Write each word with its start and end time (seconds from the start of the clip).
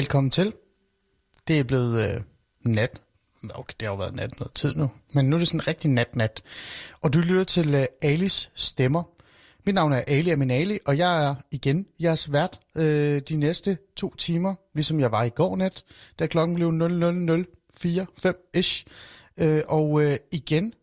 Velkommen 0.00 0.30
til. 0.30 0.52
Det 1.48 1.58
er 1.58 1.64
blevet 1.64 2.08
øh, 2.08 2.20
nat. 2.64 3.00
Okay, 3.54 3.74
det 3.80 3.88
har 3.88 3.94
jo 3.94 3.98
været 3.98 4.14
nat 4.14 4.40
noget 4.40 4.54
tid 4.54 4.74
nu, 4.74 4.90
men 5.12 5.30
nu 5.30 5.36
er 5.36 5.38
det 5.38 5.48
sådan 5.48 5.60
en 5.60 5.66
rigtig 5.66 5.90
nat-nat. 5.90 6.42
Og 7.00 7.14
du 7.14 7.18
lytter 7.18 7.44
til 7.44 7.74
øh, 7.74 7.86
Alis 8.02 8.50
stemmer. 8.54 9.02
Mit 9.64 9.74
navn 9.74 9.92
er 9.92 10.02
Ali 10.06 10.30
Aminali, 10.30 10.78
og 10.84 10.98
jeg 10.98 11.24
er 11.24 11.34
igen 11.50 11.86
jeres 12.02 12.32
vært 12.32 12.60
øh, 12.74 13.22
de 13.28 13.36
næste 13.36 13.78
to 13.96 14.14
timer, 14.14 14.54
ligesom 14.74 15.00
jeg 15.00 15.12
var 15.12 15.24
i 15.24 15.28
går 15.28 15.56
nat, 15.56 15.84
da 16.18 16.26
klokken 16.26 16.54
blev 16.54 16.68
00045-ish. 16.68 18.84
Øh, 19.36 19.62
og 19.68 20.02
øh, 20.02 20.16
igen 20.32 20.74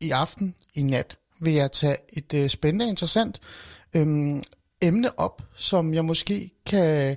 i 0.00 0.10
aften, 0.10 0.54
i 0.74 0.82
nat, 0.82 1.18
vil 1.40 1.52
jeg 1.52 1.72
tage 1.72 1.96
et 2.12 2.34
øh, 2.34 2.48
spændende 2.48 2.84
og 2.84 2.88
interessant 2.88 3.40
øh, 3.94 4.42
emne 4.82 5.18
op, 5.18 5.42
som 5.54 5.94
jeg 5.94 6.04
måske 6.04 6.50
kan 6.66 7.16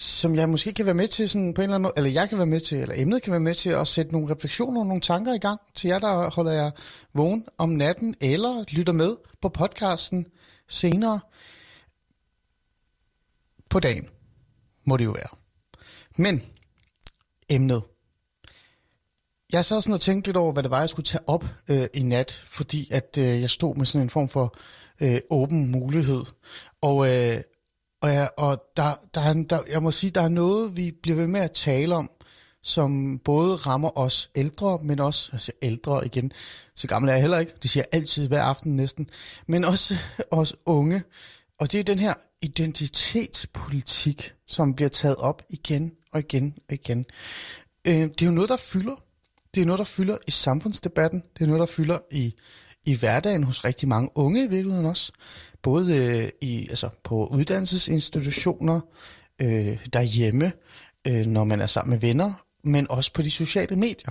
som 0.00 0.34
jeg 0.34 0.48
måske 0.48 0.72
kan 0.72 0.86
være 0.86 0.94
med 0.94 1.08
til 1.08 1.28
sådan 1.28 1.54
på 1.54 1.60
en 1.60 1.64
eller 1.64 1.74
anden 1.74 1.82
måde, 1.82 1.92
eller 1.96 2.10
jeg 2.10 2.28
kan 2.28 2.38
være 2.38 2.46
med 2.46 2.60
til, 2.60 2.78
eller 2.78 2.94
emnet 2.98 3.22
kan 3.22 3.30
være 3.30 3.40
med 3.40 3.54
til 3.54 3.70
at 3.70 3.88
sætte 3.88 4.12
nogle 4.12 4.34
refleksioner 4.34 4.80
og 4.80 4.86
nogle 4.86 5.00
tanker 5.00 5.34
i 5.34 5.38
gang 5.38 5.60
til 5.74 5.88
jer, 5.88 5.98
der 5.98 6.30
holder 6.30 6.52
jer 6.52 6.70
vågen 7.14 7.46
om 7.58 7.68
natten, 7.68 8.14
eller 8.20 8.64
lytter 8.68 8.92
med 8.92 9.16
på 9.42 9.48
podcasten 9.48 10.26
senere 10.68 11.20
på 13.70 13.80
dagen, 13.80 14.08
må 14.86 14.96
det 14.96 15.04
jo 15.04 15.10
være. 15.10 15.38
Men 16.16 16.42
emnet. 17.48 17.82
Jeg 19.52 19.64
sad 19.64 19.80
sådan 19.80 19.94
og 19.94 20.00
tænkte 20.00 20.28
lidt 20.28 20.36
over, 20.36 20.52
hvad 20.52 20.62
det 20.62 20.70
var, 20.70 20.80
jeg 20.80 20.90
skulle 20.90 21.06
tage 21.06 21.28
op 21.28 21.44
øh, 21.68 21.86
i 21.94 22.02
nat, 22.02 22.42
fordi 22.46 22.88
at 22.90 23.18
øh, 23.18 23.40
jeg 23.40 23.50
stod 23.50 23.74
med 23.76 23.86
sådan 23.86 24.02
en 24.02 24.10
form 24.10 24.28
for 24.28 24.56
øh, 25.00 25.20
åben 25.30 25.70
mulighed. 25.70 26.24
Og, 26.80 27.16
øh, 27.16 27.40
og, 28.00 28.10
ja, 28.10 28.26
og 28.36 28.62
der, 28.76 28.94
der, 29.14 29.20
er, 29.20 29.32
der, 29.50 29.60
jeg 29.68 29.82
må 29.82 29.90
sige, 29.90 30.10
der 30.10 30.22
er 30.22 30.28
noget, 30.28 30.76
vi 30.76 30.92
bliver 31.02 31.16
ved 31.16 31.26
med 31.26 31.40
at 31.40 31.52
tale 31.52 31.94
om, 31.94 32.10
som 32.62 33.18
både 33.18 33.54
rammer 33.54 33.98
os 33.98 34.30
ældre, 34.34 34.78
men 34.82 35.00
også 35.00 35.30
altså 35.32 35.52
ældre 35.62 36.06
igen. 36.06 36.32
Så 36.74 36.86
gammel 36.88 37.08
er 37.08 37.12
jeg 37.12 37.20
heller 37.20 37.38
ikke. 37.38 37.52
Det 37.62 37.70
siger 37.70 37.84
jeg 37.92 38.00
altid 38.00 38.28
hver 38.28 38.42
aften 38.42 38.76
næsten. 38.76 39.10
Men 39.46 39.64
også 39.64 39.96
os 40.30 40.56
unge. 40.66 41.02
Og 41.58 41.72
det 41.72 41.80
er 41.80 41.84
den 41.84 41.98
her 41.98 42.14
identitetspolitik, 42.42 44.32
som 44.46 44.74
bliver 44.74 44.88
taget 44.88 45.16
op 45.16 45.42
igen 45.50 45.92
og 46.12 46.20
igen 46.20 46.54
og 46.68 46.74
igen. 46.74 47.06
Øh, 47.84 47.94
det 47.94 48.22
er 48.22 48.26
jo 48.26 48.32
noget, 48.32 48.50
der 48.50 48.56
fylder. 48.56 49.02
Det 49.54 49.60
er 49.62 49.66
noget, 49.66 49.78
der 49.78 49.84
fylder 49.84 50.16
i 50.26 50.30
samfundsdebatten. 50.30 51.22
Det 51.34 51.42
er 51.42 51.46
noget, 51.46 51.60
der 51.60 51.66
fylder 51.66 51.98
i, 52.10 52.34
i 52.84 52.96
hverdagen 52.96 53.44
hos 53.44 53.64
rigtig 53.64 53.88
mange 53.88 54.10
unge 54.14 54.44
i 54.44 54.48
virkeligheden 54.48 54.86
også 54.86 55.12
både 55.62 55.96
øh, 55.96 56.28
i, 56.40 56.66
altså 56.68 56.88
på 57.04 57.26
uddannelsesinstitutioner, 57.26 58.80
øh, 59.40 59.86
derhjemme, 59.92 60.52
øh, 61.06 61.26
når 61.26 61.44
man 61.44 61.60
er 61.60 61.66
sammen 61.66 61.90
med 61.90 61.98
venner, 61.98 62.32
men 62.64 62.90
også 62.90 63.12
på 63.12 63.22
de 63.22 63.30
sociale 63.30 63.76
medier. 63.76 64.10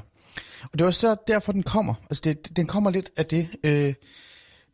Og 0.63 0.79
det 0.79 0.85
var 0.85 0.91
så 0.91 1.15
derfor, 1.27 1.51
den 1.51 1.63
kommer. 1.63 1.93
Altså, 2.09 2.21
det, 2.25 2.57
den 2.57 2.67
kommer 2.67 2.89
lidt 2.89 3.09
af 3.17 3.25
det. 3.25 3.47
Øh, 3.63 3.93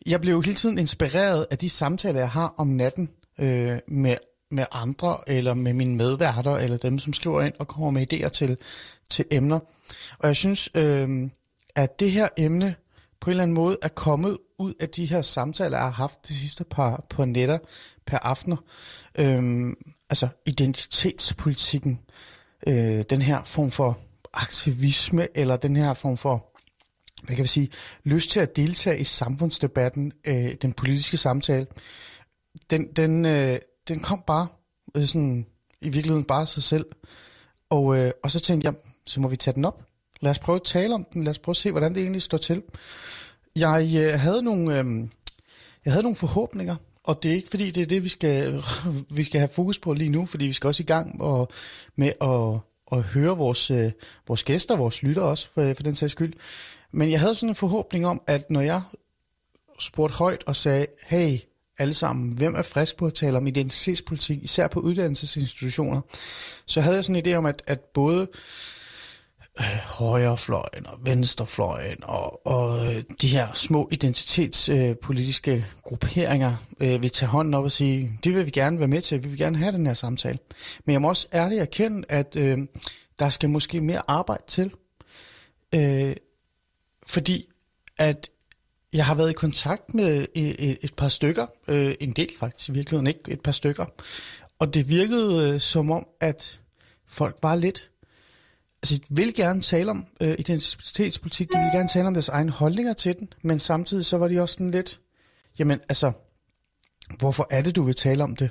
jeg 0.06 0.22
blev 0.22 0.44
hele 0.44 0.56
tiden 0.56 0.78
inspireret 0.78 1.48
af 1.52 1.58
de 1.58 1.70
samtaler, 1.70 2.20
jeg 2.20 2.30
har 2.30 2.54
om 2.58 2.68
natten 2.68 3.10
øh, 3.40 3.78
med, 3.88 4.16
med 4.52 4.66
andre, 4.72 5.18
eller 5.28 5.54
med 5.54 5.74
mine 5.74 5.96
medværter, 5.96 6.56
eller 6.56 6.78
dem, 6.78 7.00
som 7.00 7.14
skriver 7.14 7.42
ind 7.42 7.54
og 7.60 7.68
kommer 7.68 7.92
med 7.92 8.14
idéer 8.14 8.30
til, 8.30 8.58
til 9.10 9.26
emner. 9.32 9.60
Og 10.20 10.28
jeg 10.28 10.36
synes, 10.36 10.70
øh, 10.76 11.30
at 11.76 12.00
det 12.00 12.12
her 12.12 12.28
emne 12.38 12.76
på 13.20 13.30
en 13.30 13.32
eller 13.32 13.44
anden 13.44 13.56
måde 13.56 13.78
er 13.82 13.88
kommet 13.88 14.38
ud 14.60 14.74
af 14.80 14.90
de 14.90 15.06
her 15.06 15.22
samtaler, 15.22 15.78
jeg 15.78 15.86
har 15.86 15.92
haft 15.92 16.28
de 16.28 16.34
sidste 16.34 16.64
par 16.64 17.06
på 17.10 17.26
netter 17.26 17.58
per 18.06 18.18
aftener. 18.18 18.58
Øhm, 19.20 19.76
altså 20.10 20.28
identitetspolitikken, 20.46 22.00
øh, 22.68 23.04
den 23.10 23.22
her 23.22 23.44
form 23.44 23.72
for 23.72 24.00
aktivisme, 24.34 25.28
eller 25.38 25.58
den 25.58 25.76
her 25.76 25.94
form 25.94 26.18
for, 26.18 26.46
hvad 27.24 27.36
kan 27.36 27.44
vi 27.44 27.48
sige, 27.48 27.70
lyst 28.04 28.30
til 28.30 28.40
at 28.40 28.56
deltage 28.56 29.00
i 29.00 29.04
samfundsdebatten, 29.04 30.12
øh, 30.28 30.54
den 30.62 30.74
politiske 30.74 31.18
samtale, 31.18 31.68
den, 32.70 32.88
den, 32.88 33.26
øh, 33.26 33.60
den 33.88 34.00
kom 34.00 34.24
bare 34.28 34.48
øh, 34.96 35.06
sådan, 35.06 35.46
i 35.82 35.90
virkeligheden 35.90 36.26
bare 36.26 36.46
sig 36.46 36.64
selv. 36.64 36.86
Og, 37.70 37.98
øh, 37.98 38.12
og 38.24 38.32
så 38.32 38.40
tænkte 38.40 38.66
jeg, 38.66 38.76
så 39.06 39.22
må 39.22 39.28
vi 39.28 39.36
tage 39.36 39.56
den 39.56 39.66
op. 39.66 39.84
Lad 40.22 40.32
os 40.32 40.40
prøve 40.40 40.56
at 40.56 40.64
tale 40.64 40.94
om 40.94 41.06
den. 41.14 41.24
Lad 41.24 41.32
os 41.32 41.40
prøve 41.40 41.54
at 41.54 41.58
se, 41.58 41.72
hvordan 41.72 41.96
det 41.96 42.02
egentlig 42.02 42.22
står 42.22 42.38
til. 42.38 42.64
Jeg 43.56 43.92
øh, 43.98 44.20
havde 44.20 44.44
nogle, 44.44 44.80
øh, 44.80 45.08
jeg 45.86 45.94
havde 45.94 46.04
nogle 46.04 46.16
forhåbninger, 46.16 46.76
og 47.04 47.24
det 47.24 47.32
er 47.32 47.36
ikke 47.36 47.50
fordi, 47.50 47.72
det 47.72 47.84
er 47.84 47.88
det, 47.88 48.04
vi 48.04 48.10
skal, 48.10 48.64
vi 49.18 49.24
skal 49.24 49.40
have 49.40 49.50
fokus 49.50 49.80
på 49.80 49.94
lige 49.94 50.10
nu, 50.10 50.26
fordi 50.26 50.46
vi 50.46 50.54
skal 50.54 50.68
også 50.68 50.84
i 50.84 50.86
gang 50.86 51.22
og, 51.22 51.50
med 51.96 52.12
at, 52.22 52.60
at 52.98 53.04
høre 53.04 53.38
vores, 53.38 53.72
øh, 53.72 53.92
vores 54.28 54.44
gæster, 54.44 54.76
vores 54.76 55.04
lytter 55.04 55.22
også, 55.22 55.48
for, 55.54 55.74
for 55.74 55.84
den 55.84 55.96
sags 55.96 56.12
skyld. 56.12 56.34
Men 56.92 57.12
jeg 57.12 57.20
havde 57.20 57.36
sådan 57.36 57.50
en 57.50 57.56
forhåbning 57.56 58.08
om, 58.08 58.22
at 58.28 58.52
når 58.52 58.62
jeg 58.62 58.82
spurgte 59.80 60.16
højt 60.16 60.44
og 60.46 60.56
sagde, 60.56 60.86
hey, 61.04 61.38
alle 61.78 61.94
sammen, 61.94 62.34
hvem 62.34 62.56
er 62.56 62.62
frisk 62.62 62.98
på 62.98 63.06
at 63.06 63.14
tale 63.14 63.38
om 63.38 63.48
identitetspolitik, 63.48 64.44
især 64.44 64.68
på 64.68 64.80
uddannelsesinstitutioner, 64.80 66.02
så 66.66 66.82
havde 66.82 66.96
jeg 66.96 67.06
sådan 67.06 67.26
en 67.26 67.34
idé 67.34 67.36
om, 67.38 67.46
at, 67.46 67.64
at 67.68 67.80
både 67.80 68.28
øh, 69.60 69.66
højrefløjen 69.84 70.88
og 70.88 70.98
venstrefløjen 71.06 72.04
og, 72.04 72.48
og 72.48 72.86
øh, 72.86 73.04
de 73.22 73.28
her 73.28 73.52
små 73.54 73.90
identitetspolitiske 73.92 75.52
øh, 75.52 75.64
grupperinger 75.84 76.56
øh, 76.80 77.02
vil 77.02 77.10
tage 77.10 77.30
hånden 77.30 77.54
op 77.54 77.64
og 77.64 77.72
sige, 77.72 78.20
det 78.24 78.34
vil 78.34 78.46
vi 78.46 78.52
gerne 78.52 78.80
være 78.80 78.88
med 78.88 79.02
til, 79.02 79.24
vi 79.24 79.30
vil 79.30 79.38
gerne 79.38 79.58
have 79.58 79.72
den 79.72 79.86
her 79.88 79.94
samtale. 79.94 80.40
Men 80.86 80.94
jeg 80.94 81.02
må 81.02 81.10
også 81.10 81.28
ærligt 81.34 81.62
erkende, 81.62 82.06
at 82.10 82.36
øh, 82.36 82.58
der 83.20 83.30
skal 83.30 83.50
måske 83.50 83.82
mere 83.82 84.02
arbejde 84.08 84.44
til, 84.48 84.72
øh, 85.76 86.16
fordi 87.08 87.46
at 87.98 88.30
jeg 88.94 89.06
har 89.06 89.16
været 89.16 89.30
i 89.30 89.34
kontakt 89.34 89.94
med 89.94 90.26
et, 90.36 90.78
et 90.82 90.94
par 90.94 91.10
stykker, 91.10 91.46
øh, 91.68 91.96
en 92.00 92.12
del 92.12 92.30
faktisk 92.40 92.70
i 92.70 92.72
virkeligheden, 92.72 93.08
ikke 93.08 93.22
et 93.28 93.42
par 93.42 93.52
stykker, 93.52 93.86
og 94.60 94.74
det 94.74 94.90
virkede 94.90 95.54
øh, 95.54 95.60
som 95.60 95.92
om, 95.92 96.08
at 96.20 96.62
folk 97.08 97.38
var 97.42 97.56
lidt 97.56 97.90
altså, 98.86 98.98
de 98.98 99.16
vil 99.16 99.34
gerne 99.34 99.62
tale 99.62 99.92
om 99.92 100.06
øh, 100.22 100.36
identitetspolitik, 100.40 101.54
de 101.54 101.58
vil 101.58 101.70
gerne 101.74 101.90
tale 101.90 102.08
om 102.08 102.14
deres 102.14 102.30
egne 102.30 102.52
holdninger 102.52 102.94
til 102.94 103.20
den, 103.20 103.34
men 103.42 103.60
samtidig 103.60 104.06
så 104.06 104.18
var 104.18 104.28
de 104.28 104.42
også 104.42 104.54
sådan 104.54 104.72
lidt, 104.72 105.00
jamen 105.60 105.80
altså, 105.90 106.12
hvorfor 107.20 107.48
er 107.50 107.62
det, 107.62 107.76
du 107.76 107.84
vil 107.84 107.96
tale 107.96 108.24
om 108.24 108.36
det? 108.36 108.50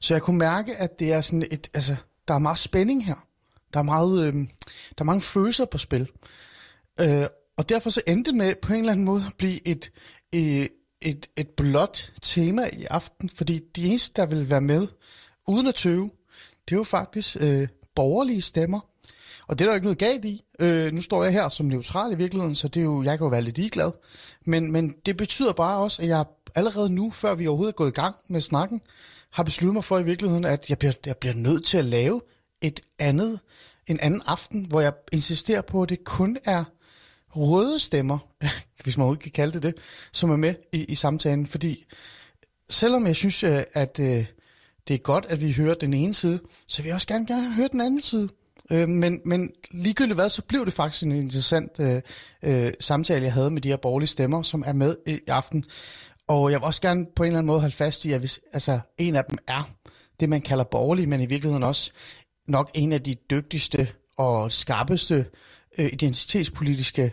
Så 0.00 0.14
jeg 0.14 0.22
kunne 0.22 0.38
mærke, 0.38 0.76
at 0.76 0.98
det 0.98 1.12
er 1.12 1.20
sådan 1.20 1.48
et, 1.50 1.70
altså, 1.74 1.96
der 2.28 2.34
er 2.34 2.38
meget 2.38 2.58
spænding 2.58 3.06
her. 3.06 3.26
Der 3.72 3.78
er, 3.78 3.84
meget, 3.84 4.26
øh, 4.26 4.34
der 4.34 4.98
er 4.98 5.04
mange 5.04 5.20
følelser 5.20 5.64
på 5.64 5.78
spil. 5.78 6.08
Øh, 7.00 7.26
og 7.56 7.68
derfor 7.68 7.90
så 7.90 8.02
endte 8.06 8.30
det 8.30 8.38
med 8.38 8.54
på 8.62 8.72
en 8.72 8.78
eller 8.78 8.92
anden 8.92 9.04
måde 9.04 9.24
at 9.26 9.34
blive 9.38 9.68
et, 9.68 9.90
et, 10.32 10.68
et, 11.02 11.26
et 11.36 11.48
blåt 11.48 12.12
tema 12.22 12.70
i 12.72 12.84
aften, 12.84 13.30
fordi 13.30 13.60
de 13.76 13.86
eneste, 13.86 14.12
der 14.16 14.26
vil 14.26 14.50
være 14.50 14.60
med, 14.60 14.88
uden 15.48 15.66
at 15.66 15.74
tøve, 15.74 16.10
det 16.68 16.78
er 16.78 16.82
faktisk 16.82 17.36
øh, 17.40 17.68
borgerlige 17.94 18.42
stemmer, 18.42 18.89
og 19.50 19.58
det 19.58 19.64
er 19.64 19.68
der 19.68 19.72
jo 19.72 19.74
ikke 19.74 19.84
noget 19.84 19.98
galt 19.98 20.24
i. 20.24 20.44
Øh, 20.60 20.92
nu 20.92 21.00
står 21.00 21.24
jeg 21.24 21.32
her 21.32 21.48
som 21.48 21.66
neutral 21.66 22.12
i 22.12 22.14
virkeligheden, 22.14 22.54
så 22.54 22.68
det 22.68 22.80
er 22.80 22.84
jo, 22.84 23.02
jeg 23.02 23.18
kan 23.18 23.24
jo 23.24 23.28
være 23.28 23.42
lidt 23.42 23.58
ligeglad. 23.58 23.92
Men, 24.46 24.72
men 24.72 24.94
det 25.06 25.16
betyder 25.16 25.52
bare 25.52 25.78
også, 25.78 26.02
at 26.02 26.08
jeg 26.08 26.24
allerede 26.54 26.90
nu, 26.90 27.10
før 27.10 27.34
vi 27.34 27.46
overhovedet 27.46 27.72
er 27.72 27.76
gået 27.76 27.88
i 27.88 28.00
gang 28.00 28.16
med 28.28 28.40
snakken, 28.40 28.80
har 29.30 29.42
besluttet 29.42 29.74
mig 29.74 29.84
for 29.84 29.98
i 29.98 30.02
virkeligheden, 30.02 30.44
at 30.44 30.70
jeg 30.70 30.78
bliver, 30.78 30.92
jeg 31.06 31.16
bliver 31.16 31.34
nødt 31.34 31.64
til 31.64 31.78
at 31.78 31.84
lave 31.84 32.20
et 32.60 32.80
andet, 32.98 33.40
en 33.86 34.00
anden 34.00 34.22
aften, 34.26 34.64
hvor 34.64 34.80
jeg 34.80 34.92
insisterer 35.12 35.62
på, 35.62 35.82
at 35.82 35.88
det 35.88 36.04
kun 36.04 36.38
er 36.44 36.64
røde 37.30 37.78
stemmer, 37.78 38.18
hvis 38.84 38.96
man 38.96 39.02
overhovedet 39.02 39.22
kan 39.22 39.32
kalde 39.32 39.52
det 39.52 39.62
det, 39.62 39.74
som 40.12 40.30
er 40.30 40.36
med 40.36 40.54
i, 40.72 40.84
i 40.84 40.94
samtalen. 40.94 41.46
Fordi 41.46 41.84
selvom 42.68 43.06
jeg 43.06 43.16
synes, 43.16 43.44
øh, 43.44 43.50
at, 43.50 43.66
at 43.74 43.96
det 44.88 44.94
er 44.94 44.98
godt, 44.98 45.26
at 45.28 45.40
vi 45.40 45.52
hører 45.52 45.74
den 45.74 45.94
ene 45.94 46.14
side, 46.14 46.40
så 46.66 46.82
vil 46.82 46.88
jeg 46.88 46.94
også 46.94 47.06
gerne, 47.06 47.26
gerne 47.26 47.54
høre 47.54 47.68
den 47.72 47.80
anden 47.80 48.02
side. 48.02 48.28
Øh, 48.72 48.88
men, 48.88 49.20
men 49.24 49.50
ligegyldigt 49.70 50.16
hvad, 50.16 50.28
så 50.28 50.42
blev 50.42 50.66
det 50.66 50.74
faktisk 50.74 51.02
en 51.02 51.12
interessant 51.12 51.80
øh, 51.80 52.02
øh, 52.42 52.72
samtale, 52.80 53.24
jeg 53.24 53.32
havde 53.32 53.50
med 53.50 53.62
de 53.62 53.68
her 53.68 53.76
borgerlige 53.76 54.08
stemmer, 54.08 54.42
som 54.42 54.64
er 54.66 54.72
med 54.72 54.96
øh, 55.06 55.14
i 55.14 55.20
aften. 55.28 55.64
Og 56.28 56.50
jeg 56.50 56.60
vil 56.60 56.64
også 56.64 56.82
gerne 56.82 57.06
på 57.16 57.22
en 57.22 57.26
eller 57.26 57.38
anden 57.38 57.46
måde 57.46 57.60
holde 57.60 57.74
fast 57.74 58.04
i, 58.04 58.12
at 58.12 58.20
hvis, 58.20 58.40
altså, 58.52 58.80
en 58.98 59.16
af 59.16 59.24
dem 59.24 59.38
er 59.48 59.70
det, 60.20 60.28
man 60.28 60.40
kalder 60.40 60.64
borgerlig, 60.64 61.08
men 61.08 61.20
i 61.20 61.26
virkeligheden 61.26 61.62
også 61.62 61.90
nok 62.48 62.70
en 62.74 62.92
af 62.92 63.02
de 63.02 63.14
dygtigste 63.30 63.88
og 64.16 64.52
skarpeste 64.52 65.26
øh, 65.78 65.90
identitetspolitiske 65.92 67.12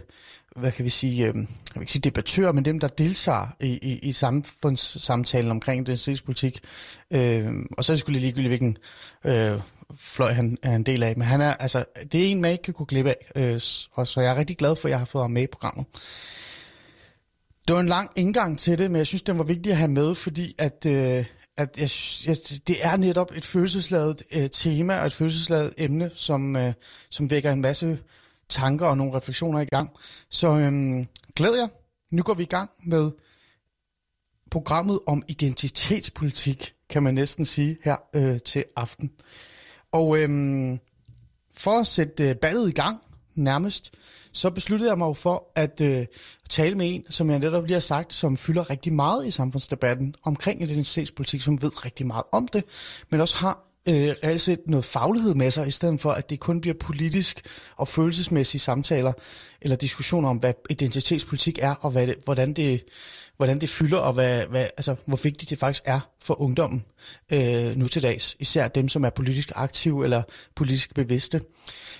hvad 0.59 0.71
kan 0.71 0.85
vi 0.85 0.89
sige, 0.89 1.25
øh, 1.25 1.35
jeg 1.35 1.45
vil 1.73 1.81
ikke 1.81 1.91
sige 1.91 2.01
debattører, 2.01 2.51
men 2.51 2.65
dem, 2.65 2.79
der 2.79 2.87
deltager 2.87 3.47
i, 3.59 3.79
i, 3.81 3.99
i 4.03 4.11
samfundssamtalen 4.11 5.51
omkring 5.51 5.81
identitetspolitik. 5.81 6.59
Øh, 7.13 7.51
og 7.77 7.83
så 7.83 7.91
er 7.91 7.93
det 7.93 7.99
skulle 7.99 8.19
ligegyldigt, 8.19 8.49
hvilken 8.49 8.77
øh, 9.25 9.59
fløj 9.95 10.33
han 10.33 10.57
er 10.63 10.75
en 10.75 10.83
del 10.83 11.03
af. 11.03 11.13
Men 11.17 11.27
han 11.27 11.41
er, 11.41 11.53
altså, 11.53 11.85
det 12.11 12.23
er 12.23 12.27
en, 12.27 12.41
man 12.41 12.51
ikke 12.51 12.63
kan 12.63 12.73
gå 12.73 12.85
glip 12.85 13.05
af. 13.05 13.31
Øh, 13.35 13.61
og 13.91 14.07
så 14.07 14.21
jeg 14.21 14.31
er 14.31 14.35
rigtig 14.35 14.57
glad 14.57 14.75
for, 14.75 14.87
at 14.87 14.91
jeg 14.91 14.99
har 14.99 15.05
fået 15.05 15.23
ham 15.23 15.31
med 15.31 15.43
i 15.43 15.47
programmet. 15.47 15.85
Det 17.67 17.73
var 17.73 17.79
en 17.79 17.87
lang 17.87 18.11
indgang 18.15 18.59
til 18.59 18.77
det, 18.77 18.91
men 18.91 18.97
jeg 18.97 19.07
synes, 19.07 19.21
den 19.21 19.37
var 19.37 19.43
vigtig 19.43 19.71
at 19.71 19.77
have 19.77 19.91
med, 19.91 20.15
fordi 20.15 20.55
at, 20.57 20.85
øh, 20.85 21.25
at 21.57 21.77
jeg, 21.77 21.89
jeg, 22.27 22.37
det 22.67 22.85
er 22.85 22.97
netop 22.97 23.31
et 23.35 23.45
følelsesladet 23.45 24.23
øh, 24.31 24.49
tema 24.49 24.99
og 24.99 25.05
et 25.05 25.13
følelsesladet 25.13 25.73
emne, 25.77 26.11
som, 26.15 26.55
øh, 26.55 26.73
som 27.09 27.29
vækker 27.29 27.51
en 27.51 27.61
masse 27.61 27.99
tanker 28.49 28.85
og 28.85 28.97
nogle 28.97 29.13
refleksioner 29.13 29.59
i 29.59 29.65
gang. 29.65 29.89
Så 30.29 30.47
øh, 30.47 31.05
glæder 31.35 31.57
jeg. 31.57 31.69
Nu 32.11 32.23
går 32.23 32.33
vi 32.33 32.43
i 32.43 32.45
gang 32.45 32.69
med 32.83 33.11
programmet 34.51 34.99
om 35.05 35.23
identitetspolitik, 35.27 36.73
kan 36.89 37.03
man 37.03 37.13
næsten 37.13 37.45
sige, 37.45 37.77
her 37.83 37.95
øh, 38.13 38.39
til 38.41 38.63
aften. 38.75 39.11
Og 39.91 40.17
øhm, 40.17 40.79
for 41.57 41.79
at 41.79 41.87
sætte 41.87 42.29
øh, 42.29 42.35
ballet 42.35 42.69
i 42.69 42.71
gang 42.71 43.01
nærmest, 43.35 43.91
så 44.31 44.49
besluttede 44.49 44.89
jeg 44.89 44.97
mig 44.97 45.17
for 45.17 45.51
at 45.55 45.81
øh, 45.81 46.05
tale 46.49 46.75
med 46.75 46.93
en, 46.93 47.03
som 47.09 47.29
jeg 47.29 47.39
netop 47.39 47.63
lige 47.63 47.73
har 47.73 47.79
sagt, 47.79 48.13
som 48.13 48.37
fylder 48.37 48.69
rigtig 48.69 48.93
meget 48.93 49.27
i 49.27 49.31
samfundsdebatten 49.31 50.15
omkring 50.23 50.61
identitetspolitik, 50.61 51.41
som 51.41 51.61
ved 51.61 51.85
rigtig 51.85 52.07
meget 52.07 52.23
om 52.31 52.47
det, 52.47 52.63
men 53.09 53.21
også 53.21 53.35
har 53.35 53.67
øh, 53.89 54.15
reelt 54.23 54.41
set 54.41 54.59
noget 54.67 54.85
faglighed 54.85 55.35
med 55.35 55.51
sig, 55.51 55.67
i 55.67 55.71
stedet 55.71 55.99
for 55.99 56.11
at 56.11 56.29
det 56.29 56.39
kun 56.39 56.61
bliver 56.61 56.73
politisk 56.79 57.41
og 57.75 57.87
følelsesmæssige 57.87 58.61
samtaler 58.61 59.13
eller 59.61 59.75
diskussioner 59.75 60.29
om, 60.29 60.37
hvad 60.37 60.53
identitetspolitik 60.69 61.59
er, 61.61 61.73
og 61.73 61.91
hvad 61.91 62.07
det, 62.07 62.15
hvordan 62.23 62.53
det 62.53 62.83
hvordan 63.37 63.61
det 63.61 63.69
fylder, 63.69 63.97
og 63.97 64.13
hvad, 64.13 64.45
hvad, 64.45 64.63
altså, 64.63 64.95
hvor 65.05 65.19
vigtigt 65.23 65.49
det 65.49 65.57
faktisk 65.57 65.83
er 65.85 65.99
for 66.21 66.41
ungdommen 66.41 66.85
øh, 67.31 67.75
nu 67.75 67.87
til 67.87 68.01
dags. 68.03 68.35
Især 68.39 68.67
dem, 68.67 68.89
som 68.89 69.05
er 69.05 69.09
politisk 69.09 69.51
aktive 69.55 70.03
eller 70.03 70.23
politisk 70.55 70.93
bevidste. 70.93 71.41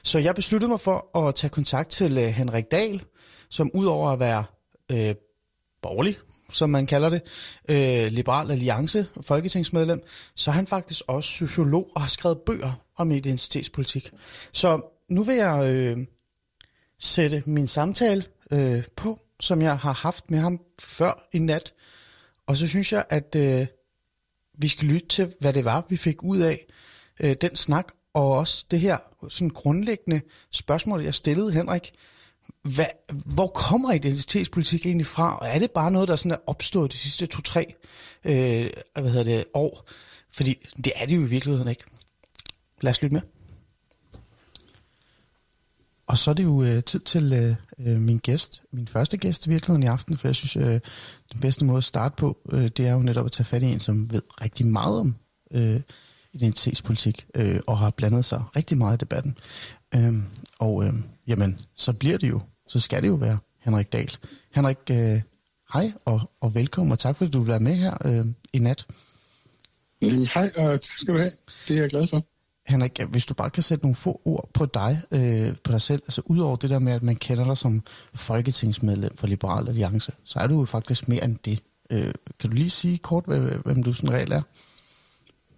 Så 0.03 0.19
jeg 0.19 0.35
besluttede 0.35 0.69
mig 0.69 0.79
for 0.79 1.17
at 1.17 1.35
tage 1.35 1.49
kontakt 1.49 1.89
til 1.89 2.17
øh, 2.17 2.27
Henrik 2.27 2.65
Dahl, 2.71 3.03
som 3.49 3.71
udover 3.73 4.09
at 4.09 4.19
være 4.19 4.43
øh, 4.91 5.15
borgerlig, 5.81 6.17
som 6.53 6.69
man 6.69 6.87
kalder 6.87 7.09
det, 7.09 7.21
øh, 7.69 8.11
Liberal 8.11 8.51
Alliance, 8.51 9.07
folketingsmedlem, 9.21 10.03
så 10.35 10.51
er 10.51 10.55
han 10.55 10.67
faktisk 10.67 11.01
også 11.07 11.29
sociolog 11.29 11.87
og 11.95 12.01
har 12.01 12.09
skrevet 12.09 12.37
bøger 12.45 12.73
om 12.97 13.11
identitetspolitik. 13.11 14.11
Så 14.51 14.81
nu 15.09 15.23
vil 15.23 15.35
jeg 15.35 15.73
øh, 15.73 15.97
sætte 16.99 17.43
min 17.45 17.67
samtale 17.67 18.23
øh, 18.51 18.83
på, 18.95 19.19
som 19.39 19.61
jeg 19.61 19.77
har 19.77 19.93
haft 19.93 20.31
med 20.31 20.39
ham 20.39 20.59
før 20.79 21.27
i 21.33 21.39
nat. 21.39 21.73
Og 22.47 22.57
så 22.57 22.67
synes 22.67 22.93
jeg, 22.93 23.05
at 23.09 23.35
øh, 23.35 23.67
vi 24.57 24.67
skal 24.67 24.87
lytte 24.87 25.07
til, 25.07 25.33
hvad 25.39 25.53
det 25.53 25.65
var, 25.65 25.85
vi 25.89 25.97
fik 25.97 26.23
ud 26.23 26.39
af 26.39 26.65
øh, 27.19 27.35
den 27.41 27.55
snak, 27.55 27.87
og 28.13 28.31
også 28.31 28.65
det 28.71 28.79
her 28.79 28.97
sådan 29.29 29.49
grundlæggende 29.49 30.21
spørgsmål, 30.51 31.03
jeg 31.03 31.13
stillede 31.13 31.51
Henrik. 31.51 31.91
Hvad, 32.61 32.85
hvor 33.25 33.47
kommer 33.47 33.93
identitetspolitik 33.93 34.85
egentlig 34.85 35.07
fra? 35.07 35.37
Og 35.37 35.47
er 35.47 35.59
det 35.59 35.71
bare 35.71 35.91
noget, 35.91 36.07
der 36.07 36.15
sådan 36.15 36.31
er 36.31 36.37
opstået 36.47 36.91
de 36.91 36.97
sidste 36.97 37.25
to-tre 37.25 37.75
øh, 38.23 38.69
hvad 38.93 39.11
hedder 39.11 39.23
det, 39.23 39.45
år? 39.53 39.89
Fordi 40.31 40.67
det 40.83 40.93
er 40.95 41.05
det 41.05 41.15
jo 41.15 41.21
i 41.21 41.29
virkeligheden 41.29 41.67
ikke. 41.67 41.83
Lad 42.81 42.91
os 42.91 43.01
lytte 43.01 43.13
med. 43.13 43.21
Og 46.07 46.17
så 46.17 46.31
er 46.31 46.35
det 46.35 46.43
jo 46.43 46.63
øh, 46.63 46.83
tid 46.83 46.99
til 46.99 47.33
øh, 47.33 47.55
øh, 47.87 48.01
min 48.01 48.17
gæst, 48.17 48.61
min 48.71 48.87
første 48.87 49.17
gæst 49.17 49.45
i 49.45 49.49
virkeligheden 49.49 49.83
i 49.83 49.85
aften, 49.85 50.17
for 50.17 50.27
jeg 50.27 50.35
synes, 50.35 50.55
øh, 50.55 50.79
den 51.33 51.41
bedste 51.41 51.65
måde 51.65 51.77
at 51.77 51.83
starte 51.83 52.15
på, 52.15 52.37
øh, 52.51 52.67
det 52.67 52.87
er 52.87 52.91
jo 52.91 52.99
netop 52.99 53.25
at 53.25 53.31
tage 53.31 53.45
fat 53.45 53.63
i 53.63 53.65
en, 53.65 53.79
som 53.79 54.11
ved 54.11 54.21
rigtig 54.41 54.65
meget 54.65 54.99
om 54.99 55.15
øh, 55.51 55.81
identitetspolitik, 56.33 57.25
øh, 57.35 57.59
og 57.67 57.77
har 57.77 57.89
blandet 57.89 58.25
sig 58.25 58.43
rigtig 58.55 58.77
meget 58.77 58.97
i 58.97 58.99
debatten. 58.99 59.37
Øh, 59.95 60.13
og 60.59 60.85
øh, 60.85 60.93
jamen, 61.27 61.59
så 61.75 61.93
bliver 61.93 62.17
det 62.17 62.29
jo, 62.29 62.41
så 62.67 62.79
skal 62.79 63.01
det 63.01 63.07
jo 63.07 63.15
være 63.15 63.37
Henrik 63.59 63.93
Dahl. 63.93 64.17
Henrik, 64.55 64.77
øh, 64.91 65.21
hej 65.73 65.91
og, 66.05 66.31
og 66.41 66.55
velkommen, 66.55 66.91
og 66.91 66.99
tak 66.99 67.15
fordi 67.15 67.31
du 67.31 67.39
vil 67.39 67.47
være 67.47 67.59
med 67.59 67.75
her 67.75 67.97
øh, 68.05 68.25
i 68.53 68.59
nat. 68.59 68.85
Hej, 70.33 70.51
og 70.55 70.81
tak 70.81 70.97
skal 70.97 71.13
du 71.13 71.19
have. 71.19 71.31
Det 71.67 71.77
er 71.77 71.81
jeg 71.81 71.89
glad 71.89 72.07
for. 72.07 72.36
Henrik, 72.67 73.01
hvis 73.11 73.25
du 73.25 73.33
bare 73.33 73.49
kan 73.49 73.63
sætte 73.63 73.85
nogle 73.85 73.95
få 73.95 74.21
ord 74.25 74.49
på 74.53 74.65
dig, 74.65 75.01
øh, 75.11 75.55
på 75.63 75.71
dig 75.71 75.81
selv, 75.81 76.01
altså 76.05 76.21
udover 76.25 76.55
det 76.55 76.69
der 76.69 76.79
med, 76.79 76.93
at 76.93 77.03
man 77.03 77.15
kender 77.15 77.45
dig 77.45 77.57
som 77.57 77.83
folketingsmedlem 78.13 79.17
for 79.17 79.27
Liberal 79.27 79.67
Alliance, 79.67 80.11
så 80.23 80.39
er 80.39 80.47
du 80.47 80.59
jo 80.59 80.65
faktisk 80.65 81.07
mere 81.07 81.23
end 81.23 81.37
det. 81.45 81.63
Øh, 81.91 82.13
kan 82.39 82.49
du 82.49 82.55
lige 82.55 82.69
sige 82.69 82.97
kort, 82.97 83.25
hvem 83.65 83.83
du 83.83 83.93
sådan 83.93 84.13
regel 84.13 84.31
er? 84.31 84.41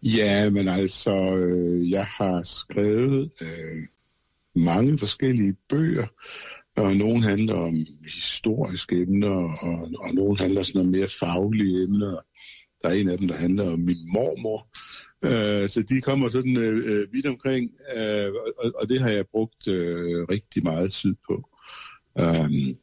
Ja, 0.04 0.50
men 0.50 0.68
altså, 0.68 1.36
øh, 1.36 1.92
jeg 1.92 2.06
har 2.06 2.44
skrevet 2.44 3.32
øh, 3.42 3.84
mange 4.56 4.98
forskellige 4.98 5.56
bøger, 5.70 6.08
og 6.78 6.96
nogle 6.96 7.24
handler 7.24 7.56
om 7.56 7.86
historiske 8.06 9.02
emner, 9.02 9.58
og, 9.62 9.90
og 10.00 10.14
nogle 10.14 10.38
handler 10.38 10.64
sådan 10.64 10.82
om 10.82 10.88
mere 10.88 11.08
faglige 11.20 11.84
emner. 11.84 12.20
Der 12.82 12.90
er 12.90 12.94
en 12.94 13.10
af 13.10 13.18
dem, 13.18 13.28
der 13.28 13.36
handler 13.36 13.72
om 13.72 13.80
min 13.80 14.12
mormor, 14.14 14.68
Øh, 15.24 15.70
så 15.70 15.84
de 15.90 16.02
kommer 16.02 16.30
sådan 16.30 16.58
øh, 16.58 16.78
øh 16.86 17.14
vidt 17.14 17.26
omkring, 17.26 17.72
øh, 17.98 18.32
og, 18.58 18.72
og 18.76 18.90
det 18.90 19.02
har 19.02 19.10
jeg 19.10 19.28
brugt 19.28 19.68
øh, 19.68 20.24
rigtig 20.30 20.64
meget 20.64 20.92
tid 20.92 21.16
på. 21.28 21.50
Um, 22.16 22.78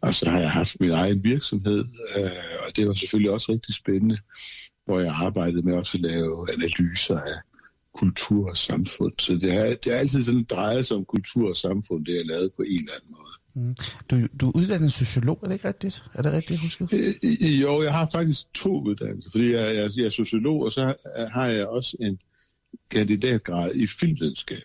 og 0.00 0.14
så 0.14 0.30
har 0.30 0.40
jeg 0.40 0.50
haft 0.50 0.80
min 0.80 0.90
egen 0.90 1.24
virksomhed, 1.24 1.84
øh, 2.16 2.30
og 2.66 2.76
det 2.76 2.88
var 2.88 2.94
selvfølgelig 2.94 3.30
også 3.30 3.52
rigtig 3.52 3.74
spændende, 3.74 4.18
hvor 4.84 5.00
jeg 5.00 5.12
arbejdede 5.14 5.62
med 5.62 5.74
også 5.74 5.92
at 5.94 6.00
lave 6.00 6.52
analyser 6.52 7.18
af 7.18 7.40
kultur 7.94 8.50
og 8.50 8.56
samfund. 8.56 9.12
Så 9.18 9.32
det 9.32 9.52
har, 9.52 9.64
det 9.64 9.86
er 9.86 9.96
altid 9.96 10.24
sådan 10.24 10.44
drejet 10.44 10.86
sig 10.86 10.96
om 10.96 11.04
kultur 11.04 11.48
og 11.48 11.56
samfund, 11.56 12.06
det 12.06 12.20
er 12.20 12.24
lavede 12.24 12.50
på 12.56 12.62
en 12.62 12.80
eller 12.80 12.92
anden 12.94 13.10
måde. 13.10 13.25
Mm. 13.56 13.74
Du, 14.10 14.16
du 14.40 14.48
er 14.48 14.52
uddannet 14.56 14.92
sociolog, 14.92 15.38
er 15.42 15.46
det 15.46 15.54
ikke 15.54 15.68
rigtigt? 15.68 16.04
Er 16.14 16.22
det 16.22 16.32
rigtigt 16.32 16.60
husket? 16.60 16.88
Øh, 16.92 17.62
jo, 17.62 17.82
jeg 17.82 17.92
har 17.92 18.08
faktisk 18.12 18.54
to 18.54 18.80
uddannelser, 18.80 19.30
fordi 19.30 19.52
jeg, 19.52 19.76
jeg, 19.76 19.90
jeg 19.96 20.06
er 20.06 20.10
sociolog, 20.10 20.62
og 20.62 20.72
så 20.72 20.94
har 21.32 21.46
jeg 21.46 21.66
også 21.66 21.96
en 22.00 22.18
kandidatgrad 22.90 23.74
i 23.74 23.86
filmvidenskab. 23.86 24.62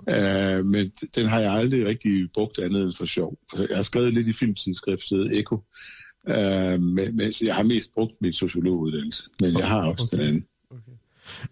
Uh, 0.00 0.66
men 0.66 0.92
den 1.14 1.26
har 1.26 1.40
jeg 1.40 1.52
aldrig 1.52 1.86
rigtig 1.86 2.32
brugt 2.34 2.58
andet 2.58 2.82
end 2.82 2.94
for 2.94 3.04
sjov. 3.04 3.38
Jeg 3.56 3.76
har 3.76 3.82
skrevet 3.82 4.14
lidt 4.14 4.28
i 4.28 4.32
filmtidsskriftet 4.32 5.38
Eko, 5.38 5.54
uh, 6.28 6.82
men, 6.82 7.16
men 7.16 7.32
jeg 7.40 7.54
har 7.54 7.62
mest 7.62 7.94
brugt 7.94 8.14
min 8.20 8.32
sociologuddannelse, 8.32 9.22
men 9.40 9.58
jeg 9.58 9.68
har 9.68 9.84
også 9.86 10.04
okay. 10.04 10.16
den 10.16 10.26
anden. 10.26 10.44
Okay, 10.70 10.92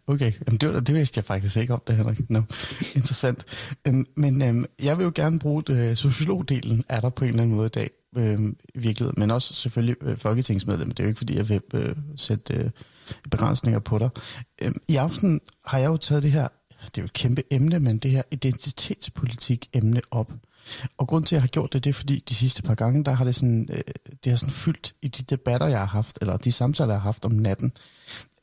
Jamen, 0.08 0.58
det, 0.60 0.74
var, 0.74 0.80
det 0.80 0.94
vidste 0.94 1.18
jeg 1.18 1.24
faktisk 1.24 1.56
ikke 1.56 1.72
om 1.72 1.82
det, 1.86 1.96
Henrik. 1.96 2.30
No. 2.30 2.42
Interessant. 2.94 3.44
Øhm, 3.86 4.06
men 4.16 4.42
øhm, 4.42 4.64
jeg 4.82 4.98
vil 4.98 5.04
jo 5.04 5.12
gerne 5.14 5.38
bruge 5.38 5.62
det, 5.62 5.98
sociologdelen 5.98 6.84
er 6.88 7.00
der 7.00 7.10
på 7.10 7.24
en 7.24 7.30
eller 7.30 7.42
anden 7.42 7.56
måde 7.56 7.66
i 7.66 7.70
dag, 7.70 7.90
øhm, 8.16 8.56
i 8.74 8.78
virkeligheden, 8.78 9.20
men 9.20 9.30
også 9.30 9.54
selvfølgelig 9.54 9.96
øh, 10.02 10.16
folketingsmedlem. 10.16 10.90
Det 10.90 11.00
er 11.00 11.04
jo 11.04 11.08
ikke, 11.08 11.18
fordi 11.18 11.36
jeg 11.36 11.48
vil 11.48 11.60
øh, 11.74 11.96
sætte 12.16 12.54
øh, 12.54 12.70
begrænsninger 13.30 13.80
på 13.80 13.98
dig. 13.98 14.10
Øhm, 14.62 14.76
I 14.88 14.96
aften 14.96 15.40
har 15.66 15.78
jeg 15.78 15.88
jo 15.88 15.96
taget 15.96 16.22
det 16.22 16.32
her, 16.32 16.48
det 16.84 16.98
er 16.98 17.02
jo 17.02 17.04
et 17.04 17.12
kæmpe 17.12 17.42
emne, 17.50 17.80
men 17.80 17.98
det 17.98 18.10
her 18.10 18.22
identitetspolitik 18.30 19.68
emne 19.72 20.00
op. 20.10 20.32
Og 20.98 21.08
grund 21.08 21.24
til, 21.24 21.34
at 21.34 21.38
jeg 21.38 21.42
har 21.42 21.48
gjort 21.48 21.72
det, 21.72 21.84
det 21.84 21.90
er 21.90 21.94
fordi 21.94 22.24
de 22.28 22.34
sidste 22.34 22.62
par 22.62 22.74
gange, 22.74 23.04
der 23.04 23.12
har 23.12 23.24
det 23.24 23.34
sådan, 23.34 23.68
øh, 23.72 23.80
det 24.24 24.32
har 24.32 24.36
sådan 24.36 24.52
fyldt 24.52 24.94
i 25.02 25.08
de 25.08 25.22
debatter, 25.22 25.66
jeg 25.66 25.78
har 25.78 25.86
haft, 25.86 26.18
eller 26.20 26.36
de 26.36 26.52
samtaler, 26.52 26.92
jeg 26.92 27.00
har 27.00 27.08
haft 27.08 27.24
om 27.24 27.32
natten. 27.32 27.72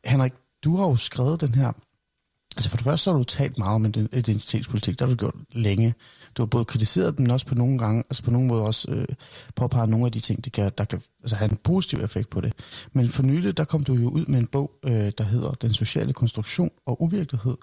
Henrik, 0.05 0.34
du 0.64 0.76
har 0.76 0.88
jo 0.88 0.96
skrevet 0.96 1.42
den 1.42 1.56
her... 1.56 1.72
Altså 2.56 2.70
for 2.70 2.78
det 2.78 2.84
første 2.84 3.04
så 3.04 3.12
har 3.12 3.18
du 3.18 3.24
talt 3.24 3.58
meget 3.58 3.76
om 3.76 3.86
identitetspolitik, 3.86 5.00
der 5.00 5.06
har 5.06 5.10
du 5.14 5.18
gjort 5.18 5.36
længe. 5.52 5.94
Du 6.38 6.42
har 6.42 6.48
både 6.48 6.66
kritiseret 6.66 7.18
den 7.18 7.32
også 7.32 7.46
på 7.46 7.56
nogle 7.56 7.78
gange, 7.78 8.04
altså 8.10 8.24
på 8.24 8.32
nogle 8.32 8.48
måder 8.48 8.64
også 8.64 8.92
øh, 8.92 9.08
påpeget 9.56 9.90
nogle 9.90 10.06
af 10.06 10.12
de 10.12 10.20
ting, 10.20 10.46
der 10.46 10.50
kan, 10.50 10.72
der 10.78 10.86
kan 10.86 11.02
altså 11.22 11.36
have 11.36 11.52
en 11.52 11.58
positiv 11.58 12.00
effekt 12.00 12.30
på 12.30 12.42
det. 12.42 12.54
Men 12.94 13.08
for 13.08 13.24
nylig, 13.24 13.58
der 13.58 13.64
kom 13.64 13.84
du 13.84 13.94
jo 13.94 14.10
ud 14.10 14.26
med 14.26 14.40
en 14.40 14.48
bog, 14.48 14.72
øh, 14.86 15.12
der 15.18 15.24
hedder 15.24 15.52
Den 15.52 15.74
sociale 15.74 16.14
konstruktion 16.14 16.70
og 16.86 17.02
uvirkelighed. 17.02 17.58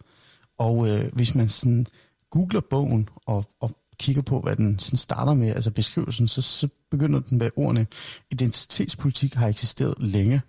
Og 0.59 0.89
øh, 0.89 1.13
hvis 1.13 1.35
man 1.35 1.49
sådan 1.49 1.87
googler 2.31 2.61
bogen 2.61 3.09
og, 3.27 3.45
og 3.61 3.71
kigger 3.99 4.23
på, 4.23 4.41
hvad 4.41 4.57
den 4.57 4.79
sådan 4.79 4.97
starter 4.97 5.35
med, 5.35 5.49
altså 5.49 5.71
beskrivelsen, 5.71 6.29
så, 6.29 6.43
så 6.43 6.69
begynder 6.91 7.21
den 7.21 7.39
med 7.39 7.51
ordene, 7.57 7.87
identitetspolitik 8.31 9.35
har 9.35 9.49
eksisteret 9.49 9.95
længe 9.99 10.41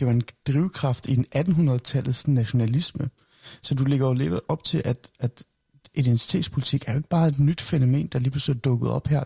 det 0.00 0.06
var 0.06 0.12
en 0.12 0.22
drivkraft 0.46 1.08
i 1.08 1.14
den 1.14 1.26
1800-tallets 1.36 2.30
nationalisme. 2.30 3.10
Så 3.62 3.74
du 3.74 3.84
ligger 3.84 4.06
jo 4.06 4.12
lidt 4.12 4.34
op 4.48 4.64
til, 4.64 4.82
at, 4.84 5.10
at 5.20 5.44
identitetspolitik 5.94 6.84
er 6.86 6.92
jo 6.92 6.98
ikke 6.98 7.08
bare 7.08 7.28
et 7.28 7.38
nyt 7.38 7.60
fænomen, 7.60 8.06
der 8.06 8.18
lige 8.18 8.30
pludselig 8.30 8.56
er 8.56 8.60
dukket 8.60 8.90
op 8.90 9.06
her 9.06 9.24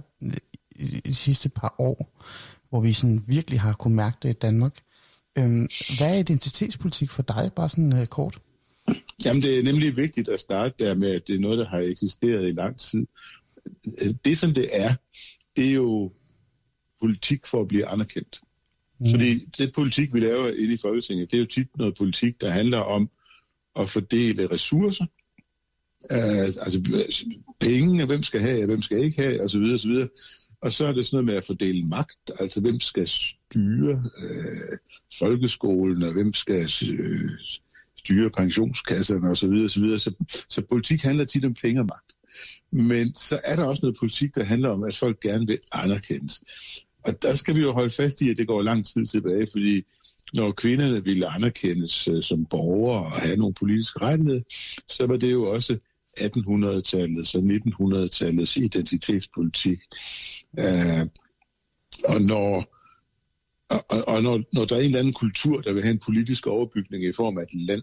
i 0.77 1.01
de 1.07 1.15
sidste 1.15 1.49
par 1.49 1.75
år, 1.79 2.23
hvor 2.69 2.81
vi 2.81 2.93
sådan 2.93 3.25
virkelig 3.27 3.61
har 3.61 3.73
kunnet 3.73 3.97
mærke 3.97 4.17
det 4.23 4.31
i 4.31 4.33
Danmark. 4.33 4.81
Øhm, 5.39 5.69
hvad 5.99 6.15
er 6.15 6.19
identitetspolitik 6.19 7.11
for 7.11 7.23
dig, 7.23 7.51
bare 7.57 7.69
sådan 7.69 7.93
øh, 7.93 8.07
kort? 8.07 8.39
Jamen, 9.25 9.43
det 9.43 9.59
er 9.59 9.63
nemlig 9.63 9.97
vigtigt 9.97 10.29
at 10.29 10.41
starte 10.41 10.85
der 10.85 10.95
med, 10.95 11.11
at 11.11 11.27
det 11.27 11.35
er 11.37 11.41
noget, 11.41 11.59
der 11.59 11.69
har 11.69 11.79
eksisteret 11.79 12.45
i 12.45 12.53
lang 12.53 12.79
tid. 12.79 13.07
Det, 14.25 14.39
som 14.39 14.55
det 14.55 14.69
er, 14.73 14.95
det 15.57 15.69
er 15.69 15.73
jo 15.73 16.13
politik 17.01 17.47
for 17.47 17.61
at 17.61 17.69
blive 17.69 17.87
anerkendt. 17.87 18.41
Mm. 18.99 19.11
Fordi 19.11 19.49
det 19.59 19.73
politik, 19.75 20.15
vi 20.15 20.21
laver 20.21 20.49
inde 20.49 20.75
i 20.75 20.77
Folketinget, 20.77 21.31
det 21.31 21.37
er 21.37 21.41
jo 21.41 21.47
tit 21.47 21.77
noget 21.77 21.95
politik, 21.99 22.41
der 22.41 22.51
handler 22.51 22.79
om 22.79 23.11
at 23.77 23.91
fordele 23.91 24.51
ressourcer. 24.51 25.07
Uh, 26.11 26.45
altså 26.45 27.03
penge, 27.61 28.07
hvem 28.07 28.23
skal 28.23 28.41
have, 28.41 28.67
hvem 28.67 28.83
skal 28.83 29.05
ikke 29.05 29.23
have, 29.23 29.43
osv. 29.43 29.63
osv. 29.75 30.07
Og 30.61 30.73
så 30.73 30.87
er 30.87 30.93
det 30.93 31.07
sådan 31.07 31.17
noget 31.17 31.27
med 31.27 31.35
at 31.35 31.47
fordele 31.47 31.87
magt, 31.87 32.31
altså 32.41 32.61
hvem 32.61 32.81
skal 32.81 33.09
styre 33.09 34.05
øh, 34.19 34.79
folkeskolen, 35.19 36.03
og 36.03 36.13
hvem 36.13 36.33
skal 36.33 36.71
øh, 36.91 37.31
styre 37.99 38.31
pensionskasserne 38.31 39.31
osv. 39.31 39.37
Så, 39.37 39.49
videre, 39.49 39.69
så, 39.69 39.81
videre. 39.81 39.99
så, 39.99 40.15
så 40.49 40.63
politik 40.63 41.03
handler 41.03 41.25
tit 41.25 41.45
om 41.45 41.55
penge 41.55 41.81
og 41.81 41.87
magt. 41.87 42.13
Men 42.71 43.15
så 43.15 43.41
er 43.45 43.57
der 43.57 43.65
også 43.65 43.81
noget 43.83 43.97
politik, 43.99 44.35
der 44.35 44.45
handler 44.45 44.69
om, 44.69 44.85
at 44.85 44.97
folk 44.97 45.21
gerne 45.21 45.47
vil 45.47 45.59
anerkendes. 45.73 46.43
Og 47.05 47.23
der 47.23 47.35
skal 47.35 47.55
vi 47.55 47.61
jo 47.61 47.73
holde 47.73 47.91
fast 47.91 48.21
i, 48.21 48.31
at 48.31 48.37
det 48.37 48.47
går 48.47 48.63
lang 48.63 48.87
tid 48.87 49.07
tilbage, 49.07 49.47
fordi 49.53 49.83
når 50.33 50.53
kvinderne 50.53 51.05
ville 51.05 51.27
anerkendes 51.27 52.09
øh, 52.09 52.23
som 52.23 52.47
borgere 52.47 53.07
og 53.07 53.13
have 53.13 53.37
nogle 53.37 53.55
politiske 53.55 54.01
rettigheder, 54.01 54.43
så 54.89 55.07
var 55.07 55.17
det 55.17 55.33
jo 55.33 55.51
også 55.53 55.79
1800-tallets 56.21 57.35
og 57.35 57.43
1900-tallets 57.43 58.57
identitetspolitik. 58.57 59.79
Uh, 60.59 61.09
og 62.05 62.21
når, 62.23 62.65
og, 63.69 64.09
og 64.09 64.23
når, 64.23 64.43
når 64.53 64.65
der 64.65 64.77
er 64.77 64.81
en 64.81 64.87
eller 64.87 64.99
anden 64.99 65.13
kultur, 65.13 65.61
der 65.61 65.73
vil 65.73 65.83
have 65.83 65.93
en 65.93 65.99
politisk 66.07 66.47
overbygning 66.47 67.05
i 67.05 67.13
form 67.13 67.39
af 67.39 67.43
et 67.43 67.55
land, 67.55 67.83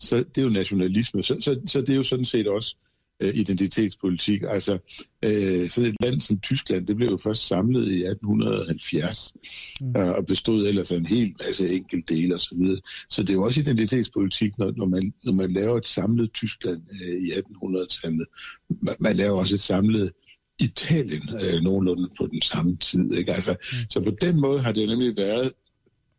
så 0.00 0.16
det 0.16 0.38
er 0.38 0.42
jo 0.42 0.48
nationalisme. 0.48 1.22
Så, 1.22 1.36
så, 1.40 1.60
så 1.66 1.80
det 1.80 1.88
er 1.88 1.96
jo 1.96 2.04
sådan 2.04 2.24
set 2.24 2.48
også 2.48 2.76
øh, 3.24 3.36
identitetspolitik. 3.36 4.42
Altså, 4.48 4.78
øh, 5.24 5.70
sådan 5.70 5.90
et 5.90 5.96
land 6.00 6.20
som 6.20 6.40
Tyskland, 6.40 6.86
det 6.86 6.96
blev 6.96 7.08
jo 7.08 7.16
først 7.16 7.46
samlet 7.46 7.92
i 7.92 8.04
1870, 8.04 9.34
mm. 9.80 9.96
øh, 9.96 10.08
og 10.08 10.26
bestod 10.26 10.66
ellers 10.66 10.92
af 10.92 10.96
en 10.96 11.06
hel 11.06 11.34
masse 11.46 11.84
dele 12.08 12.34
osv. 12.34 12.40
Så, 12.40 12.54
videre. 12.58 12.80
så 13.10 13.22
det 13.22 13.30
er 13.30 13.34
jo 13.34 13.42
også 13.42 13.60
identitetspolitik, 13.60 14.58
når, 14.58 14.72
når, 14.76 14.86
man, 14.86 15.12
når 15.24 15.32
man 15.32 15.50
laver 15.50 15.78
et 15.78 15.86
samlet 15.86 16.32
Tyskland 16.32 16.82
øh, 17.02 17.22
i 17.22 17.30
1800-tallet. 17.30 18.26
Man, 18.68 18.94
man 19.00 19.16
laver 19.16 19.38
også 19.38 19.54
et 19.54 19.60
samlet 19.60 20.12
Italien 20.58 21.28
øh, 21.40 21.62
nogenlunde 21.62 22.08
på 22.18 22.26
den 22.26 22.42
samme 22.42 22.76
tid. 22.76 23.16
Ikke? 23.16 23.32
Altså, 23.32 23.56
mm. 23.72 23.78
Så 23.90 24.00
på 24.00 24.10
den 24.20 24.40
måde 24.40 24.60
har 24.60 24.72
det 24.72 24.82
jo 24.82 24.86
nemlig 24.86 25.16
været 25.16 25.52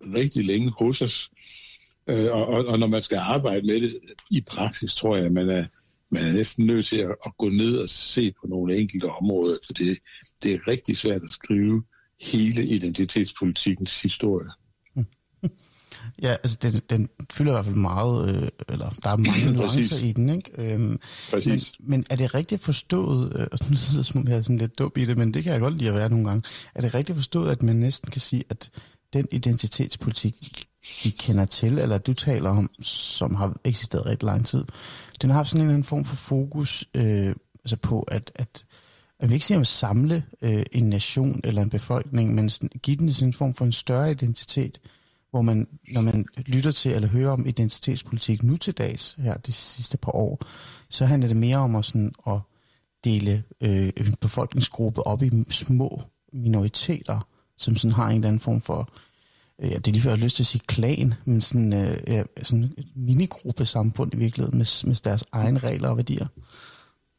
rigtig 0.01 0.45
længe 0.45 0.71
hos 0.79 1.01
os. 1.01 1.29
Øh, 2.09 2.31
og, 2.31 2.47
og, 2.47 2.65
og 2.65 2.79
når 2.79 2.88
man 2.88 3.01
skal 3.01 3.17
arbejde 3.17 3.67
med 3.67 3.81
det 3.81 3.97
i 4.31 4.41
praksis, 4.41 4.95
tror 4.95 5.15
jeg, 5.15 5.25
at 5.25 5.31
man 5.31 5.50
er, 5.50 5.65
man 6.12 6.25
er 6.25 6.31
næsten 6.33 6.65
nødt 6.65 6.85
til 6.85 6.97
at, 6.97 7.15
at 7.25 7.38
gå 7.38 7.50
ned 7.50 7.77
og 7.77 7.89
se 7.89 8.33
på 8.41 8.47
nogle 8.47 8.77
enkelte 8.77 9.05
områder, 9.05 9.57
for 9.65 9.74
det, 9.74 9.97
det 10.43 10.53
er 10.53 10.67
rigtig 10.67 10.97
svært 10.97 11.24
at 11.24 11.31
skrive 11.31 11.83
hele 12.21 12.65
identitetspolitikkens 12.65 14.01
historie. 14.01 14.50
Ja, 16.21 16.29
altså 16.31 16.57
den, 16.62 16.81
den 16.89 17.09
fylder 17.33 17.51
i 17.51 17.55
hvert 17.55 17.65
fald 17.65 17.75
meget, 17.75 18.29
øh, 18.29 18.50
eller 18.69 18.89
der 19.03 19.09
er 19.09 19.17
mange 19.17 19.51
nuancer 19.57 20.05
i 20.05 20.12
den, 20.12 20.29
ikke? 20.29 20.51
Øhm, 20.57 21.00
Præcis. 21.31 21.74
Men, 21.79 21.89
men 21.89 22.05
er 22.09 22.15
det 22.15 22.35
rigtigt 22.35 22.62
forstået, 22.62 23.33
øh, 23.39 23.47
og 23.51 23.59
nu 23.69 23.75
sidder 23.89 24.03
som 24.03 24.27
jeg 24.27 24.38
er 24.38 24.41
sådan 24.41 24.57
lidt 24.57 24.79
dum 24.79 24.91
i 24.95 25.05
det, 25.05 25.17
men 25.17 25.33
det 25.33 25.43
kan 25.43 25.53
jeg 25.53 25.62
godt 25.62 25.77
lide 25.77 25.89
at 25.89 25.95
være 25.95 26.09
nogle 26.09 26.25
gange, 26.25 26.50
er 26.75 26.81
det 26.81 26.93
rigtigt 26.93 27.15
forstået, 27.15 27.51
at 27.51 27.63
man 27.63 27.75
næsten 27.75 28.12
kan 28.12 28.21
sige, 28.21 28.43
at 28.50 28.69
den 29.13 29.27
identitetspolitik, 29.31 30.64
vi 31.03 31.09
kender 31.09 31.45
til, 31.45 31.79
eller 31.79 31.97
du 31.97 32.13
taler 32.13 32.49
om, 32.49 32.69
som 32.81 33.35
har 33.35 33.55
eksisteret 33.63 34.05
rigtig 34.05 34.25
lang 34.25 34.45
tid, 34.45 34.65
den 35.21 35.29
har 35.29 35.37
haft 35.37 35.49
sådan 35.49 35.61
en 35.61 35.65
eller 35.65 35.73
anden 35.73 35.83
form 35.83 36.05
for 36.05 36.15
fokus 36.15 36.85
øh, 36.93 37.35
altså 37.63 37.77
på, 37.77 38.01
at, 38.01 38.31
at 38.35 38.65
at 39.19 39.29
vi 39.29 39.33
ikke 39.33 39.45
siger 39.45 39.59
at 39.59 39.67
samle 39.67 40.23
øh, 40.41 40.65
en 40.71 40.89
nation 40.89 41.41
eller 41.43 41.61
en 41.61 41.69
befolkning, 41.69 42.35
men 42.35 42.49
sådan, 42.49 42.69
give 42.83 42.97
den 42.97 43.13
sådan 43.13 43.29
en 43.29 43.33
form 43.33 43.53
for 43.53 43.65
en 43.65 43.71
større 43.71 44.11
identitet, 44.11 44.81
hvor 45.31 45.41
man, 45.41 45.67
når 45.91 46.01
man 46.01 46.25
lytter 46.35 46.71
til 46.71 46.91
eller 46.91 47.07
hører 47.07 47.31
om 47.31 47.45
identitetspolitik 47.45 48.43
nu 48.43 48.57
til 48.57 48.73
dags, 48.73 49.15
her 49.19 49.37
de 49.37 49.51
sidste 49.51 49.97
par 49.97 50.15
år, 50.15 50.39
så 50.89 51.05
handler 51.05 51.27
det 51.27 51.37
mere 51.37 51.57
om 51.57 51.75
at, 51.75 51.85
sådan, 51.85 52.11
at 52.27 52.39
dele 53.03 53.43
øh, 53.61 53.89
en 53.97 54.15
befolkningsgruppe 54.21 55.07
op 55.07 55.23
i 55.23 55.31
små 55.49 56.01
minoriteter, 56.33 57.27
som 57.57 57.75
sådan 57.75 57.95
har 57.95 58.07
en 58.07 58.15
eller 58.15 58.27
anden 58.27 58.39
form 58.39 58.61
for 58.61 58.89
ja, 59.62 59.77
det 59.77 59.88
er 59.88 59.91
lige 59.91 60.01
før, 60.01 60.09
jeg 60.09 60.19
har 60.19 60.24
lyst 60.24 60.35
til 60.35 60.43
at 60.43 60.47
sige 60.47 60.62
klan, 60.67 61.13
men 61.25 61.41
sådan, 61.41 61.74
øh, 61.74 61.97
ja, 62.07 62.24
sådan 62.43 62.63
et 62.63 62.88
minigruppe 62.95 63.65
samfund 63.65 64.13
i 64.13 64.17
virkeligheden 64.17 64.57
med, 64.57 64.88
med 64.88 64.95
deres 65.03 65.24
egne 65.31 65.59
regler 65.59 65.89
og 65.89 65.97
værdier. 65.97 66.27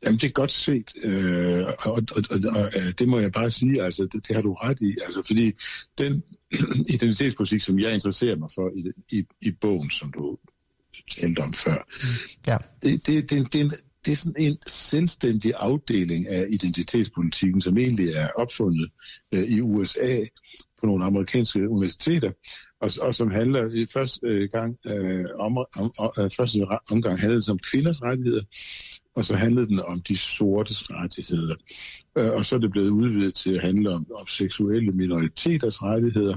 Jamen, 0.02 0.18
det 0.18 0.28
er 0.28 0.32
godt 0.32 0.52
set, 0.52 0.92
øh, 1.02 1.64
og, 1.66 1.92
og, 1.92 2.02
og, 2.10 2.50
og 2.54 2.98
det 2.98 3.08
må 3.08 3.18
jeg 3.18 3.32
bare 3.32 3.50
sige, 3.50 3.82
altså, 3.82 4.02
det, 4.02 4.28
det 4.28 4.36
har 4.36 4.42
du 4.42 4.54
ret 4.54 4.80
i, 4.80 4.96
altså, 5.04 5.22
fordi 5.26 5.52
den 5.98 6.22
identitetspolitik, 6.94 7.60
som 7.60 7.78
jeg 7.78 7.94
interesserer 7.94 8.36
mig 8.36 8.48
for 8.54 8.70
i, 8.76 8.92
i, 9.18 9.24
i 9.40 9.50
bogen, 9.50 9.90
som 9.90 10.12
du 10.12 10.38
talte 11.10 11.40
om 11.40 11.52
før, 11.52 11.88
ja. 12.46 12.56
det, 12.82 13.06
det, 13.06 13.30
det, 13.30 13.52
det, 13.52 13.74
det 14.06 14.12
er 14.12 14.16
sådan 14.16 14.42
en 14.42 14.58
selvstændig 14.66 15.52
afdeling 15.56 16.28
af 16.28 16.46
identitetspolitikken, 16.50 17.60
som 17.60 17.78
egentlig 17.78 18.08
er 18.08 18.28
opfundet 18.28 18.90
øh, 19.32 19.42
i 19.42 19.60
USA 19.60 20.24
på 20.86 20.90
nogle 20.90 21.04
amerikanske 21.04 21.68
universiteter, 21.68 22.30
og, 22.80 22.90
og 23.00 23.14
som 23.14 23.30
handler 23.30 23.70
i 23.74 23.86
første 23.92 24.26
øh, 24.26 24.48
gang 24.52 24.78
øh, 24.86 25.24
om, 25.38 25.56
om, 25.56 25.92
om, 25.98 26.10
øh, 26.18 26.30
første 26.36 26.58
omgang 26.90 27.18
handlede 27.18 27.42
det 27.42 27.50
om 27.50 27.58
kvinders 27.58 28.02
rettigheder, 28.02 28.42
og 29.16 29.24
så 29.24 29.34
handlede 29.36 29.66
den 29.66 29.80
om 29.80 30.00
de 30.08 30.16
sortes 30.16 30.90
rettigheder. 30.90 31.54
Øh, 32.18 32.30
og 32.32 32.44
så 32.44 32.54
er 32.54 32.60
det 32.60 32.70
blevet 32.70 32.90
udvidet 32.90 33.34
til 33.34 33.54
at 33.54 33.62
handle 33.62 33.90
om, 33.90 34.06
om 34.20 34.26
seksuelle 34.26 34.92
minoriteters 34.92 35.82
rettigheder, 35.82 36.36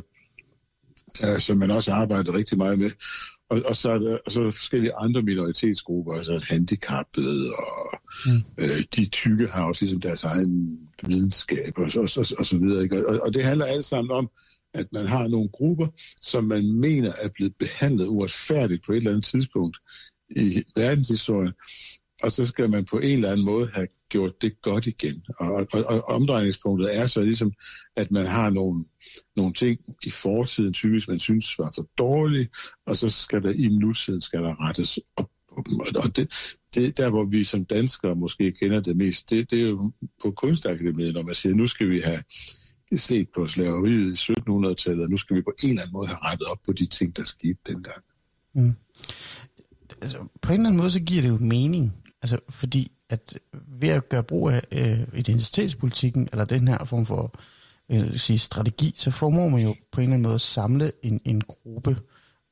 øh, 1.25 1.39
som 1.39 1.58
man 1.58 1.72
også 1.72 1.91
arbejder 1.91 2.34
rigtig 2.34 2.58
meget 2.58 2.79
med. 2.79 2.91
Og, 3.50 3.62
og, 3.65 3.75
så 3.75 3.91
er 3.91 3.98
der, 3.98 4.18
og 4.25 4.32
så 4.32 4.39
er 4.39 4.44
der 4.44 4.51
forskellige 4.51 4.96
andre 4.96 5.22
minoritetsgrupper, 5.22 6.13
altså 6.13 6.46
handicappede 6.50 7.53
og 7.56 8.00
mm. 8.25 8.41
øh, 8.58 8.84
de 8.96 9.10
tykke 9.10 9.48
har 9.48 9.63
også 9.63 9.86
ligesom 9.86 10.01
deres 10.01 10.24
egen 10.24 10.79
videnskab 11.03 11.74
og, 11.77 11.84
og, 11.96 12.10
og, 12.18 12.25
og 12.39 12.46
så 12.46 12.58
videre. 12.58 12.84
Ikke? 12.84 13.08
Og, 13.08 13.20
og 13.25 13.34
det 13.34 13.44
handler 13.44 13.65
alt 13.65 13.86
sammen 13.86 14.12
om, 14.12 14.29
at 14.74 14.88
man 14.91 15.08
har 15.08 15.27
nogle 15.27 15.50
grupper, 15.50 15.88
som 16.22 16.44
man 16.44 16.72
mener 16.72 17.12
er 17.22 17.29
blevet 17.36 17.53
behandlet 17.60 18.08
uretfærdigt 18.08 18.86
på 18.86 18.91
et 18.91 18.98
eller 18.98 19.12
andet 19.12 19.25
tidspunkt 19.25 19.77
i 20.29 20.63
verdenshistorien, 20.75 21.53
og 22.24 22.32
så 22.32 22.46
skal 22.46 22.70
man 22.70 22.86
på 22.86 23.00
en 23.00 23.12
eller 23.12 23.32
anden 23.32 23.46
måde 23.46 23.70
have 23.74 23.88
gjort 24.10 24.42
det 24.42 24.62
godt 24.62 24.88
igen. 24.88 25.24
Og, 25.40 25.68
og, 25.74 25.84
og 25.84 26.04
omdrejningspunktet 26.04 26.98
er 26.98 27.08
så 27.08 27.22
ligesom, 27.22 27.54
at 27.96 28.12
man 28.12 28.26
har 28.26 28.50
nogle, 28.50 28.86
nogle 29.36 29.54
ting 29.54 29.80
i 30.06 30.10
fortiden, 30.10 30.74
typisk 30.74 31.08
man 31.08 31.20
synes 31.20 31.60
var 31.60 31.72
for 31.76 31.88
dårlige, 31.98 32.50
og 32.86 32.96
så 32.96 33.10
skal 33.10 33.44
der 33.44 33.52
i 33.52 33.68
nutiden 33.68 34.22
skal 34.22 34.40
der 34.40 34.70
rettes 34.70 35.00
op 35.16 35.30
og 35.96 36.16
det, 36.16 36.58
det, 36.76 36.98
der, 36.98 37.10
hvor 37.10 37.26
vi 37.26 37.44
som 37.44 37.66
danskere 37.66 38.16
måske 38.16 38.52
kender 38.52 38.80
det 38.80 38.98
mest, 38.98 39.30
det, 39.30 39.52
det 39.52 39.62
er 39.62 39.68
jo 39.68 39.92
på 40.22 40.32
kunstakademiet, 40.32 41.14
når 41.14 41.24
man 41.24 41.36
siger, 41.36 41.56
nu 41.56 41.68
skal 41.68 41.90
vi 41.90 42.02
have 42.02 42.24
set 42.96 43.28
på 43.36 43.48
slaveriet 43.48 44.30
i 44.30 44.32
1700-tallet, 44.32 45.04
og 45.04 45.10
nu 45.10 45.18
skal 45.18 45.36
vi 45.36 45.42
på 45.42 45.54
en 45.64 45.70
eller 45.70 45.82
anden 45.82 45.94
måde 45.94 46.08
have 46.08 46.18
rettet 46.18 46.48
op 46.48 46.60
på 46.66 46.74
de 46.74 46.86
ting, 46.86 47.18
der 47.18 47.24
skete 47.24 47.60
dengang. 47.68 48.04
Mm. 48.54 48.74
Altså, 50.02 50.18
på 50.42 50.52
en 50.52 50.54
eller 50.54 50.70
anden 50.70 50.78
måde, 50.78 50.92
så 50.92 51.02
giver 51.02 51.22
det 51.22 51.30
jo 51.30 51.38
mening, 51.38 51.99
Altså, 52.22 52.40
fordi 52.50 52.92
at 53.10 53.40
ved 53.68 53.90
at 53.90 54.10
gøre 54.10 54.24
brug 54.24 54.50
af 54.50 54.62
øh, 54.72 55.00
identitetspolitikken, 55.14 56.30
eller 56.32 56.46
den 56.46 56.68
her 56.68 56.86
form 56.86 57.06
for 57.06 57.34
øh, 57.92 58.18
sige, 58.18 58.40
strategi, 58.40 58.94
så 58.96 59.12
formår 59.12 59.50
man 59.50 59.62
jo 59.62 59.76
på 59.92 60.02
en 60.02 60.04
eller 60.04 60.14
anden 60.14 60.24
måde 60.24 60.36
at 60.36 60.42
samle 60.42 60.92
en, 61.04 61.22
en 61.26 61.42
gruppe, 61.42 61.98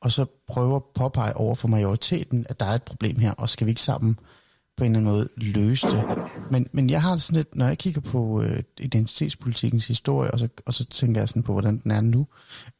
og 0.02 0.12
så 0.12 0.26
prøve 0.48 0.76
at 0.76 0.84
påpege 0.96 1.38
over 1.38 1.56
for 1.56 1.68
majoriteten, 1.68 2.46
at 2.50 2.60
der 2.60 2.66
er 2.66 2.74
et 2.74 2.84
problem 2.84 3.20
her, 3.20 3.32
og 3.32 3.50
skal 3.50 3.68
vi 3.68 3.72
ikke 3.72 3.82
sammen 3.82 4.20
på 4.78 4.84
en 4.84 4.96
eller 4.96 5.00
anden 5.00 5.14
måde 5.14 5.30
løse 5.38 5.88
det. 5.88 6.04
Men, 6.52 6.68
men 6.72 6.90
jeg 6.90 7.02
har 7.02 7.16
sådan 7.16 7.36
lidt, 7.38 7.56
når 7.56 7.68
jeg 7.68 7.78
kigger 7.78 8.02
på 8.02 8.42
øh, 8.42 8.64
identitetspolitikkens 8.80 9.88
historie, 9.88 10.32
og 10.32 10.40
så, 10.40 10.48
og 10.66 10.74
så 10.74 10.86
tænker 10.86 11.22
jeg 11.22 11.30
sådan 11.30 11.44
på, 11.44 11.52
hvordan 11.52 11.78
den 11.78 11.92
er 11.92 12.02
nu, 12.02 12.28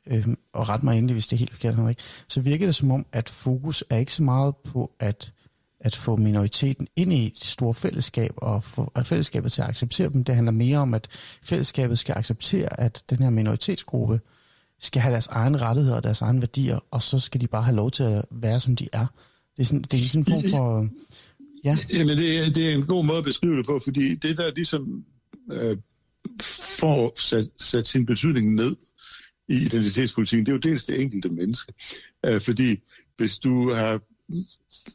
øh, 0.08 0.27
og 0.53 0.70
ret 0.70 0.84
mig 0.84 0.98
endelig, 0.98 1.13
hvis 1.13 1.27
det 1.27 1.36
er 1.36 1.39
helt 1.39 1.51
forkert, 1.51 1.89
ikke, 1.89 2.01
så 2.27 2.41
virker 2.41 2.65
det 2.65 2.75
som 2.75 2.91
om, 2.91 3.06
at 3.12 3.29
fokus 3.29 3.84
er 3.89 3.98
ikke 3.98 4.13
så 4.13 4.24
meget 4.24 4.56
på 4.56 4.91
at 5.00 5.34
at 5.79 5.96
få 5.96 6.15
minoriteten 6.15 6.88
ind 6.96 7.13
i 7.13 7.25
et 7.25 7.38
stort 7.38 7.75
fællesskab 7.75 8.31
og 8.38 8.63
få 8.63 8.91
at 8.96 9.05
fællesskabet 9.07 9.51
til 9.51 9.62
at 9.62 9.67
acceptere 9.69 10.10
dem. 10.10 10.24
Det 10.24 10.36
handler 10.36 10.51
mere 10.51 10.77
om, 10.77 10.93
at 10.93 11.07
fællesskabet 11.43 12.00
skal 12.00 12.13
acceptere, 12.17 12.79
at 12.79 13.03
den 13.10 13.17
her 13.17 13.29
minoritetsgruppe 13.29 14.19
skal 14.79 15.01
have 15.01 15.12
deres 15.12 15.27
egne 15.27 15.57
rettigheder 15.57 15.98
og 15.98 16.03
deres 16.03 16.22
egne 16.22 16.41
værdier, 16.41 16.79
og 16.91 17.01
så 17.01 17.19
skal 17.19 17.41
de 17.41 17.48
bare 17.48 17.63
have 17.63 17.75
lov 17.75 17.91
til 17.91 18.03
at 18.03 18.25
være, 18.31 18.60
som 18.60 18.75
de 18.75 18.88
er. 18.93 19.05
Det 19.57 19.63
er 19.63 19.65
sådan, 19.65 19.81
det 19.81 20.03
er 20.03 20.07
sådan 20.07 20.22
en 20.22 20.25
form 20.25 20.50
for... 20.50 20.88
Ja. 21.63 21.77
Jamen, 21.93 22.17
det 22.17 22.38
er, 22.39 22.53
det 22.53 22.69
er 22.69 22.75
en 22.75 22.86
god 22.86 23.05
måde 23.05 23.17
at 23.17 23.24
beskrive 23.24 23.57
det 23.57 23.65
på, 23.65 23.79
fordi 23.84 24.15
det 24.15 24.38
der 24.38 24.51
ligesom 24.55 25.05
øh, 25.51 25.77
får 26.79 27.19
sat, 27.19 27.50
sat 27.60 27.88
sin 27.88 28.05
betydning 28.05 28.55
ned 28.55 28.75
i 29.50 29.55
identitetspolitikken, 29.55 30.46
det 30.46 30.51
er 30.51 30.55
jo 30.55 30.72
dels 30.72 30.86
det 30.86 31.01
enkelte 31.01 31.29
menneske. 31.29 31.74
Øh, 32.25 32.41
fordi 32.41 32.84
hvis 33.17 33.38
du 33.38 33.74
har 33.74 34.01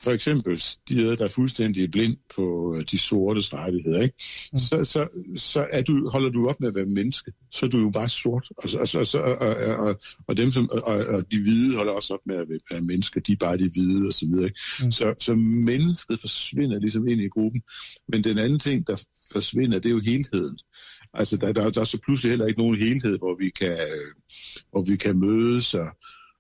for 0.03 0.11
eksempel 0.11 0.61
stiger 0.61 1.17
der 1.17 1.29
fuldstændig 1.29 1.91
blind 1.91 2.17
på 2.37 2.77
øh, 2.77 2.85
de 2.91 2.99
sortes 2.99 3.53
rettigheder, 3.53 4.03
ikke? 4.03 4.17
Mm. 4.53 4.59
Så, 4.59 4.85
så, 4.85 5.09
så 5.37 5.67
er 5.71 5.83
du, 5.83 6.09
holder 6.09 6.31
du 6.31 6.49
op 6.49 6.61
med 6.61 6.69
at 6.69 6.75
være 6.75 6.87
menneske, 6.87 7.33
så 7.51 7.67
er 7.67 7.71
du 7.71 7.79
jo 7.79 7.91
bare 7.91 8.09
sort. 8.09 8.49
Og, 8.57 8.71
og, 8.81 8.89
og, 9.15 9.39
og, 9.39 9.77
og, 9.77 10.01
og, 10.27 10.37
dem, 10.37 10.51
som, 10.51 10.71
og, 10.71 10.83
og 10.83 11.33
de 11.33 11.43
hvide 11.43 11.77
holder 11.77 11.93
også 11.93 12.15
op 12.15 12.27
med 12.27 12.37
at 12.37 12.49
være 12.71 12.81
mennesker, 12.81 13.21
de 13.21 13.33
er 13.33 13.37
bare 13.37 13.59
de 13.59 13.71
hvide 13.71 14.07
og 14.07 14.13
så 14.13 14.27
videre. 14.27 14.45
Ikke? 14.45 14.61
Mm. 14.83 14.91
Så, 14.91 15.15
så 15.21 15.35
mennesket 15.35 16.21
forsvinder 16.21 16.79
ligesom 16.79 17.09
ind 17.09 17.21
i 17.21 17.29
gruppen. 17.29 17.63
Men 18.09 18.25
den 18.25 18.39
anden 18.39 18.59
ting, 18.59 18.87
der 18.87 19.03
forsvinder, 19.33 19.79
det 19.79 19.89
er 19.89 19.95
jo 19.95 20.01
helheden. 20.01 20.59
Altså, 21.15 21.37
der, 21.37 21.53
der, 21.53 21.71
der 21.71 21.81
er 21.81 21.85
så 21.85 21.99
pludselig 22.05 22.31
heller 22.31 22.47
ikke 22.47 22.61
nogen 22.61 22.79
helhed, 22.83 23.19
hvor 23.19 23.37
vi 23.39 23.51
kan, 23.51 23.77
hvor 24.71 24.85
vi 24.85 24.97
kan 24.97 25.21
mødes 25.21 25.75
og, 25.75 25.89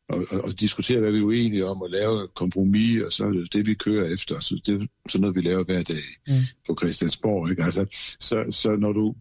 og, 0.08 0.26
og, 0.30 0.40
og 0.40 0.60
diskutere, 0.60 1.00
hvad 1.00 1.12
vi 1.12 1.18
er 1.18 1.22
uenige 1.22 1.66
om, 1.66 1.82
og 1.82 1.90
lave 1.90 2.28
kompromis, 2.34 3.02
og 3.02 3.12
så 3.12 3.24
er 3.24 3.30
det 3.30 3.52
det, 3.52 3.66
vi 3.66 3.74
kører 3.74 4.12
efter. 4.12 4.40
Så 4.40 4.62
det 4.66 4.82
er 4.82 4.86
sådan 5.08 5.20
noget, 5.20 5.36
vi 5.36 5.40
laver 5.40 5.64
hver 5.64 5.82
dag 5.82 6.04
mm. 6.28 6.42
på 6.66 6.76
Christiansborg. 6.80 7.50
Ikke? 7.50 7.64
Altså, 7.64 7.86
så, 8.20 8.46
så 8.50 8.76
når 8.76 8.92
du 8.92 9.14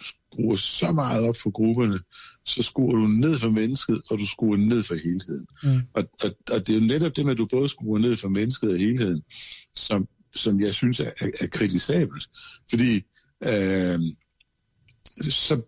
skruer 0.00 0.56
så 0.56 0.92
meget 0.92 1.28
op 1.28 1.36
for 1.36 1.50
grupperne, 1.50 2.00
så 2.44 2.62
skruer 2.62 2.96
du 2.96 3.06
ned 3.06 3.38
for 3.38 3.50
mennesket, 3.50 4.02
og 4.10 4.18
du 4.18 4.26
skruer 4.26 4.56
ned 4.56 4.82
for 4.82 4.94
helheden. 4.94 5.46
Mm. 5.62 5.80
Og, 5.94 6.04
og, 6.24 6.30
og 6.50 6.66
det 6.66 6.76
er 6.76 6.80
jo 6.80 6.86
netop 6.86 7.16
det 7.16 7.24
med, 7.24 7.32
at 7.32 7.38
du 7.38 7.46
både 7.46 7.68
skruer 7.68 7.98
ned 7.98 8.16
for 8.16 8.28
mennesket 8.28 8.70
og 8.70 8.78
helheden, 8.78 9.22
som, 9.74 10.08
som 10.34 10.60
jeg 10.60 10.74
synes 10.74 11.00
er, 11.00 11.10
er, 11.20 11.30
er 11.40 11.46
kritisabelt. 11.46 12.28
Fordi 12.70 13.02
øh, 13.44 13.98
så, 15.30 15.62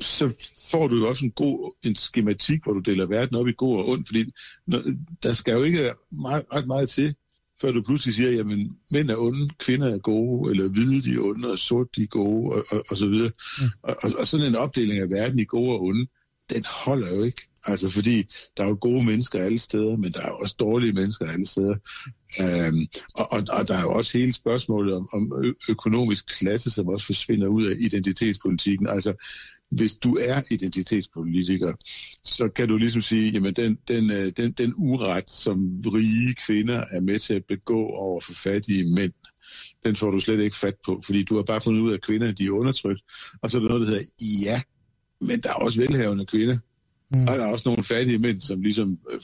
så 0.00 0.46
får 0.70 0.88
du 0.88 0.96
jo 0.96 1.08
også 1.08 1.24
en 1.24 1.30
god 1.30 1.74
en 1.82 1.96
skematik, 1.96 2.62
hvor 2.62 2.72
du 2.72 2.80
deler 2.80 3.06
verden 3.06 3.36
op 3.36 3.48
i 3.48 3.52
god 3.56 3.78
og 3.78 3.88
ond, 3.88 4.06
fordi 4.06 4.24
når, 4.66 4.82
der 5.22 5.32
skal 5.32 5.52
jo 5.52 5.62
ikke 5.62 5.92
meget, 6.12 6.44
ret 6.52 6.66
meget 6.66 6.88
til, 6.88 7.14
før 7.60 7.72
du 7.72 7.82
pludselig 7.82 8.14
siger, 8.14 8.30
jamen 8.30 8.76
mænd 8.90 9.10
er 9.10 9.16
onde, 9.16 9.50
kvinder 9.58 9.94
er 9.94 9.98
gode, 9.98 10.50
eller 10.50 10.68
hvide 10.68 11.02
de 11.02 11.14
er 11.14 11.20
onde, 11.20 11.50
og 11.50 11.58
sort 11.58 11.96
de 11.96 12.02
er 12.02 12.06
gode, 12.06 12.54
og, 12.54 12.64
og, 12.70 12.84
og 12.90 12.96
så 12.96 13.06
videre. 13.06 13.30
Mm. 13.60 13.64
Og, 13.82 13.96
og, 14.02 14.12
og 14.18 14.26
sådan 14.26 14.46
en 14.46 14.56
opdeling 14.56 14.98
af 14.98 15.10
verden 15.10 15.38
i 15.38 15.44
gode 15.44 15.72
og 15.72 15.82
onde, 15.82 16.06
den 16.50 16.64
holder 16.64 17.14
jo 17.14 17.22
ikke. 17.22 17.42
Altså 17.66 17.88
fordi 17.88 18.22
der 18.56 18.64
er 18.64 18.68
jo 18.68 18.78
gode 18.80 19.04
mennesker 19.04 19.42
alle 19.42 19.58
steder, 19.58 19.96
men 19.96 20.12
der 20.12 20.20
er 20.20 20.30
også 20.30 20.54
dårlige 20.58 20.92
mennesker 20.92 21.26
alle 21.26 21.46
steder. 21.46 21.74
Øhm, 22.40 22.86
og, 23.14 23.32
og, 23.32 23.42
og 23.50 23.68
der 23.68 23.74
er 23.74 23.82
jo 23.82 23.92
også 23.92 24.18
hele 24.18 24.32
spørgsmålet 24.32 24.94
om, 24.94 25.08
om 25.12 25.54
økonomisk 25.68 26.26
klasse, 26.38 26.70
som 26.70 26.88
også 26.88 27.06
forsvinder 27.06 27.46
ud 27.46 27.66
af 27.66 27.74
identitetspolitikken. 27.80 28.86
Altså 28.86 29.14
hvis 29.76 29.94
du 29.94 30.16
er 30.20 30.42
identitetspolitiker, 30.50 31.72
så 32.24 32.48
kan 32.48 32.68
du 32.68 32.76
ligesom 32.76 33.02
sige, 33.02 33.32
jamen 33.32 33.54
den, 33.54 33.78
den, 33.88 34.10
øh, 34.10 34.32
den, 34.36 34.52
den 34.52 34.72
uret, 34.76 35.30
som 35.30 35.82
rige 35.86 36.34
kvinder 36.46 36.84
er 36.92 37.00
med 37.00 37.18
til 37.18 37.34
at 37.34 37.44
begå 37.44 37.86
over 37.86 38.20
for 38.20 38.34
fattige 38.34 38.84
mænd, 38.84 39.12
den 39.84 39.96
får 39.96 40.10
du 40.10 40.20
slet 40.20 40.40
ikke 40.40 40.56
fat 40.56 40.74
på, 40.86 41.02
fordi 41.04 41.22
du 41.22 41.36
har 41.36 41.42
bare 41.42 41.60
fundet 41.60 41.80
ud 41.80 41.90
af, 41.90 41.94
at 41.94 42.02
kvinder 42.02 42.32
de 42.32 42.44
er 42.44 42.50
undertrykt. 42.50 43.00
Og 43.42 43.50
så 43.50 43.58
er 43.58 43.60
der 43.60 43.68
noget, 43.68 43.86
der 43.86 43.94
hedder, 43.94 44.04
ja, 44.20 44.62
men 45.20 45.40
der 45.40 45.48
er 45.48 45.54
også 45.54 45.80
velhavende 45.80 46.26
kvinder. 46.26 46.58
Mm. 47.10 47.28
Og 47.28 47.38
der 47.38 47.44
er 47.44 47.48
også 47.48 47.68
nogle 47.68 47.84
fattige 47.84 48.18
mænd, 48.18 48.40
som 48.40 48.60
ligesom 48.62 48.98
øh, 49.10 49.20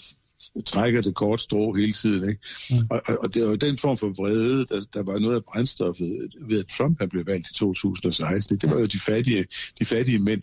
trækker 0.67 1.01
det 1.01 1.15
kort 1.15 1.41
strå 1.41 1.73
hele 1.73 1.93
tiden. 1.93 2.29
Ikke? 2.29 2.41
Mm. 2.71 2.77
Og, 2.91 3.03
og, 3.07 3.19
og 3.23 3.35
det 3.35 3.47
var 3.47 3.57
den 3.57 3.79
form 3.79 3.97
for 3.97 4.09
vrede, 4.09 4.67
der, 4.67 4.85
der 4.95 5.03
var 5.03 5.19
noget 5.19 5.37
af 5.37 5.45
brændstoffet 5.45 6.35
ved, 6.49 6.59
at 6.59 6.67
Trump 6.67 7.11
blev 7.11 7.27
valgt 7.27 7.51
i 7.51 7.55
2016. 7.55 8.57
Det 8.57 8.71
var 8.71 8.81
jo 8.81 8.87
de 8.87 9.01
fattige, 9.01 9.47
de 9.81 9.85
fattige 9.85 10.19
mænd, 10.19 10.43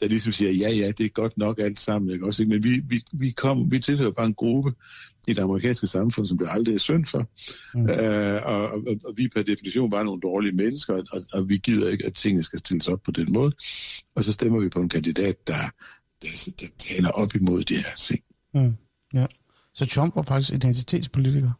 der 0.00 0.08
ligesom 0.08 0.32
siger, 0.32 0.50
ja, 0.50 0.70
ja, 0.70 0.90
det 0.90 1.06
er 1.06 1.08
godt 1.08 1.38
nok 1.38 1.58
alt 1.58 1.78
sammen. 1.78 2.10
Ikke? 2.10 2.26
Også, 2.26 2.42
ikke? 2.42 2.54
Men 2.54 2.64
vi, 2.64 2.82
vi, 2.88 3.02
vi, 3.12 3.30
kom, 3.30 3.70
vi 3.70 3.78
tilhører 3.78 4.10
bare 4.10 4.26
en 4.26 4.34
gruppe 4.34 4.72
i 5.28 5.32
det 5.32 5.42
amerikanske 5.42 5.86
samfund, 5.86 6.26
som 6.26 6.38
det 6.38 6.48
aldrig 6.50 6.74
er 6.74 6.78
synd 6.78 7.06
for. 7.06 7.30
Mm. 7.74 7.90
Øh, 7.90 8.42
og, 8.46 8.70
og, 8.70 8.96
og 9.04 9.14
vi 9.16 9.28
per 9.28 9.42
definition 9.42 9.90
bare 9.90 10.04
nogle 10.04 10.20
dårlige 10.20 10.52
mennesker, 10.52 10.94
og, 11.12 11.22
og 11.32 11.48
vi 11.48 11.56
gider 11.58 11.90
ikke, 11.90 12.06
at 12.06 12.14
tingene 12.14 12.42
skal 12.42 12.58
stilles 12.58 12.88
op 12.88 13.02
på 13.02 13.10
den 13.10 13.32
måde. 13.32 13.52
Og 14.14 14.24
så 14.24 14.32
stemmer 14.32 14.60
vi 14.60 14.68
på 14.68 14.80
en 14.80 14.88
kandidat, 14.88 15.46
der, 15.46 15.70
der, 16.22 16.50
der 16.60 16.66
taler 16.78 17.10
op 17.10 17.34
imod 17.34 17.64
de 17.64 17.76
her 17.76 17.96
ting. 17.98 18.20
Mm. 18.54 18.76
Ja. 19.14 19.26
Så 19.74 19.86
Trump 19.86 20.16
var 20.16 20.22
faktisk 20.22 20.52
identitetspolitiker? 20.52 21.50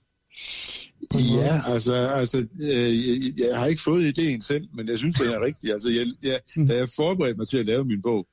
Ja, 1.15 1.61
altså, 1.67 1.95
altså 1.95 2.47
øh, 2.61 3.39
jeg, 3.39 3.59
har 3.59 3.67
ikke 3.67 3.83
fået 3.83 4.05
ideen 4.05 4.43
selv, 4.43 4.69
men 4.75 4.89
jeg 4.89 4.99
synes, 4.99 5.19
det 5.19 5.35
er 5.35 5.45
rigtigt. 5.45 5.73
Altså, 5.73 5.89
jeg, 5.89 6.07
jeg, 6.23 6.41
mm. 6.57 6.67
da 6.67 6.77
jeg 6.77 6.89
forberedte 6.97 7.39
mig 7.39 7.49
til 7.49 7.59
at 7.59 7.67
lave 7.67 7.85
min 7.85 8.03
bog, 8.03 8.27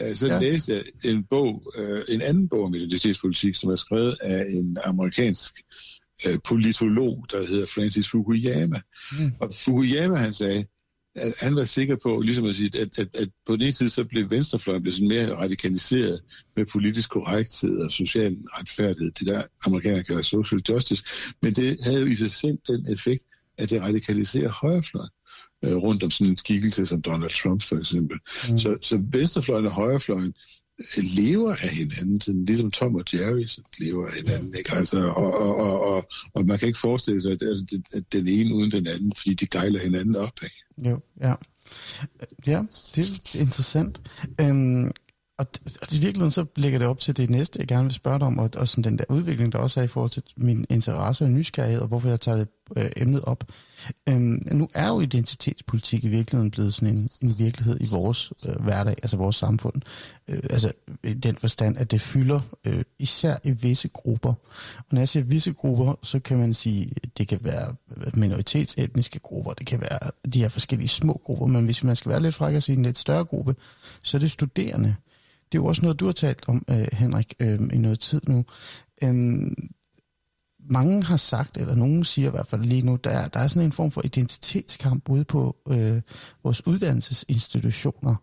øh, 0.00 0.16
så 0.16 0.26
ja. 0.26 0.40
læste 0.40 0.72
jeg 0.72 1.10
en 1.10 1.24
bog, 1.30 1.72
øh, 1.78 2.04
en 2.08 2.22
anden 2.22 2.48
bog 2.48 2.64
om 2.64 2.74
identitetspolitik, 2.74 3.54
som 3.54 3.70
er 3.70 3.76
skrevet 3.76 4.16
af 4.20 4.46
en 4.48 4.76
amerikansk 4.84 5.62
øh, 6.26 6.38
politolog, 6.48 7.26
der 7.30 7.46
hedder 7.46 7.66
Francis 7.66 8.10
Fukuyama. 8.10 8.80
Mm. 9.18 9.32
Og 9.40 9.52
Fukuyama, 9.54 10.16
han 10.16 10.32
sagde, 10.32 10.64
at 11.16 11.34
han 11.38 11.56
var 11.56 11.64
sikker 11.64 11.96
på, 12.02 12.20
ligesom 12.20 12.44
at 12.44 12.56
sige, 12.56 12.80
at, 12.80 12.98
at, 12.98 13.08
at 13.14 13.28
på 13.46 13.52
den 13.52 13.62
ene 13.62 13.72
side, 13.72 13.90
så 13.90 14.04
blev 14.04 14.30
venstrefløjen 14.30 14.82
blev 14.82 14.92
sådan 14.92 15.08
mere 15.08 15.36
radikaliseret 15.36 16.20
med 16.56 16.66
politisk 16.66 17.10
korrekthed 17.10 17.78
og 17.78 17.92
social 17.92 18.36
retfærdighed, 18.46 19.10
det 19.10 19.26
der 19.26 19.42
amerikanerne 19.66 20.04
kalder 20.04 20.22
social 20.22 20.62
justice, 20.68 21.04
men 21.42 21.54
det 21.54 21.78
havde 21.84 22.00
jo 22.00 22.06
i 22.06 22.16
sig 22.16 22.30
selv 22.30 22.58
den 22.68 22.92
effekt, 22.92 23.24
at 23.58 23.70
det 23.70 23.82
radikaliserer 23.82 24.50
højrefløjen 24.50 25.10
øh, 25.64 25.76
rundt 25.76 26.02
om 26.02 26.10
sådan 26.10 26.30
en 26.30 26.36
skikkelse 26.36 26.86
som 26.86 27.02
Donald 27.02 27.30
Trump 27.30 27.62
for 27.62 27.76
eksempel. 27.76 28.18
Mm. 28.48 28.58
Så, 28.58 28.76
så 28.80 29.02
venstrefløjen 29.12 29.66
og 29.66 29.72
højrefløjen 29.72 30.34
lever 31.16 31.52
af 31.52 31.68
hinanden, 31.68 32.20
sådan, 32.20 32.44
ligesom 32.44 32.70
Tom 32.70 32.94
og 32.94 33.04
Jerry 33.12 33.46
lever 33.78 34.06
af 34.06 34.14
hinanden. 34.14 34.54
Ikke? 34.58 34.74
Altså, 34.74 35.00
og, 35.00 35.32
og, 35.34 35.56
og, 35.56 35.80
og, 35.80 36.08
og 36.34 36.46
man 36.46 36.58
kan 36.58 36.68
ikke 36.68 36.78
forestille 36.78 37.22
sig, 37.22 37.32
at, 37.32 37.42
altså, 37.42 37.82
at 37.92 38.12
den 38.12 38.28
ene 38.28 38.54
uden 38.54 38.70
den 38.70 38.86
anden, 38.86 39.12
fordi 39.16 39.34
de 39.34 39.46
gejler 39.46 39.80
hinanden 39.80 40.16
op. 40.16 40.42
Ikke? 40.42 40.63
Jo, 40.78 41.00
ja. 41.20 41.34
Øh, 42.20 42.26
ja, 42.46 42.62
det 42.94 43.04
er 43.34 43.40
interessant. 43.40 44.00
Øhm, 44.40 44.90
og, 45.38 45.46
og 45.82 45.92
i 45.92 45.98
virkeligheden 45.98 46.30
så 46.30 46.44
lægger 46.56 46.78
det 46.78 46.88
op 46.88 47.00
til 47.00 47.16
det 47.16 47.30
næste, 47.30 47.58
jeg 47.58 47.68
gerne 47.68 47.84
vil 47.84 47.92
spørge 47.92 48.18
dig 48.18 48.26
om, 48.26 48.38
og, 48.38 48.50
og 48.56 48.68
sådan 48.68 48.84
den 48.84 48.98
der 48.98 49.04
udvikling, 49.08 49.52
der 49.52 49.58
også 49.58 49.80
er 49.80 49.84
i 49.84 49.88
forhold 49.88 50.10
til 50.10 50.22
min 50.36 50.66
interesse 50.70 51.24
og 51.24 51.30
nysgerrighed, 51.30 51.80
og 51.80 51.88
hvorfor 51.88 52.08
jeg 52.08 52.20
tager 52.20 52.44
øh, 52.76 52.90
emnet 52.96 53.22
op. 53.24 53.44
Øhm, 54.08 54.42
nu 54.52 54.68
er 54.74 54.88
jo 54.88 55.00
identitetspolitik 55.00 56.04
i 56.04 56.08
virkeligheden 56.08 56.50
blevet 56.50 56.74
sådan 56.74 56.96
en, 56.96 57.08
en 57.22 57.34
virkelighed 57.38 57.76
i 57.80 57.86
vores 57.90 58.32
øh, 58.48 58.62
hverdag, 58.62 58.94
altså 59.02 59.16
vores 59.16 59.36
samfund. 59.36 59.82
Øh, 60.28 60.42
altså 60.50 60.72
i 61.04 61.14
den 61.14 61.36
forstand, 61.36 61.78
at 61.78 61.90
det 61.90 62.00
fylder 62.00 62.40
øh, 62.64 62.82
især 62.98 63.36
i 63.44 63.50
visse 63.50 63.88
grupper. 63.88 64.34
Og 64.78 64.84
når 64.90 65.00
jeg 65.00 65.08
siger 65.08 65.24
visse 65.24 65.52
grupper, 65.52 65.94
så 66.02 66.20
kan 66.20 66.38
man 66.38 66.54
sige, 66.54 66.92
det 67.18 67.28
kan 67.28 67.40
være 67.42 67.74
minoritetsetniske 68.14 69.18
grupper, 69.18 69.52
det 69.52 69.66
kan 69.66 69.80
være 69.80 70.10
de 70.34 70.40
her 70.40 70.48
forskellige 70.48 70.88
små 70.88 71.20
grupper, 71.24 71.46
men 71.46 71.64
hvis 71.64 71.84
man 71.84 71.96
skal 71.96 72.10
være 72.10 72.22
lidt 72.22 72.34
fræk 72.34 72.54
og 72.54 72.62
sige 72.62 72.76
en 72.76 72.82
lidt 72.82 72.98
større 72.98 73.24
gruppe, 73.24 73.54
så 74.02 74.16
er 74.16 74.18
det 74.18 74.30
studerende. 74.30 74.96
Det 75.52 75.58
er 75.58 75.62
jo 75.62 75.66
også 75.66 75.82
noget, 75.82 76.00
du 76.00 76.04
har 76.04 76.12
talt 76.12 76.44
om, 76.48 76.64
øh, 76.70 76.86
Henrik, 76.92 77.34
øh, 77.40 77.60
i 77.72 77.78
noget 77.78 78.00
tid 78.00 78.20
nu. 78.26 78.44
Øh, 79.02 79.14
mange 80.70 81.02
har 81.02 81.16
sagt, 81.16 81.56
eller 81.56 81.74
nogen 81.74 82.04
siger 82.04 82.28
i 82.28 82.30
hvert 82.30 82.46
fald 82.46 82.64
lige 82.64 82.82
nu, 82.82 82.98
der, 83.04 83.28
der 83.28 83.40
er 83.40 83.48
sådan 83.48 83.66
en 83.66 83.72
form 83.72 83.90
for 83.90 84.02
identitetskamp 84.04 85.08
ude 85.08 85.24
på 85.24 85.56
øh, 85.70 86.00
vores 86.42 86.66
uddannelsesinstitutioner. 86.66 88.16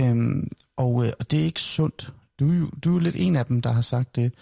Øhm, 0.00 0.48
og, 0.76 1.06
øh, 1.06 1.12
og 1.18 1.30
det 1.30 1.40
er 1.40 1.44
ikke 1.44 1.60
sundt. 1.60 2.12
Du, 2.40 2.70
du 2.84 2.96
er 2.96 3.00
lidt 3.00 3.16
en 3.18 3.36
af 3.36 3.46
dem, 3.46 3.62
der 3.62 3.72
har 3.72 3.80
sagt 3.80 4.16
det. 4.16 4.32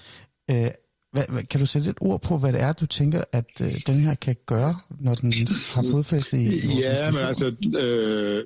Øh, 0.50 0.70
hvad, 1.12 1.24
hvad, 1.28 1.42
kan 1.42 1.60
du 1.60 1.66
sætte 1.66 1.90
et 1.90 1.96
ord 2.00 2.22
på, 2.22 2.38
hvad 2.38 2.52
det 2.52 2.60
er, 2.60 2.72
du 2.72 2.86
tænker, 2.86 3.24
at 3.32 3.60
øh, 3.62 3.74
den 3.86 4.00
her 4.00 4.14
kan 4.14 4.36
gøre, 4.46 4.78
når 5.00 5.14
den 5.14 5.32
har 5.70 5.84
fodfæste 5.90 6.38
i, 6.38 6.46
i 6.46 6.66
vores 6.66 6.84
Ja, 6.84 7.10
men 7.10 7.20
altså, 7.20 7.54
øh, 7.78 8.44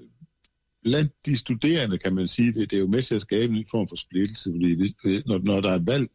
blandt 0.83 1.13
de 1.27 1.37
studerende, 1.37 1.99
kan 1.99 2.15
man 2.15 2.29
sige, 2.29 2.53
det, 2.53 2.71
det 2.71 2.77
er 2.77 2.81
jo 2.81 2.87
med 2.87 3.03
til 3.03 3.15
at 3.15 3.23
skabe 3.23 3.55
en 3.55 3.67
form 3.71 3.89
for 3.89 3.97
splittelse, 3.97 4.51
fordi 4.53 5.23
når, 5.27 5.39
når 5.39 5.61
der 5.61 5.71
er 5.71 5.79
valg 5.79 6.09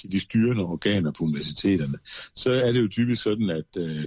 til 0.00 0.12
de 0.12 0.20
styrende 0.20 0.62
organer 0.62 1.10
på 1.10 1.24
universiteterne, 1.24 1.98
så 2.34 2.50
er 2.50 2.72
det 2.72 2.82
jo 2.82 2.88
typisk 2.88 3.22
sådan, 3.22 3.50
at, 3.50 3.76
øh, 3.78 4.04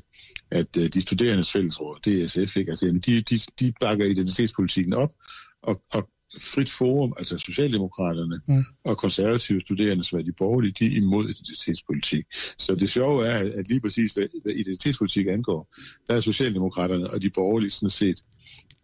at 0.52 0.78
øh, 0.78 0.89
de 0.93 1.02
studerendes 1.02 1.52
fællesråd, 1.52 2.00
DSF, 2.00 2.58
ikke? 2.58 2.72
Altså, 2.72 3.00
de, 3.06 3.22
de, 3.22 3.39
de 3.60 3.74
bakker 3.82 4.06
identitetspolitikken 4.06 4.93
op, 4.93 5.13
og, 5.62 5.84
og 5.93 6.10
frit 6.38 6.72
forum, 6.72 7.13
altså 7.17 7.38
Socialdemokraterne 7.38 8.41
mm. 8.48 8.63
og 8.84 8.98
konservative 8.98 9.62
studerende, 9.62 10.04
som 10.04 10.19
er 10.19 10.24
de 10.24 10.32
borgerlige, 10.32 10.76
de 10.80 10.86
er 10.86 10.98
imod 10.98 11.30
identitetspolitik. 11.30 12.26
Så 12.58 12.76
det 12.76 12.89
sjove 12.89 13.28
er, 13.28 13.38
at 13.60 13.67
lige 13.67 13.82
præcis 13.82 14.13
hvad 14.13 14.28
identitetspolitik 14.56 15.28
angår, 15.28 15.76
der 16.08 16.15
er 16.15 16.22
Socialdemokraterne 16.22 17.10
og 17.10 17.22
de 17.22 17.30
borgerlige 17.30 17.72
sådan 17.72 17.89
set 17.89 18.24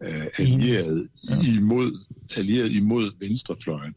uh, 0.00 0.26
allieret, 0.38 1.08
ja. 1.30 1.52
imod, 1.56 2.04
allieret 2.36 2.72
imod 2.72 3.10
venstrefløjen. 3.20 3.94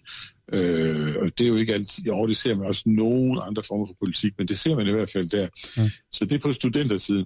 Øh, 0.54 1.16
og 1.22 1.38
det 1.38 1.44
er 1.44 1.48
jo 1.48 1.56
ikke 1.56 1.74
altid, 1.74 2.04
jo 2.04 2.28
det 2.28 2.38
ser 2.38 2.56
man 2.56 2.68
også 2.68 2.84
nogle 2.86 3.44
andre 3.44 3.64
former 3.64 3.88
for 3.88 3.96
politik, 4.00 4.34
men 4.38 4.48
det 4.48 4.60
ser 4.60 4.76
man 4.76 4.88
i 4.88 4.92
hvert 4.92 5.12
fald 5.12 5.30
der. 5.30 5.48
Ja. 5.78 5.90
Så 6.12 6.26
det 6.26 6.36
er 6.36 6.40
på 6.40 6.54
studentersiden. 6.54 7.26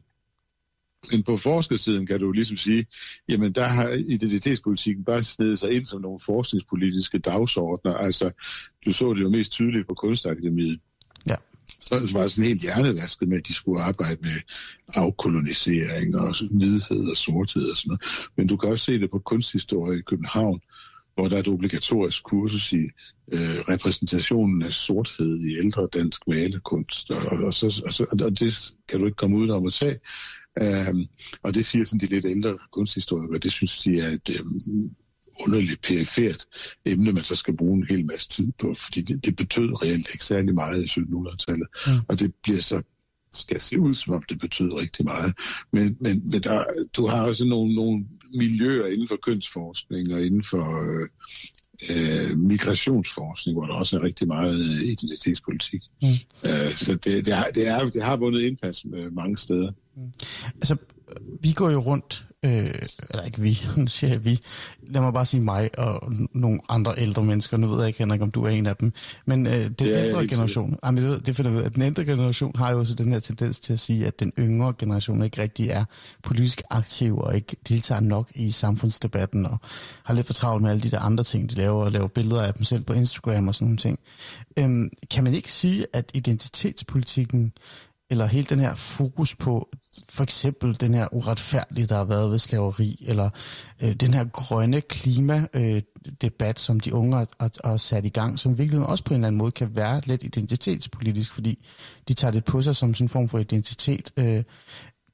Men 1.11 1.23
på 1.23 1.37
forskersiden 1.37 2.07
kan 2.07 2.19
du 2.19 2.31
ligesom 2.31 2.57
sige, 2.57 2.85
jamen 3.29 3.51
der 3.51 3.67
har 3.67 3.89
identitetspolitikken 3.89 5.03
bare 5.05 5.23
snedet 5.23 5.59
sig 5.59 5.71
ind 5.71 5.85
som 5.85 6.01
nogle 6.01 6.19
forskningspolitiske 6.25 7.19
dagsordner. 7.19 7.93
Altså, 7.93 8.31
du 8.85 8.93
så 8.93 9.13
det 9.13 9.21
jo 9.21 9.29
mest 9.29 9.51
tydeligt 9.51 9.87
på 9.87 9.93
Kunstakademiet. 9.93 10.79
Ja. 11.29 11.35
Så 11.81 12.09
var 12.13 12.21
det 12.21 12.31
sådan 12.31 12.47
helt 12.47 12.61
hjernevasket 12.61 13.27
med, 13.27 13.37
at 13.37 13.47
de 13.47 13.53
skulle 13.53 13.83
arbejde 13.83 14.17
med 14.21 14.41
afkolonisering 14.87 16.15
og 16.15 16.35
hvidhed 16.51 17.09
og 17.09 17.17
sorthed 17.17 17.69
og 17.71 17.77
sådan 17.77 17.89
noget. 17.89 18.01
Men 18.37 18.47
du 18.47 18.57
kan 18.57 18.69
også 18.69 18.85
se 18.85 18.99
det 18.99 19.11
på 19.11 19.19
kunsthistorie 19.19 19.99
i 19.99 20.01
København, 20.01 20.61
hvor 21.15 21.27
der 21.27 21.35
er 21.35 21.39
et 21.39 21.47
obligatorisk 21.47 22.23
kursus 22.23 22.73
i 22.73 22.83
øh, 23.31 23.59
repræsentationen 23.69 24.61
af 24.61 24.71
sorthed 24.71 25.39
i 25.39 25.57
ældre 25.57 25.87
dansk 25.93 26.21
malekunst, 26.27 27.11
og, 27.11 27.25
og, 27.25 27.53
så, 27.53 27.81
og, 27.85 27.93
så, 27.93 28.05
og 28.21 28.39
det 28.39 28.73
kan 28.89 28.99
du 28.99 29.05
ikke 29.05 29.15
komme 29.15 29.37
ud 29.37 29.49
om 29.49 29.65
at 29.65 29.73
tage. 29.73 29.99
Um, 30.61 31.05
og 31.43 31.53
det 31.55 31.65
siger 31.65 31.85
sådan 31.85 31.99
de 31.99 32.05
lidt 32.05 32.25
ældre 32.25 32.57
kunsthistorikere, 32.71 33.39
det 33.39 33.51
synes 33.51 33.77
de 33.77 33.99
er 33.99 34.09
et, 34.09 34.41
um, 34.41 34.95
underligt 35.39 35.81
perifert 35.81 36.45
emne, 36.85 37.11
man 37.11 37.23
så 37.23 37.35
skal 37.35 37.57
bruge 37.57 37.77
en 37.77 37.87
hel 37.89 38.05
masse 38.05 38.29
tid 38.29 38.51
på, 38.59 38.73
fordi 38.73 39.01
det, 39.01 39.25
det 39.25 39.35
betød 39.35 39.83
reelt 39.83 40.09
ikke 40.13 40.25
særlig 40.25 40.53
meget 40.53 40.83
i 40.83 40.99
1700-tallet, 40.99 41.67
mm. 41.87 41.93
og 42.07 42.19
det 42.19 42.33
bliver 42.43 42.61
så 42.61 42.81
skal 43.33 43.61
se 43.61 43.79
ud, 43.79 43.93
som 43.93 44.13
om 44.13 44.23
det 44.29 44.39
betyder 44.39 44.75
rigtig 44.75 45.05
meget. 45.05 45.33
Men, 45.71 45.97
men, 46.01 46.23
men 46.31 46.41
der, 46.41 46.63
du 46.97 47.07
har 47.07 47.23
også 47.23 47.45
nogle, 47.45 47.75
nogle 47.75 48.05
miljøer 48.35 48.87
inden 48.87 49.07
for 49.07 49.15
kønsforskning 49.15 50.13
og 50.13 50.25
inden 50.25 50.43
for 50.43 50.65
øh, 50.83 51.09
øh, 51.89 52.37
migrationsforskning, 52.37 53.57
hvor 53.57 53.65
der 53.65 53.73
også 53.73 53.97
er 53.97 54.03
rigtig 54.03 54.27
meget 54.27 54.59
øh, 54.59 54.83
identitetspolitik. 54.83 55.81
Mm. 56.01 56.07
Øh, 56.45 56.75
så 56.77 56.95
det, 57.03 57.25
det, 57.25 57.33
har, 57.33 57.47
det, 57.55 57.67
er, 57.67 57.89
det 57.89 58.03
har 58.03 58.17
vundet 58.17 58.41
indpas 58.41 58.85
med 58.85 59.11
mange 59.11 59.37
steder. 59.37 59.71
Mm. 59.95 60.11
Altså, 60.55 60.77
vi 61.41 61.51
går 61.51 61.69
jo 61.69 61.79
rundt 61.79 62.25
øh, 62.43 62.67
eller 63.09 63.23
ikke 63.23 63.41
vi, 63.41 63.59
nu 63.77 63.87
siger 63.87 64.13
jeg 64.13 64.25
vi, 64.25 64.39
lad 64.81 65.01
mig 65.01 65.13
bare 65.13 65.25
sige 65.25 65.41
mig 65.41 65.69
og 65.77 66.13
nogle 66.33 66.59
andre 66.69 66.93
ældre 66.97 67.23
mennesker, 67.23 67.57
nu 67.57 67.67
ved 67.67 67.77
jeg 67.77 67.87
ikke, 67.87 67.99
Henrik, 67.99 68.21
om 68.21 68.31
du 68.31 68.43
er 68.43 68.49
en 68.49 68.65
af 68.65 68.75
dem, 68.75 68.93
men 69.25 69.47
øh, 69.47 69.53
den 69.53 69.87
ja, 69.87 70.05
ældre 70.05 70.27
generation, 70.27 70.77
jamen, 70.85 71.03
det, 71.03 71.25
det 71.25 71.35
finder 71.35 71.51
vi 71.51 71.57
ud 71.57 71.63
at 71.63 71.75
den 71.75 71.81
ældre 71.81 72.05
generation 72.05 72.51
har 72.55 72.71
jo 72.71 72.79
også 72.79 72.95
den 72.95 73.11
her 73.11 73.19
tendens 73.19 73.59
til 73.59 73.73
at 73.73 73.79
sige, 73.79 74.07
at 74.07 74.19
den 74.19 74.31
yngre 74.39 74.73
generation 74.77 75.23
ikke 75.23 75.41
rigtig 75.41 75.69
er 75.69 75.85
politisk 76.23 76.61
aktiv 76.69 77.17
og 77.17 77.35
ikke 77.35 77.55
deltager 77.69 78.01
nok 78.01 78.31
i 78.35 78.51
samfundsdebatten 78.51 79.45
og 79.45 79.57
har 80.03 80.13
lidt 80.13 80.27
for 80.27 80.33
travlt 80.33 80.63
med 80.63 80.71
alle 80.71 80.83
de 80.83 80.91
der 80.91 80.99
andre 80.99 81.23
ting, 81.23 81.49
de 81.49 81.55
laver 81.55 81.83
og 81.83 81.91
laver 81.91 82.07
billeder 82.07 82.41
af 82.41 82.53
dem 82.53 82.63
selv 82.63 82.83
på 82.83 82.93
Instagram 82.93 83.47
og 83.47 83.55
sådan 83.55 83.65
nogle 83.65 83.77
ting. 83.77 83.99
Øhm, 84.57 84.89
kan 85.11 85.23
man 85.23 85.33
ikke 85.33 85.51
sige, 85.51 85.85
at 85.93 86.11
identitetspolitikken 86.13 87.53
eller 88.09 88.25
hele 88.25 88.45
den 88.45 88.59
her 88.59 88.75
fokus 88.75 89.35
på 89.35 89.69
for 90.09 90.23
eksempel 90.23 90.79
den 90.79 90.93
her 90.93 91.13
uretfærdige, 91.13 91.85
der 91.85 91.95
har 91.95 92.03
været 92.03 92.31
ved 92.31 92.39
slaveri, 92.39 93.05
eller 93.07 93.29
øh, 93.83 93.93
den 93.93 94.13
her 94.13 94.23
grønne 94.23 94.81
klimadebat, 94.81 96.33
øh, 96.41 96.53
som 96.55 96.79
de 96.79 96.93
unge 96.93 97.15
har, 97.15 97.27
har 97.63 97.77
sat 97.77 98.05
i 98.05 98.09
gang, 98.09 98.39
som 98.39 98.57
virkelig 98.57 98.85
også 98.85 99.03
på 99.03 99.13
en 99.13 99.19
eller 99.19 99.27
anden 99.27 99.37
måde 99.37 99.51
kan 99.51 99.75
være 99.75 100.01
lidt 100.05 100.23
identitetspolitisk, 100.23 101.31
fordi 101.31 101.65
de 102.07 102.13
tager 102.13 102.31
det 102.31 102.45
på 102.45 102.61
sig 102.61 102.75
som 102.75 102.93
sådan 102.93 103.05
en 103.05 103.09
form 103.09 103.29
for 103.29 103.39
identitet. 103.39 104.11
Øh, 104.17 104.43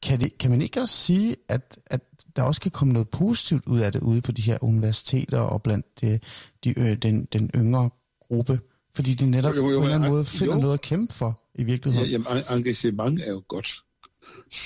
kan, 0.02 0.20
det, 0.20 0.38
kan 0.38 0.52
man 0.52 0.62
ikke 0.62 0.82
også 0.82 0.96
sige, 0.96 1.36
at, 1.50 1.78
at 1.88 2.02
der 2.36 2.44
også 2.44 2.62
kan 2.62 2.72
komme 2.72 2.94
noget 2.94 3.10
positivt 3.10 3.66
ud 3.68 3.80
af 3.80 3.92
det 3.92 4.02
ude 4.02 4.22
på 4.22 4.32
de 4.32 4.42
her 4.42 4.58
universiteter 4.62 5.40
og 5.40 5.62
blandt 5.62 6.02
de, 6.02 6.20
de, 6.64 6.80
øh, 6.80 6.98
den, 6.98 7.26
den 7.26 7.50
yngre 7.56 7.90
gruppe? 8.28 8.60
Fordi 8.96 9.14
de 9.14 9.26
netop 9.26 9.56
jo, 9.56 9.62
jo, 9.62 9.72
jo, 9.72 9.78
på 9.78 9.80
en 9.80 9.84
eller 9.84 9.96
anden 9.96 10.12
måde 10.12 10.26
finder 10.26 10.56
jo. 10.56 10.62
noget 10.62 10.74
at 10.74 10.82
kæmpe 10.82 11.14
for 11.14 11.40
i 11.60 11.64
virkeligheden. 11.64 12.10
Ja, 12.10 12.12
jamen, 12.12 12.44
engagement 12.50 13.22
er 13.22 13.32
jo 13.32 13.44
godt. 13.48 13.70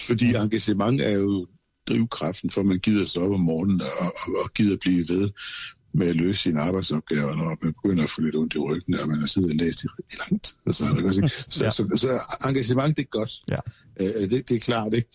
Fordi 0.08 0.32
ja. 0.32 0.44
engagement 0.44 1.02
er 1.02 1.10
jo 1.10 1.48
drivkraften 1.88 2.50
for, 2.50 2.64
man 2.64 2.80
gider 2.80 3.06
stå 3.06 3.26
op 3.26 3.32
om 3.32 3.40
morgenen 3.40 3.82
og, 3.82 3.98
og, 4.00 4.44
og 4.44 4.54
gider 4.54 4.78
blive 4.82 5.06
ved 5.10 5.30
med 5.94 6.08
at 6.08 6.16
løse 6.16 6.42
sine 6.42 6.62
arbejdsopgaver, 6.62 7.36
når 7.36 7.46
man 7.46 7.74
begynder 7.74 8.04
at 8.04 8.10
få 8.10 8.22
lidt 8.22 8.36
ondt 8.36 8.56
i 8.56 8.58
ryggen, 8.58 9.00
og 9.00 9.08
man 9.08 9.20
har 9.20 9.28
siddet 9.28 9.52
og 9.52 9.56
læst 9.56 9.84
i, 9.84 9.88
i 10.10 10.16
langt. 10.20 10.56
Altså, 10.66 10.84
så, 11.50 11.64
ja. 11.64 11.70
så, 11.70 11.88
så, 11.88 11.98
så 11.98 12.20
engagement, 12.48 12.98
det 12.98 13.04
er 13.04 13.08
godt. 13.10 13.32
Ja. 13.52 13.60
Øh, 14.00 14.30
det, 14.30 14.50
det 14.50 14.56
er 14.56 14.60
klart, 14.60 14.94
ikke? 14.94 15.10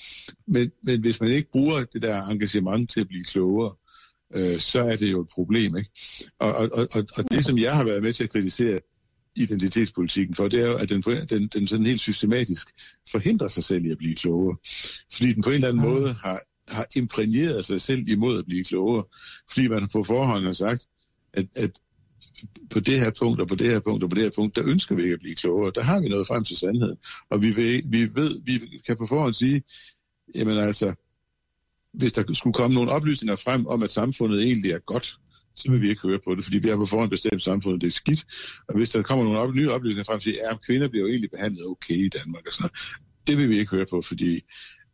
Men, 0.46 0.72
men 0.82 1.00
hvis 1.00 1.20
man 1.20 1.30
ikke 1.30 1.50
bruger 1.52 1.84
det 1.84 2.02
der 2.02 2.26
engagement 2.26 2.90
til 2.90 3.00
at 3.00 3.08
blive 3.08 3.24
klogere, 3.24 3.74
øh, 4.34 4.60
så 4.60 4.80
er 4.80 4.96
det 4.96 5.10
jo 5.10 5.20
et 5.20 5.28
problem, 5.34 5.76
ikke? 5.76 5.90
Og, 6.38 6.54
og, 6.54 6.70
og, 6.72 7.06
og 7.16 7.30
det, 7.30 7.44
som 7.44 7.58
jeg 7.58 7.76
har 7.76 7.84
været 7.84 8.02
med 8.02 8.12
til 8.12 8.24
at 8.24 8.30
kritisere, 8.30 8.78
identitetspolitikken 9.38 10.34
for, 10.34 10.48
det 10.48 10.60
er 10.60 10.66
jo, 10.66 10.74
at 10.74 10.88
den, 10.88 11.02
den, 11.02 11.46
den 11.46 11.68
sådan 11.68 11.86
helt 11.86 12.00
systematisk 12.00 12.68
forhindrer 13.10 13.48
sig 13.48 13.64
selv 13.64 13.84
i 13.84 13.90
at 13.90 13.98
blive 13.98 14.14
klogere. 14.14 14.56
Fordi 15.12 15.32
den 15.32 15.42
på 15.42 15.50
en 15.50 15.54
eller 15.54 15.68
anden 15.68 15.84
ja. 15.84 15.88
måde 15.88 16.12
har, 16.12 16.40
har 16.68 16.86
imprægneret 16.96 17.64
sig 17.64 17.80
selv 17.80 18.08
imod 18.08 18.38
at 18.38 18.46
blive 18.46 18.64
klogere. 18.64 19.04
Fordi 19.50 19.68
man 19.68 19.88
på 19.92 20.02
forhånd 20.02 20.44
har 20.44 20.52
sagt, 20.52 20.86
at, 21.32 21.46
at 21.54 21.70
på 22.70 22.80
det 22.80 23.00
her 23.00 23.10
punkt, 23.18 23.40
og 23.40 23.48
på 23.48 23.54
det 23.54 23.70
her 23.70 23.80
punkt, 23.80 24.04
og 24.04 24.10
på 24.10 24.14
det 24.14 24.22
her 24.22 24.30
punkt, 24.36 24.56
der 24.56 24.62
ønsker 24.66 24.94
vi 24.94 25.02
ikke 25.02 25.14
at 25.14 25.20
blive 25.20 25.34
klogere. 25.34 25.72
Der 25.74 25.82
har 25.82 26.00
vi 26.00 26.08
noget 26.08 26.26
frem 26.26 26.44
til 26.44 26.56
sandheden. 26.56 26.96
Og 27.30 27.42
vi, 27.42 27.56
ved, 27.56 27.82
vi 27.84 28.14
ved, 28.14 28.40
vi 28.44 28.80
kan 28.86 28.96
på 28.96 29.06
forhånd 29.06 29.34
sige, 29.34 29.62
jamen 30.34 30.58
altså, 30.58 30.94
hvis 31.92 32.12
der 32.12 32.32
skulle 32.32 32.54
komme 32.54 32.74
nogle 32.74 32.90
oplysninger 32.90 33.36
frem 33.36 33.66
om, 33.66 33.82
at 33.82 33.92
samfundet 33.92 34.42
egentlig 34.42 34.70
er 34.70 34.78
godt, 34.78 35.18
så 35.58 35.70
vil 35.70 35.82
vi 35.82 35.88
ikke 35.88 36.02
høre 36.08 36.20
på 36.24 36.34
det, 36.34 36.44
fordi 36.44 36.58
vi 36.58 36.68
har 36.68 36.76
på 36.76 36.86
forhånd 36.86 37.10
bestemt 37.10 37.42
samfundet, 37.42 37.80
det 37.80 37.86
er 37.86 37.98
skidt. 38.02 38.26
Og 38.68 38.76
hvis 38.76 38.90
der 38.90 39.02
kommer 39.02 39.24
nogle 39.24 39.38
op, 39.38 39.54
nye 39.54 39.70
oplysninger 39.70 40.04
frem 40.04 40.20
til, 40.20 40.38
at 40.50 40.58
kvinder 40.66 40.88
bliver 40.88 41.04
jo 41.04 41.08
egentlig 41.08 41.30
behandlet 41.30 41.66
okay 41.66 41.94
i 41.94 42.08
Danmark 42.08 42.46
og 42.46 42.52
sådan 42.52 42.70
det 43.28 43.36
vil 43.36 43.50
vi 43.50 43.58
ikke 43.58 43.70
høre 43.76 43.86
på, 43.90 44.02
fordi 44.02 44.32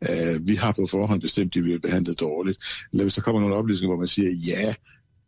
øh, 0.09 0.47
vi 0.47 0.55
har 0.55 0.71
på 0.71 0.85
forhånd 0.85 1.21
bestemt, 1.21 1.47
at 1.47 1.53
de 1.53 1.61
bliver 1.61 1.79
behandlet 1.79 2.19
dårligt. 2.19 2.57
Eller 2.91 3.03
hvis 3.03 3.13
der 3.13 3.21
kommer 3.21 3.41
nogle 3.41 3.55
oplysninger, 3.55 3.95
hvor 3.95 4.01
man 4.01 4.07
siger, 4.07 4.31
ja, 4.47 4.73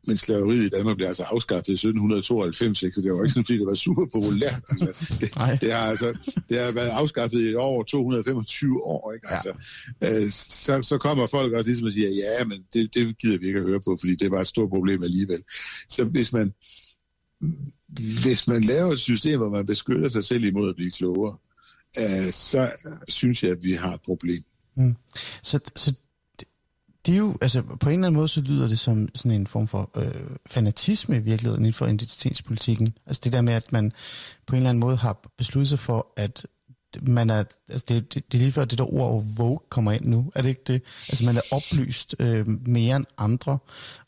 men 0.07 0.17
slaveriet 0.17 0.65
i 0.65 0.69
Danmark 0.69 0.97
blev 0.97 1.07
altså 1.07 1.23
afskaffet 1.23 1.69
i 1.69 1.73
1792, 1.73 2.83
ikke? 2.83 2.95
så 2.95 3.01
det 3.01 3.13
var 3.13 3.23
ikke 3.23 3.33
sådan, 3.33 3.45
fordi 3.45 3.57
det 3.57 3.67
var 3.67 3.73
super 3.73 4.05
populært. 4.05 4.61
Altså, 4.69 5.17
det, 5.21 5.29
det, 5.61 5.71
har, 5.73 5.85
altså, 5.93 6.17
det 6.49 6.59
har 6.59 6.71
været 6.71 6.89
afskaffet 6.89 7.51
i 7.51 7.55
over 7.55 7.83
225 7.83 8.83
år. 8.83 9.13
Ikke? 9.13 9.27
Altså, 9.27 9.53
ja. 10.01 10.23
øh, 10.23 10.31
så, 10.65 10.81
så 10.83 10.97
kommer 10.97 11.27
folk 11.27 11.53
også 11.53 11.69
ligesom 11.69 11.87
og 11.87 11.93
siger, 11.93 12.09
ja, 12.09 12.43
men 12.43 12.63
det, 12.73 12.93
det 12.93 13.17
gider 13.17 13.37
vi 13.37 13.47
ikke 13.47 13.59
at 13.59 13.65
høre 13.65 13.79
på, 13.79 13.97
fordi 13.99 14.15
det 14.15 14.31
var 14.31 14.41
et 14.41 14.47
stort 14.47 14.69
problem 14.69 15.03
alligevel. 15.03 15.43
Så 15.89 16.03
hvis 16.03 16.33
man, 16.33 16.53
hvis 18.23 18.47
man 18.47 18.61
laver 18.63 18.91
et 18.91 18.99
system, 18.99 19.39
hvor 19.39 19.49
man 19.49 19.65
beskytter 19.65 20.09
sig 20.09 20.23
selv 20.23 20.43
imod 20.43 20.69
at 20.69 20.75
blive 20.75 20.91
klogere, 20.91 21.37
øh, 21.97 22.31
så 22.31 22.71
synes 23.07 23.43
jeg, 23.43 23.51
at 23.51 23.63
vi 23.63 23.73
har 23.73 23.93
et 23.93 24.01
problem. 24.01 24.43
Mm. 24.75 24.95
Så, 25.43 25.59
så 25.75 25.93
det 27.07 27.13
er 27.13 27.17
jo, 27.17 27.37
altså 27.41 27.61
på 27.61 27.89
en 27.89 27.93
eller 27.93 28.07
anden 28.07 28.17
måde, 28.17 28.27
så 28.27 28.41
lyder 28.41 28.67
det 28.67 28.79
som 28.79 29.09
sådan 29.15 29.31
en 29.31 29.47
form 29.47 29.67
for 29.67 29.89
øh, 29.95 30.11
fanatisme 30.45 31.15
i 31.15 31.19
virkeligheden 31.19 31.61
inden 31.61 31.73
for 31.73 31.85
identitetspolitikken. 31.85 32.93
Altså 33.05 33.21
det 33.23 33.31
der 33.31 33.41
med, 33.41 33.53
at 33.53 33.71
man 33.71 33.91
på 34.47 34.55
en 34.55 34.57
eller 34.57 34.69
anden 34.69 34.79
måde 34.79 34.97
har 34.97 35.31
besluttet 35.37 35.69
sig 35.69 35.79
for, 35.79 36.07
at 36.17 36.45
man 37.01 37.29
er, 37.29 37.43
altså 37.69 37.85
det, 37.89 38.13
det, 38.13 38.31
det 38.31 38.37
er 38.37 38.41
lige 38.41 38.51
før 38.51 38.65
det 38.65 38.77
der 38.77 38.93
ord 38.93 39.23
vogue 39.37 39.59
kommer 39.69 39.91
ind 39.91 40.05
nu, 40.05 40.31
er 40.35 40.41
det 40.41 40.49
ikke 40.49 40.63
det? 40.67 40.83
Altså 41.09 41.25
man 41.25 41.37
er 41.37 41.41
oplyst 41.51 42.15
øh, 42.19 42.47
mere 42.67 42.95
end 42.95 43.05
andre, 43.17 43.57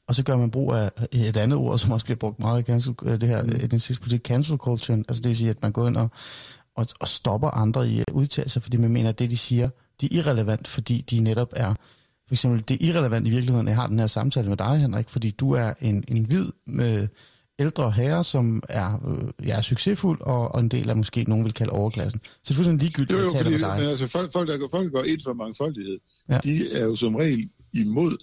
og 0.07 0.15
så 0.15 0.23
gør 0.23 0.37
man 0.37 0.51
brug 0.51 0.73
af 0.73 0.91
et 1.11 1.37
andet 1.37 1.57
ord, 1.57 1.77
som 1.77 1.91
også 1.91 2.05
bliver 2.05 2.17
brugt 2.17 2.39
meget 2.39 2.59
i 2.59 2.63
cancel, 2.63 2.95
øh, 3.03 3.21
det 3.21 3.29
her 3.29 3.43
mm. 3.43 3.49
identitetspolitik, 3.49 4.21
cancel 4.21 4.57
culture, 4.57 4.97
altså 4.97 5.21
det 5.21 5.29
vil 5.29 5.37
sige, 5.37 5.49
at 5.49 5.61
man 5.61 5.71
går 5.71 5.87
ind 5.87 5.97
og, 5.97 6.09
og, 6.75 6.85
og 6.99 7.07
stopper 7.07 7.49
andre 7.49 7.89
i 7.89 7.99
at 7.99 8.09
udtale 8.13 8.49
sig, 8.49 8.61
fordi 8.61 8.77
man 8.77 8.91
mener, 8.91 9.09
at 9.09 9.19
det 9.19 9.29
de 9.29 9.37
siger, 9.37 9.69
de 10.01 10.05
er 10.05 10.17
irrelevant, 10.17 10.67
fordi 10.67 11.01
de 11.01 11.19
netop 11.19 11.53
er 11.55 11.73
for 12.29 12.33
eksempel, 12.33 12.63
det 12.67 12.81
er 12.81 12.87
irrelevant 12.87 13.27
i 13.27 13.29
virkeligheden, 13.29 13.67
at 13.67 13.71
jeg 13.71 13.81
har 13.81 13.87
den 13.87 13.99
her 13.99 14.07
samtale 14.07 14.49
med 14.49 14.57
dig, 14.57 14.77
Henrik, 14.77 15.09
fordi 15.09 15.31
du 15.31 15.51
er 15.51 15.73
en, 15.81 16.03
en 16.07 16.25
hvid 16.25 16.45
med 16.65 17.07
ældre 17.59 17.91
herre, 17.91 18.23
som 18.23 18.63
er, 18.69 19.07
øh, 19.09 19.47
ja, 19.47 19.57
er 19.57 19.61
succesfuld, 19.61 20.21
og, 20.21 20.55
og 20.55 20.59
en 20.59 20.69
del 20.69 20.89
af 20.89 20.95
måske 20.95 21.23
nogen 21.23 21.45
vil 21.45 21.53
kalde 21.53 21.71
overklassen. 21.71 22.21
Så 22.23 22.39
det 22.43 22.51
er 22.51 22.55
fuldstændig 22.55 22.83
ligegyldigt, 22.83 23.19
at 23.19 23.23
jeg 23.23 23.31
taler 23.31 23.49
med 23.49 23.59
dig. 23.59 23.79
Men 23.79 23.87
altså, 23.89 24.07
folk, 24.07 24.31
folk, 24.31 24.49
der, 24.49 24.57
går, 24.57 24.67
folk, 24.71 24.91
går 24.91 25.03
ind 25.03 25.21
for 25.23 25.33
mangfoldighed, 25.33 25.99
ja. 26.29 26.39
de 26.43 26.73
er 26.73 26.85
jo 26.85 26.95
som 26.95 27.15
regel 27.15 27.49
imod 27.73 28.17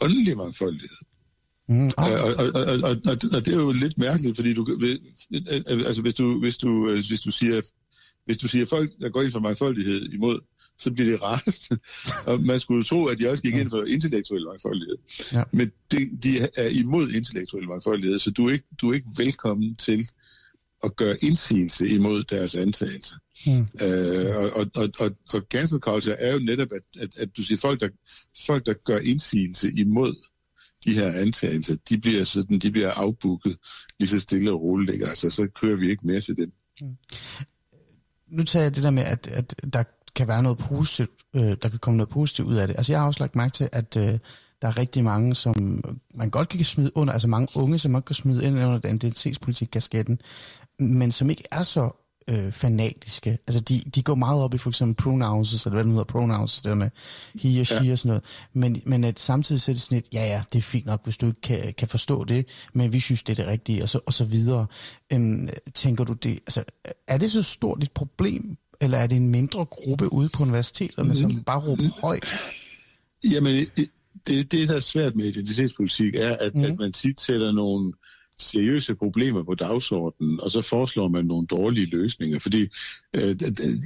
åndelig 0.00 0.36
mangfoldighed. 0.36 0.96
Mm, 1.68 1.90
ah. 1.98 2.12
og, 2.12 2.20
og, 2.20 2.34
og, 2.54 2.64
og, 2.64 2.96
og, 3.04 3.16
og 3.34 3.46
det 3.46 3.48
er 3.48 3.56
jo 3.56 3.72
lidt 3.72 3.98
mærkeligt, 3.98 4.36
fordi 4.36 4.54
du, 4.54 4.66
altså, 5.66 6.02
hvis, 6.02 6.14
du, 6.14 6.40
hvis, 6.40 6.56
du, 6.56 6.90
hvis 7.08 7.20
du 7.20 7.30
siger, 7.30 7.62
hvis 8.24 8.38
du 8.38 8.48
siger 8.48 8.66
folk, 8.66 8.90
der 9.00 9.08
går 9.08 9.22
ind 9.22 9.32
for 9.32 9.40
mangfoldighed 9.40 10.12
imod 10.12 10.40
så 10.78 10.90
bliver 10.90 11.10
det 11.10 11.22
rast. 11.22 11.72
og 12.28 12.40
man 12.40 12.60
skulle 12.60 12.84
tro, 12.84 13.04
at 13.06 13.18
de 13.18 13.28
også 13.28 13.42
gik 13.42 13.54
ind 13.54 13.70
for 13.70 13.84
intellektuel 13.84 14.46
mangfoldighed. 14.46 14.96
Ja. 15.32 15.42
Men 15.52 15.72
de, 15.90 16.10
de 16.22 16.38
er 16.56 16.68
imod 16.68 17.10
intellektuel 17.10 17.68
mangfoldighed, 17.68 18.18
så 18.18 18.30
du 18.30 18.48
er, 18.48 18.52
ikke, 18.52 18.66
du 18.80 18.90
er 18.90 18.94
ikke 18.94 19.08
velkommen 19.16 19.76
til 19.76 20.08
at 20.84 20.96
gøre 20.96 21.16
indsigelse 21.22 21.88
imod 21.88 22.24
deres 22.24 22.54
antagelser. 22.54 23.16
Mm. 23.46 23.66
Øh, 23.86 24.36
og, 24.36 24.50
og, 24.50 24.66
og, 24.74 24.90
og, 24.98 25.16
og 25.32 25.42
cancel 25.50 25.78
culture 25.78 26.20
er 26.20 26.32
jo 26.32 26.38
netop, 26.38 26.72
at, 26.72 27.02
at, 27.02 27.18
at 27.18 27.36
du 27.36 27.42
siger, 27.42 27.58
folk 27.58 27.80
der, 27.80 27.88
folk, 28.46 28.66
der 28.66 28.74
gør 28.84 28.98
indsigelse 28.98 29.72
imod 29.72 30.14
de 30.84 30.94
her 30.94 31.12
antagelser, 31.12 31.76
de 31.88 31.98
bliver, 31.98 32.24
sådan, 32.24 32.58
de 32.58 32.70
bliver 32.70 32.90
afbooket 32.90 33.56
lige 33.98 34.08
så 34.08 34.18
stille 34.18 34.52
og 34.52 34.62
roligt. 34.62 35.04
Altså, 35.04 35.30
så 35.30 35.48
kører 35.60 35.76
vi 35.76 35.90
ikke 35.90 36.06
mere 36.06 36.20
til 36.20 36.36
dem. 36.36 36.52
Mm. 36.80 36.96
Nu 38.28 38.42
tager 38.42 38.62
jeg 38.62 38.74
det 38.76 38.82
der 38.82 38.90
med, 38.90 39.02
at, 39.02 39.28
at 39.28 39.72
der 39.72 39.82
kan 40.16 40.28
være 40.28 40.42
noget 40.42 40.58
positivt, 40.58 41.10
øh, 41.34 41.56
der 41.62 41.68
kan 41.68 41.78
komme 41.78 41.96
noget 41.96 42.08
positivt 42.08 42.48
ud 42.48 42.56
af 42.56 42.66
det. 42.66 42.76
Altså 42.76 42.92
jeg 42.92 43.00
har 43.00 43.06
også 43.06 43.20
lagt 43.20 43.36
mærke 43.36 43.52
til, 43.52 43.68
at 43.72 43.96
øh, 43.96 44.18
der 44.62 44.68
er 44.68 44.78
rigtig 44.78 45.04
mange, 45.04 45.34
som 45.34 45.84
man 46.14 46.30
godt 46.30 46.48
kan 46.48 46.64
smide 46.64 46.96
under, 46.96 47.12
altså 47.12 47.28
mange 47.28 47.48
unge, 47.56 47.78
som 47.78 47.90
man 47.90 48.02
kan 48.02 48.14
smide 48.14 48.44
ind 48.44 48.56
under 48.58 48.78
den 48.78 48.94
identitetspolitik-kasketten, 48.94 50.20
men 50.78 51.12
som 51.12 51.30
ikke 51.30 51.44
er 51.50 51.62
så 51.62 51.90
øh, 52.28 52.52
fanatiske. 52.52 53.38
Altså 53.46 53.60
de, 53.60 53.82
de 53.94 54.02
går 54.02 54.14
meget 54.14 54.42
op 54.42 54.54
i 54.54 54.58
for 54.58 54.70
eksempel 54.70 55.04
pronouns, 55.04 55.64
eller 55.64 55.74
hvad 55.74 55.84
det 55.84 55.92
hedder, 55.92 56.04
pronouns, 56.04 56.56
det 56.56 56.64
der 56.64 56.74
med 56.74 56.90
he 57.34 57.60
og 57.60 57.66
she 57.66 57.84
ja. 57.84 57.92
og 57.92 57.98
sådan 57.98 58.08
noget. 58.08 58.24
Men, 58.52 58.82
men 58.86 59.04
at 59.04 59.20
samtidig 59.20 59.62
så 59.62 59.70
er 59.70 59.74
det 59.74 59.82
sådan 59.82 59.98
et, 59.98 60.06
ja 60.12 60.26
ja, 60.26 60.42
det 60.52 60.58
er 60.58 60.62
fint 60.62 60.86
nok, 60.86 61.04
hvis 61.04 61.16
du 61.16 61.26
ikke 61.26 61.40
kan, 61.40 61.74
kan 61.78 61.88
forstå 61.88 62.24
det, 62.24 62.48
men 62.72 62.92
vi 62.92 63.00
synes, 63.00 63.22
det 63.22 63.38
er 63.38 63.44
det 63.44 63.52
rigtige, 63.52 63.82
og 63.82 63.88
så, 63.88 64.00
og 64.06 64.12
så 64.12 64.24
videre. 64.24 64.66
Øhm, 65.12 65.48
tænker 65.74 66.04
du 66.04 66.12
det, 66.12 66.32
altså 66.32 66.64
er 67.08 67.18
det 67.18 67.32
så 67.32 67.42
stort 67.42 67.82
et 67.82 67.92
problem 67.92 68.56
eller 68.80 68.98
er 68.98 69.06
det 69.06 69.16
en 69.16 69.30
mindre 69.30 69.64
gruppe 69.64 70.12
ude 70.12 70.28
på 70.36 70.42
universiteterne, 70.42 71.14
som 71.14 71.44
bare 71.46 71.60
råber 71.60 72.00
højt? 72.00 72.34
Jamen, 73.24 73.66
det, 74.26 74.52
det, 74.52 74.68
der 74.68 74.76
er 74.76 74.80
svært 74.80 75.16
med 75.16 75.24
identitetspolitik, 75.24 76.14
er, 76.14 76.36
at, 76.36 76.54
mm. 76.54 76.64
at 76.64 76.78
man 76.78 76.92
tit 76.92 77.20
sætter 77.20 77.52
nogle 77.52 77.92
seriøse 78.38 78.94
problemer 78.94 79.42
på 79.42 79.54
dagsordenen, 79.54 80.40
og 80.40 80.50
så 80.50 80.62
foreslår 80.62 81.08
man 81.08 81.24
nogle 81.24 81.46
dårlige 81.46 81.86
løsninger. 81.86 82.38
Fordi 82.38 82.68
øh, 83.14 83.36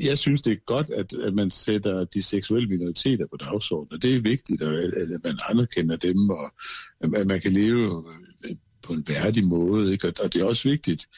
jeg 0.05 0.19
synes, 0.19 0.43
det 0.43 0.53
er 0.53 0.57
godt, 0.67 0.91
at, 0.91 1.13
at 1.13 1.35
man 1.35 1.51
sætter 1.51 2.05
de 2.05 2.23
seksuelle 2.23 2.69
minoriteter 2.69 3.27
på 3.27 3.37
dagsordenen, 3.37 3.93
og 3.93 4.03
det 4.03 4.17
er 4.17 4.21
vigtigt, 4.21 4.63
at, 4.63 4.95
at 4.95 5.25
man 5.25 5.39
anerkender 5.51 5.97
dem, 5.97 6.31
og 6.31 6.53
at 7.01 7.27
man 7.27 7.41
kan 7.41 7.53
leve 7.53 8.05
øh, 8.45 8.57
på 8.83 8.93
en 8.93 9.05
værdig 9.09 9.45
måde. 9.45 9.93
Ikke? 9.93 10.13
Og, 10.25 10.35
det 10.35 10.43
er 10.43 10.45
også 10.45 10.69
vigtigt, 10.69 11.09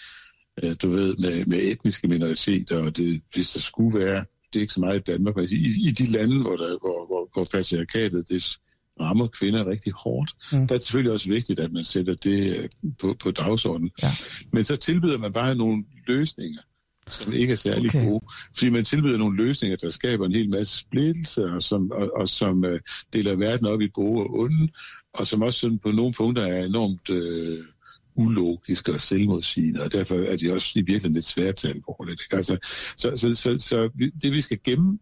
du 0.82 0.90
ved, 0.90 1.16
med, 1.16 1.46
med 1.46 1.58
etniske 1.62 2.08
minoriteter, 2.08 2.78
og 2.78 2.96
det, 2.96 3.22
hvis 3.34 3.50
der 3.50 3.60
skulle 3.60 3.98
være, 3.98 4.24
det 4.52 4.58
er 4.58 4.60
ikke 4.60 4.72
så 4.72 4.80
meget 4.80 5.08
i 5.08 5.12
Danmark, 5.12 5.36
men 5.36 5.48
i, 5.50 5.88
i 5.88 5.90
de 5.90 6.06
lande, 6.12 6.42
hvor, 6.42 6.56
der, 6.56 6.78
hvor, 6.80 7.06
hvor, 7.06 7.28
hvor 7.32 7.46
patriarkatet 7.52 8.28
det 8.28 8.58
rammer 9.00 9.26
kvinder 9.26 9.66
rigtig 9.66 9.92
hårdt. 9.92 10.30
Mm. 10.52 10.66
Der 10.66 10.74
er 10.74 10.78
det 10.78 10.82
selvfølgelig 10.82 11.12
også 11.12 11.28
vigtigt, 11.28 11.60
at 11.60 11.72
man 11.72 11.84
sætter 11.84 12.14
det 12.14 12.56
øh, 12.58 12.68
på, 13.00 13.16
på 13.22 13.30
dagsordenen. 13.30 13.90
Ja. 14.02 14.10
Men 14.52 14.64
så 14.64 14.76
tilbyder 14.76 15.18
man 15.18 15.32
bare 15.32 15.54
nogle 15.54 15.84
løsninger, 16.06 16.60
som 17.06 17.32
ikke 17.32 17.52
er 17.52 17.56
særlig 17.56 17.90
okay. 17.90 18.04
gode. 18.04 18.24
Fordi 18.56 18.70
man 18.70 18.84
tilbyder 18.84 19.18
nogle 19.18 19.36
løsninger, 19.36 19.76
der 19.76 19.90
skaber 19.90 20.26
en 20.26 20.34
hel 20.34 20.50
masse 20.50 20.78
splittelse, 20.78 21.44
og 21.44 21.62
som, 21.62 21.90
og, 21.90 22.10
og 22.16 22.28
som 22.28 22.64
uh, 22.64 22.78
deler 23.12 23.34
verden 23.34 23.66
op 23.66 23.80
i 23.80 23.88
gode 23.88 24.20
og 24.20 24.38
onde, 24.38 24.68
og 25.14 25.26
som 25.26 25.42
også 25.42 25.60
sådan 25.60 25.78
på 25.78 25.90
nogle 25.90 26.12
punkter 26.12 26.42
er 26.42 26.64
enormt 26.64 27.10
uh, 27.10 27.64
ulogiske 28.14 28.92
og 28.92 29.00
selvmodsigende, 29.00 29.82
og 29.82 29.92
derfor 29.92 30.14
er 30.16 30.36
de 30.36 30.52
også 30.52 30.72
i 30.74 30.82
virkeligheden 30.82 31.14
lidt 31.14 31.24
svære 31.24 31.52
til 31.52 31.68
alvorligt. 31.68 32.22
Ikke? 32.22 32.36
Altså, 32.36 32.58
så, 32.96 33.16
så, 33.16 33.34
så, 33.34 33.56
så 33.58 33.90
det 34.22 34.32
vi 34.32 34.40
skal 34.40 34.58
gemme 34.64 34.98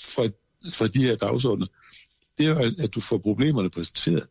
fra, 0.00 0.22
fra 0.72 0.86
de 0.86 1.02
her 1.02 1.16
dagsordner, 1.16 1.66
det 2.38 2.46
er 2.46 2.72
at, 2.84 2.94
du 2.94 3.00
får 3.00 3.18
problemerne 3.18 3.70
præsenteret. 3.70 4.26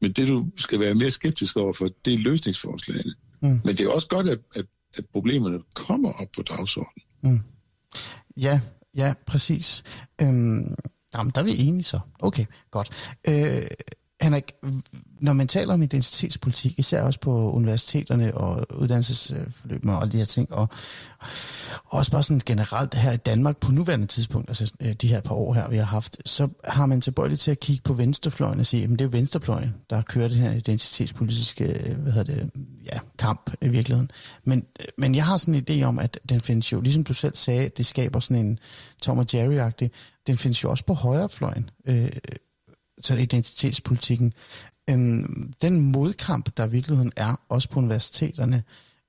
Men 0.00 0.12
det, 0.12 0.28
du 0.28 0.50
skal 0.56 0.80
være 0.80 0.94
mere 0.94 1.10
skeptisk 1.10 1.56
overfor, 1.56 1.88
det 2.04 2.14
er 2.14 2.18
løsningsforslagene. 2.18 3.14
Mm. 3.42 3.60
Men 3.64 3.76
det 3.76 3.80
er 3.80 3.88
også 3.88 4.08
godt, 4.08 4.28
at, 4.28 4.38
at, 4.54 4.66
at 4.98 5.06
problemerne 5.12 5.58
kommer 5.74 6.12
op 6.12 6.28
på 6.36 6.42
dagsordenen. 6.42 7.02
Mm. 7.22 7.40
Ja, 8.36 8.60
ja, 8.96 9.14
præcis. 9.26 9.82
Øhm, 10.22 10.74
jamen, 11.14 11.32
der 11.34 11.40
er 11.40 11.44
vi 11.44 11.56
enige 11.58 11.84
så. 11.84 12.00
Okay, 12.18 12.46
godt. 12.70 13.16
Øh, 13.28 13.66
Henrik, 14.20 14.52
når 15.20 15.32
man 15.32 15.48
taler 15.48 15.74
om 15.74 15.82
identitetspolitik, 15.82 16.78
især 16.78 17.02
også 17.02 17.20
på 17.20 17.52
universiteterne 17.52 18.34
og 18.34 18.66
uddannelsesforløbene 18.78 19.92
og 19.92 20.02
alle 20.02 20.12
de 20.12 20.18
her 20.18 20.24
ting, 20.24 20.52
og 20.52 20.68
også 21.86 22.10
bare 22.10 22.22
sådan 22.22 22.40
generelt 22.46 22.94
her 22.94 23.12
i 23.12 23.16
Danmark 23.16 23.56
på 23.56 23.72
nuværende 23.72 24.06
tidspunkt, 24.06 24.50
altså 24.50 24.72
øh, 24.80 24.92
de 24.92 25.08
her 25.08 25.20
par 25.20 25.34
år 25.34 25.54
her, 25.54 25.68
vi 25.68 25.76
har 25.76 25.84
haft, 25.84 26.16
så 26.26 26.48
har 26.64 26.86
man 26.86 27.00
tilbøjeligt 27.00 27.40
til 27.40 27.50
at 27.50 27.60
kigge 27.60 27.82
på 27.82 27.92
venstrefløjen 27.92 28.60
og 28.60 28.66
sige, 28.66 28.84
at 28.84 28.90
det 28.90 29.00
er 29.00 29.04
jo 29.04 29.10
venstrefløjen, 29.12 29.74
der 29.90 29.96
har 29.96 30.02
kørt 30.02 30.30
det 30.30 30.38
her 30.38 30.52
identitetspolitiske 30.52 31.64
øh, 31.64 31.96
hvad 31.98 32.12
hedder 32.12 32.34
det, 32.34 32.50
ja, 32.92 32.98
kamp 33.18 33.50
i 33.62 33.68
virkeligheden. 33.68 34.10
Men, 34.44 34.64
øh, 34.80 34.86
men 34.98 35.14
jeg 35.14 35.24
har 35.24 35.36
sådan 35.36 35.54
en 35.54 35.64
idé 35.70 35.84
om, 35.84 35.98
at 35.98 36.20
den 36.28 36.40
findes 36.40 36.72
jo, 36.72 36.80
ligesom 36.80 37.04
du 37.04 37.14
selv 37.14 37.36
sagde, 37.36 37.68
det 37.68 37.86
skaber 37.86 38.20
sådan 38.20 38.46
en 38.46 38.58
Tom 39.02 39.18
og 39.18 39.26
Jerry-agtig, 39.34 39.88
den 40.26 40.38
findes 40.38 40.64
jo 40.64 40.70
også 40.70 40.84
på 40.84 40.94
højrefløjen. 40.94 41.70
Øh, 41.86 42.08
til 43.02 43.18
identitetspolitikken. 43.18 44.32
Øhm, 44.90 45.52
den 45.62 45.80
modkamp, 45.80 46.56
der 46.56 46.66
i 46.66 46.70
virkeligheden 46.70 47.12
er, 47.16 47.40
også 47.48 47.68
på 47.68 47.78
universiteterne, 47.78 48.62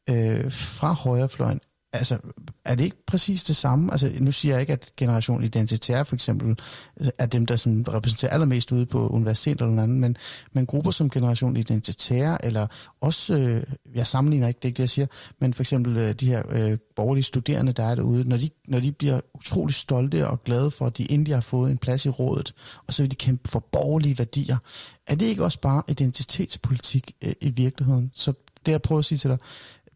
øh, 0.09 0.51
fra 0.51 0.93
højrefløjen, 0.93 1.59
altså, 1.93 2.17
er 2.65 2.75
det 2.75 2.83
ikke 2.83 3.05
præcis 3.05 3.43
det 3.43 3.55
samme? 3.55 3.91
Altså, 3.91 4.11
nu 4.19 4.31
siger 4.31 4.53
jeg 4.53 4.61
ikke, 4.61 4.73
at 4.73 4.91
generation 4.97 5.43
identitær 5.43 6.03
for 6.03 6.15
eksempel 6.15 6.59
er 7.17 7.25
dem, 7.25 7.45
der 7.45 7.55
sådan 7.55 7.85
repræsenterer 7.93 8.31
allermest 8.31 8.71
ude 8.71 8.85
på 8.85 9.07
universitetet 9.07 9.61
eller 9.61 9.83
andet, 9.83 9.97
men, 9.97 10.17
men 10.51 10.65
grupper 10.65 10.91
som 10.91 11.09
generation 11.09 11.57
identitær, 11.57 12.37
eller 12.43 12.67
også, 13.01 13.39
øh, 13.39 13.63
jeg 13.95 14.07
sammenligner 14.07 14.47
ikke, 14.47 14.57
det 14.57 14.65
er 14.65 14.69
ikke 14.69 14.77
det, 14.77 14.83
jeg 14.83 14.89
siger, 14.89 15.07
men 15.39 15.53
for 15.53 15.63
eksempel 15.63 15.97
øh, 15.97 16.13
de 16.13 16.27
her 16.27 16.43
øh, 16.49 16.77
borgerlige 16.95 17.23
studerende, 17.23 17.71
der 17.71 17.83
er 17.83 17.95
derude, 17.95 18.29
når 18.29 18.37
de, 18.37 18.49
når 18.67 18.79
de 18.79 18.91
bliver 18.91 19.19
utrolig 19.33 19.75
stolte 19.75 20.27
og 20.27 20.43
glade 20.43 20.71
for, 20.71 20.85
at 20.85 20.97
de 20.97 21.11
endelig 21.11 21.35
har 21.35 21.41
fået 21.41 21.71
en 21.71 21.77
plads 21.77 22.05
i 22.05 22.09
rådet, 22.09 22.53
og 22.87 22.93
så 22.93 23.03
vil 23.03 23.11
de 23.11 23.15
kæmpe 23.15 23.49
for 23.49 23.59
borgerlige 23.59 24.17
værdier, 24.17 24.57
er 25.07 25.15
det 25.15 25.25
ikke 25.25 25.43
også 25.43 25.59
bare 25.59 25.83
identitetspolitik 25.87 27.11
øh, 27.23 27.33
i 27.41 27.49
virkeligheden? 27.49 28.11
Så 28.13 28.33
det 28.65 28.71
jeg 28.71 28.81
prøver 28.81 28.99
at 28.99 29.05
sige 29.05 29.17
til 29.17 29.29
dig, 29.29 29.37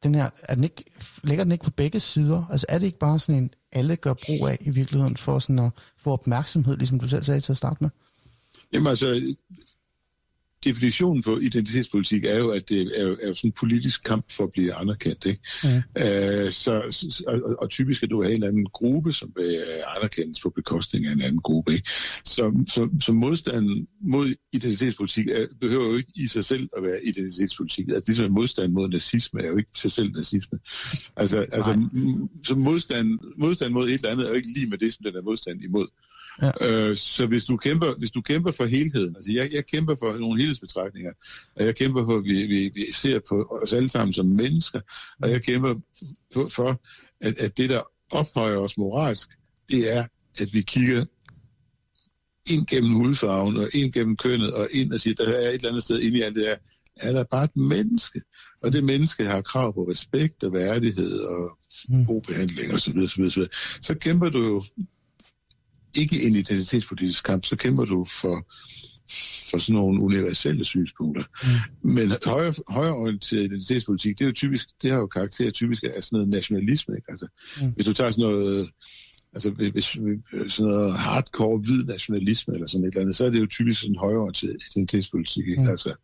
den 0.03 0.15
her, 0.15 0.29
er 0.43 0.55
den 0.55 0.63
ikke, 0.63 0.83
ligger 1.23 1.43
den 1.43 1.51
ikke 1.51 1.63
på 1.63 1.71
begge 1.71 1.99
sider? 1.99 2.45
Altså 2.51 2.65
er 2.69 2.77
det 2.77 2.85
ikke 2.85 2.99
bare 2.99 3.19
sådan 3.19 3.43
en, 3.43 3.53
alle 3.71 3.95
gør 3.95 4.13
brug 4.13 4.47
af 4.47 4.57
i 4.61 4.69
virkeligheden, 4.69 5.17
for 5.17 5.39
sådan 5.39 5.59
at 5.59 5.71
få 5.97 6.11
opmærksomhed, 6.11 6.77
ligesom 6.77 6.99
du 6.99 7.07
selv 7.07 7.23
sagde 7.23 7.39
til 7.39 7.53
at 7.53 7.57
starte 7.57 7.77
med? 7.81 7.89
Jamen 8.73 8.87
altså, 8.87 9.35
definitionen 10.63 11.23
på 11.23 11.37
identitetspolitik 11.37 12.25
er 12.25 12.37
jo, 12.37 12.49
at 12.49 12.69
det 12.69 13.01
er, 13.01 13.15
er 13.21 13.33
sådan 13.33 13.47
en 13.47 13.51
politisk 13.51 14.03
kamp 14.03 14.31
for 14.31 14.43
at 14.43 14.51
blive 14.51 14.73
anerkendt. 14.73 15.25
Ikke? 15.25 15.41
Ja. 15.63 16.45
Øh, 16.45 16.51
så, 16.51 16.73
og, 17.27 17.55
og 17.61 17.69
typisk 17.69 18.03
er 18.03 18.07
du 18.07 18.23
have 18.23 18.35
en 18.35 18.43
anden 18.43 18.65
gruppe, 18.65 19.13
som 19.13 19.33
vil 19.35 19.63
anerkendes 19.97 20.41
på 20.41 20.49
bekostning 20.49 21.05
af 21.05 21.11
en 21.11 21.21
anden 21.21 21.41
gruppe. 21.41 21.73
Ikke? 21.73 21.89
Så, 22.25 22.65
så, 22.69 22.89
så 23.01 23.13
modstanden 23.13 23.87
mod 24.01 24.33
identitetspolitik 24.53 25.27
er, 25.27 25.47
behøver 25.61 25.85
jo 25.85 25.95
ikke 25.95 26.11
i 26.15 26.27
sig 26.27 26.45
selv 26.45 26.69
at 26.77 26.83
være 26.83 27.05
identitetspolitik. 27.05 27.87
Altså, 27.87 28.03
ligesom 28.07 28.31
modstand 28.31 28.71
mod 28.71 28.89
nazisme 28.89 29.41
er 29.41 29.47
jo 29.47 29.57
ikke 29.57 29.69
sig 29.75 29.91
selv 29.91 30.11
nazisme. 30.11 30.59
Altså, 31.15 31.37
altså 31.39 31.87
så 32.43 32.55
modstand, 32.55 33.19
modstand 33.37 33.73
mod 33.73 33.87
et 33.87 33.93
eller 33.93 34.09
andet 34.09 34.25
er 34.25 34.29
jo 34.29 34.35
ikke 34.35 34.53
lige 34.53 34.69
med 34.69 34.77
det, 34.77 34.93
som 34.93 35.03
den 35.03 35.15
er 35.15 35.21
modstand 35.21 35.63
imod. 35.63 35.87
Ja. 36.41 36.51
Øh, 36.61 36.97
så 36.97 37.25
hvis 37.25 37.45
du, 37.45 37.57
kæmper, 37.57 37.93
hvis 37.97 38.11
du 38.11 38.21
kæmper 38.21 38.51
for 38.51 38.65
helheden, 38.65 39.15
altså 39.15 39.31
jeg, 39.31 39.49
jeg 39.53 39.65
kæmper 39.65 39.95
for 39.95 40.17
nogle 40.17 40.37
helhedsbetragtninger, 40.37 41.11
og 41.55 41.65
jeg 41.65 41.75
kæmper 41.75 42.05
for, 42.05 42.17
at 42.17 42.25
vi, 42.25 42.45
vi, 42.45 42.71
vi 42.73 42.91
ser 42.93 43.19
på 43.29 43.59
os 43.61 43.73
alle 43.73 43.89
sammen 43.89 44.13
som 44.13 44.25
mennesker, 44.25 44.81
og 45.21 45.31
jeg 45.31 45.43
kæmper 45.43 45.75
for, 46.33 46.47
for 46.47 46.81
at, 47.21 47.39
at 47.39 47.57
det, 47.57 47.69
der 47.69 47.81
ophøjer 48.11 48.57
os 48.57 48.77
moralsk, 48.77 49.29
det 49.69 49.91
er, 49.93 50.05
at 50.39 50.53
vi 50.53 50.61
kigger 50.61 51.05
ind 52.49 52.67
gennem 52.67 52.93
hudfarven, 52.93 53.57
og 53.57 53.69
ind 53.73 53.93
gennem 53.93 54.17
kønnet, 54.17 54.53
og 54.53 54.67
ind 54.71 54.93
og 54.93 54.99
siger, 54.99 55.15
der 55.15 55.33
er 55.33 55.49
et 55.49 55.53
eller 55.53 55.69
andet 55.69 55.83
sted 55.83 55.99
inde 55.99 56.17
i 56.17 56.21
alt 56.21 56.35
det 56.35 56.43
her, 56.43 56.57
er 56.95 57.11
der 57.11 57.23
bare 57.23 57.43
et 57.43 57.55
menneske. 57.55 58.21
Og 58.63 58.71
det 58.71 58.83
menneske 58.83 59.23
har 59.23 59.41
krav 59.41 59.73
på 59.73 59.83
respekt 59.83 60.43
og 60.43 60.53
værdighed 60.53 61.19
og 61.19 61.57
mm. 61.89 62.05
god 62.05 62.21
behandling 62.21 62.73
osv. 62.73 62.79
Så, 62.79 62.93
videre, 62.93 63.09
så, 63.09 63.35
videre. 63.35 63.49
så 63.81 63.95
kæmper 63.95 64.29
du 64.29 64.39
jo 64.43 64.63
ikke 65.95 66.21
en 66.23 66.35
identitetspolitisk 66.35 67.23
kamp, 67.23 67.45
så 67.45 67.55
kæmper 67.55 67.85
du 67.85 68.05
for, 68.21 68.47
for 69.49 69.57
sådan 69.57 69.75
nogle 69.75 70.01
universelle 70.01 70.65
synspunkter. 70.65 71.23
Mm. 71.43 71.89
Men 71.89 72.11
højre, 72.25 72.53
højreorienteret 72.67 73.43
identitetspolitik, 73.43 74.19
det 74.19 74.25
er 74.25 74.29
jo 74.29 74.33
typisk, 74.33 74.67
det 74.81 74.91
har 74.91 74.97
jo 74.97 75.07
karakter 75.07 75.51
typisk 75.51 75.83
af 75.83 76.03
sådan 76.03 76.17
noget 76.17 76.29
nationalisme. 76.29 76.95
Ikke? 76.95 77.11
Altså, 77.11 77.27
mm. 77.61 77.71
Hvis 77.71 77.85
du 77.85 77.93
tager 77.93 78.11
sådan 78.11 78.31
noget, 78.31 78.69
altså 79.33 79.49
hvis, 79.49 79.85
sådan 79.85 80.71
noget 80.71 80.97
hardcore 80.99 81.57
hvid 81.57 81.83
nationalisme 81.83 82.53
eller 82.53 82.67
sådan 82.67 82.85
et 82.85 82.87
eller 82.87 83.01
andet, 83.01 83.15
så 83.15 83.25
er 83.25 83.29
det 83.29 83.39
jo 83.39 83.47
typisk 83.47 83.81
sådan 83.81 83.95
højreorienteret 83.95 84.63
identitetspolitik. 84.71 85.47
Ikke? 85.47 85.61
Mm. 85.61 85.67
Altså, 85.67 85.95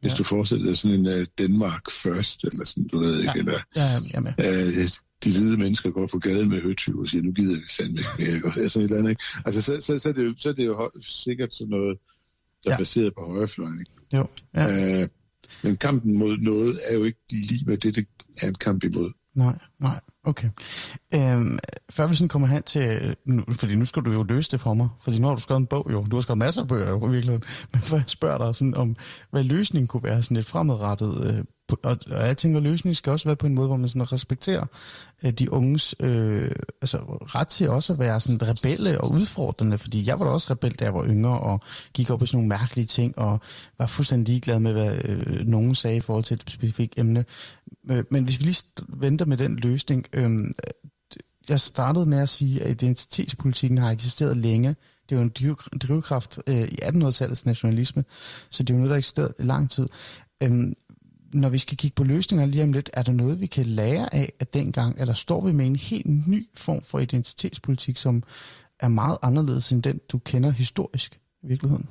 hvis 0.00 0.12
ja. 0.12 0.16
du 0.16 0.22
forestiller 0.22 0.66
dig 0.66 0.76
sådan 0.76 0.98
en 0.98 1.06
uh, 1.06 1.26
Denmark 1.38 1.90
first, 1.90 2.44
eller 2.44 2.64
sådan, 2.64 2.88
du 2.88 2.98
ved 2.98 3.18
ikke, 3.18 3.32
ja. 3.34 3.38
eller 3.38 3.58
ja, 3.76 4.00
ja, 4.38 4.82
uh, 4.82 4.88
de 5.24 5.30
hvide 5.30 5.56
mennesker 5.56 5.90
går 5.90 6.06
på 6.06 6.18
gaden 6.18 6.48
med 6.48 6.62
høtyv 6.62 6.98
og 6.98 7.08
siger, 7.08 7.22
nu 7.22 7.32
gider 7.32 7.56
vi 7.56 7.66
fandme 7.76 7.98
ikke 7.98 8.42
mere. 8.56 8.68
Sådan 8.68 8.84
et 8.84 8.90
eller 8.90 8.98
andet, 8.98 9.10
ikke? 9.10 9.22
Altså, 9.44 9.62
så, 9.62 9.80
så, 9.80 9.98
så, 9.98 10.08
er 10.08 10.12
det 10.12 10.24
jo, 10.24 10.34
så 10.38 10.48
er 10.48 10.52
det 10.52 10.66
jo 10.66 10.90
sikkert 11.00 11.54
sådan 11.54 11.70
noget, 11.70 11.98
der 12.64 12.70
er 12.70 12.74
ja. 12.74 12.78
baseret 12.78 13.14
på 13.14 13.24
højrefløjen. 13.24 13.80
Ikke? 13.80 13.92
Jo, 14.12 14.26
ja. 14.54 15.02
øh, 15.02 15.08
men 15.62 15.76
kampen 15.76 16.18
mod 16.18 16.36
noget 16.38 16.80
er 16.88 16.94
jo 16.94 17.04
ikke 17.04 17.18
lige 17.30 17.64
med 17.66 17.76
det, 17.76 17.96
det 17.96 18.06
er 18.42 18.48
en 18.48 18.54
kamp 18.54 18.84
imod. 18.84 19.12
Nej, 19.34 19.58
nej, 19.80 20.00
okay. 20.24 20.48
Øhm, 21.14 21.58
før 21.90 22.06
vi 22.06 22.14
sådan 22.14 22.28
kommer 22.28 22.48
hen 22.48 22.62
til, 22.62 23.16
nu, 23.26 23.44
fordi 23.54 23.74
nu 23.74 23.84
skal 23.84 24.02
du 24.02 24.12
jo 24.12 24.22
løse 24.22 24.50
det 24.50 24.60
for 24.60 24.74
mig, 24.74 24.88
fordi 25.00 25.18
nu 25.18 25.26
har 25.26 25.34
du 25.34 25.40
skrevet 25.40 25.60
en 25.60 25.66
bog 25.66 25.88
jo, 25.92 26.04
du 26.10 26.16
har 26.16 26.20
skrevet 26.20 26.38
masser 26.38 26.62
af 26.62 26.68
bøger 26.68 26.88
jo 26.88 27.06
i 27.08 27.10
virkeligheden, 27.10 27.44
men 27.72 27.82
for 27.82 27.96
jeg 27.96 28.04
spørger 28.06 28.38
dig 28.38 28.54
sådan 28.54 28.74
om, 28.74 28.96
hvad 29.30 29.44
løsningen 29.44 29.88
kunne 29.88 30.02
være 30.02 30.22
sådan 30.22 30.34
lidt 30.34 30.46
fremadrettet 30.46 31.34
øh, 31.34 31.44
og, 31.72 31.98
og 32.10 32.26
jeg 32.26 32.36
tænker, 32.36 32.60
løsningen 32.60 32.94
skal 32.94 33.10
også 33.10 33.28
være 33.28 33.36
på 33.36 33.46
en 33.46 33.54
måde, 33.54 33.66
hvor 33.66 33.76
man 33.76 33.88
sådan 33.88 34.12
respekterer 34.12 34.66
øh, 35.24 35.32
de 35.32 35.52
unges 35.52 35.94
øh, 36.00 36.50
altså, 36.82 36.98
ret 37.34 37.48
til 37.48 37.68
også 37.68 37.92
at 37.92 37.98
være 37.98 38.20
sådan 38.20 38.48
rebelle 38.48 39.00
og 39.00 39.10
udfordrende, 39.10 39.78
fordi 39.78 40.06
jeg 40.06 40.18
var 40.18 40.24
da 40.24 40.30
også 40.30 40.46
rebel, 40.50 40.72
da 40.72 40.84
jeg 40.84 40.94
var 40.94 41.06
yngre, 41.06 41.40
og 41.40 41.60
gik 41.94 42.10
op 42.10 42.22
i 42.22 42.26
sådan 42.26 42.36
nogle 42.36 42.48
mærkelige 42.48 42.86
ting, 42.86 43.18
og 43.18 43.40
var 43.78 43.86
fuldstændig 43.86 44.32
ligeglad 44.32 44.58
med, 44.58 44.72
hvad 44.72 45.00
øh, 45.04 45.46
nogen 45.46 45.74
sagde 45.74 45.96
i 45.96 46.00
forhold 46.00 46.24
til 46.24 46.34
et 46.34 46.40
specifikt 46.40 46.94
emne. 46.96 47.24
Øh, 47.90 48.04
men 48.10 48.24
hvis 48.24 48.40
vi 48.40 48.44
lige 48.44 48.64
venter 48.88 49.26
med 49.26 49.36
den 49.36 49.56
løsning, 49.56 49.69
løsning. 49.70 50.06
Øhm, 50.12 50.54
jeg 51.48 51.60
startede 51.60 52.06
med 52.06 52.18
at 52.18 52.28
sige, 52.28 52.62
at 52.62 52.70
identitetspolitikken 52.70 53.78
har 53.78 53.90
eksisteret 53.90 54.36
længe, 54.36 54.76
det 55.08 55.16
er 55.16 55.20
jo 55.20 55.22
en 55.22 55.78
drivkraft 55.78 56.38
øh, 56.46 56.68
i 56.68 56.78
1800-tallets 56.82 57.46
nationalisme, 57.46 58.04
så 58.50 58.62
det 58.62 58.70
er 58.70 58.74
jo 58.74 58.78
noget, 58.78 58.88
der 58.88 58.94
har 58.94 58.98
eksisteret 58.98 59.34
i 59.38 59.42
lang 59.42 59.70
tid. 59.70 59.88
Øhm, 60.42 60.74
når 61.32 61.48
vi 61.48 61.58
skal 61.58 61.76
kigge 61.76 61.94
på 61.94 62.04
løsninger 62.04 62.46
lige 62.46 62.64
om 62.64 62.72
lidt, 62.72 62.90
er 62.92 63.02
der 63.02 63.12
noget, 63.12 63.40
vi 63.40 63.46
kan 63.46 63.66
lære 63.66 64.14
af, 64.14 64.32
at 64.40 64.54
dengang, 64.54 65.00
eller 65.00 65.14
står 65.14 65.46
vi 65.46 65.52
med 65.52 65.66
en 65.66 65.76
helt 65.76 66.06
ny 66.28 66.46
form 66.54 66.82
for 66.82 66.98
identitetspolitik, 66.98 67.96
som 67.96 68.22
er 68.80 68.88
meget 68.88 69.18
anderledes 69.22 69.72
end 69.72 69.82
den, 69.82 70.00
du 70.08 70.18
kender 70.18 70.50
historisk 70.50 71.20
i 71.42 71.46
virkeligheden? 71.46 71.88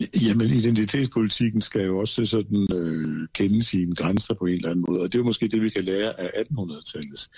Jamen, 0.00 0.46
identitetspolitikken 0.46 1.60
skal 1.60 1.84
jo 1.84 1.98
også 1.98 2.24
sådan 2.26 2.66
øh, 2.72 3.28
kende 3.32 3.62
sine 3.62 3.94
grænser 3.94 4.34
på 4.34 4.46
en 4.46 4.54
eller 4.54 4.70
anden 4.70 4.84
måde, 4.88 5.00
og 5.00 5.12
det 5.12 5.18
er 5.18 5.22
jo 5.22 5.24
måske 5.24 5.48
det, 5.48 5.62
vi 5.62 5.68
kan 5.68 5.84
lære 5.84 6.20
af 6.20 6.42
1800-tallets 6.42 7.30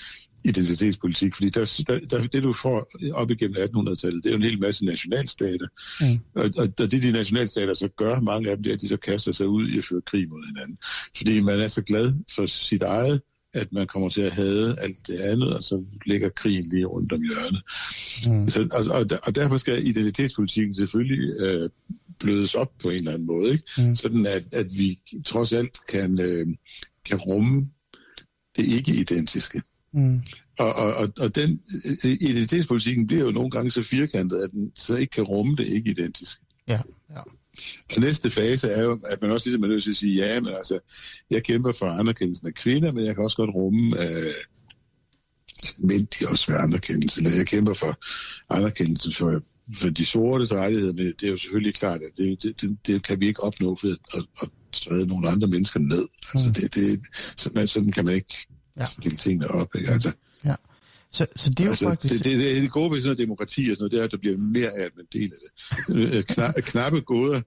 identitetspolitik, 0.44 1.34
fordi 1.34 1.48
der, 1.48 1.82
der, 1.86 1.98
der, 1.98 2.26
det, 2.26 2.42
du 2.42 2.52
får 2.52 2.90
op 3.12 3.30
igennem 3.30 3.56
1800-tallet, 3.56 4.24
det 4.24 4.30
er 4.30 4.30
jo 4.30 4.36
en 4.36 4.42
hel 4.42 4.60
masse 4.60 4.84
nationalstater, 4.84 5.68
mm. 6.00 6.18
og, 6.34 6.50
og, 6.56 6.68
og 6.78 6.90
det 6.90 7.02
de 7.02 7.12
nationalstater 7.12 7.74
så 7.74 7.88
gør, 7.96 8.20
mange 8.20 8.50
af 8.50 8.56
dem, 8.56 8.62
det 8.62 8.70
er, 8.70 8.74
at 8.74 8.80
de 8.80 8.88
så 8.88 8.96
kaster 8.96 9.32
sig 9.32 9.48
ud 9.48 9.68
i 9.68 9.78
at 9.78 9.84
føre 9.84 10.02
krig 10.02 10.28
mod 10.28 10.46
hinanden, 10.46 10.78
fordi 11.16 11.40
man 11.40 11.60
er 11.60 11.68
så 11.68 11.82
glad 11.82 12.14
for 12.34 12.46
sit 12.46 12.82
eget, 12.82 13.20
at 13.56 13.72
man 13.72 13.86
kommer 13.86 14.08
til 14.08 14.20
at 14.20 14.32
have 14.32 14.80
alt 14.80 15.06
det 15.06 15.20
andet, 15.20 15.54
og 15.54 15.62
så 15.62 15.84
ligger 16.06 16.28
krigen 16.28 16.64
lige 16.64 16.84
rundt 16.84 17.12
om 17.12 17.22
hjørnet. 17.22 17.62
Mm. 18.26 18.48
Så, 18.48 18.68
og, 18.72 19.00
og, 19.00 19.06
og 19.22 19.34
derfor 19.34 19.56
skal 19.56 19.86
identitetspolitikken 19.86 20.74
selvfølgelig 20.74 21.40
øh, 21.40 21.70
blødes 22.18 22.54
op 22.54 22.72
på 22.82 22.90
en 22.90 22.96
eller 22.96 23.12
anden 23.12 23.26
måde, 23.26 23.52
ikke? 23.52 23.64
Mm. 23.78 23.96
sådan 23.96 24.26
at, 24.26 24.44
at 24.52 24.66
vi 24.78 24.98
trods 25.24 25.52
alt 25.52 25.78
kan, 25.88 26.20
øh, 26.20 26.46
kan 27.04 27.18
rumme 27.18 27.70
det 28.56 28.66
ikke-identiske. 28.66 29.62
Mm. 29.92 30.22
Og, 30.58 30.72
og, 30.74 30.94
og, 30.94 31.12
og 31.18 31.34
den 31.34 31.60
øh, 32.04 32.10
identitetspolitikken 32.10 33.06
bliver 33.06 33.24
jo 33.24 33.30
nogle 33.30 33.50
gange 33.50 33.70
så 33.70 33.82
firkantet, 33.82 34.36
at 34.36 34.50
den 34.50 34.72
så 34.74 34.96
ikke 34.96 35.10
kan 35.10 35.24
rumme 35.24 35.56
det 35.56 35.66
ikke-identiske. 35.66 36.42
Ja, 36.68 36.80
ja. 37.10 37.20
Og 37.96 38.00
næste 38.00 38.30
fase 38.30 38.68
er 38.68 38.82
jo, 38.82 39.00
at 39.04 39.22
man 39.22 39.30
også 39.30 39.48
ligesom 39.48 39.64
er 39.64 39.68
nødt 39.68 39.82
til 39.82 39.90
at 39.90 39.96
sige, 39.96 40.26
ja, 40.26 40.40
men 40.40 40.54
altså, 40.54 40.78
jeg 41.30 41.44
kæmper 41.44 41.72
for 41.72 41.86
anerkendelsen 41.86 42.46
af 42.46 42.54
kvinder, 42.54 42.92
men 42.92 43.06
jeg 43.06 43.14
kan 43.14 43.24
også 43.24 43.36
godt 43.36 43.54
rumme, 43.54 44.02
øh, 44.02 44.34
mænd 45.78 46.06
de 46.06 46.28
også 46.28 46.52
vil 46.52 46.58
anerkendelse, 46.58 47.20
eller 47.20 47.36
jeg 47.36 47.46
kæmper 47.46 47.74
for 47.74 47.98
anerkendelsen 48.50 49.12
for, 49.12 49.42
for 49.74 49.88
de 49.88 50.04
sorte 50.04 50.54
rettigheder, 50.54 50.92
men 50.92 51.06
det 51.06 51.22
er 51.22 51.30
jo 51.30 51.36
selvfølgelig 51.36 51.74
klart, 51.74 52.00
at 52.02 52.10
det, 52.16 52.42
det, 52.42 52.60
det, 52.60 52.78
det 52.86 53.02
kan 53.02 53.20
vi 53.20 53.26
ikke 53.26 53.42
opnå 53.42 53.78
ved 53.82 53.96
at, 54.14 54.24
at 54.42 54.48
træde 54.72 55.06
nogle 55.06 55.28
andre 55.28 55.48
mennesker 55.48 55.80
ned. 55.80 56.08
Altså, 56.34 56.48
mm. 56.48 56.54
det, 56.54 56.74
det, 56.74 57.02
sådan, 57.36 57.68
sådan 57.68 57.92
kan 57.92 58.04
man 58.04 58.14
ikke 58.14 58.36
ja. 58.76 58.84
stille 58.84 59.16
tingene 59.16 59.48
op. 59.48 59.74
Ikke? 59.74 59.90
Altså, 59.90 60.12
ja. 60.44 60.54
Så, 61.16 61.26
så 61.36 61.50
det 61.50 61.60
er 61.60 61.64
jo 61.64 61.70
altså, 61.70 61.88
faktisk... 61.88 62.24
Det, 62.24 62.24
det, 62.24 62.54
det, 62.54 62.62
det 62.62 62.70
gode 62.70 62.90
ved 62.90 63.00
sådan 63.00 63.08
noget 63.08 63.18
demokrati 63.18 63.60
og 63.60 63.76
sådan 63.76 63.76
noget, 63.78 63.92
det 63.92 64.00
er, 64.00 64.04
at 64.04 64.12
der 64.12 64.16
bliver 64.16 64.36
mere 64.36 64.70
af, 64.78 64.84
at 64.84 64.92
man 64.96 65.06
deler 65.12 65.36
det. 65.42 66.16
Øh, 66.16 66.24
Kna, 66.24 66.50
knappe 66.50 67.00
gode, 67.00 67.42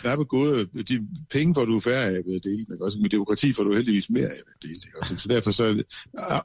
knappe 0.00 0.24
gode, 0.24 0.68
de 0.88 1.08
penge 1.30 1.54
får 1.54 1.64
du 1.64 1.80
færre 1.80 2.04
af 2.04 2.20
ved 2.26 2.34
at 2.36 2.44
dele, 2.44 2.66
men 2.68 2.82
også 2.82 2.98
med 2.98 3.10
demokrati 3.10 3.52
får 3.52 3.64
du 3.64 3.74
heldigvis 3.74 4.10
mere 4.10 4.24
af 4.24 4.40
ved 4.46 4.54
at 4.56 4.62
dele. 4.62 4.74
Ikke? 4.74 4.98
Også? 5.00 5.16
Så 5.16 5.28
derfor 5.28 5.50
så 5.50 5.84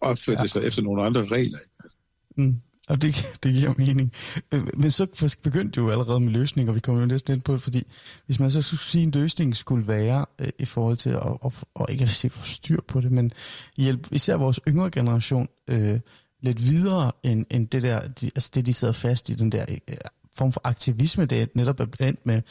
opfører 0.01 0.41
det 0.41 0.51
sig 0.51 0.61
ja. 0.61 0.67
efter 0.67 0.81
nogle 0.81 1.03
andre 1.03 1.25
regler. 1.25 1.59
Ikke? 1.59 2.47
Mm. 2.49 2.55
Og 2.87 3.01
det, 3.01 3.39
det 3.43 3.53
giver 3.53 3.73
mening. 3.77 4.11
Øh, 4.51 4.67
men 4.73 4.91
så 4.91 5.35
begyndte 5.43 5.77
jo 5.77 5.89
allerede 5.89 6.19
med 6.19 6.31
løsninger, 6.31 6.71
og 6.71 6.75
vi 6.75 6.79
kommer 6.79 7.01
jo 7.01 7.07
næsten 7.07 7.33
ind 7.33 7.41
på 7.41 7.53
det, 7.53 7.61
fordi 7.61 7.83
hvis 8.25 8.39
man 8.39 8.51
så 8.51 8.61
skulle 8.61 8.81
sige, 8.81 9.01
at 9.01 9.05
en 9.15 9.21
løsning 9.21 9.55
skulle 9.55 9.87
være 9.87 10.25
øh, 10.41 10.49
i 10.59 10.65
forhold 10.65 10.97
til 10.97 11.09
at, 11.09 11.37
at, 11.45 11.63
at 11.79 11.85
ikke 11.89 12.03
at 12.03 12.09
se 12.09 12.29
for 12.29 12.45
styr 12.45 12.81
på 12.87 13.01
det, 13.01 13.11
men 13.11 13.31
hjælpe 13.77 14.09
især 14.11 14.35
vores 14.35 14.59
yngre 14.67 14.89
generation 14.91 15.47
øh, 15.69 15.99
lidt 16.43 16.63
videre 16.63 17.11
end, 17.23 17.45
end 17.49 17.67
det 17.67 17.83
der, 17.83 18.07
de, 18.07 18.25
altså 18.25 18.49
det 18.53 18.65
de 18.65 18.73
sidder 18.73 18.93
fast 18.93 19.29
i, 19.29 19.33
den 19.33 19.51
der 19.51 19.65
øh, 19.69 19.95
form 20.35 20.51
for 20.51 20.61
aktivisme, 20.63 21.25
det 21.25 21.41
er 21.41 21.45
netop 21.53 21.79
er 21.79 21.85
blandt 21.85 22.25
med, 22.25 22.41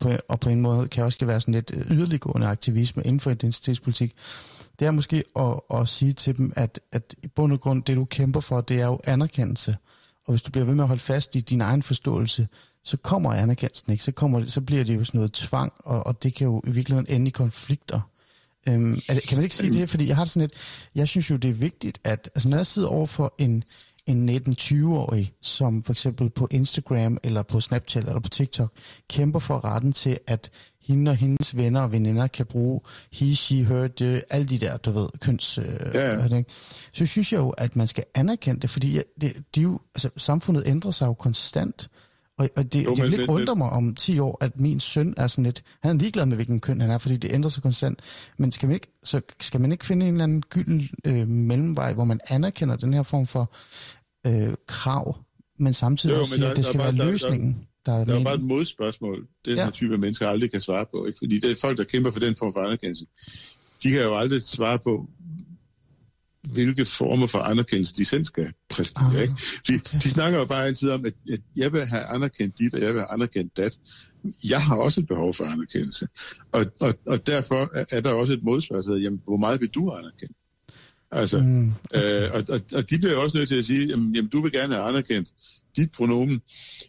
på, 0.00 0.10
og 0.28 0.40
på 0.40 0.48
en 0.48 0.60
måde 0.60 0.88
kan 0.88 1.04
også 1.04 1.26
være 1.26 1.40
sådan 1.40 1.54
lidt 1.54 1.72
øh, 1.74 1.96
yderliggående 1.96 2.46
aktivisme 2.46 3.02
inden 3.02 3.20
for 3.20 3.30
identitetspolitik, 3.30 4.14
det 4.78 4.86
er 4.86 4.90
måske 4.90 5.24
at, 5.36 5.80
at 5.80 5.88
sige 5.88 6.12
til 6.12 6.36
dem, 6.36 6.52
at, 6.56 6.80
at 6.92 7.14
i 7.22 7.26
bund 7.26 7.52
og 7.52 7.60
grund, 7.60 7.82
det 7.82 7.96
du 7.96 8.04
kæmper 8.04 8.40
for, 8.40 8.60
det 8.60 8.80
er 8.80 8.86
jo 8.86 9.00
anerkendelse. 9.04 9.76
Og 10.26 10.32
hvis 10.32 10.42
du 10.42 10.50
bliver 10.50 10.64
ved 10.64 10.74
med 10.74 10.84
at 10.84 10.88
holde 10.88 11.02
fast 11.02 11.36
i 11.36 11.40
din 11.40 11.60
egen 11.60 11.82
forståelse, 11.82 12.48
så 12.84 12.96
kommer 12.96 13.32
anerkendelsen 13.32 13.92
ikke. 13.92 14.04
Så, 14.04 14.12
kommer, 14.12 14.46
så 14.46 14.60
bliver 14.60 14.84
det 14.84 14.96
jo 14.96 15.04
sådan 15.04 15.18
noget 15.18 15.32
tvang, 15.32 15.72
og, 15.78 16.06
og 16.06 16.22
det 16.22 16.34
kan 16.34 16.46
jo 16.46 16.62
i 16.66 16.70
virkeligheden 16.70 17.14
ende 17.14 17.28
i 17.28 17.30
konflikter. 17.30 18.00
Øhm, 18.68 19.00
kan 19.28 19.36
man 19.36 19.42
ikke 19.42 19.54
sige 19.54 19.72
det? 19.72 19.90
Fordi 19.90 20.08
jeg 20.08 20.16
har 20.16 20.24
sådan 20.24 20.44
et, 20.44 20.52
jeg 20.94 21.08
synes 21.08 21.30
jo, 21.30 21.36
det 21.36 21.50
er 21.50 21.54
vigtigt, 21.54 21.98
at 22.04 22.30
altså, 22.34 22.48
når 22.48 22.56
jeg 22.56 22.66
sidder 22.66 22.88
over 22.88 23.06
for 23.06 23.34
en, 23.38 23.64
en 24.06 24.28
19-20-årig, 24.28 25.32
som 25.40 25.82
for 25.82 25.92
eksempel 25.92 26.30
på 26.30 26.48
Instagram 26.50 27.18
eller 27.22 27.42
på 27.42 27.60
Snapchat 27.60 28.04
eller 28.04 28.20
på 28.20 28.28
TikTok, 28.28 28.72
kæmper 29.10 29.38
for 29.38 29.64
retten 29.64 29.92
til, 29.92 30.18
at 30.26 30.50
hende 30.82 31.10
og 31.10 31.16
hendes 31.16 31.56
venner 31.56 31.80
og 31.80 31.92
veninder 31.92 32.26
kan 32.26 32.46
bruge 32.46 32.80
he, 33.12 33.34
she, 33.34 33.64
her, 33.64 33.86
det, 33.86 34.24
alle 34.30 34.46
de 34.46 34.58
der, 34.58 34.76
du 34.76 34.90
ved, 34.90 35.08
køns... 35.20 35.58
Øh, 35.58 35.64
ja, 35.94 36.26
ja. 36.34 36.42
Så 36.92 37.06
synes 37.06 37.32
jeg 37.32 37.38
jo, 37.38 37.50
at 37.50 37.76
man 37.76 37.86
skal 37.86 38.04
anerkende 38.14 38.60
det, 38.60 38.70
fordi 38.70 39.00
det, 39.20 39.42
de 39.54 39.60
jo, 39.60 39.80
altså, 39.94 40.10
samfundet 40.16 40.62
ændrer 40.66 40.90
sig 40.90 41.06
jo 41.06 41.14
konstant. 41.14 41.88
Og, 42.38 42.48
og 42.56 42.72
det, 42.72 42.84
jo, 42.84 42.94
det 42.94 43.02
vil 43.02 43.12
ikke 43.12 43.32
undre 43.32 43.56
mig 43.56 43.70
om 43.70 43.94
10 43.94 44.18
år, 44.18 44.38
at 44.40 44.60
min 44.60 44.80
søn 44.80 45.14
er 45.16 45.26
sådan 45.26 45.44
lidt... 45.44 45.62
Han 45.82 45.96
er 45.96 46.00
ligeglad 46.00 46.26
med, 46.26 46.36
hvilken 46.36 46.60
køn 46.60 46.80
han 46.80 46.90
er, 46.90 46.98
fordi 46.98 47.16
det 47.16 47.32
ændrer 47.32 47.48
sig 47.48 47.62
konstant. 47.62 48.00
Men 48.38 48.52
skal 48.52 48.66
man 48.66 48.74
ikke, 48.74 48.86
så 49.04 49.20
skal 49.40 49.60
man 49.60 49.72
ikke 49.72 49.86
finde 49.86 50.06
en 50.06 50.14
eller 50.14 50.24
anden 50.24 50.42
gylden 50.42 50.82
øh, 51.06 51.28
mellemvej, 51.28 51.92
hvor 51.92 52.04
man 52.04 52.20
anerkender 52.28 52.76
den 52.76 52.94
her 52.94 53.02
form 53.02 53.26
for 53.26 53.52
øh, 54.26 54.54
krav, 54.66 55.16
men 55.58 55.72
samtidig 55.72 56.14
jo, 56.14 56.20
også 56.20 56.34
siger, 56.34 56.44
der, 56.44 56.50
at 56.50 56.56
det 56.56 56.64
skal 56.64 56.78
være 56.78 56.92
der, 56.92 57.04
løsningen? 57.04 57.66
Der, 57.86 57.92
der 57.92 58.00
er, 58.00 58.04
der 58.04 58.18
er 58.18 58.24
bare 58.24 58.34
et 58.34 58.44
modspørgsmål, 58.44 59.26
den 59.44 59.56
ja. 59.56 59.64
her 59.64 59.70
type 59.70 59.98
mennesker 59.98 60.28
aldrig 60.28 60.50
kan 60.50 60.60
svare 60.60 60.86
på. 60.90 61.06
Ikke? 61.06 61.18
Fordi 61.18 61.38
det 61.38 61.50
er 61.50 61.56
folk, 61.60 61.78
der 61.78 61.84
kæmper 61.84 62.10
for 62.10 62.20
den 62.20 62.36
form 62.36 62.52
for 62.52 62.60
anerkendelse. 62.60 63.06
De 63.82 63.90
kan 63.90 64.00
jo 64.00 64.18
aldrig 64.18 64.42
svare 64.42 64.78
på, 64.78 65.08
hvilke 66.52 66.84
former 66.84 67.26
for 67.26 67.38
anerkendelse 67.38 67.94
de 67.96 68.04
selv 68.04 68.24
skal 68.24 68.52
præstere. 68.68 69.16
Ah, 69.16 69.22
ikke? 69.22 69.34
De, 69.68 69.74
okay. 69.74 69.98
de 70.02 70.10
snakker 70.10 70.38
jo 70.38 70.44
bare 70.44 70.66
altid 70.66 70.90
om, 70.90 71.06
at, 71.06 71.14
at 71.32 71.40
jeg 71.56 71.72
vil 71.72 71.86
have 71.86 72.02
anerkendt 72.04 72.58
dit, 72.58 72.74
og 72.74 72.80
jeg 72.80 72.94
vil 72.94 73.00
have 73.00 73.12
anerkendt 73.12 73.56
dat. 73.56 73.78
Jeg 74.44 74.62
har 74.62 74.76
også 74.76 75.00
et 75.00 75.06
behov 75.06 75.34
for 75.34 75.44
anerkendelse. 75.44 76.08
Og, 76.52 76.66
og, 76.80 76.94
og 77.06 77.26
derfor 77.26 77.70
er 77.94 78.00
der 78.00 78.12
også 78.12 78.32
et 78.32 78.42
modspørgsmål, 78.42 79.02
jamen, 79.02 79.22
hvor 79.24 79.36
meget 79.36 79.60
vil 79.60 79.68
du 79.68 79.90
anerkende? 79.90 80.34
Altså, 81.10 81.40
mm, 81.40 81.72
okay. 81.94 82.24
øh, 82.24 82.30
og, 82.32 82.44
og, 82.48 82.60
og 82.72 82.90
de 82.90 82.98
bliver 82.98 83.16
også 83.16 83.38
nødt 83.38 83.48
til 83.48 83.58
at 83.58 83.64
sige, 83.64 83.86
jamen, 83.86 84.14
jamen 84.14 84.30
du 84.30 84.42
vil 84.42 84.52
gerne 84.52 84.74
have 84.74 84.88
anerkendt 84.88 85.28
dit 85.76 85.90
pronomen, 85.90 86.40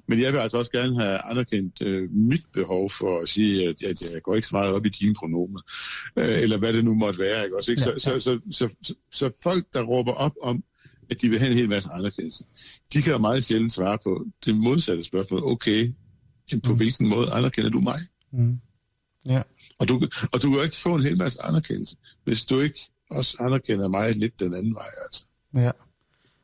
men 0.07 0.21
jeg 0.21 0.33
vil 0.33 0.39
altså 0.39 0.57
også 0.57 0.71
gerne 0.71 0.95
have 0.95 1.31
anerkendt 1.31 1.81
øh, 1.81 2.11
mit 2.11 2.41
behov 2.53 2.89
for 2.89 3.21
at 3.21 3.29
sige, 3.29 3.67
at, 3.69 3.83
at 3.83 4.13
jeg 4.13 4.21
går 4.21 4.35
ikke 4.35 4.47
så 4.47 4.55
meget 4.55 4.73
op 4.73 4.85
i 4.85 4.89
dine 4.89 5.15
pronomer, 5.15 5.61
øh, 6.15 6.41
eller 6.41 6.57
hvad 6.57 6.73
det 6.73 6.85
nu 6.85 6.93
måtte 6.93 7.19
være. 7.19 7.43
Ikke? 7.43 7.57
Også, 7.57 7.71
ikke? 7.71 7.83
Så. 7.83 7.93
Så, 7.97 8.19
så, 8.19 8.39
så, 8.51 8.75
så, 8.81 8.93
så 9.11 9.39
folk, 9.43 9.65
der 9.73 9.81
råber 9.81 10.13
op 10.13 10.33
om, 10.41 10.63
at 11.09 11.21
de 11.21 11.29
vil 11.29 11.39
have 11.39 11.51
en 11.51 11.57
hel 11.57 11.69
masse 11.69 11.89
anerkendelse, 11.93 12.43
de 12.93 13.01
kan 13.01 13.11
jo 13.11 13.17
meget 13.17 13.45
sjældent 13.45 13.73
svare 13.73 13.97
på 14.03 14.25
det 14.45 14.55
modsatte 14.55 15.03
spørgsmål. 15.03 15.43
Okay, 15.43 15.93
på 16.63 16.71
mm. 16.71 16.77
hvilken 16.77 17.09
måde 17.09 17.31
anerkender 17.31 17.69
du 17.69 17.79
mig? 17.79 17.99
Mm. 18.31 18.59
Ja. 19.25 19.41
Og 19.79 19.87
du, 19.87 20.01
og 20.31 20.41
du 20.41 20.49
kan 20.49 20.57
jo 20.57 20.63
ikke 20.63 20.75
få 20.75 20.95
en 20.95 21.03
hel 21.03 21.17
masse 21.17 21.41
anerkendelse, 21.41 21.95
hvis 22.23 22.45
du 22.45 22.59
ikke 22.59 22.79
også 23.09 23.37
anerkender 23.39 23.87
mig 23.87 24.15
lidt 24.15 24.39
den 24.39 24.53
anden 24.53 24.75
vej. 24.75 24.89
Altså. 25.05 25.25
Ja. 25.55 25.71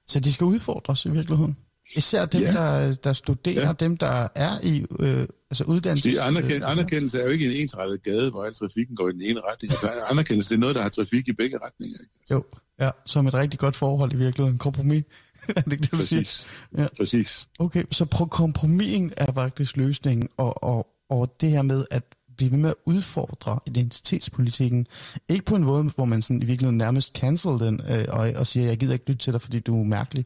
Så 0.08 0.20
de 0.20 0.34
skal 0.34 0.46
udfordres 0.46 1.06
i 1.06 1.12
virkeligheden? 1.12 1.58
Især 1.96 2.26
dem, 2.26 2.42
ja. 2.42 2.52
der, 2.52 2.94
der 2.94 3.14
studerer, 3.14 3.68
ja. 3.68 3.74
dem, 3.74 3.98
der 3.98 4.28
er 4.36 4.52
i 4.64 4.86
øh, 5.00 5.28
altså 5.52 5.64
uddannelses... 5.64 6.20
Anerkend, 6.20 6.64
anerkendelse 6.64 7.20
er 7.20 7.24
jo 7.24 7.30
ikke 7.30 7.46
en 7.46 7.52
ensrettet 7.52 8.04
gade, 8.04 8.30
hvor 8.30 8.46
al 8.46 8.54
trafikken 8.54 8.96
går 8.96 9.10
i 9.10 9.12
den 9.12 9.22
ene 9.22 9.40
retning. 9.52 9.72
Altså, 9.72 9.92
anerkendelse 10.10 10.50
det 10.50 10.56
er 10.56 10.60
noget, 10.60 10.76
der 10.76 10.82
har 10.82 10.90
trafik 10.90 11.28
i 11.28 11.34
begge 11.34 11.58
retninger. 11.66 11.98
Ikke? 12.00 12.14
Jo, 12.32 12.44
ja, 12.80 12.90
som 13.06 13.28
et 13.28 13.34
rigtig 13.34 13.60
godt 13.60 13.76
forhold 13.76 14.14
i 14.14 14.16
virkeligheden. 14.16 14.58
Kompromis. 14.58 15.04
er 15.48 15.62
det 15.62 15.72
ikke 15.72 15.82
det, 15.82 15.92
du 15.92 15.98
Præcis. 15.98 16.30
siger? 16.30 16.82
Ja. 16.84 16.88
Præcis. 16.98 17.48
Okay, 17.60 17.84
så 17.92 18.06
kompromisen 18.32 19.14
er 19.18 19.32
faktisk 19.34 19.78
løsningen, 19.78 20.30
og, 20.38 20.64
og, 20.64 20.88
og 21.10 21.36
det 21.42 21.50
her 21.50 21.62
med 21.62 21.86
at 21.92 22.04
blive 22.42 22.52
ved 22.52 22.60
med 22.60 22.70
at 22.70 22.76
udfordre 22.86 23.60
identitetspolitikken. 23.68 24.88
Ikke 25.30 25.46
på 25.46 25.56
en 25.56 25.64
måde, 25.64 25.84
hvor 25.84 26.06
man 26.06 26.22
sådan 26.22 26.42
i 26.42 26.46
virkeligheden 26.46 26.78
nærmest 26.78 27.14
cancel 27.18 27.52
den, 27.52 27.82
øh, 27.90 28.06
og, 28.10 28.32
og 28.36 28.48
siger, 28.48 28.66
jeg 28.66 28.78
gider 28.78 28.94
ikke 28.94 29.06
lytte 29.08 29.24
til 29.24 29.34
dig, 29.34 29.42
fordi 29.42 29.60
du 29.60 29.80
er 29.80 29.84
mærkelig. 29.84 30.26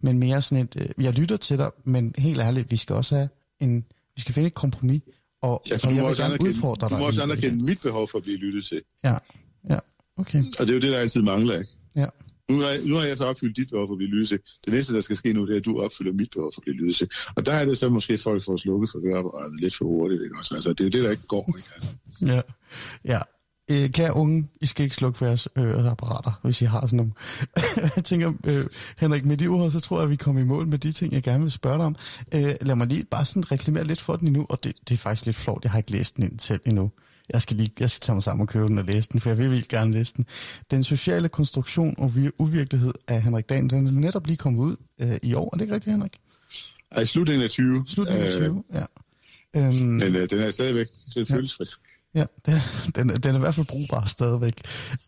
Men 0.00 0.18
mere 0.18 0.42
sådan 0.42 0.64
et, 0.64 0.76
øh, 0.98 1.04
jeg 1.04 1.12
lytter 1.12 1.36
til 1.36 1.58
dig, 1.58 1.70
men 1.84 2.14
helt 2.18 2.40
ærligt, 2.40 2.70
vi 2.70 2.76
skal 2.76 2.96
også 2.96 3.14
have 3.14 3.28
en, 3.60 3.84
vi 4.14 4.20
skal 4.20 4.34
finde 4.34 4.46
et 4.46 4.54
kompromis, 4.54 5.02
og, 5.42 5.62
ja, 5.70 5.74
og 5.84 5.94
jeg 5.96 6.04
vil 6.04 6.16
gerne 6.16 6.36
udfordre 6.40 6.88
dig. 6.88 6.96
Du 6.96 7.00
må 7.00 7.06
også 7.06 7.22
anerkende 7.22 7.64
mit 7.64 7.80
behov 7.82 8.08
for 8.08 8.18
at 8.18 8.24
blive 8.24 8.38
lyttet 8.38 8.64
til. 8.64 8.82
Ja, 9.04 9.16
ja, 9.70 9.78
okay. 10.16 10.44
Og 10.58 10.66
det 10.66 10.70
er 10.70 10.74
jo 10.74 10.80
det, 10.80 10.92
der 10.92 10.98
altid 10.98 11.22
mangler, 11.22 11.58
ikke? 11.58 11.70
Ja. 11.96 12.06
Nu 12.50 12.60
har, 12.60 12.88
nu 12.88 12.94
har 12.94 13.04
jeg 13.04 13.16
så 13.16 13.24
opfyldt 13.24 13.56
dit 13.56 13.70
behov 13.70 13.86
for 13.88 13.94
at 13.94 13.98
blive 13.98 14.26
Det 14.64 14.72
næste, 14.72 14.94
der 14.94 15.00
skal 15.00 15.16
ske 15.16 15.32
nu, 15.32 15.46
det 15.46 15.52
er, 15.52 15.56
at 15.56 15.64
du 15.64 15.80
opfylder 15.80 16.12
mit 16.12 16.30
behov 16.30 16.52
for 16.54 16.60
at 16.60 16.64
blive 16.64 17.08
Og 17.36 17.46
der 17.46 17.52
er 17.52 17.64
det 17.64 17.78
så 17.78 17.88
måske 17.88 18.18
folk 18.18 18.44
får 18.44 18.56
slukket 18.56 18.90
for 18.90 19.00
høreapparatet 19.00 19.60
lidt 19.60 19.76
for 19.76 19.84
hurtigt. 19.84 20.22
Ikke? 20.22 20.38
Også, 20.38 20.54
altså, 20.54 20.70
det 20.70 20.80
er 20.80 20.84
jo 20.84 20.90
det, 20.90 21.02
der 21.02 21.10
ikke 21.10 21.26
går. 21.26 21.54
Ikke? 21.56 21.68
Altså. 21.74 21.90
Ja, 22.26 22.40
ja. 23.04 23.20
Øh, 23.70 23.90
kære 23.90 24.16
unge, 24.16 24.48
I 24.60 24.66
skal 24.66 24.84
ikke 24.84 24.96
slukke 24.96 25.18
for 25.18 25.26
jeres 25.26 25.48
øh, 25.56 25.64
høreapparater, 25.64 26.40
hvis 26.42 26.62
I 26.62 26.64
har 26.64 26.80
sådan 26.80 26.96
nogle. 26.96 27.12
jeg 27.96 28.04
tænker, 28.04 28.32
øh, 28.46 28.66
Henrik, 29.00 29.24
med 29.24 29.36
de 29.36 29.46
ord, 29.46 29.70
så 29.70 29.80
tror 29.80 29.98
jeg, 29.98 30.04
at 30.04 30.10
vi 30.10 30.16
kommer 30.16 30.40
i 30.40 30.44
mål 30.44 30.66
med 30.66 30.78
de 30.78 30.92
ting, 30.92 31.12
jeg 31.12 31.22
gerne 31.22 31.42
vil 31.42 31.52
spørge 31.52 31.78
dig 31.78 31.86
om. 31.86 31.96
Øh, 32.34 32.54
lad 32.60 32.76
mig 32.76 32.86
lige 32.86 33.04
bare 33.04 33.24
sådan 33.24 33.52
reklamere 33.52 33.84
lidt 33.84 34.00
for 34.00 34.16
den 34.16 34.26
endnu, 34.26 34.46
og 34.48 34.64
det, 34.64 34.76
det 34.88 34.94
er 34.94 34.98
faktisk 34.98 35.26
lidt 35.26 35.36
flot, 35.36 35.64
jeg 35.64 35.70
har 35.70 35.78
ikke 35.78 35.92
læst 35.92 36.16
den 36.16 36.24
ind 36.24 36.40
selv 36.40 36.60
endnu 36.64 36.90
jeg 37.32 37.42
skal, 37.42 37.56
lige, 37.56 37.72
jeg 37.80 37.90
skal 37.90 38.00
tage 38.00 38.14
mig 38.14 38.22
sammen 38.22 38.42
og 38.42 38.48
købe 38.48 38.68
den 38.68 38.78
og 38.78 38.84
læse 38.84 39.08
den, 39.12 39.20
for 39.20 39.30
jeg 39.30 39.38
vil 39.38 39.50
vildt 39.50 39.68
gerne 39.68 39.92
læse 39.92 40.14
den. 40.14 40.26
Den 40.70 40.84
sociale 40.84 41.28
konstruktion 41.28 41.94
og 41.98 42.12
uvirkelighed 42.38 42.92
af 43.08 43.22
Henrik 43.22 43.48
Dahl, 43.48 43.70
den 43.70 43.86
er 43.86 43.90
netop 43.90 44.26
lige 44.26 44.36
kommet 44.36 44.60
ud 44.60 44.76
øh, 45.00 45.16
i 45.22 45.34
år. 45.34 45.50
Er 45.52 45.56
det 45.56 45.60
ikke 45.60 45.74
rigtigt, 45.74 45.92
Henrik? 45.92 46.20
Ej, 46.90 47.04
slutningen 47.04 47.44
af 47.44 47.50
20. 47.50 47.84
Slutningen 47.86 48.26
af 48.26 48.32
20, 48.32 48.64
øh, 48.70 48.80
ja. 48.80 48.84
Øhm, 49.56 49.74
Men 49.74 50.16
øh, 50.16 50.30
den 50.30 50.40
er 50.40 50.50
stadigvæk, 50.50 50.86
det 51.14 51.28
føles 51.28 51.54
frisk. 51.54 51.80
Ja, 52.14 52.24
den, 52.96 53.08
den 53.08 53.34
er 53.34 53.36
i 53.36 53.38
hvert 53.38 53.54
fald 53.54 53.66
brugbar 53.66 54.04
stadigvæk. 54.04 54.54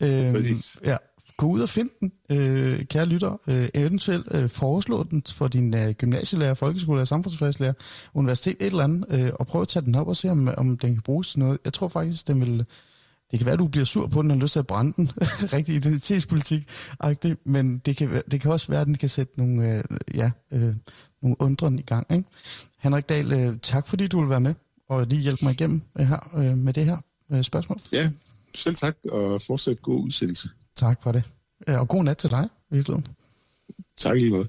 Øhm, 0.01 0.63
ja, 0.85 0.97
gå 1.39 1.47
ud 1.47 1.61
og 1.61 1.69
find 1.69 1.91
den, 2.01 2.13
øh, 2.31 2.85
kære 2.85 3.07
lytter. 3.07 3.41
Øh, 3.49 3.69
eventuelt 3.75 4.27
øh, 4.31 4.49
foreslå 4.49 5.03
den 5.03 5.23
for 5.29 5.49
din 5.49 5.75
øh, 5.75 5.91
gymnasielærer, 5.91 6.55
folkeskolelærer, 6.55 7.05
samfundsfagslærer, 7.05 7.73
universitet, 8.15 8.57
et 8.61 8.67
eller 8.67 8.85
andet, 8.85 9.07
øh, 9.11 9.31
og 9.35 9.47
prøv 9.47 9.63
at 9.63 9.69
tage 9.69 9.85
den 9.85 9.95
op 9.95 10.09
og 10.09 10.17
se, 10.17 10.31
om, 10.31 10.49
om 10.57 10.79
den 10.79 10.95
kan 10.95 11.03
bruges 11.03 11.31
til 11.31 11.39
noget. 11.39 11.59
Jeg 11.65 11.73
tror 11.73 11.89
faktisk, 11.89 12.29
den 12.29 12.41
vil... 12.41 12.65
Det 13.31 13.39
kan 13.39 13.47
være, 13.47 13.53
at 13.53 13.59
du 13.59 13.69
bliver 13.69 13.85
sur 13.85 14.07
på 14.07 14.23
den 14.23 14.31
og 14.31 14.37
har 14.37 14.43
lyst 14.43 14.53
til 14.53 14.59
at 14.59 14.67
brænde 14.67 14.93
den. 14.97 15.11
Rigtig 15.57 15.75
identitetspolitik 15.75 16.69
-agtig, 17.05 17.35
men 17.45 17.79
det 17.79 17.97
kan, 17.97 18.23
det 18.31 18.41
kan 18.41 18.53
også 18.53 18.69
være, 18.69 18.81
at 18.81 18.87
den 18.87 18.95
kan 18.95 19.09
sætte 19.09 19.33
nogle, 19.37 19.75
øh, 19.75 19.85
ja, 20.15 20.31
øh, 20.53 20.75
nogle 21.23 21.37
undren 21.39 21.79
i 21.79 21.83
gang. 21.83 22.07
Ikke? 22.13 22.29
Henrik 22.79 23.09
Dahl, 23.09 23.33
øh, 23.33 23.59
tak 23.63 23.87
fordi 23.87 24.07
du 24.07 24.21
vil 24.21 24.31
være 24.31 24.41
med 24.41 24.55
og 24.89 25.07
lige 25.07 25.23
hjælpe 25.23 25.45
mig 25.45 25.53
igennem 25.53 25.83
øh, 25.99 26.07
her, 26.07 26.37
øh, 26.37 26.59
med 26.59 26.73
det 26.73 26.85
her 26.85 26.97
øh, 27.33 27.43
spørgsmål. 27.43 27.79
Ja, 27.93 28.11
selv 28.55 28.75
tak, 28.75 28.97
og 29.13 29.43
fortsat 29.43 29.83
god 29.83 30.05
udsendelse. 30.05 30.49
Tak 30.79 31.03
for 31.03 31.13
det. 31.13 31.23
Og 31.69 31.89
god 31.89 32.05
nat 32.05 32.17
til 32.17 32.31
dig, 32.31 32.49
virkelig. 32.71 33.03
Tak 33.97 34.17
lige 34.17 34.31
måde. 34.31 34.49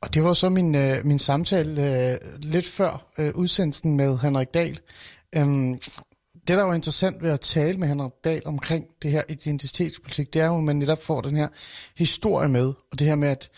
Og 0.00 0.14
det 0.14 0.24
var 0.24 0.32
så 0.32 0.48
min, 0.48 0.74
øh, 0.74 1.06
min 1.06 1.18
samtale 1.18 2.10
øh, 2.12 2.18
lidt 2.38 2.66
før 2.66 3.06
øh, 3.18 3.32
udsendelsen 3.34 3.96
med 3.96 4.18
Henrik 4.18 4.54
Dahl. 4.54 4.80
Øhm, 5.36 5.80
det, 6.34 6.48
der 6.48 6.62
er 6.62 6.66
jo 6.66 6.72
interessant 6.72 7.22
ved 7.22 7.30
at 7.30 7.40
tale 7.40 7.78
med 7.78 7.88
Henrik 7.88 8.12
Dahl 8.24 8.42
omkring 8.44 8.86
det 9.02 9.10
her 9.10 9.22
identitetspolitik, 9.28 10.34
det 10.34 10.42
er 10.42 10.46
jo, 10.46 10.58
at 10.58 10.64
man 10.64 10.76
netop 10.76 11.02
får 11.02 11.20
den 11.20 11.36
her 11.36 11.48
historie 11.96 12.48
med, 12.48 12.66
og 12.66 12.98
det 12.98 13.06
her 13.06 13.14
med, 13.14 13.28
at, 13.28 13.50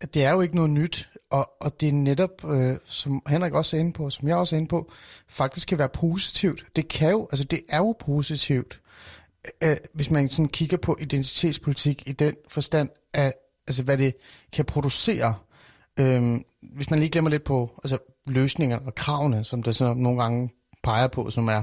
at 0.00 0.14
det 0.14 0.24
er 0.24 0.30
jo 0.30 0.40
ikke 0.40 0.54
noget 0.54 0.70
nyt, 0.70 1.10
og, 1.30 1.50
og 1.60 1.80
det 1.80 1.88
er 1.88 1.92
netop, 1.92 2.44
øh, 2.44 2.76
som 2.84 3.22
Henrik 3.28 3.52
også 3.52 3.76
er 3.76 3.80
inde 3.80 3.92
på, 3.92 4.10
som 4.10 4.28
jeg 4.28 4.36
også 4.36 4.56
er 4.56 4.58
inde 4.58 4.68
på, 4.68 4.92
faktisk 5.28 5.68
kan 5.68 5.78
være 5.78 5.88
positivt. 5.88 6.66
Det 6.76 6.88
kan 6.88 7.10
jo, 7.10 7.28
altså 7.30 7.44
det 7.44 7.60
er 7.68 7.78
jo 7.78 7.96
positivt, 7.98 8.80
øh, 9.62 9.76
hvis 9.94 10.10
man 10.10 10.28
sådan 10.28 10.48
kigger 10.48 10.76
på 10.76 10.96
identitetspolitik 11.00 12.02
i 12.06 12.12
den 12.12 12.34
forstand 12.48 12.88
af, 13.14 13.34
altså 13.66 13.82
hvad 13.82 13.98
det 13.98 14.14
kan 14.52 14.64
producere. 14.64 15.34
Øh, 15.98 16.40
hvis 16.74 16.90
man 16.90 16.98
lige 16.98 17.10
glemmer 17.10 17.30
lidt 17.30 17.44
på 17.44 17.80
altså 17.84 17.98
løsninger 18.26 18.78
og 18.78 18.94
kravene, 18.94 19.44
som 19.44 19.62
der 19.62 19.72
sådan 19.72 19.96
nogle 19.96 20.22
gange 20.22 20.50
peger 20.82 21.08
på, 21.08 21.30
som 21.30 21.48
er 21.48 21.62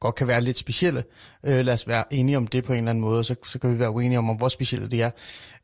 godt 0.00 0.14
kan 0.14 0.26
være 0.26 0.40
lidt 0.40 0.58
specielle. 0.58 1.04
Øh, 1.44 1.64
lad 1.64 1.74
os 1.74 1.88
være 1.88 2.14
enige 2.14 2.36
om 2.36 2.46
det 2.46 2.64
på 2.64 2.72
en 2.72 2.78
eller 2.78 2.90
anden 2.90 3.02
måde, 3.02 3.18
og 3.18 3.24
så, 3.24 3.34
så 3.44 3.58
kan 3.58 3.72
vi 3.72 3.78
være 3.78 3.90
uenige 3.90 4.18
om, 4.18 4.36
hvor 4.36 4.48
specielle 4.48 4.90
det 4.90 5.02
er. 5.02 5.10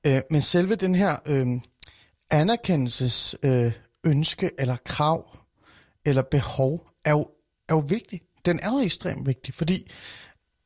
Øh, 0.07 0.21
men 0.31 0.41
selve 0.41 0.75
den 0.75 0.95
her 0.95 1.17
øh, 1.27 1.47
anerkendelses 2.31 3.37
øh, 3.43 3.73
ønske 4.05 4.51
eller 4.59 4.77
krav 4.85 5.37
eller 6.05 6.23
behov 6.23 6.87
er 7.05 7.11
jo, 7.11 7.27
er 7.69 7.75
jo 7.75 7.83
vigtig. 7.89 8.21
Den 8.47 8.61
er 8.63 8.73
jo 8.73 8.79
ekstremt 8.79 9.27
vigtig, 9.27 9.55
fordi 9.55 9.91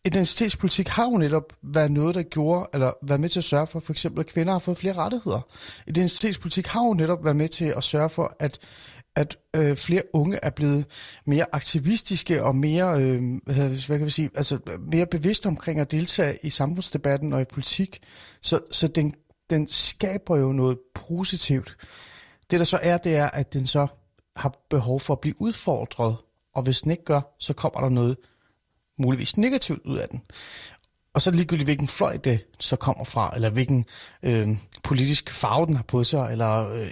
identitetspolitik 0.04 0.88
har 0.88 1.04
jo 1.04 1.16
netop 1.16 1.52
været 1.62 1.90
noget, 1.90 2.14
der 2.14 2.22
gjorde, 2.22 2.66
eller 2.74 2.92
været 3.02 3.20
med 3.20 3.28
til 3.28 3.40
at 3.40 3.44
sørge 3.44 3.66
for, 3.66 3.80
for 3.80 3.92
eksempel, 3.92 4.20
at 4.20 4.26
kvinder 4.26 4.52
har 4.52 4.58
fået 4.58 4.78
flere 4.78 4.94
rettigheder. 4.94 5.40
Identitetspolitik 5.86 6.66
har 6.66 6.84
jo 6.84 6.94
netop 6.94 7.24
været 7.24 7.36
med 7.36 7.48
til 7.48 7.74
at 7.76 7.84
sørge 7.84 8.08
for, 8.08 8.36
at 8.38 8.58
at 9.18 9.38
øh, 9.56 9.76
flere 9.76 10.02
unge 10.12 10.38
er 10.42 10.50
blevet 10.50 10.86
mere 11.26 11.46
aktivistiske 11.52 12.44
og 12.44 12.56
mere, 12.56 13.02
øh, 13.02 13.20
hvad 13.46 13.98
kan 13.98 14.04
vi 14.04 14.10
sige, 14.10 14.30
altså 14.34 14.58
mere 14.92 15.06
bevidste 15.06 15.46
omkring 15.46 15.80
at 15.80 15.90
deltage 15.90 16.38
i 16.42 16.50
samfundsdebatten 16.50 17.32
og 17.32 17.40
i 17.40 17.44
politik. 17.44 17.98
Så, 18.42 18.60
så 18.70 18.88
den, 18.88 19.14
den 19.50 19.68
skaber 19.68 20.36
jo 20.36 20.52
noget 20.52 20.78
positivt. 20.94 21.76
Det 22.50 22.58
der 22.58 22.64
så 22.64 22.78
er, 22.82 22.96
det 22.96 23.16
er, 23.16 23.26
at 23.26 23.52
den 23.52 23.66
så 23.66 23.86
har 24.36 24.54
behov 24.70 25.00
for 25.00 25.14
at 25.14 25.20
blive 25.20 25.34
udfordret, 25.38 26.16
og 26.54 26.62
hvis 26.62 26.80
den 26.80 26.90
ikke 26.90 27.04
gør, 27.04 27.20
så 27.38 27.52
kommer 27.52 27.80
der 27.80 27.88
noget 27.88 28.16
muligvis 28.98 29.36
negativt 29.36 29.86
ud 29.86 29.98
af 29.98 30.08
den. 30.08 30.20
Og 31.14 31.22
så 31.22 31.30
er 31.30 31.32
det 31.32 31.38
ligegyldigt, 31.38 31.66
hvilken 31.66 31.88
fløj 31.88 32.16
det 32.16 32.46
så 32.60 32.76
kommer 32.76 33.04
fra, 33.04 33.32
eller 33.34 33.50
hvilken 33.50 33.84
øh, 34.22 34.48
politisk 34.82 35.30
farve 35.30 35.66
den 35.66 35.76
har 35.76 35.82
på 35.82 36.04
sig, 36.04 36.28
eller 36.32 36.72
øh, 36.72 36.90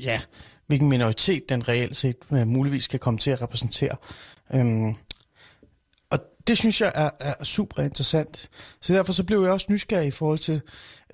ja, 0.00 0.20
hvilken 0.66 0.88
minoritet 0.88 1.48
den 1.48 1.68
reelt 1.68 1.96
set 1.96 2.16
øh, 2.32 2.46
muligvis 2.46 2.86
kan 2.86 3.00
komme 3.00 3.18
til 3.18 3.30
at 3.30 3.42
repræsentere. 3.42 3.96
Øhm, 4.54 4.94
og 6.10 6.18
det 6.46 6.58
synes 6.58 6.80
jeg 6.80 6.92
er, 6.94 7.10
er 7.20 7.44
super 7.44 7.82
interessant. 7.82 8.50
Så 8.80 8.94
derfor 8.94 9.12
så 9.12 9.24
blev 9.24 9.42
jeg 9.42 9.52
også 9.52 9.66
nysgerrig 9.70 10.06
i 10.06 10.10
forhold 10.10 10.38
til, 10.38 10.60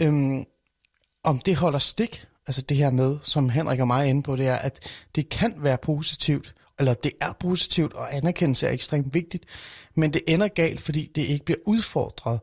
øhm, 0.01 0.45
om 1.25 1.39
det 1.39 1.57
holder 1.57 1.79
stik, 1.79 2.27
altså 2.47 2.63
det 2.63 2.77
her 2.77 2.91
med, 2.91 3.19
som 3.23 3.49
Henrik 3.49 3.81
og 3.81 3.87
mig 3.87 4.01
er 4.01 4.11
inde 4.11 4.23
på, 4.23 4.37
det 4.37 4.49
er, 4.49 4.57
at 4.57 4.79
det 5.15 5.29
kan 5.29 5.55
være 5.59 5.79
positivt, 5.79 6.55
eller 6.79 6.95
det 6.95 7.13
er 7.21 7.33
positivt, 7.33 7.93
og 7.93 8.17
anerkendelse 8.17 8.67
er 8.67 8.71
ekstremt 8.71 9.15
vigtigt, 9.15 9.45
men 9.95 10.13
det 10.13 10.23
ender 10.27 10.49
galt, 10.49 10.81
fordi 10.81 11.11
det 11.15 11.23
ikke 11.23 11.45
bliver 11.45 11.59
udfordret. 11.67 12.41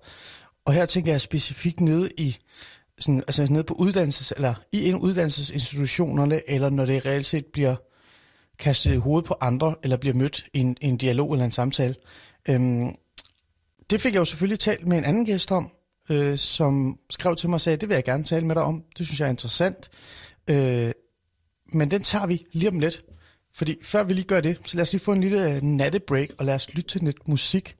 Og 0.65 0.73
her 0.73 0.85
tænker 0.85 1.11
jeg 1.11 1.21
specifikt 1.21 1.79
nede 1.79 2.09
i 2.17 2.37
sådan, 2.99 3.23
altså 3.27 3.47
nede 3.49 3.63
på 3.63 3.73
uddannelses, 3.73 4.33
eller 4.35 4.53
i 4.71 4.89
en 4.89 4.95
uddannelsesinstitutionerne, 4.95 6.49
eller 6.49 6.69
når 6.69 6.85
det 6.85 7.05
reelt 7.05 7.25
set 7.25 7.45
bliver 7.45 7.75
kastet 8.59 8.93
i 8.93 8.97
hovedet 8.97 9.27
på 9.27 9.35
andre, 9.41 9.75
eller 9.83 9.97
bliver 9.97 10.13
mødt 10.13 10.45
i 10.53 10.59
en, 10.59 10.77
en 10.81 10.97
dialog 10.97 11.33
eller 11.33 11.45
en 11.45 11.51
samtale. 11.51 11.95
Øhm, 12.49 12.95
det 13.89 14.01
fik 14.01 14.13
jeg 14.13 14.19
jo 14.19 14.25
selvfølgelig 14.25 14.59
talt 14.59 14.87
med 14.87 14.97
en 14.97 15.03
anden 15.03 15.25
gæst 15.25 15.51
om, 15.51 15.71
øh, 16.09 16.37
som 16.37 16.99
skrev 17.09 17.35
til 17.35 17.49
mig 17.49 17.55
og 17.55 17.61
sagde, 17.61 17.77
det 17.77 17.89
vil 17.89 17.95
jeg 17.95 18.03
gerne 18.03 18.23
tale 18.23 18.45
med 18.45 18.55
dig 18.55 18.63
om. 18.63 18.83
Det 18.97 19.05
synes 19.05 19.19
jeg 19.19 19.25
er 19.25 19.29
interessant. 19.29 19.89
Øh, 20.47 20.91
men 21.73 21.91
den 21.91 22.03
tager 22.03 22.25
vi 22.25 22.45
lige 22.51 22.69
om 22.69 22.79
lidt. 22.79 23.05
Fordi 23.53 23.77
før 23.83 24.03
vi 24.03 24.13
lige 24.13 24.25
gør 24.25 24.41
det, 24.41 24.59
så 24.65 24.77
lad 24.77 24.81
os 24.81 24.91
lige 24.91 25.03
få 25.03 25.11
en 25.11 25.21
lille 25.21 25.55
øh, 25.55 25.61
nattebreak, 25.63 26.29
og 26.37 26.45
lad 26.45 26.55
os 26.55 26.73
lytte 26.73 26.89
til 26.89 27.01
lidt 27.01 27.27
musik, 27.27 27.75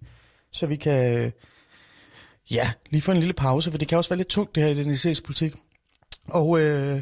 så 0.51 0.65
vi 0.65 0.76
kan 0.76 1.17
øh, 1.17 1.32
ja, 2.51 2.72
lige 2.89 3.01
få 3.01 3.11
en 3.11 3.17
lille 3.17 3.34
pause, 3.34 3.72
for 3.72 3.78
det 3.78 3.88
kan 3.88 3.97
også 3.97 4.09
være 4.09 4.17
lidt 4.17 4.30
tungt, 4.30 4.55
det 4.55 4.63
her 4.63 4.69
identitetspolitik. 4.69 5.53
Og 6.28 6.59
øh, 6.59 7.01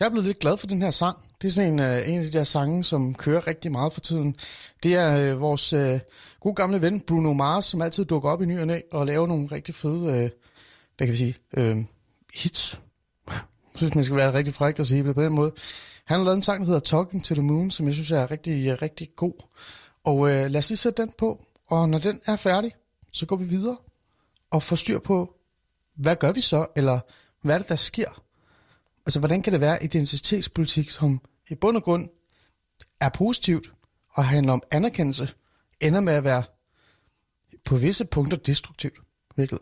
jeg 0.00 0.06
er 0.06 0.10
blevet 0.10 0.26
lidt 0.26 0.38
glad 0.38 0.56
for 0.56 0.66
den 0.66 0.82
her 0.82 0.90
sang. 0.90 1.18
Det 1.42 1.48
er 1.48 1.52
sådan 1.52 1.72
en, 1.72 1.80
øh, 1.80 2.08
en 2.08 2.18
af 2.18 2.24
de 2.24 2.32
der 2.32 2.44
sange, 2.44 2.84
som 2.84 3.14
kører 3.14 3.46
rigtig 3.46 3.72
meget 3.72 3.92
for 3.92 4.00
tiden. 4.00 4.36
Det 4.82 4.94
er 4.94 5.18
øh, 5.18 5.40
vores 5.40 5.72
øh, 5.72 6.00
gode 6.40 6.54
gamle 6.54 6.82
ven 6.82 7.00
Bruno 7.00 7.32
Mars, 7.32 7.64
som 7.64 7.82
altid 7.82 8.04
dukker 8.04 8.30
op 8.30 8.42
i 8.42 8.46
ny 8.46 8.60
og 8.60 8.66
næ 8.66 8.80
og 8.92 9.06
laver 9.06 9.26
nogle 9.26 9.48
rigtig 9.52 9.74
fede, 9.74 10.06
øh, 10.06 10.30
hvad 10.96 11.06
kan 11.06 11.12
vi 11.12 11.16
sige, 11.16 11.34
øh, 11.56 11.76
hits. 12.34 12.80
Jeg 13.28 13.40
synes, 13.74 13.94
man 13.94 14.04
skal 14.04 14.16
være 14.16 14.34
rigtig 14.34 14.54
fræk 14.54 14.78
og 14.78 14.86
sige 14.86 15.04
det 15.04 15.14
på 15.14 15.22
den 15.22 15.32
måde. 15.32 15.52
Han 16.04 16.18
har 16.18 16.24
lavet 16.24 16.36
en 16.36 16.42
sang, 16.42 16.60
der 16.60 16.66
hedder 16.66 16.80
Talking 16.80 17.24
to 17.24 17.34
the 17.34 17.42
Moon, 17.42 17.70
som 17.70 17.86
jeg 17.86 17.94
synes 17.94 18.10
er 18.10 18.30
rigtig, 18.30 18.82
rigtig 18.82 19.08
god. 19.16 19.32
Og 20.04 20.30
øh, 20.30 20.50
lad 20.50 20.56
os 20.56 20.68
lige 20.68 20.76
sætte 20.76 21.02
den 21.02 21.12
på, 21.18 21.44
og 21.66 21.88
når 21.88 21.98
den 21.98 22.20
er 22.26 22.36
færdig, 22.36 22.72
så 23.12 23.26
går 23.26 23.36
vi 23.36 23.44
videre 23.44 23.76
og 24.50 24.62
får 24.62 24.76
styr 24.76 24.98
på, 24.98 25.34
hvad 25.94 26.16
gør 26.16 26.32
vi 26.32 26.40
så, 26.40 26.66
eller 26.76 27.00
hvad 27.42 27.54
er 27.54 27.58
det, 27.58 27.68
der 27.68 27.76
sker? 27.76 28.22
Altså, 29.06 29.18
hvordan 29.18 29.42
kan 29.42 29.52
det 29.52 29.60
være 29.60 29.84
identitetspolitik, 29.84 30.90
som 30.90 31.20
i 31.48 31.54
bund 31.54 31.76
og 31.76 31.82
grund 31.82 32.08
er 33.00 33.08
positivt 33.08 33.72
og 34.10 34.24
handler 34.24 34.52
om 34.52 34.62
anerkendelse, 34.70 35.28
ender 35.80 36.00
med 36.00 36.12
at 36.12 36.24
være 36.24 36.42
på 37.64 37.76
visse 37.76 38.04
punkter 38.04 38.36
destruktivt, 38.36 38.98
virkelig. 39.36 39.60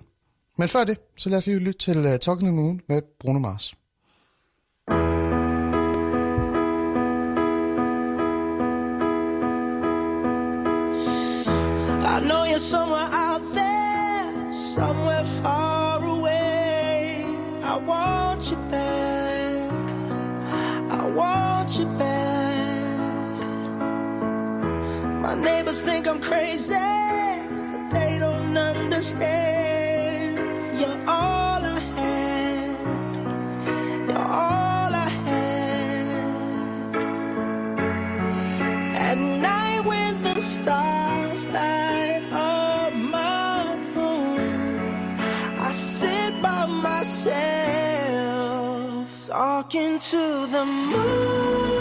Men 0.59 0.69
før 0.69 0.85
det, 0.85 0.99
så 1.17 1.29
lad 1.29 1.39
os 1.39 1.47
lige 1.47 1.59
lytte 1.59 1.79
til 1.79 1.99
uh, 1.99 2.05
Talking 2.05 2.49
the 2.49 2.53
Moon 2.53 2.81
med 2.89 3.03
Bruno 3.21 3.39
Mars. 3.39 3.75
thank 4.89 5.17
you 5.17 5.22
somewhere 12.63 13.09
out 13.11 13.43
there, 13.55 14.53
somewhere 14.53 15.25
far 15.25 16.05
away. 16.05 17.25
I 17.65 17.77
want 17.77 18.51
you 18.51 18.57
back. 18.71 19.71
I 20.91 21.11
want 21.11 21.77
you 21.79 21.87
back. 21.99 23.43
My 25.23 25.35
neighbors 25.35 25.83
think 25.83 26.07
I'm 26.07 26.21
crazy, 26.21 26.75
but 26.75 27.91
they 27.91 28.19
don't 28.21 28.57
understand. 28.57 30.39
You're 30.81 31.09
all 31.09 31.42
to 50.11 50.47
the 50.49 50.65
moon, 50.65 51.72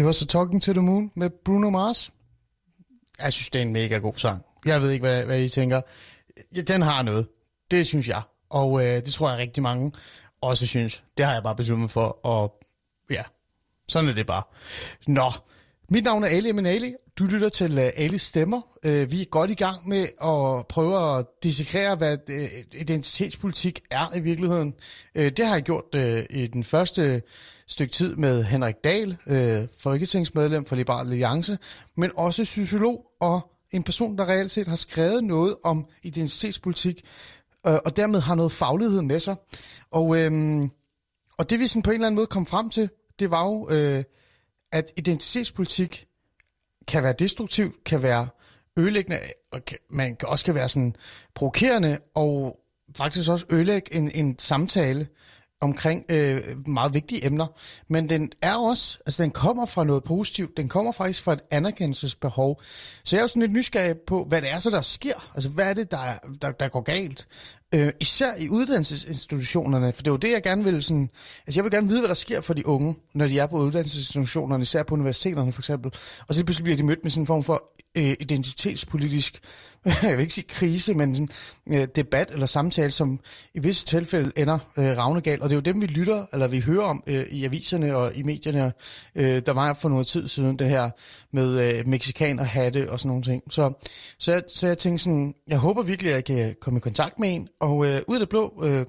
Det 0.00 0.06
var 0.06 0.12
så 0.12 0.26
Talking 0.26 0.62
to 0.62 0.72
the 0.72 0.82
Moon 0.82 1.12
med 1.14 1.30
Bruno 1.44 1.70
Mars. 1.70 2.12
Jeg 3.18 3.32
synes, 3.32 3.50
det 3.50 3.58
er 3.58 3.62
en 3.62 3.72
mega 3.72 3.98
god 3.98 4.12
sang. 4.16 4.42
Jeg 4.66 4.82
ved 4.82 4.90
ikke, 4.90 5.02
hvad, 5.02 5.24
hvad 5.24 5.40
I 5.40 5.48
tænker. 5.48 5.80
Ja, 6.56 6.60
den 6.60 6.82
har 6.82 7.02
noget. 7.02 7.26
Det 7.70 7.86
synes 7.86 8.08
jeg. 8.08 8.22
Og 8.50 8.86
øh, 8.86 8.94
det 8.94 9.04
tror 9.04 9.30
jeg 9.30 9.38
rigtig 9.38 9.62
mange 9.62 9.92
også 10.40 10.66
synes. 10.66 11.04
Det 11.16 11.24
har 11.24 11.32
jeg 11.32 11.42
bare 11.42 11.56
besluttet 11.56 11.80
mig 11.80 11.90
for. 11.90 12.26
Og 12.26 12.62
ja, 13.10 13.22
sådan 13.88 14.10
er 14.10 14.14
det 14.14 14.26
bare. 14.26 14.42
Nå, 15.06 15.30
mit 15.88 16.04
navn 16.04 16.24
er 16.24 16.28
Ali 16.28 16.48
Eminali. 16.48 16.94
Du 17.18 17.24
lytter 17.24 17.48
til 17.48 17.78
uh, 17.78 17.84
Alis 17.96 18.22
Stemmer. 18.22 18.60
Uh, 18.86 19.10
vi 19.10 19.20
er 19.20 19.24
godt 19.30 19.50
i 19.50 19.54
gang 19.54 19.88
med 19.88 20.02
at 20.02 20.66
prøve 20.66 21.18
at 21.18 21.26
dissekrere, 21.42 21.96
hvad 21.96 22.18
uh, 22.28 22.80
identitetspolitik 22.80 23.80
er 23.90 24.14
i 24.14 24.20
virkeligheden. 24.20 24.74
Uh, 25.18 25.22
det 25.24 25.46
har 25.46 25.54
jeg 25.54 25.62
gjort 25.62 25.94
uh, 25.94 26.22
i 26.30 26.46
den 26.46 26.64
første 26.64 27.22
stykke 27.70 27.92
tid 27.92 28.16
med 28.16 28.44
Henrik 28.44 28.74
Dahl, 28.84 29.16
øh, 29.26 29.66
folketingsmedlem 29.78 30.64
for 30.64 30.76
Liberal 30.76 31.06
Alliance, 31.06 31.58
men 31.96 32.10
også 32.16 32.44
sociolog 32.44 33.06
og 33.20 33.52
en 33.70 33.82
person, 33.82 34.18
der 34.18 34.28
reelt 34.28 34.50
set 34.50 34.66
har 34.68 34.76
skrevet 34.76 35.24
noget 35.24 35.56
om 35.64 35.86
identitetspolitik, 36.02 37.04
øh, 37.66 37.78
og 37.84 37.96
dermed 37.96 38.20
har 38.20 38.34
noget 38.34 38.52
faglighed 38.52 39.02
med 39.02 39.20
sig. 39.20 39.36
Og, 39.90 40.18
øh, 40.18 40.62
og 41.38 41.50
det 41.50 41.60
vi 41.60 41.66
sådan 41.66 41.82
på 41.82 41.90
en 41.90 41.94
eller 41.94 42.06
anden 42.06 42.16
måde 42.16 42.26
kom 42.26 42.46
frem 42.46 42.70
til, 42.70 42.90
det 43.18 43.30
var 43.30 43.44
jo, 43.44 43.68
øh, 43.70 44.04
at 44.72 44.92
identitetspolitik 44.96 46.06
kan 46.88 47.02
være 47.02 47.14
destruktivt, 47.18 47.84
kan 47.84 48.02
være 48.02 48.28
ødelæggende, 48.76 49.18
og 49.52 49.64
kan, 49.64 49.78
man 49.90 50.16
kan 50.16 50.28
også 50.28 50.44
kan 50.44 50.54
være 50.54 50.68
sådan 50.68 50.96
provokerende, 51.34 51.98
og 52.14 52.60
faktisk 52.96 53.30
også 53.30 53.46
ødelægge 53.50 53.94
en, 53.94 54.10
en 54.14 54.38
samtale 54.38 55.08
omkring 55.60 56.04
øh, 56.08 56.40
meget 56.66 56.94
vigtige 56.94 57.26
emner. 57.26 57.46
Men 57.88 58.08
den 58.08 58.32
er 58.42 58.54
også, 58.54 58.98
altså 59.06 59.22
den 59.22 59.30
kommer 59.30 59.66
fra 59.66 59.84
noget 59.84 60.04
positivt, 60.04 60.56
den 60.56 60.68
kommer 60.68 60.92
faktisk 60.92 61.22
fra 61.22 61.32
et 61.32 61.40
anerkendelsesbehov. 61.50 62.62
Så 63.04 63.16
jeg 63.16 63.20
er 63.20 63.24
jo 63.24 63.28
sådan 63.28 63.42
lidt 63.42 63.52
nysgerrig 63.52 63.96
på, 64.06 64.24
hvad 64.24 64.42
det 64.42 64.50
er 64.50 64.58
så, 64.58 64.70
der 64.70 64.80
sker. 64.80 65.30
Altså 65.34 65.48
hvad 65.48 65.70
er 65.70 65.74
det, 65.74 65.90
der, 65.90 66.18
der, 66.42 66.52
der 66.52 66.68
går 66.68 66.80
galt? 66.80 67.28
Øh, 67.74 67.92
især 68.00 68.34
i 68.38 68.48
uddannelsesinstitutionerne, 68.48 69.92
for 69.92 70.02
det 70.02 70.08
er 70.08 70.12
jo 70.12 70.16
det, 70.16 70.30
jeg 70.30 70.42
gerne 70.42 70.64
vil 70.64 70.82
sådan... 70.82 71.10
Altså 71.46 71.58
jeg 71.58 71.64
vil 71.64 71.72
gerne 71.72 71.88
vide, 71.88 72.00
hvad 72.00 72.08
der 72.08 72.14
sker 72.14 72.40
for 72.40 72.54
de 72.54 72.66
unge, 72.66 72.96
når 73.14 73.26
de 73.26 73.38
er 73.38 73.46
på 73.46 73.56
uddannelsesinstitutionerne, 73.56 74.62
især 74.62 74.82
på 74.82 74.94
universiteterne 74.94 75.52
for 75.52 75.60
eksempel. 75.60 75.92
Og 76.28 76.34
så 76.34 76.44
pludselig 76.44 76.64
bliver 76.64 76.76
de 76.76 76.82
mødt 76.82 77.02
med 77.02 77.10
sådan 77.10 77.22
en 77.22 77.26
form 77.26 77.42
for 77.42 77.70
øh, 77.96 78.16
identitetspolitisk, 78.20 79.40
jeg 80.02 80.12
vil 80.12 80.20
ikke 80.20 80.34
sige 80.34 80.46
krise, 80.48 80.94
men 80.94 81.14
sådan, 81.14 81.28
øh, 81.66 81.88
debat 81.96 82.30
eller 82.30 82.46
samtale, 82.46 82.90
som 82.90 83.20
i 83.54 83.58
visse 83.58 83.86
tilfælde 83.86 84.32
ender 84.36 84.58
øh, 84.78 84.98
ravnegal. 84.98 85.42
Og 85.42 85.50
det 85.50 85.54
er 85.54 85.56
jo 85.56 85.60
dem, 85.60 85.80
vi 85.80 85.86
lytter, 85.86 86.26
eller 86.32 86.48
vi 86.48 86.60
hører 86.60 86.84
om 86.84 87.02
øh, 87.06 87.26
i 87.30 87.44
aviserne 87.44 87.96
og 87.96 88.14
i 88.14 88.22
medierne. 88.22 88.72
Øh, 89.14 89.42
der 89.46 89.52
var 89.52 89.74
for 89.74 89.88
noget 89.88 90.06
tid 90.06 90.28
siden 90.28 90.58
det 90.58 90.68
her 90.68 90.90
med 91.32 91.60
øh, 91.60 91.86
mexikaner, 91.86 92.44
hatte 92.44 92.90
og 92.90 93.00
sådan 93.00 93.08
nogle 93.08 93.22
ting. 93.22 93.42
Så, 93.50 93.72
så, 94.18 94.32
jeg, 94.32 94.42
så 94.48 94.66
jeg 94.66 94.78
tænkte 94.78 95.04
sådan, 95.04 95.34
jeg 95.48 95.58
håber 95.58 95.82
virkelig, 95.82 96.12
at 96.12 96.16
jeg 96.16 96.24
kan 96.24 96.54
komme 96.60 96.78
i 96.78 96.80
kontakt 96.80 97.18
med 97.18 97.34
en. 97.34 97.48
Og 97.60 97.86
øh, 97.86 98.02
ud 98.08 98.14
af 98.16 98.20
det 98.20 98.28
blå, 98.28 98.62
øh, 98.64 98.86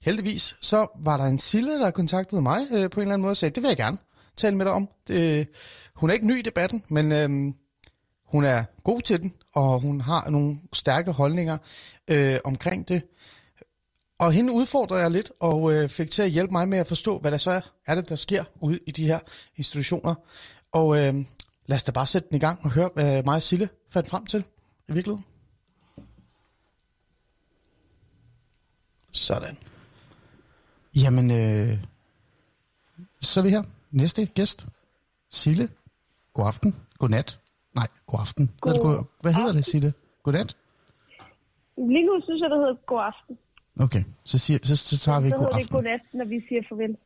heldigvis, 0.00 0.56
så 0.60 0.86
var 1.04 1.16
der 1.16 1.24
en 1.24 1.38
Sille, 1.38 1.80
der 1.80 1.90
kontaktede 1.90 2.42
mig 2.42 2.66
øh, 2.72 2.90
på 2.90 3.00
en 3.00 3.02
eller 3.02 3.14
anden 3.14 3.22
måde 3.22 3.32
og 3.32 3.36
sagde, 3.36 3.54
det 3.54 3.62
vil 3.62 3.68
jeg 3.68 3.76
gerne 3.76 3.98
tale 4.36 4.56
med 4.56 4.66
dig 4.66 4.74
om. 4.74 4.88
Det, 5.08 5.38
øh, 5.38 5.46
hun 5.94 6.10
er 6.10 6.14
ikke 6.14 6.26
ny 6.26 6.38
i 6.38 6.42
debatten, 6.42 6.84
men... 6.88 7.12
Øh, 7.12 7.54
hun 8.32 8.44
er 8.44 8.64
god 8.84 9.00
til 9.00 9.22
den, 9.22 9.32
og 9.54 9.80
hun 9.80 10.00
har 10.00 10.30
nogle 10.30 10.56
stærke 10.72 11.12
holdninger 11.12 11.58
øh, 12.10 12.38
omkring 12.44 12.88
det. 12.88 13.02
Og 14.18 14.32
hende 14.32 14.52
udfordrede 14.52 15.00
jeg 15.00 15.10
lidt, 15.10 15.32
og 15.40 15.72
øh, 15.72 15.88
fik 15.88 16.10
til 16.10 16.22
at 16.22 16.30
hjælpe 16.30 16.52
mig 16.52 16.68
med 16.68 16.78
at 16.78 16.86
forstå, 16.86 17.18
hvad 17.18 17.30
der 17.30 17.38
så 17.38 17.50
er, 17.50 17.60
er 17.86 17.94
det, 17.94 18.08
der 18.08 18.16
sker 18.16 18.44
ude 18.60 18.78
i 18.86 18.90
de 18.90 19.06
her 19.06 19.18
institutioner. 19.56 20.14
Og 20.72 20.96
øh, 20.98 21.14
lad 21.66 21.74
os 21.74 21.82
da 21.82 21.92
bare 21.92 22.06
sætte 22.06 22.28
den 22.28 22.36
i 22.36 22.40
gang 22.40 22.58
og 22.62 22.70
høre, 22.70 22.90
hvad 22.94 23.22
mig 23.22 23.34
og 23.34 23.42
Sille 23.42 23.68
fandt 23.90 24.08
frem 24.08 24.26
til 24.26 24.44
i 24.88 24.92
virkeligheden. 24.92 25.24
Sådan. 29.12 29.56
Jamen, 30.96 31.30
øh, 31.30 31.78
så 33.20 33.40
er 33.40 33.44
vi 33.44 33.50
her. 33.50 33.62
Næste 33.90 34.26
gæst. 34.26 34.66
Sille. 35.30 35.68
God 36.34 36.46
aften. 36.46 36.76
God 36.98 37.08
nat. 37.08 37.38
Nej, 37.74 37.86
god 38.06 38.20
aften. 38.20 38.50
God 38.60 38.72
hvad, 38.72 39.04
hvad 39.22 39.32
hedder 39.32 39.52
det, 39.52 39.64
Sille? 39.64 39.92
Godnat? 40.22 40.56
Lige 41.76 42.06
nu 42.06 42.20
synes 42.22 42.40
jeg, 42.42 42.50
det 42.50 42.58
hedder 42.58 42.74
god 42.86 43.00
aften. 43.00 43.38
Okay, 43.80 44.02
så, 44.24 44.38
siger, 44.38 44.58
så, 44.62 44.76
så 44.76 44.98
tager 44.98 45.20
vi 45.20 45.30
så 45.30 45.36
god 45.36 45.46
aften. 45.46 45.66
Så 45.66 45.72
hedder 45.72 45.88
det 45.88 46.00
godnat, 46.00 46.14
når 46.14 46.24
vi 46.24 46.44
siger 46.48 46.62
farvel. 46.68 46.96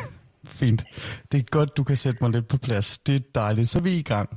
Fint. 0.60 0.84
Det 1.32 1.38
er 1.40 1.44
godt, 1.50 1.76
du 1.76 1.84
kan 1.84 1.96
sætte 1.96 2.18
mig 2.20 2.30
lidt 2.30 2.48
på 2.48 2.56
plads. 2.58 2.98
Det 2.98 3.14
er 3.14 3.20
dejligt. 3.34 3.68
Så 3.68 3.78
er 3.78 3.82
vi 3.82 3.98
i 3.98 4.02
gang. 4.02 4.28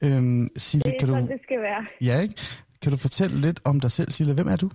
Øhm, 0.00 0.48
Sille, 0.56 0.82
det 0.82 0.94
er 0.94 0.98
kan 0.98 1.08
sådan, 1.08 1.26
du... 1.26 1.32
det 1.32 1.40
skal 1.42 1.60
være. 1.60 1.86
Ja, 2.00 2.20
ikke? 2.20 2.34
Kan 2.82 2.92
du 2.92 2.96
fortælle 2.98 3.40
lidt 3.40 3.60
om 3.64 3.80
dig 3.80 3.90
selv, 3.90 4.10
Sille? 4.10 4.34
Hvem 4.34 4.48
er 4.48 4.56
du? 4.56 4.70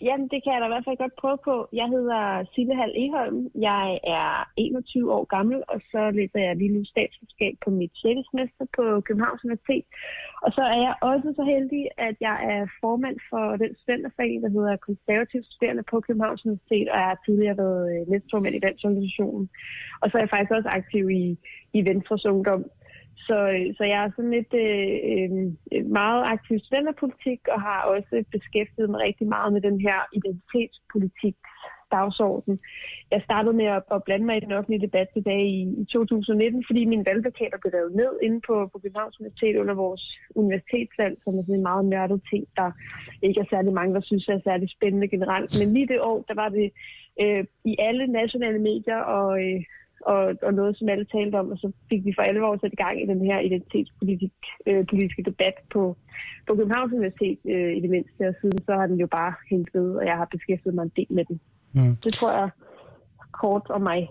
Jamen, 0.00 0.28
det 0.32 0.40
kan 0.42 0.52
jeg 0.52 0.60
da 0.60 0.66
i 0.66 0.74
hvert 0.74 0.86
fald 0.86 1.02
godt 1.04 1.20
prøve 1.22 1.38
på. 1.48 1.68
Jeg 1.80 1.88
hedder 1.96 2.44
Sille 2.54 2.74
Hall 2.78 2.92
Eholm. 3.04 3.40
Jeg 3.70 4.00
er 4.04 4.52
21 4.56 5.12
år 5.16 5.24
gammel, 5.24 5.58
og 5.68 5.80
så 5.90 6.10
læser 6.10 6.40
jeg 6.46 6.56
lige 6.56 6.74
nu 6.76 6.84
statsvidenskab 6.84 7.54
på 7.64 7.70
mit 7.70 7.92
6. 7.94 8.20
semester 8.30 8.64
på 8.76 8.84
Københavns 9.00 9.44
Universitet. 9.44 9.84
Og 10.44 10.52
så 10.56 10.62
er 10.74 10.78
jeg 10.86 10.94
også 11.10 11.28
så 11.38 11.44
heldig, 11.54 11.84
at 12.08 12.16
jeg 12.20 12.36
er 12.52 12.62
formand 12.80 13.16
for 13.30 13.56
den 13.62 13.72
studenterforening, 13.80 14.42
der 14.42 14.50
hedder 14.56 14.84
Konservativ 14.88 15.40
Studerende 15.44 15.84
på 15.90 16.00
Københavns 16.00 16.46
Universitet, 16.46 16.88
og 16.92 16.96
jeg 17.00 17.08
har 17.12 17.18
tidligere 17.26 17.58
været 17.64 17.84
øh, 17.92 18.08
næstformand 18.10 18.54
i 18.54 18.64
den 18.66 18.74
organisation. 18.84 19.48
Og 20.00 20.06
så 20.10 20.12
er 20.16 20.22
jeg 20.22 20.30
faktisk 20.30 20.52
også 20.58 20.68
aktiv 20.68 21.04
i, 21.10 21.24
i 21.78 21.80
Venstres 21.88 22.26
Ungdom. 22.26 22.62
Så, 23.16 23.38
øh, 23.54 23.74
så 23.76 23.84
jeg 23.84 24.04
er 24.04 24.10
sådan 24.16 24.36
lidt 24.38 24.52
øh, 24.64 24.94
øh, 25.12 25.30
øh 25.72 25.86
meget 26.00 26.22
aktiv 26.34 26.58
studenterpolitik 26.58 27.40
og 27.54 27.60
har 27.60 27.80
også 27.82 28.24
beskæftiget 28.32 28.90
mig 28.90 29.00
rigtig 29.00 29.26
meget 29.26 29.52
med 29.52 29.60
den 29.60 29.80
her 29.80 29.98
identitetspolitik 30.18 31.36
dagsorden. 31.90 32.58
Jeg 33.10 33.22
startede 33.22 33.56
med 33.56 33.64
at, 33.64 33.82
at 33.94 34.04
blande 34.04 34.26
mig 34.26 34.36
i 34.36 34.44
den 34.44 34.52
offentlige 34.52 34.86
debat 34.86 35.08
tilbage 35.12 35.48
i, 35.48 35.60
i 35.82 35.84
2019, 35.84 36.64
fordi 36.68 36.84
mine 36.84 37.06
valgplakater 37.06 37.58
blev 37.58 37.72
revet 37.74 37.94
ned 37.94 38.12
inde 38.22 38.40
på, 38.46 38.54
på 38.72 38.78
Københavns 38.78 39.20
Universitet 39.20 39.56
under 39.56 39.74
vores 39.74 40.02
universitetsvalg, 40.34 41.18
som 41.24 41.38
er 41.38 41.42
sådan 41.42 41.54
en 41.54 41.68
meget 41.70 41.84
nørdet 41.84 42.22
ting, 42.30 42.44
der 42.56 42.70
ikke 43.22 43.40
er 43.40 43.50
særlig 43.50 43.72
mange, 43.72 43.94
der 43.94 44.00
synes 44.00 44.28
er 44.28 44.40
særlig 44.44 44.70
spændende 44.70 45.08
generelt. 45.08 45.50
Men 45.60 45.74
lige 45.74 45.88
det 45.88 46.00
år, 46.00 46.24
der 46.28 46.34
var 46.34 46.48
det 46.48 46.70
øh, 47.22 47.44
i 47.64 47.76
alle 47.78 48.06
nationale 48.06 48.58
medier 48.58 49.00
og, 49.16 49.44
øh, 49.44 49.60
og, 50.12 50.22
og 50.46 50.52
noget, 50.60 50.78
som 50.78 50.88
alle 50.88 51.06
talte 51.14 51.36
om, 51.42 51.50
og 51.52 51.58
så 51.58 51.68
fik 51.90 52.04
vi 52.04 52.12
for 52.16 52.22
alvor 52.22 52.58
sat 52.60 52.72
i 52.72 52.82
gang 52.84 52.96
i 53.02 53.06
den 53.12 53.20
her 53.28 53.38
identitetspolitiske 53.48 55.20
øh, 55.20 55.24
debat 55.30 55.56
på, 55.72 55.82
på 56.46 56.54
Københavns 56.58 56.92
Universitet 56.92 57.38
øh, 57.54 57.72
i 57.76 57.80
det 57.84 57.90
mindste, 57.90 58.22
og 58.30 58.34
siden 58.40 58.58
så 58.66 58.72
har 58.78 58.86
den 58.86 58.98
jo 59.04 59.06
bare 59.06 59.32
hængt 59.50 59.70
ved, 59.74 59.88
og 60.00 60.04
jeg 60.10 60.16
har 60.16 60.28
beskæftiget 60.34 60.74
mig 60.74 60.82
en 60.82 60.96
del 60.96 61.10
med 61.10 61.24
den. 61.24 61.40
Mm. 61.74 61.96
Det 62.04 62.12
tror 62.12 62.32
jeg 62.40 62.50
kort 63.32 63.66
om 63.70 63.80
mig. 63.80 64.10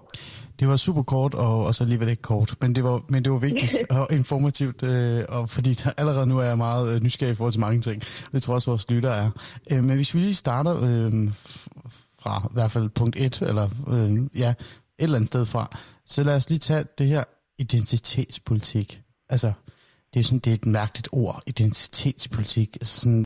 Det 0.59 0.67
var 0.67 0.75
super 0.75 1.03
kort, 1.03 1.33
og, 1.33 1.65
og 1.65 1.75
så 1.75 1.83
alligevel 1.83 2.09
ikke 2.09 2.21
kort, 2.21 2.55
men 2.61 2.75
det 2.75 2.83
var, 2.83 3.01
men 3.09 3.23
det 3.23 3.31
var 3.31 3.37
vigtigt 3.37 3.75
og 3.99 4.07
informativt, 4.11 4.83
øh, 4.83 5.23
og 5.29 5.49
fordi 5.49 5.73
der, 5.73 5.91
allerede 5.97 6.27
nu 6.27 6.39
er 6.39 6.43
jeg 6.43 6.57
meget 6.57 6.95
øh, 6.95 7.03
nysgerrig 7.03 7.31
i 7.31 7.35
forhold 7.35 7.51
til 7.51 7.61
mange 7.61 7.79
ting. 7.79 8.01
Det 8.31 8.41
tror 8.41 8.53
jeg 8.53 8.55
også, 8.55 8.71
vores 8.71 8.89
lytter 8.89 9.09
er. 9.09 9.29
Øh, 9.71 9.83
men 9.83 9.95
hvis 9.95 10.13
vi 10.15 10.19
lige 10.19 10.33
starter 10.33 10.75
øh, 10.75 11.11
fra 12.21 12.47
i 12.51 12.53
hvert 12.53 12.71
fald 12.71 12.89
punkt 12.89 13.15
1, 13.19 13.41
eller 13.41 13.67
øh, 13.93 14.39
ja, 14.39 14.53
et 14.99 15.03
eller 15.03 15.15
andet 15.15 15.27
sted 15.27 15.45
fra. 15.45 15.77
Så 16.05 16.23
lad 16.23 16.35
os 16.35 16.49
lige 16.49 16.59
tage 16.59 16.85
det 16.97 17.07
her 17.07 17.23
identitetspolitik. 17.57 19.01
Altså, 19.29 19.53
det 20.13 20.19
er 20.19 20.23
sådan, 20.23 20.39
det 20.39 20.51
er 20.51 20.55
et 20.55 20.65
mærkeligt 20.65 21.07
ord, 21.11 21.43
identitetspolitik. 21.47 22.77
Altså 22.81 22.99
sådan, 22.99 23.25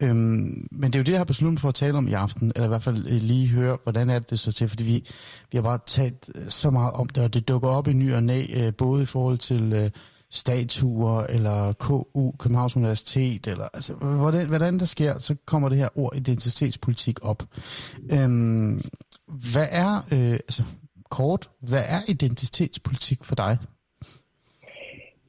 øhm, 0.00 0.66
men 0.72 0.92
det 0.92 0.94
er 0.94 0.98
jo 0.98 1.04
det, 1.04 1.12
jeg 1.12 1.20
har 1.20 1.24
besluttet 1.24 1.60
for 1.60 1.68
at 1.68 1.74
tale 1.74 1.98
om 1.98 2.08
i 2.08 2.12
aften, 2.12 2.52
eller 2.56 2.64
i 2.64 2.68
hvert 2.68 2.82
fald 2.82 3.06
øh, 3.06 3.20
lige 3.20 3.48
høre, 3.48 3.78
hvordan 3.82 4.10
er 4.10 4.18
det, 4.18 4.30
det 4.30 4.38
så 4.40 4.52
til, 4.52 4.68
fordi 4.68 4.84
vi, 4.84 5.04
vi 5.52 5.56
har 5.56 5.62
bare 5.62 5.78
talt 5.86 6.30
øh, 6.34 6.48
så 6.48 6.70
meget 6.70 6.92
om 6.92 7.08
det, 7.08 7.22
og 7.22 7.34
det 7.34 7.48
dukker 7.48 7.68
op 7.68 7.88
i 7.88 7.92
ny 7.92 8.14
og 8.14 8.22
næ, 8.22 8.44
øh, 8.54 8.74
både 8.74 9.02
i 9.02 9.06
forhold 9.06 9.38
til 9.38 9.72
øh, 9.72 9.90
statuer, 10.30 11.22
eller 11.22 11.72
KU, 11.72 12.32
Københavns 12.38 12.76
Universitet, 12.76 13.46
eller 13.46 13.68
altså, 13.74 13.94
hvordan, 13.94 14.46
hvordan 14.46 14.78
der 14.78 14.84
sker, 14.84 15.18
så 15.18 15.36
kommer 15.46 15.68
det 15.68 15.78
her 15.78 15.88
ord 15.98 16.16
identitetspolitik 16.16 17.18
op. 17.22 17.42
Øhm, 18.12 18.80
hvad 19.26 19.66
er, 19.70 19.96
øh, 19.96 20.32
altså, 20.32 20.64
kort, 21.10 21.50
hvad 21.68 21.84
er 21.96 22.00
identitetspolitik 22.14 23.24
for 23.24 23.34
dig? 23.34 23.58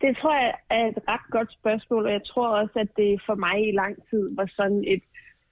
Det 0.02 0.18
tror 0.18 0.36
jeg 0.36 0.54
er 0.70 0.88
et 0.88 1.00
ret 1.08 1.28
godt 1.32 1.52
spørgsmål, 1.60 2.06
og 2.06 2.12
jeg 2.12 2.26
tror 2.26 2.48
også, 2.48 2.80
at 2.80 2.88
det 2.98 3.22
for 3.26 3.36
mig 3.36 3.58
i 3.70 3.72
lang 3.72 3.96
tid 4.10 4.36
var 4.36 4.48
sådan 4.56 4.84
et, 4.88 5.04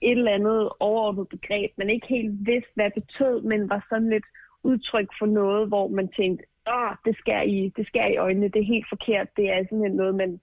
et 0.02 0.18
eller 0.18 0.32
andet 0.32 0.70
overordnet 0.80 1.28
begreb, 1.28 1.72
man 1.78 1.90
ikke 1.90 2.08
helt 2.08 2.34
vidste, 2.40 2.72
hvad 2.76 2.90
det 2.96 3.04
betød, 3.04 3.42
men 3.42 3.70
var 3.70 3.86
sådan 3.90 4.10
lidt 4.10 4.28
udtryk 4.64 5.10
for 5.20 5.26
noget, 5.26 5.68
hvor 5.68 5.88
man 5.88 6.08
tænkte, 6.20 6.46
åh, 6.78 6.92
det 7.06 7.16
skal 7.18 7.50
i, 7.56 7.74
det 7.78 7.88
skal 7.88 8.14
i 8.14 8.18
øjnene, 8.18 8.50
det 8.54 8.62
er 8.62 8.74
helt 8.76 8.90
forkert, 8.90 9.28
det 9.38 9.46
er 9.54 9.58
simpelthen 9.58 9.98
noget, 9.98 10.16
man, 10.16 10.40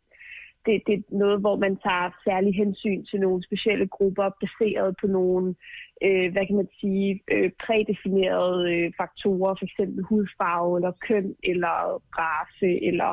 det, 0.67 0.83
det 0.87 0.95
er 0.95 1.03
noget, 1.11 1.41
hvor 1.41 1.57
man 1.57 1.77
tager 1.77 2.11
særlig 2.25 2.55
hensyn 2.55 3.05
til 3.05 3.21
nogle 3.21 3.43
specielle 3.45 3.89
grupper, 3.89 4.31
baseret 4.41 4.97
på 5.01 5.07
nogle, 5.07 5.55
øh, 6.03 6.33
hvad 6.33 6.47
kan 6.47 6.57
man 6.57 6.69
sige, 6.81 7.23
øh, 7.33 7.51
prædefinerede 7.64 8.75
øh, 8.75 8.93
faktorer, 8.97 9.55
f.eks. 9.55 9.79
hudfarve, 10.09 10.79
eller 10.79 10.93
køn, 11.09 11.35
eller 11.45 12.03
race, 12.19 12.87
eller 12.89 13.11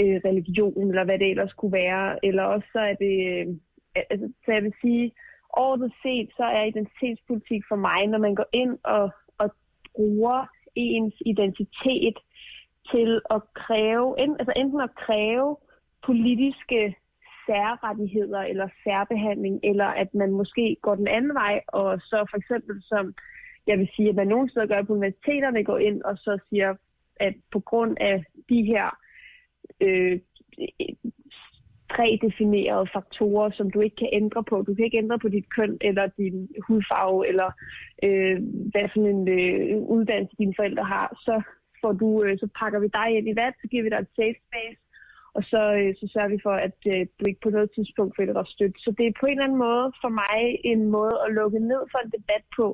øh, 0.00 0.20
religion, 0.28 0.88
eller 0.88 1.04
hvad 1.04 1.18
det 1.18 1.30
ellers 1.30 1.52
kunne 1.52 1.72
være. 1.72 2.24
Eller 2.26 2.42
også 2.42 2.68
så 2.72 2.78
er 2.78 2.94
det, 2.94 3.16
øh, 3.32 3.46
altså, 4.10 4.26
så 4.44 4.52
jeg 4.52 4.62
vil 4.62 4.74
sige, 4.80 5.12
overordnet 5.50 5.92
set, 6.02 6.28
så 6.36 6.44
er 6.44 6.64
identitetspolitik 6.64 7.62
for 7.68 7.76
mig, 7.76 8.06
når 8.06 8.18
man 8.18 8.34
går 8.34 8.48
ind 8.52 8.78
og, 8.84 9.10
og 9.38 9.50
bruger 9.94 10.46
ens 10.74 11.14
identitet 11.26 12.18
til 12.90 13.20
at 13.30 13.40
kræve, 13.54 14.20
altså 14.20 14.52
enten 14.56 14.80
at 14.80 14.94
kræve 15.06 15.56
politiske 16.06 16.96
særrettigheder 17.46 18.40
eller 18.40 18.68
særbehandling, 18.84 19.60
eller 19.64 19.86
at 19.86 20.14
man 20.14 20.30
måske 20.30 20.76
går 20.82 20.94
den 20.94 21.08
anden 21.08 21.34
vej, 21.34 21.60
og 21.66 22.00
så 22.00 22.26
for 22.30 22.36
eksempel 22.36 22.82
som, 22.82 23.14
jeg 23.66 23.78
vil 23.78 23.88
sige, 23.96 24.08
at 24.08 24.14
man 24.14 24.28
nogle 24.28 24.50
steder 24.50 24.66
gør 24.66 24.82
på 24.82 24.92
universiteterne, 24.92 25.64
går 25.64 25.78
ind 25.78 26.02
og 26.02 26.18
så 26.18 26.38
siger, 26.48 26.74
at 27.16 27.34
på 27.52 27.60
grund 27.60 27.96
af 28.00 28.24
de 28.48 28.62
her 28.62 28.98
øh, 29.80 30.20
prædefinerede 31.94 32.86
faktorer, 32.92 33.50
som 33.50 33.70
du 33.70 33.80
ikke 33.80 33.96
kan 33.96 34.08
ændre 34.12 34.44
på. 34.44 34.62
Du 34.62 34.74
kan 34.74 34.84
ikke 34.84 34.98
ændre 34.98 35.18
på 35.18 35.28
dit 35.28 35.48
køn, 35.56 35.78
eller 35.80 36.06
din 36.06 36.48
hudfarve, 36.66 37.28
eller 37.28 37.50
øh, 38.02 38.36
hvad 38.72 38.88
for 38.92 39.00
en 39.14 39.28
øh, 39.28 39.78
uddannelse 39.78 40.36
dine 40.38 40.54
forældre 40.56 40.84
har. 40.84 41.08
Så, 41.20 41.42
får 41.80 41.92
du, 41.92 42.24
øh, 42.24 42.38
så 42.38 42.48
pakker 42.60 42.78
vi 42.80 42.88
dig 42.98 43.08
ind 43.16 43.28
i 43.28 43.36
vat, 43.36 43.54
så 43.60 43.68
giver 43.68 43.82
vi 43.82 43.88
dig 43.88 43.98
et 43.98 44.16
safe 44.16 44.38
space, 44.48 44.80
og 45.36 45.42
så, 45.52 45.62
øh, 45.80 45.90
så 46.00 46.04
sørger 46.12 46.30
vi 46.34 46.38
for, 46.46 46.56
at 46.66 46.78
øh, 46.92 47.02
du 47.16 47.22
ikke 47.28 47.44
på 47.44 47.50
noget 47.50 47.70
tidspunkt 47.76 48.16
føler 48.16 48.34
dig 48.38 48.46
stødt. 48.54 48.76
Så 48.84 48.90
det 48.98 49.04
er 49.06 49.18
på 49.20 49.26
en 49.26 49.32
eller 49.32 49.44
anden 49.44 49.64
måde 49.68 49.86
for 50.02 50.10
mig 50.22 50.36
en 50.72 50.82
måde 50.96 51.16
at 51.26 51.34
lukke 51.38 51.60
ned 51.72 51.82
for 51.92 51.98
en 52.00 52.10
debat 52.16 52.44
på, 52.56 52.66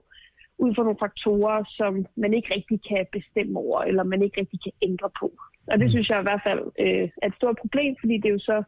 ud 0.58 0.74
fra 0.74 0.82
nogle 0.86 1.02
faktorer, 1.06 1.58
som 1.78 1.92
man 2.22 2.34
ikke 2.34 2.54
rigtig 2.56 2.78
kan 2.90 3.04
bestemme 3.16 3.58
over, 3.64 3.78
eller 3.88 4.04
man 4.04 4.22
ikke 4.22 4.40
rigtig 4.40 4.60
kan 4.66 4.74
ændre 4.88 5.10
på. 5.20 5.28
Og 5.70 5.76
det 5.80 5.86
mm. 5.86 5.92
synes 5.94 6.08
jeg 6.10 6.18
i 6.20 6.28
hvert 6.28 6.44
fald 6.48 6.62
øh, 6.84 7.06
er 7.22 7.26
et 7.28 7.38
stort 7.40 7.56
problem, 7.62 7.92
fordi 8.00 8.16
det 8.18 8.30
jo 8.30 8.38
så 8.38 8.62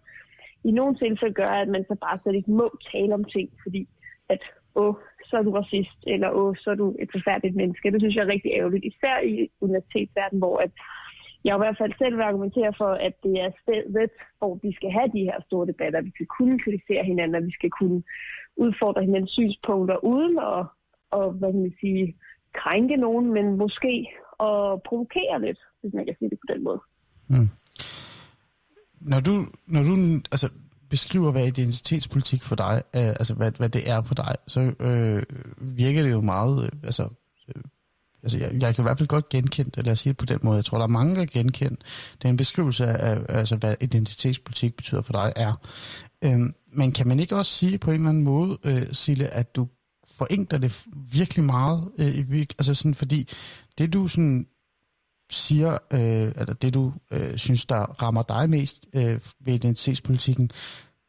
i 0.68 0.70
nogle 0.70 0.94
tilfælde 0.96 1.34
gør, 1.34 1.52
at 1.62 1.68
man 1.68 1.84
så 1.88 1.94
bare 2.04 2.18
slet 2.22 2.34
ikke 2.34 2.50
må 2.50 2.68
tale 2.92 3.14
om 3.14 3.24
ting, 3.24 3.48
fordi 3.62 3.88
at, 4.28 4.42
åh, 4.74 4.94
så 5.28 5.36
er 5.36 5.42
du 5.42 5.50
racist, 5.50 5.98
eller 6.06 6.30
åh, 6.30 6.54
så 6.62 6.70
er 6.70 6.74
du 6.74 6.96
et 7.02 7.10
forfærdeligt 7.16 7.56
menneske. 7.56 7.90
Det 7.90 8.00
synes 8.00 8.14
jeg 8.16 8.24
er 8.24 8.34
rigtig 8.34 8.50
ærgerligt, 8.58 8.84
især 8.84 9.16
i 9.20 9.50
universitetsverdenen, 9.60 10.40
hvor 10.40 10.56
at 10.58 10.70
jeg 11.44 11.56
i 11.56 11.62
hvert 11.62 11.78
fald 11.80 11.92
selv 11.98 12.16
vil 12.16 12.22
argumentere 12.30 12.72
for, 12.80 12.90
at 13.06 13.14
det 13.22 13.34
er 13.44 13.50
stedet, 13.62 14.10
hvor 14.38 14.52
vi 14.62 14.70
skal 14.78 14.90
have 14.90 15.08
de 15.16 15.26
her 15.28 15.38
store 15.46 15.66
debatter. 15.66 16.06
Vi 16.08 16.12
skal 16.14 16.26
kunne 16.26 16.58
kritisere 16.64 17.04
hinanden, 17.04 17.34
og 17.34 17.46
vi 17.48 17.52
skal 17.58 17.70
kunne 17.70 18.02
udfordre 18.56 19.04
hinandens 19.04 19.30
synspunkter 19.30 19.96
uden 20.12 20.38
at, 20.38 20.66
og, 21.10 21.32
hvad 21.32 21.52
kan 21.52 21.62
man 21.62 21.76
sige, 21.80 22.16
krænke 22.60 22.96
nogen, 22.96 23.26
men 23.36 23.46
måske 23.56 23.94
at 24.40 24.82
provokere 24.88 25.36
lidt, 25.46 25.60
hvis 25.80 25.94
man 25.94 26.04
kan 26.06 26.16
sige 26.18 26.30
det 26.30 26.38
på 26.38 26.54
den 26.54 26.64
måde. 26.64 26.80
Mm. 27.28 27.48
Når 29.00 29.20
du, 29.20 29.34
når 29.66 29.82
du 29.82 29.94
altså, 30.34 30.48
beskriver, 30.90 31.32
hvad 31.32 31.46
identitetspolitik 31.46 32.42
for 32.42 32.56
dig, 32.56 32.82
øh, 32.96 33.12
altså 33.20 33.34
hvad, 33.34 33.52
hvad 33.60 33.68
det 33.68 33.90
er 33.90 34.02
for 34.02 34.14
dig, 34.14 34.34
så 34.46 34.60
øh, 34.60 35.22
virker 35.80 36.02
det 36.02 36.12
jo 36.12 36.20
meget, 36.20 36.64
øh, 36.64 36.70
altså, 36.84 37.08
øh, 37.48 37.62
altså 38.24 38.38
jeg, 38.38 38.52
jeg 38.60 38.74
kan 38.74 38.82
i 38.82 38.86
hvert 38.86 38.98
fald 38.98 39.08
godt 39.08 39.28
genkende 39.28 39.70
det, 39.70 39.84
lad 39.84 39.92
os 39.92 39.98
sige 39.98 40.10
det 40.10 40.16
på 40.16 40.26
den 40.26 40.38
måde. 40.42 40.56
Jeg 40.56 40.64
tror, 40.64 40.78
der 40.78 40.84
er 40.84 40.88
mange, 40.88 41.16
der 41.16 41.26
genkender 41.26 41.76
Det 42.22 42.24
er 42.24 42.28
en 42.28 42.36
beskrivelse 42.36 42.86
af, 42.86 43.20
altså, 43.28 43.56
hvad 43.56 43.74
identitetspolitik 43.80 44.76
betyder 44.76 45.02
for 45.02 45.12
dig 45.12 45.32
er. 45.36 45.54
Øhm, 46.24 46.54
men 46.72 46.92
kan 46.92 47.08
man 47.08 47.20
ikke 47.20 47.36
også 47.36 47.52
sige 47.52 47.78
på 47.78 47.90
en 47.90 47.96
eller 47.96 48.08
anden 48.08 48.24
måde, 48.24 48.58
øh, 48.64 48.86
Sille, 48.92 49.28
at 49.28 49.56
du 49.56 49.68
forenkler 50.18 50.58
det 50.58 50.84
virkelig 51.12 51.44
meget, 51.44 51.90
øh, 51.98 52.46
altså 52.58 52.74
sådan, 52.74 52.94
fordi 52.94 53.28
det 53.78 53.92
du 53.92 54.08
sådan 54.08 54.46
siger, 55.30 55.72
øh, 55.92 56.32
eller 56.36 56.52
det 56.52 56.74
du 56.74 56.92
øh, 57.10 57.38
synes, 57.38 57.64
der 57.64 58.02
rammer 58.02 58.22
dig 58.22 58.50
mest 58.50 58.86
øh, 58.94 59.20
ved 59.40 59.54
identitetspolitikken, 59.54 60.50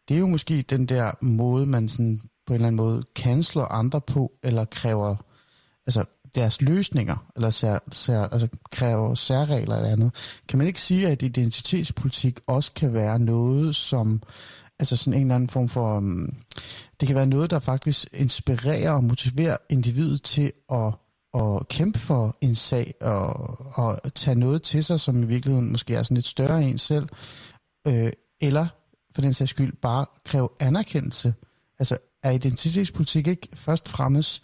det 0.09 0.15
er 0.15 0.19
jo 0.19 0.27
måske 0.27 0.61
den 0.61 0.85
der 0.85 1.11
måde, 1.21 1.65
man 1.65 1.89
sådan 1.89 2.21
på 2.47 2.53
en 2.53 2.55
eller 2.55 2.67
anden 2.67 2.77
måde 2.77 3.03
canceler 3.15 3.65
andre 3.65 4.01
på, 4.01 4.31
eller 4.43 4.65
kræver 4.65 5.15
altså 5.85 6.05
deres 6.35 6.61
løsninger, 6.61 7.31
eller 7.35 7.49
sær, 7.49 7.79
sær, 7.91 8.21
altså 8.21 8.47
kræver 8.71 9.15
særregler 9.15 9.75
eller 9.75 9.89
andet. 9.89 10.11
Kan 10.49 10.57
man 10.57 10.67
ikke 10.67 10.81
sige, 10.81 11.07
at 11.07 11.23
identitetspolitik 11.23 12.39
også 12.47 12.71
kan 12.71 12.93
være 12.93 13.19
noget, 13.19 13.75
som 13.75 14.21
altså 14.79 14.95
sådan 14.95 15.13
en 15.13 15.21
eller 15.21 15.35
anden 15.35 15.49
form 15.49 15.69
for, 15.69 15.97
um, 15.97 16.33
det 16.99 17.07
kan 17.07 17.15
være 17.15 17.25
noget, 17.25 17.51
der 17.51 17.59
faktisk 17.59 18.07
inspirerer 18.13 18.91
og 18.91 19.03
motiverer 19.03 19.57
individet 19.69 20.21
til 20.23 20.51
at 20.71 20.93
at 21.35 21.67
kæmpe 21.67 21.99
for 21.99 22.37
en 22.41 22.55
sag 22.55 22.93
og, 23.01 23.27
og 23.77 24.13
tage 24.13 24.35
noget 24.35 24.61
til 24.61 24.83
sig, 24.83 24.99
som 24.99 25.23
i 25.23 25.25
virkeligheden 25.25 25.71
måske 25.71 25.95
er 25.95 26.03
sådan 26.03 26.15
lidt 26.15 26.27
større 26.27 26.61
end 26.61 26.71
en 26.71 26.77
selv, 26.77 27.07
øh, 27.87 28.11
eller 28.41 28.67
for 29.15 29.21
den 29.21 29.33
sags 29.33 29.49
skyld 29.49 29.73
bare 29.81 30.05
kræve 30.25 30.49
anerkendelse. 30.59 31.33
Altså 31.79 31.97
er 32.23 32.31
identitetspolitik 32.31 33.27
ikke 33.27 33.47
først 33.53 33.89
fremmest 33.89 34.43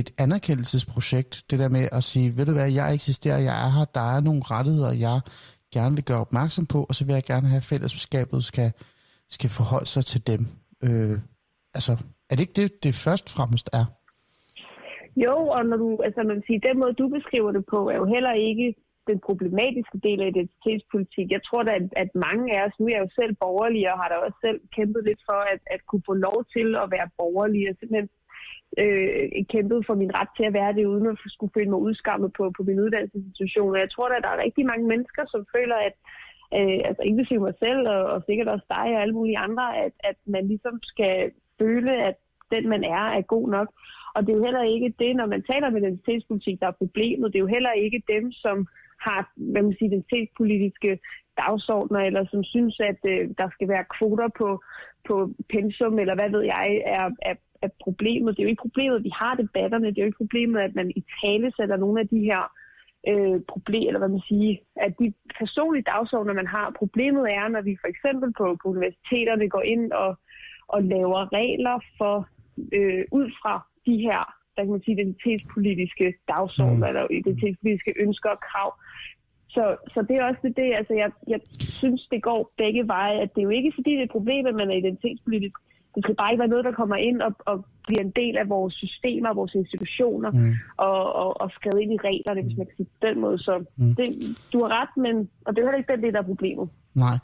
et 0.00 0.10
anerkendelsesprojekt, 0.18 1.32
det 1.50 1.58
der 1.58 1.68
med 1.68 1.88
at 1.92 2.04
sige, 2.04 2.36
ved 2.36 2.46
du 2.46 2.52
hvad, 2.52 2.70
jeg 2.72 2.94
eksisterer, 2.94 3.38
jeg 3.48 3.56
er 3.66 3.70
her, 3.76 3.84
der 3.98 4.06
er 4.16 4.20
nogle 4.28 4.42
rettigheder, 4.54 4.92
jeg 5.06 5.16
gerne 5.76 5.94
vil 5.98 6.08
gøre 6.10 6.24
opmærksom 6.26 6.66
på, 6.66 6.80
og 6.88 6.94
så 6.94 7.02
vil 7.06 7.14
jeg 7.18 7.24
gerne 7.32 7.48
have, 7.50 7.62
at 7.62 7.70
fællesskabet 7.72 8.40
skal, 8.44 8.68
skal 9.36 9.50
forholde 9.50 9.90
sig 9.94 10.04
til 10.12 10.20
dem. 10.30 10.40
Øh, 10.86 11.16
altså, 11.76 11.92
er 12.30 12.34
det 12.34 12.42
ikke 12.46 12.60
det, 12.62 12.84
det 12.84 12.94
først 13.06 13.26
fremmest 13.36 13.66
er? 13.80 13.86
Jo, 15.24 15.36
og 15.56 15.62
når 15.70 15.76
du, 15.76 15.88
altså 16.06 16.22
man 16.32 16.42
siger, 16.46 16.66
den 16.68 16.76
måde, 16.80 16.94
du 17.02 17.06
beskriver 17.18 17.50
det 17.56 17.64
på, 17.72 17.78
er 17.92 17.96
jo 18.02 18.06
heller 18.14 18.32
ikke 18.50 18.74
den 19.10 19.18
problematiske 19.28 19.98
del 20.06 20.18
af 20.22 20.28
identitetspolitik. 20.34 21.26
Jeg 21.36 21.42
tror 21.46 21.62
da, 21.62 21.72
at, 21.80 21.88
at 22.02 22.10
mange 22.26 22.44
af 22.54 22.60
os, 22.66 22.74
nu 22.78 22.84
er 22.86 22.94
jeg 22.96 23.04
jo 23.06 23.10
selv 23.20 23.32
borgerlige, 23.44 23.92
og 23.92 23.98
har 24.00 24.08
da 24.08 24.16
også 24.26 24.38
selv 24.46 24.60
kæmpet 24.76 25.02
lidt 25.08 25.22
for 25.28 25.40
at, 25.52 25.60
at 25.74 25.80
kunne 25.88 26.04
få 26.10 26.14
lov 26.26 26.38
til 26.54 26.68
at 26.82 26.86
være 26.94 27.08
borgerlige, 27.20 27.70
og 27.70 27.76
simpelthen 27.76 28.08
øh, 28.82 29.44
kæmpet 29.52 29.86
for 29.86 29.94
min 29.94 30.14
ret 30.18 30.32
til 30.36 30.44
at 30.46 30.56
være 30.60 30.72
det, 30.72 30.84
uden 30.92 31.06
at 31.06 31.18
skulle 31.26 31.54
føle 31.56 31.70
mig 31.70 31.78
udskammet 31.78 32.30
på, 32.38 32.52
på 32.56 32.62
min 32.62 32.80
uddannelsesinstitution. 32.80 33.74
Og 33.74 33.80
jeg 33.84 33.90
tror 33.90 34.08
da, 34.08 34.14
at 34.16 34.22
der 34.22 34.32
er 34.32 34.44
rigtig 34.46 34.66
mange 34.66 34.86
mennesker, 34.92 35.22
som 35.32 35.46
føler, 35.56 35.76
at 35.88 35.94
øh, 36.58 36.80
altså 36.88 37.02
inklusive 37.02 37.40
mig 37.40 37.54
selv, 37.64 37.88
og, 37.88 38.02
og 38.12 38.22
sikkert 38.26 38.48
også 38.48 38.66
dig 38.76 38.86
og 38.94 39.02
alle 39.02 39.14
mulige 39.14 39.38
andre, 39.38 39.66
at, 39.84 39.92
at 40.10 40.16
man 40.26 40.48
ligesom 40.48 40.74
skal 40.82 41.30
føle, 41.60 41.92
at 42.08 42.16
den 42.54 42.68
man 42.68 42.84
er, 42.84 43.04
er 43.18 43.22
god 43.34 43.48
nok. 43.48 43.68
Og 44.14 44.22
det 44.22 44.32
er 44.32 44.36
jo 44.36 44.44
heller 44.44 44.62
ikke 44.62 44.94
det, 44.98 45.16
når 45.16 45.26
man 45.26 45.42
taler 45.50 45.66
om 45.66 45.76
identitetspolitik, 45.76 46.60
der 46.60 46.66
er 46.66 46.80
problemet. 46.82 47.32
Det 47.32 47.38
er 47.38 47.46
jo 47.46 47.56
heller 47.56 47.72
ikke 47.72 48.02
dem, 48.08 48.32
som 48.32 48.66
har 49.06 49.32
hvad 49.36 49.62
man 49.62 49.74
siger, 49.78 49.90
identitetspolitiske 49.90 50.98
dagsordner, 51.42 52.00
eller 52.00 52.24
som 52.30 52.44
synes, 52.44 52.80
at 52.80 53.00
øh, 53.12 53.28
der 53.38 53.48
skal 53.54 53.68
være 53.68 53.84
kvoter 53.98 54.28
på, 54.40 54.48
på 55.08 55.14
pensum, 55.52 55.98
eller 55.98 56.14
hvad 56.14 56.30
ved 56.30 56.42
jeg, 56.54 56.82
er, 56.86 57.10
er, 57.30 57.34
er 57.64 57.68
problemet. 57.84 58.36
Det 58.36 58.40
er 58.40 58.46
jo 58.46 58.54
ikke 58.54 58.66
problemet, 58.68 58.96
at 58.96 59.04
vi 59.04 59.12
har 59.14 59.34
debatterne. 59.34 59.86
Det 59.86 59.98
er 59.98 60.02
jo 60.02 60.10
ikke 60.10 60.24
problemet, 60.24 60.60
at 60.60 60.74
man 60.74 60.90
i 60.96 61.04
tale 61.22 61.52
sætter 61.56 61.76
nogle 61.76 62.00
af 62.00 62.08
de 62.08 62.20
her 62.30 62.42
øh, 63.10 63.40
problemer, 63.48 63.86
eller 63.86 64.02
hvad 64.02 64.14
man 64.16 64.26
siger, 64.28 64.56
at 64.76 64.92
de 65.00 65.12
personlige 65.38 65.88
dagsordner, 65.92 66.34
man 66.40 66.46
har. 66.46 66.76
Problemet 66.78 67.24
er, 67.38 67.48
når 67.48 67.62
vi 67.62 67.76
for 67.80 67.88
eksempel 67.88 68.32
på, 68.38 68.56
på 68.62 68.68
universiteterne 68.68 69.48
går 69.48 69.62
ind 69.74 69.92
og, 69.92 70.10
og 70.68 70.82
laver 70.82 71.32
regler 71.32 71.76
for 71.98 72.28
øh, 72.78 73.04
ud 73.12 73.30
fra 73.40 73.54
de 73.86 73.96
her 73.96 74.22
der 74.56 74.62
kan 74.62 74.72
man 74.72 74.82
sige, 74.82 74.96
identitetspolitiske 75.00 76.14
dagsordner, 76.28 76.86
mm. 76.86 76.90
eller 76.90 77.06
identitetspolitiske 77.10 77.92
ønsker 78.04 78.30
og 78.30 78.40
krav. 78.48 78.70
Så, 79.54 79.76
så 79.92 80.02
det 80.08 80.16
er 80.16 80.24
også 80.24 80.40
det, 80.42 80.56
det 80.56 80.74
altså 80.74 80.94
jeg, 80.94 81.10
jeg 81.28 81.40
synes, 81.80 82.06
det 82.12 82.22
går 82.22 82.52
begge 82.56 82.88
veje, 82.88 83.20
at 83.20 83.34
det 83.34 83.40
er 83.40 83.48
jo 83.48 83.56
ikke 83.58 83.72
fordi, 83.74 83.90
det 83.90 83.98
er 83.98 84.04
et 84.04 84.18
problem, 84.18 84.46
at 84.46 84.54
man 84.54 84.70
er 84.70 84.76
identitetspolitisk. 84.76 85.56
Det 85.94 86.04
skal 86.04 86.14
bare 86.14 86.30
ikke 86.32 86.40
være 86.40 86.54
noget, 86.54 86.64
der 86.64 86.72
kommer 86.72 86.96
ind 86.96 87.22
og, 87.22 87.32
og 87.50 87.64
bliver 87.86 88.02
en 88.02 88.12
del 88.22 88.36
af 88.36 88.48
vores 88.48 88.74
systemer, 88.74 89.34
vores 89.34 89.54
institutioner, 89.54 90.30
mm. 90.30 90.52
og, 90.76 91.12
og, 91.22 91.40
og 91.40 91.50
skrevet 91.50 91.80
ind 91.82 91.92
i 91.92 91.98
reglerne, 92.08 92.42
hvis 92.42 92.56
man 92.56 92.66
kan 92.66 92.76
sige 92.76 92.86
på 92.86 93.06
den 93.08 93.20
måde. 93.20 93.38
Så 93.38 93.64
mm. 93.76 93.94
det, 93.94 94.06
du 94.52 94.58
har 94.62 94.70
ret, 94.80 94.92
men, 94.96 95.28
og 95.44 95.50
det 95.52 95.58
er 95.60 95.66
heller 95.66 95.78
ikke 95.78 95.92
den 95.92 96.02
del, 96.02 96.12
der 96.12 96.22
er 96.22 96.32
problemet. 96.34 96.68
Nej, 96.94 97.18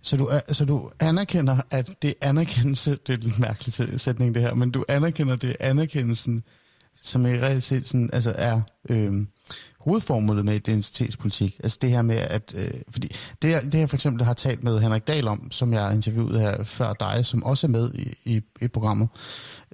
så 0.00 0.16
du, 0.16 0.24
så 0.48 0.64
du 0.64 0.90
anerkender, 1.00 1.56
at 1.70 2.02
det 2.02 2.10
er 2.10 2.28
anerkendelse, 2.28 2.90
det 3.06 3.12
er 3.14 3.28
en 3.28 3.40
mærkelig 3.40 4.00
sætning 4.00 4.34
det 4.34 4.42
her, 4.42 4.54
men 4.54 4.70
du 4.70 4.84
anerkender, 4.88 5.36
det 5.36 5.50
er 5.50 5.70
anerkendelsen, 5.70 6.44
som 6.94 7.26
i 7.26 7.60
sådan, 7.60 8.10
altså 8.12 8.32
er 8.38 8.60
øh, 8.90 9.12
hovedformålet 9.86 10.44
med 10.44 10.54
identitetspolitik. 10.54 11.60
Altså 11.62 11.78
det 11.82 11.90
her 11.90 12.02
med, 12.02 12.16
at... 12.16 12.54
Øh, 12.56 12.80
fordi 12.90 13.08
det, 13.42 13.50
jeg, 13.50 13.62
det 13.64 13.74
jeg 13.74 13.88
for 13.88 13.96
eksempel 13.96 14.24
har 14.24 14.32
talt 14.34 14.64
med 14.64 14.80
Henrik 14.80 15.06
Dahl 15.06 15.28
om, 15.28 15.50
som 15.50 15.72
jeg 15.72 15.94
interviewede 15.94 16.40
her 16.40 16.62
før 16.64 16.92
dig, 16.92 17.26
som 17.26 17.44
også 17.44 17.66
er 17.66 17.70
med 17.70 17.94
i, 17.94 18.14
i, 18.24 18.40
i 18.60 18.68
programmet, 18.68 19.08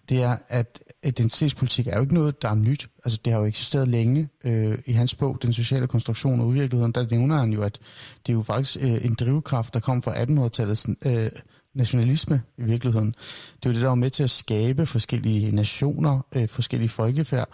det 0.08 0.22
er, 0.22 0.36
at 0.48 0.80
identitetspolitik 1.04 1.86
er 1.86 1.94
jo 1.94 2.00
ikke 2.00 2.14
noget, 2.14 2.42
der 2.42 2.48
er 2.48 2.54
nyt. 2.54 2.88
Altså, 3.04 3.18
det 3.24 3.32
har 3.32 3.40
jo 3.40 3.46
eksisteret 3.46 3.88
længe. 3.88 4.28
Øh, 4.44 4.78
I 4.86 4.92
hans 4.92 5.14
bog, 5.14 5.38
Den 5.42 5.52
sociale 5.52 5.86
konstruktion 5.86 6.40
og 6.40 6.46
udvirkeligheden, 6.46 6.92
der 6.92 7.06
nævner 7.10 7.36
han 7.36 7.52
jo, 7.52 7.62
at 7.62 7.78
det 8.26 8.32
er 8.32 8.36
jo 8.36 8.42
faktisk 8.42 8.76
øh, 8.80 9.04
en 9.04 9.14
drivkraft, 9.14 9.74
der 9.74 9.80
kom 9.80 10.02
fra 10.02 10.14
1800-tallets... 10.14 10.94
øh, 11.02 11.30
nationalisme 11.74 12.42
i 12.58 12.62
virkeligheden. 12.62 13.14
Det 13.62 13.64
var 13.64 13.72
det, 13.72 13.82
der 13.82 13.88
var 13.88 13.94
med 13.94 14.10
til 14.10 14.22
at 14.22 14.30
skabe 14.30 14.86
forskellige 14.86 15.50
nationer, 15.50 16.26
øh, 16.32 16.48
forskellige 16.48 16.88
folkefærd. 16.88 17.48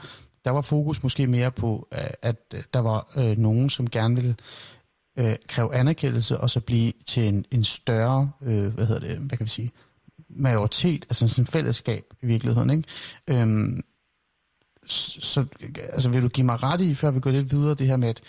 Der 0.45 0.51
var 0.51 0.61
fokus 0.61 1.03
måske 1.03 1.26
mere 1.26 1.51
på, 1.51 1.89
at 2.22 2.55
der 2.74 2.80
var 2.80 3.12
øh, 3.16 3.39
nogen, 3.39 3.70
som 3.70 3.91
gerne 3.91 4.16
ville 4.16 4.36
øh, 5.18 5.36
kræve 5.49 5.74
anerkendelse 5.74 6.41
og 6.41 6.51
så 6.51 6.61
blive 6.61 6.93
til 7.07 7.28
en, 7.28 7.45
en 7.51 7.64
større, 7.64 8.30
øh, 8.43 8.66
hvad 8.66 8.86
hedder 8.86 9.09
det, 9.09 9.18
hvad 9.18 9.39
kan 9.39 9.45
vi 9.45 9.51
sige, 9.51 9.70
majoritet, 10.28 11.05
altså 11.05 11.28
sådan 11.28 11.43
en 11.43 11.47
fællesskab 11.47 12.05
i 12.22 12.26
virkeligheden. 12.26 12.70
Ikke? 12.70 12.84
Øhm, 13.30 13.82
så 14.86 15.45
altså, 15.93 16.09
vil 16.09 16.22
du 16.22 16.28
give 16.28 16.47
mig 16.47 16.62
ret 16.62 16.80
i, 16.80 16.95
før 16.95 17.11
vi 17.11 17.20
går 17.20 17.30
lidt 17.30 17.53
videre, 17.53 17.74
det 17.74 17.86
her 17.86 17.97
med, 17.97 18.09
at 18.09 18.20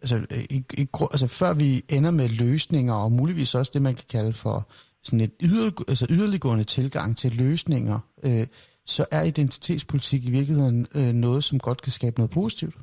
altså, 0.00 0.26
i, 0.50 0.64
i, 0.78 0.88
altså, 1.10 1.26
før 1.26 1.52
vi 1.52 1.84
ender 1.88 2.10
med 2.10 2.28
løsninger, 2.28 2.94
og 2.94 3.12
muligvis 3.12 3.54
også 3.54 3.70
det, 3.74 3.82
man 3.82 3.94
kan 3.94 4.04
kalde 4.08 4.32
for 4.32 4.68
sådan 5.02 5.20
et 5.20 5.32
yder, 5.42 5.70
altså 5.88 6.06
yderliggående 6.10 6.64
tilgang 6.64 7.16
til 7.16 7.36
løsninger, 7.36 7.98
øh, 8.22 8.46
så 8.86 9.06
er 9.10 9.22
identitetspolitik 9.22 10.24
i 10.24 10.30
virkeligheden 10.30 10.86
øh, 10.94 11.12
noget, 11.12 11.44
som 11.44 11.58
godt 11.58 11.82
kan 11.82 11.92
skabe 11.92 12.16
noget 12.18 12.30
positivt. 12.30 12.74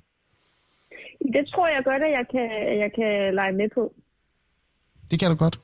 Det 1.36 1.44
tror 1.48 1.68
jeg 1.68 1.82
godt, 1.84 2.02
at 2.08 2.12
jeg 2.12 2.26
kan, 2.34 2.50
jeg 2.84 2.92
kan 2.96 3.36
lege 3.36 3.54
med 3.54 3.70
på. 3.78 3.94
Det 5.12 5.20
kan 5.20 5.30
du 5.32 5.38
godt. 5.46 5.60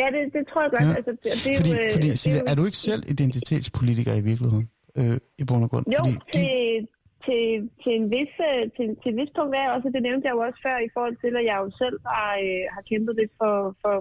Ja, 0.00 0.06
det, 0.14 0.22
det 0.36 0.42
tror 0.50 0.60
jeg 0.64 0.70
godt. 0.76 0.88
Ja. 0.88 0.94
Altså, 0.98 1.12
det, 1.22 1.30
det 1.44 1.50
er 1.52 1.58
fordi, 1.60 1.72
jo, 1.72 1.90
fordi 1.96 2.08
det 2.14 2.18
Silja, 2.18 2.40
er, 2.50 2.54
du 2.54 2.64
ikke 2.68 2.82
selv 2.90 3.02
identitetspolitiker 3.14 4.14
i 4.22 4.24
virkeligheden? 4.30 4.66
Øh, 4.98 5.16
I 5.42 5.44
bund 5.48 5.64
og 5.66 5.70
grund? 5.72 5.86
Jo, 5.96 6.02
fordi 6.04 6.14
til, 6.32 6.42
de... 6.42 6.86
til, 7.26 7.40
til, 7.82 7.92
en 8.00 8.06
vis, 8.16 8.32
øh, 8.50 8.62
til, 8.76 8.86
til 9.00 9.08
en 9.12 9.18
vis 9.20 9.32
punkt 9.36 9.52
er 9.60 9.66
også, 9.76 9.88
det 9.94 10.02
nævnte 10.08 10.26
jeg 10.26 10.34
jo 10.36 10.42
også 10.46 10.60
før, 10.66 10.76
i 10.88 10.90
forhold 10.94 11.16
til, 11.24 11.32
at 11.40 11.44
jeg 11.50 11.56
jo 11.62 11.68
selv 11.82 11.98
har, 12.10 12.30
øh, 12.46 12.64
har 12.74 12.82
kæmpet 12.90 13.14
lidt 13.20 13.32
for, 13.40 13.54
for 13.82 13.94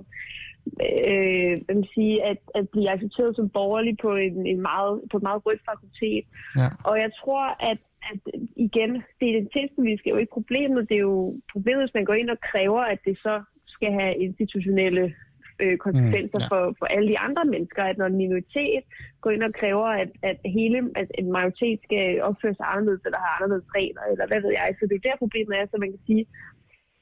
øh, 1.10 1.58
man 1.70 1.86
sige, 1.94 2.24
at, 2.24 2.38
at 2.56 2.70
blive 2.70 2.90
accepteret 2.90 3.36
som 3.36 3.50
borgerlig 3.50 3.98
på, 4.02 4.10
en, 4.16 4.48
en 4.48 4.62
meget, 4.62 5.02
på 5.12 5.18
et 5.18 5.24
meget 5.24 5.46
rødt 5.46 5.62
fakultet. 5.70 6.26
Ja. 6.58 6.68
Og 6.90 7.00
jeg 7.00 7.12
tror, 7.22 7.44
at 7.72 7.78
at 8.12 8.20
igen, 8.56 8.92
det 9.20 9.28
identitetspolitiske 9.34 10.10
er 10.10 10.14
jo 10.14 10.20
ikke 10.20 10.38
problemet. 10.40 10.90
Det 10.90 10.96
er 10.96 11.08
jo 11.14 11.36
problemet, 11.54 11.84
hvis 11.84 11.94
man 11.94 12.06
går 12.06 12.14
ind 12.14 12.30
og 12.30 12.38
kræver, 12.52 12.82
at 12.82 13.00
det 13.06 13.18
så 13.18 13.44
skal 13.68 13.92
have 14.00 14.16
institutionelle 14.16 15.14
øh, 15.62 15.78
konsekvenser 15.78 16.40
mm, 16.40 16.46
ja. 16.46 16.50
for, 16.52 16.76
for 16.80 16.86
alle 16.86 17.08
de 17.14 17.20
andre 17.20 17.46
mennesker, 17.46 17.84
at 17.84 17.98
når 17.98 18.06
en 18.06 18.22
minoritet 18.24 18.84
går 19.22 19.32
ind 19.32 19.44
og 19.44 19.54
kræver, 19.54 19.88
at, 20.04 20.10
at 20.22 20.38
hele 20.46 20.78
at 20.96 21.08
en 21.20 21.32
majoritet 21.32 21.80
skal 21.84 22.22
opføre 22.22 22.56
sig 22.56 22.66
anderledes, 22.74 23.02
eller 23.06 23.20
have 23.20 23.36
anderledes 23.38 23.68
regler, 23.76 24.04
eller 24.12 24.28
hvad 24.28 24.42
ved 24.42 24.52
jeg. 24.60 24.76
Så 24.80 24.84
det 24.90 24.96
er 24.96 25.10
der 25.10 25.24
problemet 25.24 25.54
er, 25.60 25.66
så 25.66 25.78
man 25.80 25.92
kan 25.92 26.04
sige, 26.08 26.26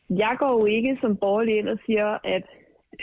jeg 0.09 0.35
går 0.39 0.51
jo 0.59 0.65
ikke 0.65 0.97
som 1.01 1.17
borgerlig 1.17 1.55
ind 1.57 1.69
og 1.69 1.79
siger, 1.85 2.09
at 2.35 2.45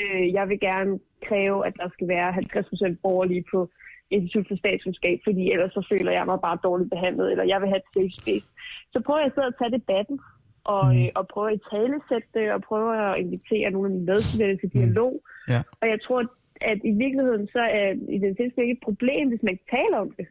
øh, 0.02 0.32
jeg 0.32 0.48
vil 0.48 0.60
gerne 0.60 0.98
kræve, 1.28 1.66
at 1.66 1.74
der 1.76 1.88
skal 1.92 2.08
være 2.08 2.34
50% 2.34 2.96
borgerlige 3.02 3.44
på 3.52 3.70
Institut 4.10 4.46
for 4.48 4.56
Statskundskab, 4.56 5.18
fordi 5.24 5.52
ellers 5.52 5.72
så 5.72 5.86
føler 5.92 6.12
jeg 6.12 6.26
mig 6.26 6.38
bare 6.40 6.58
dårligt 6.64 6.90
behandlet, 6.90 7.30
eller 7.30 7.44
jeg 7.44 7.60
vil 7.60 7.68
have 7.68 7.82
et 7.84 7.92
safe 7.94 8.12
space. 8.20 8.46
Så 8.92 9.00
prøver 9.06 9.20
jeg 9.20 9.26
at 9.26 9.34
sidde 9.34 9.52
og 9.52 9.58
tage 9.58 9.76
debatten, 9.78 10.20
og, 10.64 10.86
mm. 10.86 11.02
øh, 11.02 11.08
og 11.14 11.24
prøve 11.34 11.52
at 11.52 11.60
talesætte 11.72 12.28
det, 12.34 12.46
og 12.52 12.60
prøve 12.62 12.90
at 13.06 13.18
invitere 13.24 13.70
nogle 13.70 13.86
af 13.88 13.92
mine 13.94 14.06
medstuderende 14.06 14.60
til 14.60 14.72
dialog. 14.78 15.12
Mm. 15.22 15.52
Ja. 15.52 15.60
Og 15.80 15.88
jeg 15.88 15.98
tror, 16.04 16.20
at 16.60 16.78
i 16.84 16.92
virkeligheden 17.04 17.46
så 17.46 17.62
er 17.80 17.88
identitet 18.18 18.62
ikke 18.62 18.78
et 18.78 18.86
problem, 18.88 19.28
hvis 19.28 19.42
man 19.42 19.52
ikke 19.52 19.70
taler 19.76 19.98
om 19.98 20.10
det. 20.18 20.26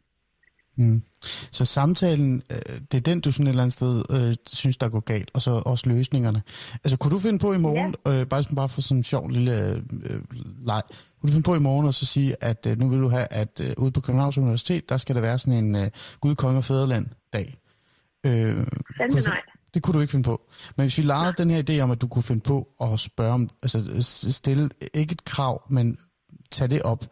Mm. 0.76 1.02
Så 1.52 1.66
samtalen, 1.66 2.44
øh, 2.50 2.58
det 2.92 2.98
er 2.98 3.02
den, 3.02 3.22
du 3.22 3.32
sådan 3.32 3.48
et 3.48 3.50
eller 3.50 3.64
andet 3.64 3.74
sted 3.74 4.04
øh, 4.10 4.36
synes, 4.48 4.78
der 4.78 4.90
går 4.90 5.00
galt, 5.00 5.32
og 5.34 5.42
så 5.42 5.52
også 5.52 5.90
løsningerne. 5.90 6.42
Altså, 6.84 6.98
kunne 6.98 7.12
du 7.12 7.20
finde 7.20 7.40
på 7.40 7.54
i 7.54 7.58
morgen, 7.58 7.96
ja. 8.06 8.12
øh, 8.12 8.26
bare, 8.26 8.44
bare 8.56 8.70
for 8.70 8.82
sådan 8.82 8.98
en 8.98 9.04
sjov 9.04 9.30
lille 9.30 9.84
øh, 10.04 10.22
leg, 10.66 10.82
kunne 11.22 11.28
du 11.28 11.34
finde 11.34 11.46
på 11.46 11.56
i 11.56 11.60
morgen 11.60 11.88
og 11.88 11.94
så 11.94 12.06
sige, 12.06 12.44
at 12.44 12.66
øh, 12.66 12.80
nu 12.80 12.90
vil 12.90 13.00
du 13.00 13.10
have, 13.10 13.28
at 13.32 13.62
øh, 13.64 13.74
ude 13.78 13.92
på 13.92 14.02
Københavns 14.02 14.38
Universitet, 14.38 14.90
der 14.90 14.98
skal 14.98 15.16
der 15.16 15.22
være 15.22 15.40
sådan 15.40 15.66
en 15.66 15.76
øh, 15.76 15.90
Gud, 16.22 16.36
Konge 16.36 16.58
og 16.58 16.64
Fæderland-dag? 16.64 17.58
Øh, 18.26 18.56
kunne, 18.56 19.22
nej. 19.22 19.42
Det 19.74 19.84
kunne 19.84 19.94
du 19.94 20.00
ikke 20.00 20.12
finde 20.12 20.24
på. 20.24 20.42
Men 20.78 20.84
hvis 20.84 20.98
vi 20.98 21.04
lader 21.04 21.32
den 21.32 21.52
her 21.52 21.64
idé 21.70 21.80
om, 21.80 21.92
at 21.92 22.02
du 22.02 22.08
kunne 22.08 22.24
finde 22.24 22.42
på 22.42 22.68
at 22.82 23.00
spørge 23.00 23.34
om, 23.34 23.50
altså 23.64 24.04
stille 24.32 24.70
ikke 24.94 25.12
et 25.12 25.26
krav, 25.26 25.64
men 25.70 25.98
tage 26.52 26.68
det 26.68 26.82
op, 26.82 27.06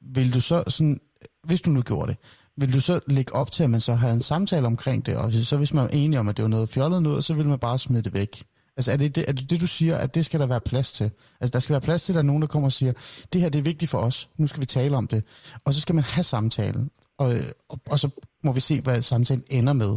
vil 0.00 0.34
du 0.34 0.40
så 0.40 0.64
sådan, 0.68 1.00
hvis 1.44 1.60
du 1.60 1.70
nu 1.70 1.82
gjorde 1.82 2.10
det, 2.10 2.18
vil 2.56 2.74
du 2.74 2.80
så 2.80 3.00
lægge 3.06 3.34
op 3.34 3.50
til, 3.52 3.64
at 3.64 3.70
man 3.70 3.80
så 3.80 3.94
har 3.94 4.10
en 4.10 4.20
samtale 4.20 4.66
omkring 4.66 5.06
det, 5.06 5.16
og 5.16 5.32
så 5.32 5.56
hvis 5.56 5.74
man 5.74 5.84
er 5.84 5.88
enig 5.92 6.18
om, 6.18 6.28
at 6.28 6.36
det 6.36 6.42
var 6.42 6.48
noget 6.48 6.68
fjollet 6.68 7.02
noget, 7.02 7.24
så 7.24 7.34
vil 7.34 7.48
man 7.48 7.58
bare 7.58 7.78
smide 7.78 8.02
det 8.02 8.14
væk? 8.14 8.44
Altså 8.76 8.92
er 8.92 8.96
det 8.96 9.16
det, 9.16 9.24
er 9.28 9.32
det 9.32 9.50
det, 9.50 9.60
du 9.60 9.66
siger, 9.66 9.96
at 9.96 10.14
det 10.14 10.24
skal 10.24 10.40
der 10.40 10.46
være 10.46 10.60
plads 10.60 10.92
til? 10.92 11.10
Altså 11.40 11.52
der 11.52 11.58
skal 11.58 11.72
være 11.72 11.80
plads 11.80 12.02
til, 12.02 12.12
at 12.12 12.14
der 12.14 12.20
er 12.20 12.26
nogen, 12.26 12.42
der 12.42 12.48
kommer 12.48 12.68
og 12.68 12.72
siger, 12.72 12.92
det 13.32 13.40
her 13.40 13.48
det 13.48 13.58
er 13.58 13.62
vigtigt 13.62 13.90
for 13.90 13.98
os, 13.98 14.30
nu 14.38 14.46
skal 14.46 14.60
vi 14.60 14.66
tale 14.66 14.96
om 14.96 15.06
det. 15.06 15.24
Og 15.64 15.72
så 15.72 15.80
skal 15.80 15.94
man 15.94 16.04
have 16.04 16.24
samtalen, 16.24 16.90
og, 17.18 17.28
og, 17.68 17.78
og 17.90 17.98
så 17.98 18.08
må 18.44 18.52
vi 18.52 18.60
se, 18.60 18.82
hvad 18.82 19.02
samtalen 19.02 19.44
ender 19.50 19.72
med. 19.72 19.92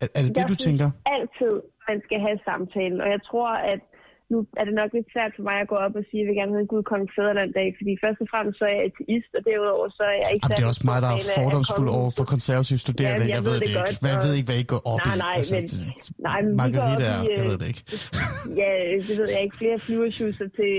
Er, 0.00 0.06
er 0.14 0.22
det 0.22 0.36
jeg 0.36 0.36
det, 0.36 0.48
du 0.48 0.54
tænker? 0.54 0.90
altid, 1.06 1.54
man 1.88 2.00
skal 2.04 2.20
have 2.26 2.38
samtalen, 2.44 3.00
og 3.00 3.08
jeg 3.14 3.22
tror, 3.28 3.50
at 3.72 3.80
nu 4.34 4.38
er 4.60 4.64
det 4.68 4.74
nok 4.80 4.90
lidt 4.96 5.08
svært 5.14 5.32
for 5.36 5.44
mig 5.48 5.56
at 5.64 5.68
gå 5.72 5.76
op 5.86 5.94
og 6.00 6.04
sige, 6.08 6.20
at 6.20 6.22
jeg 6.22 6.28
vil 6.28 6.36
gerne 6.40 6.52
en 6.64 6.70
Gud 6.72 6.82
Kong 6.90 7.04
Fæderland 7.16 7.50
dag, 7.58 7.68
fordi 7.78 7.92
først 8.04 8.18
og 8.24 8.28
fremmest 8.32 8.56
så 8.60 8.64
er 8.70 8.74
jeg 8.76 8.84
ateist, 8.90 9.30
og 9.38 9.42
derudover 9.48 9.86
så 9.98 10.04
er 10.12 10.16
jeg 10.22 10.30
ikke 10.34 10.44
Jamen, 10.44 10.56
det 10.56 10.64
er 10.66 10.70
også 10.74 10.84
mig, 10.90 10.98
der 11.04 11.10
er 11.14 11.20
fordomsfuld 11.40 11.88
over 11.98 12.10
for 12.18 12.24
konservative 12.34 12.78
studerende. 12.86 13.24
Ja, 13.24 13.28
jeg, 13.28 13.36
jeg 13.36 13.44
ved 13.48 13.56
det, 13.60 13.66
ikke. 13.68 13.80
Godt, 13.80 14.12
jeg 14.14 14.20
ved 14.26 14.32
ikke, 14.38 14.48
hvad 14.50 14.60
I 14.64 14.66
går 14.72 14.82
op 14.92 15.00
nej, 15.00 15.16
nej, 15.26 15.34
i. 15.34 15.38
Altså, 15.40 15.54
men, 15.56 15.66
nej, 16.28 16.38
men 16.44 16.52
Margarita 16.62 17.06
er, 17.14 17.20
jeg 17.36 17.44
ved 17.50 17.56
det 17.62 17.68
ikke. 17.72 17.82
ja, 18.60 18.70
det 19.06 19.14
ved 19.20 19.28
jeg 19.34 19.40
ikke. 19.44 19.56
Flere 19.62 19.76
flyverschusser 19.86 20.48
til 20.58 20.72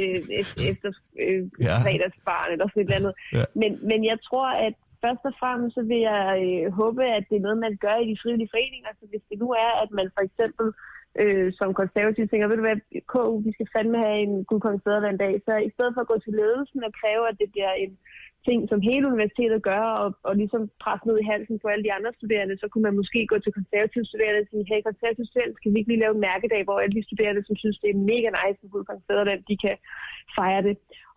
efter 0.71 0.89
øh, 1.23 1.41
ja. 1.67 1.75
fredagsbarn 1.85 2.49
eller 2.53 2.67
sådan 2.67 2.81
et 2.81 2.85
eller 2.87 2.99
andet. 2.99 3.13
Ja. 3.37 3.45
Men, 3.61 3.71
men 3.89 3.99
jeg 4.11 4.17
tror, 4.27 4.47
at 4.67 4.75
først 5.03 5.23
og 5.29 5.33
fremmest 5.41 5.73
så 5.77 5.83
vil 5.91 6.01
jeg 6.11 6.23
øh, 6.45 6.65
håbe, 6.79 7.03
at 7.17 7.23
det 7.29 7.35
er 7.37 7.45
noget, 7.47 7.59
man 7.67 7.75
gør 7.85 7.95
i 8.03 8.05
de 8.11 8.19
frivillige 8.21 8.53
foreninger. 8.55 8.91
Så 8.99 9.05
hvis 9.11 9.25
det 9.29 9.37
nu 9.43 9.47
er, 9.65 9.71
at 9.83 9.89
man 9.99 10.07
for 10.15 10.23
eksempel 10.29 10.67
øh, 10.67 10.94
øh, 11.21 11.53
som 11.59 11.79
konservative 11.81 12.27
tænker, 12.27 12.47
ved 12.47 12.57
du 12.57 12.65
hvad, 12.67 12.79
KU, 13.13 13.33
vi 13.45 13.51
skal 13.53 13.67
fandme 13.75 13.97
have 14.05 14.19
en 14.27 14.33
god 14.49 14.59
guldkonservativ 14.65 15.09
en 15.09 15.23
dag. 15.25 15.33
Så 15.45 15.53
i 15.57 15.71
stedet 15.75 15.93
for 15.93 16.01
at 16.01 16.11
gå 16.11 16.17
til 16.19 16.33
ledelsen 16.41 16.83
og 16.87 16.91
kræve, 16.99 17.23
at 17.31 17.39
det 17.41 17.49
bliver 17.51 17.73
en 17.83 17.93
ting, 18.47 18.59
som 18.71 18.79
hele 18.89 19.05
universitetet 19.11 19.59
gør, 19.69 19.83
og, 20.01 20.09
og 20.27 20.33
ligesom 20.41 20.61
presse 20.83 21.07
ned 21.07 21.17
i 21.19 21.29
halsen 21.31 21.57
på 21.59 21.67
alle 21.71 21.83
de 21.87 21.95
andre 21.97 22.11
studerende, 22.19 22.55
så 22.61 22.65
kunne 22.67 22.85
man 22.87 22.99
måske 23.01 23.19
gå 23.31 23.37
til 23.39 23.55
konservative 23.59 24.05
studerende 24.11 24.41
og 24.43 24.49
sige, 24.51 24.65
hey, 24.71 24.81
konservative 24.89 25.27
studerende, 25.27 25.57
skal 25.57 25.71
vi 25.71 25.77
ikke 25.79 25.91
lige 25.91 26.03
lave 26.03 26.15
en 26.17 26.25
mærkedag, 26.29 26.61
hvor 26.65 26.77
alle 26.83 26.95
de 26.97 27.07
studerende, 27.09 27.41
som 27.47 27.55
synes, 27.63 27.77
det 27.83 27.89
er 27.91 28.07
mega 28.13 28.29
nice 28.39 28.59
med 28.61 28.69
guldkonservativ, 28.73 29.39
de 29.51 29.57
kan 29.65 29.75
fejre 30.37 30.63
det. 30.67 30.75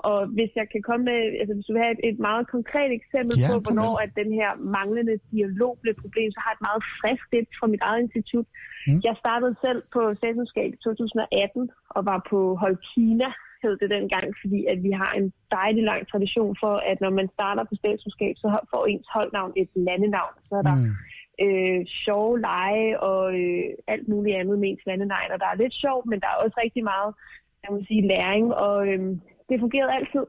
Og 0.09 0.19
hvis 0.37 0.53
jeg 0.61 0.67
kan 0.73 0.83
komme 0.89 1.05
med, 1.11 1.21
altså 1.41 1.53
hvis 1.55 1.67
du 1.67 1.73
vil 1.73 1.85
have 1.85 1.97
et, 1.99 2.03
et 2.11 2.19
meget 2.29 2.45
konkret 2.57 2.91
eksempel 3.01 3.37
ja, 3.39 3.49
på, 3.49 3.55
hvornår 3.65 3.93
at 4.05 4.13
den 4.21 4.31
her 4.41 4.51
manglende 4.77 5.17
dialog 5.35 5.73
blev 5.81 5.93
et 5.95 6.03
problem, 6.05 6.29
så 6.33 6.39
har 6.41 6.51
jeg 6.51 6.59
et 6.59 6.67
meget 6.69 6.83
frisk 7.01 7.25
det 7.33 7.43
fra 7.59 7.67
mit 7.73 7.83
eget 7.89 8.01
institut. 8.07 8.47
Mm. 8.87 9.01
Jeg 9.07 9.15
startede 9.23 9.55
selv 9.65 9.81
på 9.95 10.01
statskundskab 10.19 10.71
i 10.77 10.79
2018 10.85 11.71
og 11.97 12.01
var 12.11 12.21
på 12.31 12.39
Holkina, 12.63 13.31
hed 13.63 13.77
det 13.77 13.91
dengang, 13.91 14.27
fordi 14.43 14.67
at 14.73 14.83
vi 14.83 14.91
har 14.91 15.13
en 15.13 15.33
dejlig 15.51 15.85
lang 15.85 16.09
tradition 16.09 16.57
for, 16.63 16.75
at 16.91 17.01
når 17.01 17.11
man 17.11 17.29
starter 17.37 17.65
på 17.65 17.75
statskundskab, 17.75 18.35
så 18.37 18.59
får 18.71 18.87
ens 18.87 19.07
holdnavn 19.15 19.53
et 19.57 19.69
landenavn. 19.75 20.35
Så 20.49 20.55
er 20.61 20.63
der 20.63 20.75
mm. 20.75 20.93
øh, 21.45 21.81
sjove 22.05 22.41
lege 22.41 23.01
og 23.01 23.23
øh, 23.41 23.65
alt 23.87 24.09
muligt 24.09 24.37
andet 24.37 24.59
med 24.59 24.69
ens 24.69 24.87
landenavn, 24.87 25.33
og 25.35 25.41
der 25.41 25.47
er 25.47 25.61
lidt 25.63 25.75
sjovt, 25.75 26.07
men 26.07 26.21
der 26.21 26.27
er 26.27 26.43
også 26.45 26.61
rigtig 26.65 26.85
meget 26.85 27.15
jeg 27.63 27.71
må 27.73 27.85
sige, 27.89 28.09
læring, 28.09 28.55
og 28.55 28.89
øh, 28.89 29.01
det 29.49 29.61
fungerede 29.61 29.93
altid. 29.93 30.25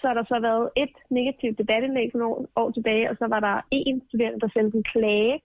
Så 0.00 0.06
har 0.08 0.14
der 0.14 0.24
så 0.24 0.38
været 0.40 0.70
et 0.76 0.94
negativt 1.10 1.58
debatindlæg 1.58 2.08
for 2.12 2.18
nogle 2.18 2.46
år 2.56 2.70
tilbage, 2.70 3.10
og 3.10 3.16
så 3.18 3.26
var 3.26 3.40
der 3.40 3.60
en 3.70 4.02
studerende, 4.08 4.40
der 4.40 4.48
sendte 4.48 4.76
en 4.76 4.84
klage 4.84 5.40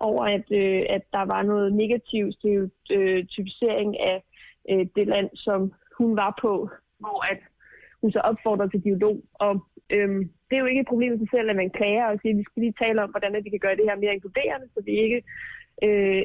over, 0.00 0.24
at, 0.24 0.46
øh, 0.50 0.82
at 0.88 1.02
der 1.12 1.24
var 1.34 1.42
noget 1.42 1.72
negativ 1.72 2.32
stereotypisering 2.32 4.00
af 4.00 4.22
øh, 4.70 4.86
det 4.96 5.06
land, 5.06 5.30
som 5.34 5.72
hun 6.00 6.12
var 6.22 6.32
på, 6.44 6.52
hvor 7.02 7.18
at 7.32 7.40
hun 8.00 8.10
så 8.12 8.20
opfordrer 8.30 8.68
til 8.68 8.84
dialog. 8.88 9.16
Og 9.34 9.54
øhm, 9.96 10.22
det 10.46 10.54
er 10.54 10.62
jo 10.64 10.70
ikke 10.70 10.84
et 10.84 10.92
problem 10.92 11.12
i 11.14 11.18
sig 11.18 11.30
selv, 11.34 11.50
at 11.50 11.56
man 11.56 11.76
klager 11.78 12.06
og 12.12 12.18
siger, 12.18 12.32
at 12.34 12.38
vi 12.38 12.46
skal 12.46 12.60
lige 12.62 12.80
tale 12.82 13.02
om, 13.02 13.10
hvordan 13.10 13.44
vi 13.44 13.50
kan 13.50 13.64
gøre 13.64 13.78
det 13.78 13.88
her 13.88 13.96
mere 14.02 14.14
inkluderende, 14.14 14.66
så 14.74 14.80
vi 14.88 14.92
ikke 15.04 15.20
øh, 15.86 16.22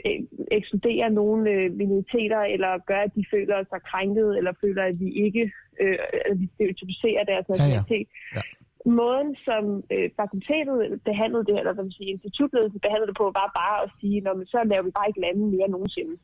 ekskluderer 0.57 1.09
nogle 1.09 1.51
øh, 1.55 1.71
minoriteter, 1.81 2.41
eller 2.53 2.71
gør, 2.89 3.01
at 3.07 3.15
de 3.17 3.23
føler 3.33 3.57
sig 3.71 3.81
krænket, 3.89 4.29
eller 4.37 4.53
føler, 4.63 4.83
at 4.83 4.99
vi 5.03 5.09
ikke 5.25 5.43
øh, 5.81 5.97
at 6.29 6.39
vi 6.39 6.45
stereotypiserer 6.55 7.23
deres 7.31 7.45
nationalitet. 7.49 8.07
Ja, 8.07 8.37
ja. 8.37 8.41
Ja. 8.87 8.91
Måden, 8.99 9.31
som 9.47 9.63
øh, 9.93 10.09
fakultetet 10.21 11.01
behandlede 11.09 11.45
det, 11.49 11.55
eller 11.59 11.73
hvad 11.73 11.83
man 11.83 11.97
siger, 11.97 12.09
institutledelsen 12.11 12.79
behandlede 12.85 13.09
det 13.11 13.17
på, 13.21 13.25
var 13.41 13.49
bare 13.61 13.77
at 13.83 13.89
sige, 13.99 14.21
Nå, 14.21 14.31
men 14.39 14.47
så 14.53 14.59
laver 14.71 14.83
vi 14.87 14.97
bare 14.97 15.09
ikke 15.09 15.23
lande 15.25 15.41
mere 15.55 15.69
nogensinde. 15.75 16.15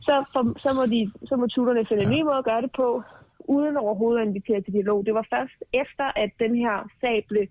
Så, 0.00 0.24
for, 0.32 0.42
så, 0.64 0.70
må 0.78 0.82
de, 0.94 1.12
så 1.28 1.36
må 1.36 1.46
tuterne 1.46 1.86
finde 1.86 2.02
ja. 2.02 2.08
en 2.08 2.16
ny 2.16 2.22
måde 2.22 2.38
at 2.42 2.44
gøre 2.44 2.62
det 2.62 2.72
på, 2.76 3.02
uden 3.38 3.76
overhovedet 3.76 4.20
at 4.20 4.28
invitere 4.28 4.60
til 4.60 4.72
dialog. 4.72 5.06
Det 5.06 5.14
var 5.14 5.26
først 5.34 5.58
efter, 5.72 6.06
at 6.22 6.30
den 6.38 6.54
her 6.56 6.76
sag 7.00 7.24
blev 7.28 7.46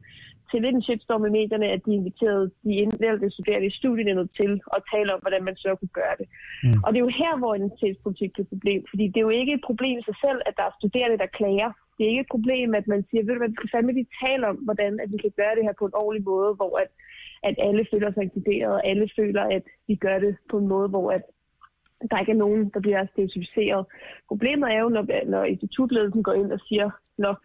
til 0.52 0.62
lidt 0.62 0.76
en 0.76 0.88
shitstorm 0.88 1.26
i 1.26 1.30
medierne, 1.30 1.68
at 1.76 1.82
de 1.86 1.94
inviterede 1.94 2.52
de 2.64 2.74
indvalgte 2.84 3.30
studerende 3.30 3.68
i 3.68 3.78
studienævnet 3.80 4.30
til 4.40 4.52
at 4.76 4.82
tale 4.94 5.14
om, 5.14 5.20
hvordan 5.22 5.44
man 5.44 5.56
så 5.56 5.76
kunne 5.80 5.96
gøre 6.02 6.16
det. 6.20 6.28
Mm. 6.64 6.80
Og 6.84 6.88
det 6.90 6.98
er 6.98 7.08
jo 7.08 7.18
her, 7.24 7.34
hvor 7.38 7.56
identitetspolitik 7.56 8.32
er 8.38 8.42
et 8.42 8.54
problem, 8.54 8.82
fordi 8.90 9.04
det 9.08 9.18
er 9.18 9.28
jo 9.30 9.40
ikke 9.42 9.54
et 9.54 9.68
problem 9.70 10.00
i 10.00 10.08
sig 10.10 10.18
selv, 10.26 10.40
at 10.46 10.54
der 10.58 10.66
er 10.68 10.78
studerende, 10.80 11.18
der 11.24 11.36
klager. 11.40 11.72
Det 11.98 12.02
det 12.02 12.06
er 12.06 12.14
ikke 12.14 12.28
et 12.28 12.36
problem, 12.36 12.70
at 12.80 12.88
man 12.88 13.02
siger, 13.10 13.24
ved 13.24 13.34
du 13.34 13.42
hvad, 13.42 13.54
vi 13.54 13.60
skal 13.60 13.74
fandme 13.74 13.92
lige 13.94 14.16
tale 14.24 14.44
om, 14.52 14.56
hvordan 14.68 14.92
at 15.04 15.10
vi 15.14 15.18
kan 15.24 15.34
gøre 15.40 15.56
det 15.56 15.64
her 15.68 15.76
på 15.80 15.86
en 15.86 16.00
ordentlig 16.04 16.24
måde, 16.32 16.52
hvor 16.60 16.74
at, 16.84 16.90
at 17.48 17.56
alle 17.68 17.84
føler 17.92 18.10
sig 18.12 18.24
inkluderet, 18.24 18.74
og 18.78 18.88
alle 18.92 19.08
føler, 19.20 19.44
at 19.58 19.66
vi 19.88 19.96
gør 19.96 20.18
det 20.26 20.34
på 20.52 20.58
en 20.58 20.68
måde, 20.68 20.88
hvor 20.94 21.12
at 21.18 21.24
der 22.12 22.20
ikke 22.20 22.32
er 22.32 22.44
nogen, 22.46 22.70
der 22.74 22.80
bliver 22.80 23.06
stereotypiseret. 23.06 23.86
Problemet 24.28 24.74
er 24.74 24.80
jo, 24.80 24.90
når, 24.90 25.26
når 25.26 25.44
institutledelsen 25.44 26.24
går 26.24 26.34
ind 26.34 26.52
og 26.52 26.60
siger, 26.68 26.90
Nå, 27.18 27.36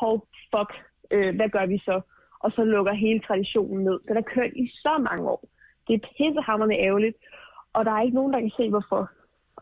hov, 0.00 0.26
fuck, 0.52 0.70
øh, 1.10 1.36
hvad 1.36 1.48
gør 1.48 1.66
vi 1.66 1.78
så? 1.78 2.00
Og 2.44 2.52
så 2.52 2.64
lukker 2.64 2.92
hele 2.92 3.20
traditionen 3.20 3.84
ned. 3.84 3.98
Den 4.08 4.16
er 4.16 4.30
kørt 4.34 4.52
i 4.56 4.66
så 4.84 4.94
mange 5.08 5.30
år. 5.30 5.42
Det 5.86 5.94
er 5.94 6.06
pissehammerende 6.16 6.78
ærgerligt, 6.86 7.16
og 7.72 7.84
der 7.84 7.92
er 7.92 8.02
ikke 8.02 8.18
nogen, 8.20 8.32
der 8.32 8.40
kan 8.40 8.56
se, 8.56 8.70
hvorfor. 8.70 9.02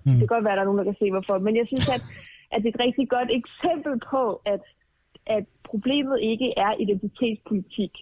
Mm. 0.04 0.10
Det 0.10 0.18
kan 0.18 0.34
godt 0.34 0.44
være, 0.44 0.52
at 0.52 0.56
der 0.56 0.62
er 0.62 0.70
nogen, 0.70 0.78
der 0.78 0.90
kan 0.90 1.00
se, 1.02 1.10
hvorfor. 1.10 1.38
Men 1.38 1.56
jeg 1.56 1.66
synes, 1.66 1.88
at, 1.96 2.02
at 2.52 2.62
det 2.62 2.68
er 2.68 2.74
et 2.74 2.84
rigtig 2.86 3.08
godt 3.08 3.30
eksempel 3.40 3.94
på, 4.10 4.22
at, 4.44 4.62
at 5.26 5.44
problemet 5.70 6.18
ikke 6.20 6.48
er 6.56 6.72
identitetspolitik. 6.84 7.92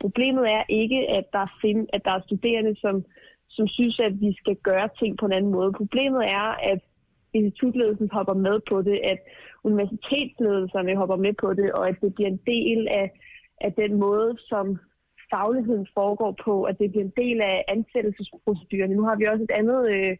Problemet 0.00 0.44
er 0.52 0.62
ikke, 0.68 1.00
at 1.18 1.24
der, 1.32 1.46
find, 1.62 1.86
at 1.92 2.04
der 2.04 2.12
er 2.12 2.26
studerende, 2.26 2.74
som, 2.80 3.04
som 3.48 3.68
synes, 3.68 4.00
at 4.00 4.20
vi 4.20 4.30
skal 4.40 4.56
gøre 4.56 4.88
ting 4.98 5.18
på 5.18 5.26
en 5.26 5.32
anden 5.32 5.52
måde. 5.52 5.72
Problemet 5.72 6.22
er, 6.40 6.48
at 6.72 6.80
institutledelsen 7.34 8.08
hopper 8.12 8.34
med 8.34 8.60
på 8.70 8.82
det, 8.82 9.00
at 9.04 9.18
universitetsledelserne 9.64 10.96
hopper 10.96 11.16
med 11.16 11.32
på 11.42 11.54
det, 11.54 11.72
og 11.72 11.88
at 11.88 11.96
det 12.02 12.14
bliver 12.14 12.30
en 12.30 12.42
del 12.46 12.88
af, 12.88 13.06
af 13.60 13.72
den 13.72 13.92
måde, 13.94 14.36
som 14.38 14.78
fagligheden 15.32 15.86
foregår 15.94 16.32
på, 16.44 16.62
at 16.62 16.78
det 16.78 16.90
bliver 16.90 17.04
en 17.04 17.18
del 17.22 17.40
af 17.40 17.64
ansættelsesprocedurerne. 17.68 18.94
Nu 18.94 19.04
har 19.08 19.16
vi 19.16 19.24
også 19.24 19.44
et 19.44 19.56
andet 19.60 19.80
øh, 19.94 20.16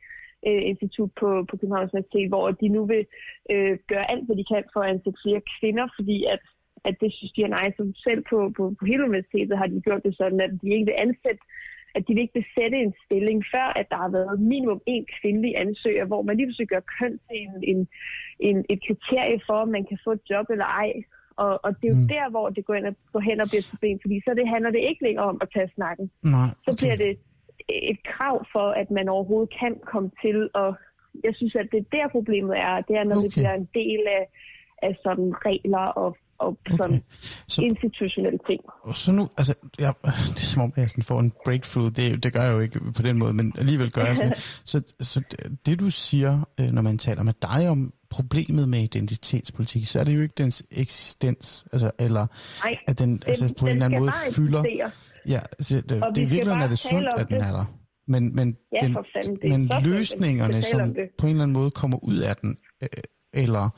øh, 0.49 0.63
institut 0.73 1.11
på, 1.21 1.29
på 1.49 1.57
Københavns 1.57 1.93
Universitet, 1.93 2.29
hvor 2.29 2.51
de 2.51 2.69
nu 2.69 2.87
vil 2.93 3.05
øh, 3.53 3.79
gøre 3.91 4.11
alt, 4.13 4.27
hvad 4.27 4.37
de 4.37 4.45
kan 4.53 4.65
for 4.73 4.81
at 4.81 4.91
ansætte 4.91 5.23
flere 5.25 5.43
kvinder, 5.57 5.87
fordi 5.99 6.19
at, 6.35 6.41
at 6.85 6.95
det 7.01 7.11
synes 7.13 7.33
de 7.33 7.43
er 7.43 7.55
nice. 7.57 7.77
Så 7.77 7.85
selv 8.07 8.23
på, 8.31 8.39
på, 8.57 8.63
på 8.79 8.85
hele 8.91 9.05
universitetet 9.09 9.59
har 9.59 9.67
de 9.67 9.81
gjort 9.87 10.03
det 10.07 10.17
sådan, 10.17 10.41
at 10.41 10.53
de 10.63 10.69
ikke 10.75 10.89
vil 10.91 11.03
ansætte 11.07 11.45
at 11.95 12.03
de 12.07 12.13
vil 12.15 12.23
ikke 12.23 12.41
besætte 12.43 12.77
en 12.87 12.95
stilling, 13.05 13.39
før 13.55 13.67
at 13.81 13.87
der 13.91 13.97
har 13.97 14.11
været 14.19 14.41
minimum 14.41 14.81
en 14.87 15.07
kvindelig 15.21 15.53
ansøger, 15.65 16.05
hvor 16.05 16.23
man 16.23 16.37
lige 16.37 16.47
pludselig 16.47 16.69
gør 16.69 16.85
køn 16.99 17.15
til 17.27 17.39
en, 17.45 17.53
en, 17.73 17.81
en, 18.49 18.57
et 18.73 18.81
kriterie 18.87 19.41
for, 19.47 19.57
om 19.65 19.69
man 19.69 19.85
kan 19.89 19.99
få 20.05 20.11
et 20.13 20.25
job 20.31 20.47
eller 20.51 20.65
ej. 20.65 20.93
Og, 21.45 21.53
og 21.65 21.71
det 21.79 21.85
er 21.89 21.95
jo 21.97 22.03
mm. 22.03 22.09
der, 22.15 22.31
hvor 22.31 22.49
det 22.49 22.65
går, 22.67 22.75
ind 22.75 22.87
og, 22.87 22.95
går 23.13 23.21
hen 23.21 23.41
og 23.41 23.49
bliver 23.49 23.65
et 23.65 23.73
problem, 23.73 23.99
fordi 24.05 24.17
så 24.25 24.31
det 24.39 24.49
handler 24.55 24.71
det 24.71 24.83
ikke 24.89 25.03
længere 25.07 25.27
om 25.33 25.39
at 25.45 25.49
tage 25.55 25.71
snakken. 25.75 26.11
Nej, 26.25 26.49
okay. 26.51 26.65
Så 26.67 26.71
bliver 26.81 26.97
det 27.05 27.13
et 27.93 28.01
krav 28.13 28.37
for, 28.53 28.67
at 28.83 28.91
man 28.91 29.09
overhovedet 29.09 29.51
kan 29.61 29.75
komme 29.93 30.11
til, 30.23 30.51
og 30.55 30.71
jeg 31.25 31.35
synes, 31.35 31.55
at 31.55 31.69
det 31.73 31.79
er 31.81 31.97
der 31.97 32.09
problemet 32.09 32.55
er, 32.59 32.75
det 32.89 32.95
er, 32.97 33.05
når 33.05 33.17
okay. 33.17 33.25
det 33.25 33.33
bliver 33.37 33.55
en 33.55 33.69
del 33.81 34.03
af, 34.19 34.25
af 34.87 34.93
sådan 35.05 35.31
regler 35.47 35.87
og 36.03 36.17
og 36.39 36.59
sådan 36.71 36.87
okay. 36.87 37.01
så, 37.49 37.63
institutionelle 37.63 38.39
ting. 38.47 38.61
Og 38.83 38.97
så 38.97 39.13
nu, 39.13 39.29
altså, 39.39 39.55
ja, 39.81 39.93
det 40.35 40.41
er 40.41 40.51
som 40.53 40.63
om, 40.63 40.73
jeg 40.77 40.91
sådan 40.91 41.05
får 41.05 41.21
en 41.21 41.33
breakthrough, 41.45 41.91
det, 41.97 42.23
det 42.23 42.33
gør 42.33 42.43
jeg 42.43 42.53
jo 42.53 42.61
ikke 42.61 42.81
på 42.81 43.03
den 43.03 43.19
måde, 43.19 43.33
men 43.33 43.53
alligevel 43.59 43.91
gør 43.93 44.05
jeg 44.05 44.17
sådan. 44.17 44.35
så, 44.73 44.83
så 45.01 45.23
det 45.67 45.81
du 45.81 45.91
siger, 45.91 46.49
øh, 46.61 46.67
når 46.67 46.83
man 46.83 46.99
taler 46.99 47.23
med 47.23 47.35
dig 47.43 47.69
om 47.69 47.93
problemet 48.11 48.69
med 48.69 48.79
identitetspolitik, 48.79 49.87
så 49.87 50.01
er 50.01 50.05
det 50.05 50.17
jo 50.17 50.21
ikke 50.21 50.35
dens 50.39 50.63
eksistens, 50.71 51.67
altså, 51.73 51.91
eller 51.99 52.27
Nej, 52.65 52.77
at 52.87 52.99
den, 52.99 53.23
altså, 53.27 53.47
den, 53.47 53.55
på 53.55 53.67
en 53.67 53.73
eller 53.73 53.85
anden 53.85 54.01
måde 54.01 54.13
fylder... 54.37 54.91
Ja, 55.29 55.41
altså, 55.59 55.77
det, 55.77 55.91
det, 55.91 56.03
det, 56.15 56.31
virkelig 56.31 56.53
er 56.53 56.69
det 56.69 56.79
sundt, 56.79 57.09
at 57.17 57.29
den 57.29 57.41
er 57.41 57.53
der. 57.53 57.65
Men, 58.09 58.37
men, 58.37 58.57
ja, 58.73 58.87
den, 58.87 58.97
fanden, 59.13 59.51
men 59.51 59.71
løsningerne, 59.85 60.63
som 60.63 60.97
på 61.19 61.27
en 61.27 61.31
eller 61.31 61.43
anden 61.43 61.53
måde 61.53 61.71
kommer 61.71 61.99
ud 62.03 62.17
af 62.17 62.37
den, 62.37 62.57
øh, 62.83 62.89
eller 63.33 63.69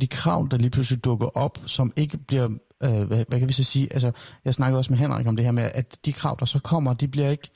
de 0.00 0.06
krav, 0.06 0.48
der 0.50 0.56
lige 0.56 0.70
pludselig 0.70 1.04
dukker 1.04 1.26
op, 1.26 1.58
som 1.66 1.92
ikke 1.96 2.18
bliver, 2.18 2.48
øh, 2.82 3.02
hvad, 3.08 3.24
hvad 3.28 3.38
kan 3.38 3.48
vi 3.48 3.52
så 3.52 3.64
sige, 3.64 3.92
altså 3.92 4.12
jeg 4.44 4.54
snakkede 4.54 4.78
også 4.78 4.92
med 4.92 4.98
Henrik 4.98 5.26
om 5.26 5.36
det 5.36 5.44
her 5.44 5.52
med, 5.52 5.70
at 5.74 5.98
de 6.04 6.12
krav, 6.12 6.36
der 6.40 6.46
så 6.46 6.58
kommer, 6.58 6.94
de 6.94 7.08
bliver 7.08 7.30
ikke 7.30 7.50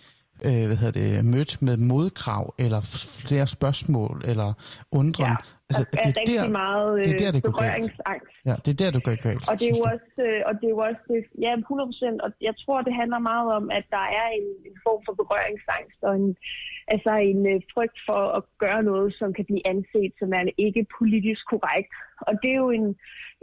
øh, 0.46 0.64
hvad 0.68 0.78
hedder 0.82 0.96
det, 1.00 1.24
mødt 1.34 1.52
med 1.66 1.76
modkrav, 1.76 2.44
eller 2.64 2.80
flere 3.28 3.46
spørgsmål, 3.56 4.16
eller 4.30 4.48
undren. 5.00 5.32
Ja, 5.32 5.36
altså, 5.68 5.82
det 5.92 5.98
er, 6.06 6.12
der, 6.32 6.48
meget 6.64 6.90
det 7.06 7.12
er 7.14 7.20
der, 7.24 7.30
det 7.36 7.42
går 7.46 7.56
galt. 7.66 7.92
Ja, 8.48 8.54
det 8.64 8.70
er 8.74 8.78
der, 8.82 8.90
du 8.96 9.00
går 9.08 9.16
galt. 9.28 9.44
Og 9.50 9.54
det 9.60 9.66
er 9.70 9.74
jo 9.78 9.84
også, 9.94 10.14
øh, 10.28 10.40
og 10.48 10.52
det 10.58 10.66
er 10.70 10.74
jo 10.76 10.80
også 10.90 11.04
ja, 11.46 11.52
100% 11.56 12.24
og 12.24 12.30
jeg 12.48 12.54
tror, 12.62 12.78
det 12.88 12.94
handler 13.00 13.20
meget 13.32 13.48
om, 13.58 13.64
at 13.78 13.84
der 13.96 14.06
er 14.20 14.28
en, 14.38 14.46
en 14.68 14.76
form 14.86 15.00
for 15.06 15.14
berøringsangst, 15.20 16.00
og 16.08 16.12
en, 16.20 16.28
altså 16.88 17.12
en 17.30 17.40
øh, 17.52 17.60
frygt 17.74 17.98
for 18.08 18.22
at 18.38 18.42
gøre 18.58 18.82
noget, 18.82 19.14
som 19.18 19.32
kan 19.32 19.44
blive 19.44 19.66
anset 19.72 20.12
som 20.18 20.32
er 20.32 20.44
ikke 20.58 20.86
politisk 20.98 21.42
korrekt. 21.52 21.92
Og 22.28 22.32
det 22.42 22.50
er 22.50 22.60
jo 22.64 22.70
en, 22.70 22.96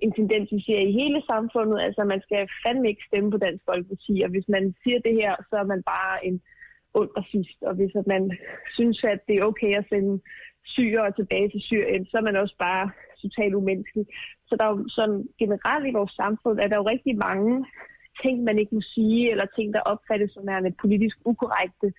en 0.03 0.11
tendens, 0.19 0.47
vi 0.51 0.61
ser 0.67 0.81
i 0.81 0.97
hele 1.01 1.21
samfundet. 1.31 1.77
Altså 1.87 2.03
man 2.03 2.21
skal 2.21 2.41
fandme 2.65 2.87
ikke 2.89 3.07
stemme 3.09 3.31
på 3.31 3.37
Dansk 3.37 3.63
Folkeparti, 3.69 4.21
og 4.25 4.29
hvis 4.29 4.47
man 4.55 4.75
siger 4.83 4.99
det 4.99 5.13
her, 5.21 5.33
så 5.49 5.55
er 5.63 5.67
man 5.73 5.83
bare 5.83 6.25
en 6.27 6.41
ond 6.93 7.09
racist. 7.17 7.59
Og 7.61 7.73
hvis 7.75 7.95
at 7.95 8.07
man 8.07 8.23
synes, 8.77 9.03
at 9.03 9.19
det 9.27 9.35
er 9.35 9.45
okay 9.51 9.71
at 9.77 9.85
sende 9.89 10.21
syre 10.63 11.11
tilbage 11.11 11.49
til 11.49 11.61
Syrien, 11.61 12.05
så 12.05 12.17
er 12.17 12.21
man 12.21 12.35
også 12.35 12.55
bare 12.59 12.91
totalt 13.21 13.53
umenneskelig. 13.53 14.05
Så 14.47 14.55
der 14.59 14.65
er 14.65 14.71
jo 14.75 14.89
sådan 14.89 15.27
generelt 15.39 15.87
i 15.87 15.97
vores 15.99 16.11
samfund, 16.11 16.59
at 16.59 16.69
der 16.69 16.75
er 16.75 16.81
jo 16.83 16.93
rigtig 16.93 17.17
mange 17.17 17.65
ting, 18.23 18.43
man 18.43 18.59
ikke 18.59 18.75
må 18.75 18.81
sige, 18.81 19.31
eller 19.31 19.45
ting, 19.45 19.73
der 19.73 19.89
opfattes 19.93 20.31
som 20.33 20.47
er 20.49 20.71
politisk 20.81 21.17
ukorrekte. 21.25 21.93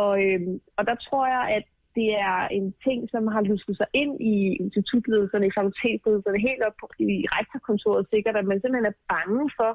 Og, 0.00 0.12
øhm, 0.24 0.60
og 0.78 0.82
der 0.86 0.94
tror 0.94 1.26
jeg, 1.26 1.44
at 1.56 1.64
det 1.98 2.10
er 2.30 2.38
en 2.58 2.74
ting, 2.86 3.00
som 3.14 3.22
har 3.34 3.42
lusket 3.50 3.76
sig 3.76 3.88
ind 4.02 4.14
i 4.20 4.36
institutledelserne, 4.64 5.46
i 5.46 5.56
fakultetsledelserne, 5.58 6.46
helt 6.48 6.62
op 6.68 6.78
i 6.98 7.26
rektorkontoret 7.36 8.06
sikkert, 8.12 8.36
at 8.36 8.46
man 8.50 8.60
simpelthen 8.60 8.92
er 8.92 8.98
bange 9.14 9.44
for 9.58 9.72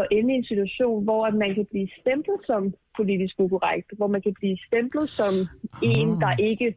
at 0.00 0.06
ende 0.16 0.30
i 0.32 0.36
en 0.36 0.50
situation, 0.52 1.04
hvor 1.04 1.22
at 1.26 1.34
man 1.34 1.54
kan 1.54 1.66
blive 1.72 1.88
stemplet 2.00 2.40
som 2.46 2.62
politisk 2.98 3.34
ukorrekt, 3.44 3.88
hvor 3.98 4.06
man 4.14 4.22
kan 4.22 4.34
blive 4.40 4.56
stemplet 4.68 5.08
som 5.18 5.32
oh. 5.42 5.98
en, 5.98 6.08
der 6.24 6.32
ikke 6.50 6.68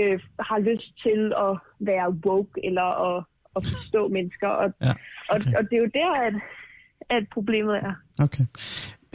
øh, 0.00 0.20
har 0.50 0.58
lyst 0.58 0.90
til 1.04 1.20
at 1.46 1.52
være 1.90 2.08
woke 2.26 2.60
eller 2.68 2.88
at, 3.08 3.24
at 3.56 3.62
forstå 3.72 4.08
mennesker. 4.08 4.48
Og, 4.48 4.72
ja, 4.82 4.92
okay. 5.34 5.52
og, 5.52 5.58
og 5.58 5.62
det 5.68 5.74
er 5.78 5.82
jo 5.86 5.90
der, 5.94 6.12
at, 6.26 6.34
at 7.16 7.24
problemet 7.36 7.76
er. 7.76 7.94
Okay. 8.26 8.44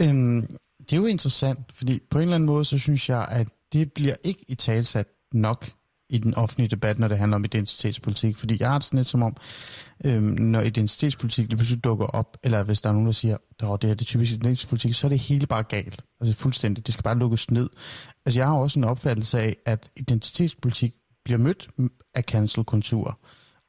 Øhm, 0.02 0.42
det 0.90 0.92
er 0.92 1.00
jo 1.00 1.06
interessant, 1.06 1.58
fordi 1.72 2.00
på 2.10 2.18
en 2.18 2.22
eller 2.22 2.34
anden 2.34 2.46
måde, 2.46 2.64
så 2.64 2.78
synes 2.78 3.08
jeg, 3.08 3.26
at 3.30 3.48
det 3.72 3.92
bliver 3.92 4.14
ikke 4.24 4.44
i 4.48 4.54
talsat 4.54 5.06
nok 5.32 5.70
i 6.10 6.18
den 6.18 6.34
offentlige 6.34 6.68
debat, 6.68 6.98
når 6.98 7.08
det 7.08 7.18
handler 7.18 7.36
om 7.36 7.44
identitetspolitik. 7.44 8.36
Fordi 8.36 8.56
jeg 8.60 8.68
har 8.70 8.78
det 8.78 8.84
sådan 8.84 8.96
lidt 8.96 9.06
som 9.06 9.22
om, 9.22 9.36
øhm, 10.04 10.22
når 10.22 10.60
identitetspolitik 10.60 11.48
lige 11.48 11.56
pludselig 11.56 11.84
dukker 11.84 12.06
op, 12.06 12.36
eller 12.42 12.62
hvis 12.62 12.80
der 12.80 12.88
er 12.88 12.92
nogen, 12.92 13.06
der 13.06 13.12
siger, 13.12 13.34
at 13.34 13.60
det 13.60 13.68
her 13.68 13.76
det 13.94 14.00
er 14.00 14.04
typisk 14.04 14.32
identitetspolitik, 14.32 14.94
så 14.94 15.06
er 15.06 15.08
det 15.08 15.18
hele 15.18 15.46
bare 15.46 15.62
galt. 15.62 16.04
Altså 16.20 16.34
fuldstændig. 16.34 16.86
Det 16.86 16.94
skal 16.94 17.02
bare 17.02 17.18
lukkes 17.18 17.50
ned. 17.50 17.70
Altså 18.26 18.40
jeg 18.40 18.46
har 18.48 18.54
også 18.54 18.78
en 18.78 18.84
opfattelse 18.84 19.40
af, 19.40 19.56
at 19.66 19.90
identitetspolitik 19.96 20.94
bliver 21.24 21.38
mødt 21.38 21.68
af 22.14 22.22
cancel-kultur 22.22 23.18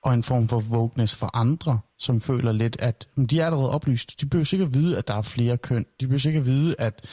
og 0.05 0.13
en 0.13 0.23
form 0.23 0.47
for 0.47 0.63
wokeness 0.71 1.15
for 1.15 1.37
andre, 1.37 1.79
som 1.99 2.21
føler 2.21 2.51
lidt, 2.51 2.77
at 2.79 3.07
de 3.29 3.39
er 3.39 3.45
allerede 3.45 3.71
oplyst. 3.71 4.21
De 4.21 4.25
behøver 4.25 4.45
sikkert 4.45 4.73
vide, 4.73 4.97
at 4.97 5.07
der 5.07 5.13
er 5.13 5.21
flere 5.21 5.57
køn. 5.57 5.85
De 5.99 6.05
behøver 6.05 6.19
sikkert 6.19 6.45
vide, 6.45 6.75
at, 6.79 7.05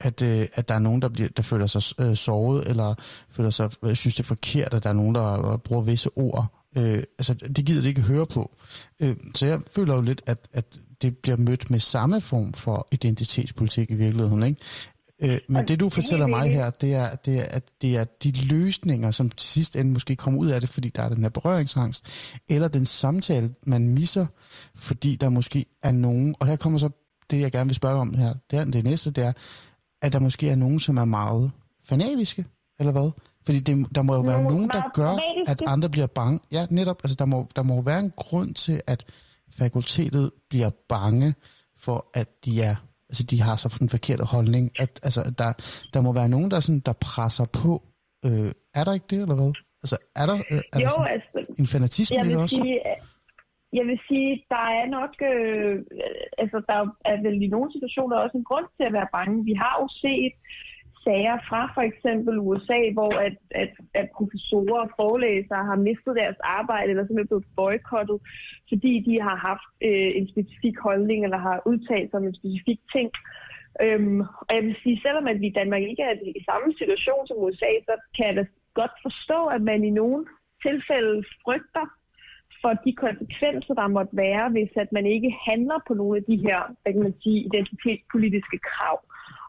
at, 0.00 0.22
øh, 0.22 0.46
at 0.54 0.68
der 0.68 0.74
er 0.74 0.78
nogen, 0.78 1.02
der, 1.02 1.08
bliver, 1.08 1.28
der 1.28 1.42
føler 1.42 1.66
sig 1.66 2.00
øh, 2.00 2.16
såret, 2.16 2.68
eller 2.68 2.94
føler 3.30 3.50
sig, 3.50 3.70
øh, 3.84 3.96
synes, 3.96 4.14
det 4.14 4.22
er 4.22 4.26
forkert, 4.26 4.74
at 4.74 4.84
der 4.84 4.90
er 4.90 4.94
nogen, 4.94 5.14
der 5.14 5.52
øh, 5.52 5.58
bruger 5.58 5.82
visse 5.82 6.10
ord. 6.16 6.46
Øh, 6.76 7.02
altså, 7.18 7.34
det 7.34 7.64
gider 7.64 7.82
de 7.82 7.88
ikke 7.88 8.02
høre 8.02 8.26
på. 8.26 8.56
Øh, 9.02 9.16
så 9.34 9.46
jeg 9.46 9.60
føler 9.74 9.94
jo 9.94 10.00
lidt, 10.00 10.22
at, 10.26 10.48
at 10.52 10.80
det 11.02 11.18
bliver 11.18 11.36
mødt 11.36 11.70
med 11.70 11.78
samme 11.78 12.20
form 12.20 12.52
for 12.52 12.88
identitetspolitik 12.92 13.90
i 13.90 13.94
virkeligheden. 13.94 14.42
Ikke? 14.42 14.60
Øh, 15.22 15.38
men 15.48 15.68
det 15.68 15.80
du 15.80 15.88
fortæller 15.88 16.26
mig 16.26 16.52
her, 16.52 16.70
det 16.70 16.94
er, 16.94 17.14
det 17.14 17.38
er, 17.38 17.44
at 17.44 17.62
det 17.82 17.96
er 17.96 18.04
de 18.04 18.32
løsninger, 18.46 19.10
som 19.10 19.30
til 19.30 19.48
sidst 19.48 19.76
ende 19.76 19.92
måske 19.92 20.16
kommer 20.16 20.40
ud 20.40 20.48
af 20.48 20.60
det, 20.60 20.70
fordi 20.70 20.88
der 20.88 21.02
er 21.02 21.08
den 21.08 21.22
her 21.22 21.28
berøringsangst, 21.28 22.06
eller 22.48 22.68
den 22.68 22.86
samtale, 22.86 23.54
man 23.66 23.88
misser, 23.88 24.26
fordi 24.74 25.16
der 25.16 25.28
måske 25.28 25.66
er 25.82 25.92
nogen, 25.92 26.34
og 26.40 26.46
her 26.46 26.56
kommer 26.56 26.78
så 26.78 26.90
det, 27.30 27.40
jeg 27.40 27.52
gerne 27.52 27.68
vil 27.68 27.74
spørge 27.74 28.00
om 28.00 28.14
her, 28.14 28.34
det, 28.50 28.58
er, 28.58 28.64
det 28.64 28.84
næste, 28.84 29.10
det 29.10 29.24
er, 29.24 29.32
at 30.02 30.12
der 30.12 30.18
måske 30.18 30.50
er 30.50 30.54
nogen, 30.54 30.80
som 30.80 30.96
er 30.96 31.04
meget 31.04 31.52
fanatiske, 31.84 32.44
eller 32.78 32.92
hvad? 32.92 33.10
Fordi 33.44 33.60
det, 33.60 33.86
der 33.94 34.02
må 34.02 34.14
jo 34.14 34.20
være 34.20 34.42
nogen, 34.42 34.68
der 34.68 34.82
gør, 34.94 35.16
at 35.46 35.62
andre 35.66 35.88
bliver 35.88 36.06
bange. 36.06 36.40
Ja, 36.52 36.66
netop, 36.70 37.00
altså 37.04 37.16
der 37.16 37.24
må, 37.24 37.48
der 37.56 37.62
må 37.62 37.80
være 37.80 37.98
en 37.98 38.12
grund 38.16 38.54
til, 38.54 38.80
at 38.86 39.04
fakultetet 39.50 40.30
bliver 40.50 40.70
bange 40.88 41.34
for, 41.76 42.06
at 42.14 42.28
de 42.44 42.62
er 42.62 42.76
altså, 43.10 43.22
de 43.30 43.36
har 43.46 43.56
så 43.56 43.76
den 43.80 43.88
forkerte 43.88 44.24
holdning, 44.34 44.64
at 44.82 44.92
altså, 45.06 45.20
der, 45.40 45.50
der 45.94 46.00
må 46.06 46.10
være 46.20 46.28
nogen, 46.34 46.50
der, 46.50 46.60
sådan, 46.60 46.84
der 46.88 46.96
presser 47.08 47.46
på. 47.62 47.72
Øh, 48.26 48.50
er 48.78 48.84
der 48.84 48.92
ikke 48.96 49.10
det, 49.12 49.20
eller 49.24 49.38
hvad? 49.40 49.52
Altså, 49.82 49.96
er 50.20 50.26
der, 50.30 50.36
øh, 50.52 50.62
er 50.72 50.78
jo, 50.80 50.84
der 50.84 50.90
sådan 50.96 51.12
altså, 51.16 51.38
en 51.62 51.66
fanatisme 51.74 52.16
i 52.24 52.28
det 52.28 52.36
også? 52.44 52.56
Sige, 52.56 52.78
jeg 53.78 53.84
vil 53.90 53.98
sige, 54.08 54.30
der 54.54 54.66
er 54.80 54.86
nok, 54.98 55.12
øh, 55.32 55.74
altså 56.42 56.58
der 56.70 56.78
er 57.10 57.16
vel 57.26 57.42
i 57.46 57.48
nogle 57.54 57.68
situationer 57.74 58.16
også 58.16 58.36
en 58.38 58.48
grund 58.50 58.66
til 58.76 58.84
at 58.88 58.96
være 58.98 59.12
bange. 59.16 59.44
Vi 59.50 59.54
har 59.62 59.74
jo 59.80 59.86
set 60.04 60.34
sager 61.08 61.36
fra 61.48 61.62
for 61.76 61.84
eksempel 61.90 62.34
USA, 62.48 62.80
hvor 62.96 63.12
at, 63.26 63.36
at, 63.62 63.72
at 64.00 64.06
professorer 64.16 64.80
og 64.86 64.90
forelæsere 65.00 65.64
har 65.70 65.78
mistet 65.88 66.12
deres 66.22 66.38
arbejde 66.58 66.90
eller 66.90 67.04
simpelthen 67.04 67.32
blevet 67.32 67.54
boykottet, 67.60 68.18
fordi 68.70 68.92
de 69.08 69.14
har 69.26 69.36
haft 69.48 69.68
øh, 69.88 70.10
en 70.18 70.26
specifik 70.32 70.76
holdning 70.88 71.20
eller 71.24 71.40
har 71.48 71.56
udtalt 71.70 72.08
sig 72.10 72.18
om 72.20 72.26
en 72.26 72.40
specifik 72.40 72.80
ting. 72.94 73.08
Øhm, 73.84 74.20
og 74.46 74.50
jeg 74.56 74.62
vil 74.66 74.76
sige, 74.82 75.00
selvom 75.04 75.26
at 75.32 75.40
vi 75.40 75.46
i 75.46 75.58
Danmark 75.60 75.82
ikke 75.82 76.02
er 76.02 76.14
i 76.40 76.44
samme 76.50 76.68
situation 76.80 77.22
som 77.26 77.36
USA, 77.44 77.72
så 77.88 77.94
kan 78.16 78.26
jeg 78.28 78.36
da 78.36 78.44
godt 78.80 78.94
forstå, 79.06 79.40
at 79.56 79.62
man 79.70 79.80
i 79.84 79.90
nogle 80.00 80.20
tilfælde 80.66 81.16
frygter 81.44 81.86
for 82.62 82.72
de 82.84 82.92
konsekvenser, 83.04 83.74
der 83.74 83.94
måtte 83.96 84.16
være, 84.26 84.44
hvis 84.54 84.72
at 84.82 84.90
man 84.92 85.06
ikke 85.06 85.30
handler 85.48 85.78
på 85.88 85.92
nogle 85.94 86.16
af 86.18 86.24
de 86.30 86.36
her, 86.46 86.60
hvad 86.82 86.92
kan 86.92 87.02
man 87.02 87.16
sige, 87.22 87.44
identitetspolitiske 87.48 88.58
krav, 88.70 88.96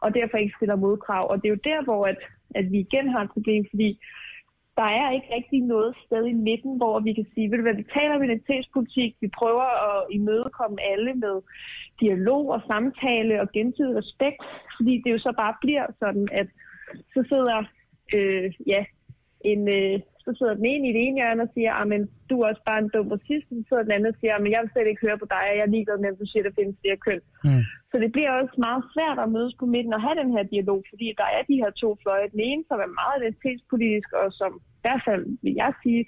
og 0.00 0.14
derfor 0.14 0.36
ikke 0.36 0.56
stiller 0.56 0.76
modkrav. 0.76 1.30
Og 1.30 1.36
det 1.36 1.46
er 1.46 1.56
jo 1.56 1.66
der, 1.70 1.84
hvor 1.84 2.06
at, 2.06 2.18
at 2.54 2.72
vi 2.72 2.78
igen 2.78 3.08
har 3.08 3.22
et 3.22 3.30
problem, 3.30 3.66
fordi 3.70 3.98
der 4.76 4.88
er 5.00 5.10
ikke 5.10 5.34
rigtig 5.36 5.60
noget 5.60 5.96
sted 6.06 6.26
i 6.26 6.32
midten, 6.32 6.76
hvor 6.76 7.00
vi 7.00 7.12
kan 7.12 7.26
sige, 7.34 7.50
ved 7.50 7.58
du 7.58 7.62
hvad, 7.62 7.74
vi 7.74 7.92
taler 7.98 8.14
om 8.14 8.22
identitetspolitik, 8.22 9.16
vi 9.20 9.28
prøver 9.40 9.68
at 9.90 10.06
imødekomme 10.10 10.78
alle 10.92 11.14
med 11.14 11.36
dialog 12.00 12.48
og 12.48 12.60
samtale 12.66 13.40
og 13.40 13.52
gensidig 13.52 13.96
respekt, 13.96 14.42
fordi 14.76 15.02
det 15.04 15.12
jo 15.12 15.18
så 15.18 15.32
bare 15.42 15.54
bliver 15.60 15.86
sådan, 15.98 16.28
at 16.32 16.48
så 17.14 17.24
sidder 17.28 17.58
øh, 18.14 18.52
ja, 18.66 18.84
en, 19.44 19.68
øh, 19.68 20.00
så 20.24 20.30
sidder 20.38 20.54
den 20.60 20.66
ene 20.72 20.84
i 20.88 20.94
det 20.94 21.02
ene 21.06 21.18
hjørne 21.20 21.46
og 21.46 21.52
siger, 21.54 21.84
men 21.92 22.00
du 22.30 22.34
er 22.40 22.46
også 22.50 22.62
bare 22.68 22.80
en 22.82 22.92
dum 22.94 23.08
racist, 23.14 23.46
så 23.48 23.62
sidder 23.68 23.84
den 23.86 23.94
anden 23.96 24.12
og 24.12 24.18
siger, 24.20 24.34
men 24.42 24.52
jeg 24.52 24.60
vil 24.62 24.72
slet 24.72 24.90
ikke 24.90 25.06
høre 25.06 25.20
på 25.22 25.28
dig, 25.34 25.44
og 25.50 25.56
jeg 25.56 25.64
er 25.66 25.74
ligeglad 25.74 25.98
med, 26.00 26.12
at 26.12 26.20
du 26.22 26.26
siger, 26.28 26.42
at 26.42 26.48
der 26.48 26.58
findes 26.58 26.80
flere 26.82 27.02
køn. 27.06 27.20
Mm. 27.46 27.62
Så 27.90 27.96
det 28.02 28.10
bliver 28.12 28.32
også 28.40 28.54
meget 28.66 28.82
svært 28.94 29.18
at 29.24 29.32
mødes 29.36 29.54
på 29.60 29.66
midten 29.74 29.96
og 29.96 30.04
have 30.04 30.20
den 30.22 30.30
her 30.34 30.44
dialog, 30.54 30.80
fordi 30.90 31.06
der 31.20 31.28
er 31.36 31.42
de 31.50 31.60
her 31.62 31.70
to 31.82 31.88
fløje. 32.02 32.32
Den 32.34 32.42
ene, 32.50 32.62
som 32.68 32.78
er 32.84 32.98
meget 33.00 33.18
identitetspolitisk, 33.18 34.08
og 34.22 34.26
som 34.40 34.50
i 34.78 34.80
hvert 34.84 35.02
fald, 35.08 35.24
vil 35.44 35.54
jeg 35.62 35.72
sige, 35.82 36.02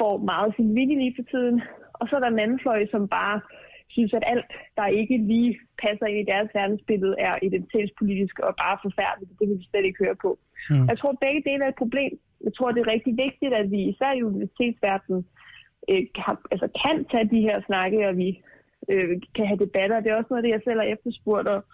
får 0.00 0.14
meget 0.32 0.50
sin 0.56 0.68
vilje 0.76 0.96
lige 1.02 1.16
for 1.18 1.26
tiden. 1.32 1.56
Og 1.98 2.04
så 2.06 2.12
er 2.16 2.22
der 2.22 2.30
en 2.32 2.44
anden 2.44 2.60
fløj, 2.64 2.80
som 2.94 3.02
bare 3.20 3.36
synes, 3.94 4.12
at 4.18 4.24
alt, 4.32 4.50
der 4.78 4.96
ikke 5.00 5.16
lige 5.32 5.52
passer 5.82 6.06
ind 6.06 6.20
i 6.20 6.30
deres 6.32 6.50
verdensbillede, 6.58 7.14
er 7.28 7.34
identitetspolitisk 7.48 8.36
og 8.46 8.52
bare 8.62 8.76
forfærdeligt. 8.86 9.38
Det 9.38 9.46
vil 9.48 9.58
vi 9.58 9.66
slet 9.70 9.86
ikke 9.86 10.04
høre 10.04 10.18
på. 10.26 10.30
Mm. 10.70 10.86
Jeg 10.90 10.96
tror, 10.98 11.12
at 11.12 11.22
begge 11.26 11.42
dele 11.48 11.64
er 11.64 11.72
et 11.72 11.82
problem. 11.84 12.14
Jeg 12.44 12.52
tror, 12.54 12.72
det 12.72 12.80
er 12.80 12.92
rigtig 12.92 13.16
vigtigt, 13.16 13.54
at 13.54 13.70
vi 13.70 13.80
især 13.82 14.12
i 14.12 14.22
universitetsverdenen 14.22 15.26
øh, 15.90 16.04
kan, 16.14 16.36
altså, 16.50 16.68
kan 16.84 17.04
tage 17.04 17.30
de 17.34 17.40
her 17.40 17.60
snakke, 17.66 18.08
og 18.08 18.16
vi 18.16 18.42
øh, 18.88 19.20
kan 19.34 19.46
have 19.46 19.58
debatter. 19.64 20.00
Det 20.00 20.10
er 20.10 20.16
også 20.16 20.30
noget 20.30 20.42
af 20.42 20.46
det, 20.46 20.56
jeg 20.56 20.64
selv 20.64 20.80
har 20.80 20.88
efterspurgt 20.94 21.48
og, 21.48 21.64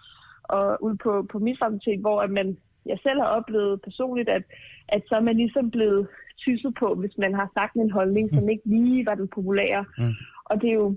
og 0.43 0.83
ud 0.83 0.95
på, 0.95 1.11
på 1.31 1.39
mit 1.39 1.59
fakultet, 1.59 1.99
hvor 1.99 2.21
at 2.21 2.29
man, 2.29 2.57
jeg 2.85 2.99
selv 3.03 3.19
har 3.19 3.29
oplevet 3.37 3.81
personligt, 3.81 4.29
at, 4.29 4.43
at 4.87 5.01
så 5.07 5.15
er 5.15 5.21
man 5.29 5.37
ligesom 5.37 5.71
blevet 5.71 6.07
tysset 6.37 6.73
på, 6.79 6.95
hvis 6.95 7.17
man 7.17 7.33
har 7.33 7.49
sagt 7.57 7.73
en 7.75 7.91
holdning, 7.91 8.35
som 8.35 8.49
ikke 8.49 8.63
lige 8.65 9.05
var 9.05 9.15
den 9.15 9.27
populære. 9.27 9.85
Mm. 9.97 10.13
Og 10.45 10.61
det 10.61 10.69
er 10.69 10.73
jo 10.73 10.95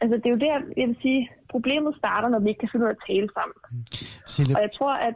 altså 0.00 0.16
det 0.16 0.26
er 0.26 0.34
jo 0.36 0.44
der, 0.46 0.56
jeg 0.76 0.88
vil 0.88 0.96
sige, 1.02 1.30
problemet 1.48 1.96
starter, 1.96 2.28
når 2.28 2.38
vi 2.38 2.48
ikke 2.48 2.58
kan 2.58 2.68
finde 2.72 2.84
ud 2.84 2.90
af 2.90 2.94
at 2.94 3.04
tale 3.10 3.28
sammen. 3.36 3.58
Mm. 3.70 4.54
Og 4.56 4.60
jeg 4.66 4.72
tror, 4.78 4.94
at 5.08 5.14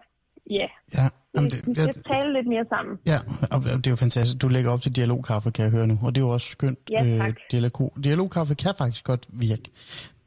ja, 0.51 0.67
ja 0.95 1.09
jamen 1.35 1.51
det, 1.51 1.67
vi 1.67 1.75
skal 1.75 1.95
jeg, 1.97 2.05
tale 2.21 2.33
lidt 2.33 2.47
mere 2.49 2.65
sammen. 2.69 2.99
Ja, 3.07 3.19
og 3.51 3.63
det 3.63 3.87
er 3.87 3.91
jo 3.91 3.97
fantastisk. 3.97 4.43
Du 4.43 4.49
lægger 4.49 4.71
op 4.71 4.83
til 4.83 4.97
dialogkaffe, 4.97 5.51
kan 5.51 5.63
jeg 5.63 5.73
høre 5.73 5.87
nu, 5.87 5.99
og 6.03 6.15
det 6.15 6.21
er 6.21 6.25
jo 6.25 6.31
også 6.31 6.49
skønt. 6.51 6.79
Ja, 6.91 7.17
tak. 7.19 7.29
Øh, 7.29 7.35
dialog, 7.51 7.93
dialogkaffe 8.05 8.55
kan 8.55 8.75
faktisk 8.79 9.05
godt 9.05 9.27
virke. 9.29 9.71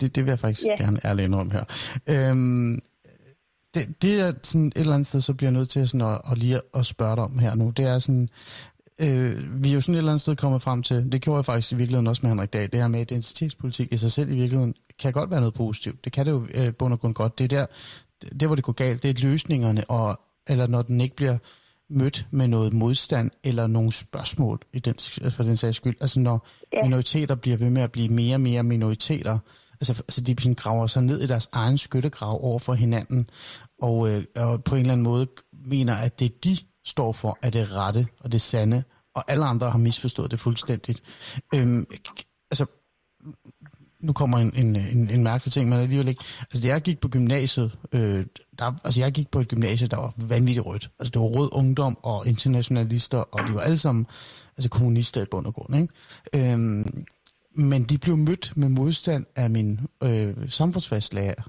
Det, 0.01 0.15
det 0.15 0.25
vil 0.25 0.31
jeg 0.31 0.39
faktisk 0.39 0.65
ja. 0.65 0.83
gerne 0.83 0.99
ærligt 1.05 1.25
indrømme 1.25 1.51
her. 1.51 1.63
Øhm, 2.09 2.79
det, 3.73 4.01
det 4.01 4.19
er 4.19 4.33
sådan 4.43 4.67
et 4.67 4.77
eller 4.77 4.93
andet 4.93 5.07
sted, 5.07 5.21
så 5.21 5.33
bliver 5.33 5.51
jeg 5.51 5.57
nødt 5.57 5.69
til 5.69 5.87
sådan 5.87 6.07
at, 6.07 6.21
at 6.31 6.37
lige 6.37 6.61
at 6.75 6.85
spørge 6.85 7.15
dig 7.15 7.23
om 7.23 7.39
her 7.39 7.55
nu. 7.55 7.69
Det 7.69 7.85
er 7.85 7.99
sådan, 7.99 8.29
øh, 9.01 9.63
vi 9.63 9.69
er 9.69 9.73
jo 9.73 9.81
sådan 9.81 9.95
et 9.95 9.97
eller 9.97 10.11
andet 10.11 10.21
sted 10.21 10.35
kommet 10.35 10.61
frem 10.61 10.83
til, 10.83 11.11
det 11.11 11.21
gjorde 11.21 11.37
jeg 11.37 11.45
faktisk 11.45 11.71
i 11.71 11.75
virkeligheden 11.75 12.07
også 12.07 12.19
med 12.23 12.29
Henrik 12.29 12.53
Dahl, 12.53 12.71
det 12.71 12.79
her 12.79 12.87
med 12.87 13.01
identitetspolitik 13.01 13.93
i 13.93 13.97
sig 13.97 14.11
selv 14.11 14.31
i 14.31 14.35
virkeligheden 14.35 14.73
kan 14.99 15.13
godt 15.13 15.31
være 15.31 15.39
noget 15.39 15.53
positivt. 15.53 16.05
Det 16.05 16.11
kan 16.11 16.25
det 16.25 16.31
jo 16.31 16.47
øh, 16.55 16.73
bund 16.73 16.93
og 16.93 16.99
grund 16.99 17.13
godt. 17.13 17.39
Det 17.39 17.43
er 17.43 17.57
der, 17.57 17.65
det, 18.39 18.47
hvor 18.47 18.55
det 18.55 18.63
går 18.63 18.73
galt, 18.73 19.03
det 19.03 19.09
er 19.09 19.27
løsningerne, 19.27 19.83
og, 19.89 20.19
eller 20.47 20.67
når 20.67 20.81
den 20.81 21.01
ikke 21.01 21.15
bliver 21.15 21.37
mødt 21.89 22.27
med 22.31 22.47
noget 22.47 22.73
modstand 22.73 23.31
eller 23.43 23.67
nogle 23.67 23.91
spørgsmål 23.91 24.59
i 24.73 24.79
den, 24.79 24.95
for 25.31 25.43
den 25.43 25.57
sags 25.57 25.77
skyld. 25.77 25.95
Altså 26.01 26.19
når 26.19 26.47
ja. 26.73 26.83
minoriteter 26.83 27.35
bliver 27.35 27.57
ved 27.57 27.69
med 27.69 27.81
at 27.81 27.91
blive 27.91 28.09
mere 28.09 28.35
og 28.35 28.41
mere 28.41 28.63
minoriteter, 28.63 29.39
altså, 29.73 30.03
altså 30.07 30.21
de 30.21 30.55
graver 30.55 30.87
sig 30.87 31.03
ned 31.03 31.21
i 31.21 31.27
deres 31.27 31.49
egen 31.51 31.77
skyttegrav 31.77 32.45
over 32.45 32.59
for 32.59 32.73
hinanden, 32.73 33.29
og, 33.81 34.09
øh, 34.11 34.23
og 34.35 34.63
på 34.63 34.75
en 34.75 34.81
eller 34.81 34.93
anden 34.93 35.03
måde 35.03 35.27
mener, 35.65 35.95
at 35.95 36.19
det 36.19 36.43
de 36.43 36.57
står 36.85 37.11
for, 37.11 37.37
er 37.41 37.49
det 37.49 37.71
rette 37.71 38.07
og 38.19 38.31
det 38.31 38.41
sande, 38.41 38.83
og 39.15 39.23
alle 39.27 39.45
andre 39.45 39.69
har 39.69 39.77
misforstået 39.77 40.31
det 40.31 40.39
fuldstændigt. 40.39 41.01
Øhm, 41.55 41.85
altså, 42.51 42.65
nu 44.03 44.13
kommer 44.13 44.37
en, 44.37 44.51
en, 44.55 44.75
en, 44.75 45.09
en 45.09 45.23
mærkelig 45.23 45.53
ting, 45.53 45.69
men 45.69 45.79
alligevel 45.79 46.07
ikke. 46.07 46.23
Altså, 46.41 46.61
da 46.61 46.67
jeg 46.67 46.81
gik 46.81 46.99
på 46.99 47.07
gymnasiet, 47.07 47.77
øh, 47.91 48.25
der, 48.59 48.79
altså 48.83 48.99
jeg 48.99 49.11
gik 49.11 49.31
på 49.31 49.39
et 49.39 49.47
gymnasie, 49.47 49.87
der 49.87 49.97
var 49.97 50.13
vanvittigt 50.17 50.65
rødt. 50.65 50.89
Altså, 50.99 51.11
det 51.11 51.21
var 51.21 51.27
rød 51.27 51.49
ungdom 51.53 51.97
og 52.03 52.27
internationalister, 52.27 53.17
og 53.17 53.47
de 53.47 53.53
var 53.53 53.61
alle 53.61 53.77
sammen 53.77 54.05
altså, 54.57 54.69
kommunister 54.69 55.21
i 55.21 55.25
bund 55.31 55.45
og 55.45 55.53
grund. 55.53 55.75
Ikke? 55.75 56.51
Øhm, 56.51 57.03
men 57.55 57.83
de 57.83 57.97
blev 57.97 58.17
mødt 58.17 58.53
med 58.55 58.69
modstand 58.69 59.25
af 59.35 59.49
min 59.49 59.79
øh, 60.03 60.35
samfundsfagslærer, 60.49 61.43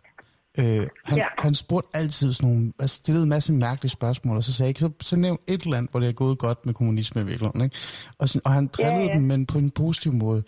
Øh, 0.58 0.86
han, 1.04 1.18
ja. 1.18 1.24
han 1.38 1.54
spurgte 1.54 1.88
altid 1.94 2.32
sådan 2.32 2.50
nogle, 2.50 2.72
altså 2.78 2.96
stillede 2.96 3.22
en 3.22 3.28
masse 3.28 3.52
mærkelige 3.52 3.90
spørgsmål, 3.90 4.36
og 4.36 4.44
så 4.44 4.52
sagde 4.52 4.68
jeg, 4.68 4.76
så, 4.76 4.90
så 5.00 5.16
nævn 5.16 5.38
et 5.46 5.66
land, 5.66 5.88
hvor 5.90 6.00
det 6.00 6.08
er 6.08 6.12
gået 6.12 6.38
godt 6.38 6.66
med 6.66 6.74
kommunisme 6.74 7.20
i 7.20 7.24
virkeligheden. 7.24 7.60
Ikke? 7.60 7.76
Og, 8.18 8.28
sådan, 8.28 8.42
og 8.44 8.52
han 8.52 8.66
drillede 8.66 9.00
ja, 9.00 9.06
ja. 9.06 9.14
dem, 9.14 9.22
men 9.22 9.46
på 9.46 9.58
en 9.58 9.70
positiv 9.70 10.12
måde. 10.12 10.42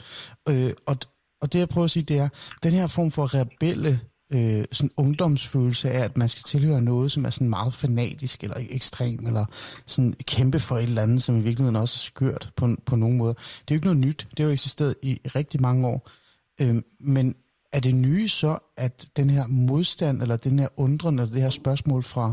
Øh, 0.48 0.72
og, 0.86 0.96
og 1.43 1.53
det 1.53 1.59
jeg 1.59 1.68
prøver 1.68 1.84
at 1.84 1.91
sige, 1.91 2.03
det 2.03 2.18
er, 2.18 2.28
den 2.62 2.72
her 2.72 2.87
form 2.87 3.11
for 3.11 3.34
rebelle 3.34 4.01
øh, 4.32 4.64
sådan 4.72 4.91
ungdomsfølelse 4.97 5.91
af, 5.91 6.01
at 6.05 6.16
man 6.16 6.28
skal 6.28 6.43
tilhøre 6.43 6.82
noget, 6.82 7.12
som 7.12 7.24
er 7.24 7.30
sådan 7.30 7.49
meget 7.49 7.74
fanatisk 7.74 8.45
eller 8.45 8.57
ekstrem, 8.59 9.26
eller 9.26 9.45
sådan 9.87 10.14
kæmpe 10.26 10.61
for 10.61 10.78
et 10.78 10.82
eller 10.82 11.03
andet, 11.03 11.22
som 11.22 11.37
i 11.37 11.41
virkeligheden 11.41 11.76
også 11.76 11.95
er 11.95 12.07
skørt 12.07 12.51
på, 12.57 12.76
på 12.87 12.97
nogen 12.97 13.16
måde. 13.16 13.34
Det 13.34 13.70
er 13.70 13.74
jo 13.74 13.76
ikke 13.76 13.87
noget 13.87 14.01
nyt. 14.01 14.26
Det 14.30 14.39
har 14.39 14.45
jo 14.45 14.51
eksisteret 14.51 14.95
i 15.03 15.20
rigtig 15.37 15.62
mange 15.62 15.87
år. 15.87 16.11
Øh, 16.61 16.82
men 17.01 17.34
er 17.72 17.80
det 17.80 17.95
nye 17.95 18.28
så, 18.28 18.59
at 18.76 19.07
den 19.16 19.30
her 19.30 19.47
modstand, 19.47 20.22
eller 20.22 20.37
den 20.37 20.59
her 20.59 20.68
undren, 20.76 21.18
eller 21.18 21.32
det 21.32 21.43
her 21.43 21.51
spørgsmål 21.51 22.03
fra 22.03 22.32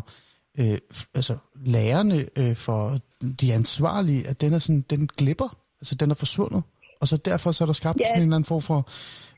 øh, 0.60 0.78
altså 1.14 1.38
lærerne 1.66 2.26
øh, 2.36 2.56
for 2.56 3.00
de 3.42 3.54
ansvarlige, 3.54 4.28
at 4.28 4.42
den 4.42 4.54
er 4.54 4.58
sådan, 4.58 4.86
den 4.90 5.10
glipper, 5.18 5.58
altså 5.82 5.96
den 5.96 6.12
er 6.12 6.16
forsvundet, 6.16 6.64
og 7.04 7.08
så 7.12 7.18
derfor 7.32 7.50
så 7.52 7.60
er 7.64 7.70
der 7.72 7.80
skabt 7.82 8.00
yeah. 8.00 8.10
sådan 8.10 8.22
en 8.22 8.28
eller 8.28 8.40
anden 8.40 8.52
form 8.54 8.64
for 8.72 8.80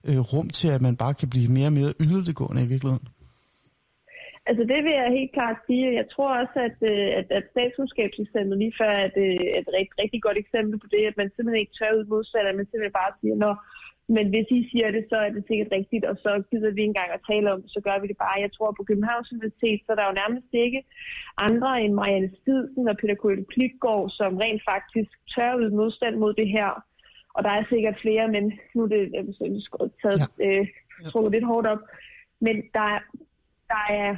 øh, 0.10 0.20
rum 0.32 0.48
til, 0.60 0.70
at 0.76 0.82
man 0.88 0.96
bare 1.04 1.16
kan 1.20 1.30
blive 1.34 1.50
mere 1.58 1.70
og 1.72 1.76
mere 1.80 1.92
yderliggående 2.06 2.62
i 2.66 2.72
virkeligheden? 2.74 3.08
Altså 4.50 4.64
det 4.72 4.80
vil 4.86 4.94
jeg 5.02 5.18
helt 5.20 5.34
klart 5.38 5.58
sige. 5.68 5.86
Jeg 6.02 6.08
tror 6.14 6.32
også, 6.42 6.58
at, 6.70 6.78
øh, 6.92 7.08
at, 7.20 7.28
at 7.38 7.44
statskundskabseksemplet 7.54 8.58
lige 8.64 8.78
før 8.80 8.92
er 9.00 9.06
et, 9.10 9.18
øh, 9.28 9.60
et 9.60 9.70
rigtig, 9.78 9.96
rigtig 10.04 10.20
godt 10.26 10.38
eksempel 10.44 10.76
på 10.84 10.88
det, 10.94 11.04
at 11.10 11.18
man 11.22 11.30
simpelthen 11.30 11.64
ikke 11.64 11.78
tør 11.80 11.98
ud 11.98 12.06
modsatte, 12.14 12.50
at 12.52 12.58
man 12.60 12.68
simpelthen 12.68 13.00
bare 13.02 13.14
siger, 13.22 13.36
når 13.44 13.54
men 14.16 14.26
hvis 14.32 14.48
I 14.58 14.60
siger 14.72 14.90
det, 14.96 15.04
så 15.12 15.18
er 15.26 15.30
det 15.36 15.44
sikkert 15.48 15.72
rigtigt, 15.78 16.06
og 16.12 16.16
så 16.24 16.32
gider 16.50 16.72
vi 16.72 16.82
ikke 16.82 16.94
engang 16.94 17.12
at 17.14 17.26
tale 17.32 17.48
om 17.54 17.62
det, 17.62 17.72
så 17.76 17.82
gør 17.88 17.98
vi 18.02 18.08
det 18.12 18.18
bare. 18.26 18.44
Jeg 18.46 18.52
tror 18.54 18.72
på 18.78 18.84
Københavns 18.90 19.32
Universitet, 19.36 19.80
så 19.84 19.92
der 19.96 20.02
er 20.04 20.12
jo 20.12 20.22
nærmest 20.24 20.50
ikke 20.66 20.82
andre 21.48 21.72
end 21.84 21.94
Marianne 21.94 22.32
Stidsen 22.40 22.88
og 22.92 22.98
Køle 22.98 23.46
Klitgaard, 23.54 24.10
som 24.20 24.38
rent 24.44 24.64
faktisk 24.72 25.12
tør 25.34 25.52
ud 25.62 25.70
modstand 25.80 26.16
mod 26.24 26.34
det 26.34 26.50
her. 26.58 26.72
Og 27.36 27.44
der 27.44 27.50
er 27.50 27.64
sikkert 27.70 27.98
flere, 28.02 28.28
men 28.28 28.60
nu 28.76 28.84
er 28.84 28.88
det 28.88 29.02
taget 30.02 30.22
ja. 30.40 30.46
øh, 30.46 30.68
ja. 31.16 31.30
lidt 31.30 31.46
hårdt 31.46 31.68
op. 31.68 31.80
Men 32.40 32.56
der, 32.74 33.00
der 33.68 33.86
er 33.90 34.16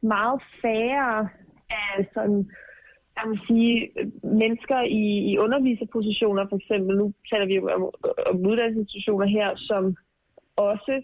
meget 0.00 0.42
færre 0.62 1.28
af 1.70 2.06
sådan 2.14 2.50
jeg 3.16 3.30
vil 3.30 3.40
sige, 3.46 3.90
mennesker 4.22 4.80
i, 4.80 5.04
i 5.30 5.38
underviserpositioner, 5.38 6.46
for 6.48 6.56
eksempel, 6.56 6.96
nu 6.96 7.12
taler 7.32 7.46
vi 7.46 7.54
jo 7.54 7.68
om, 7.76 7.82
om 8.30 8.46
uddannelsesinstitutioner 8.46 9.26
her, 9.26 9.56
som 9.56 9.96
også, 10.56 11.02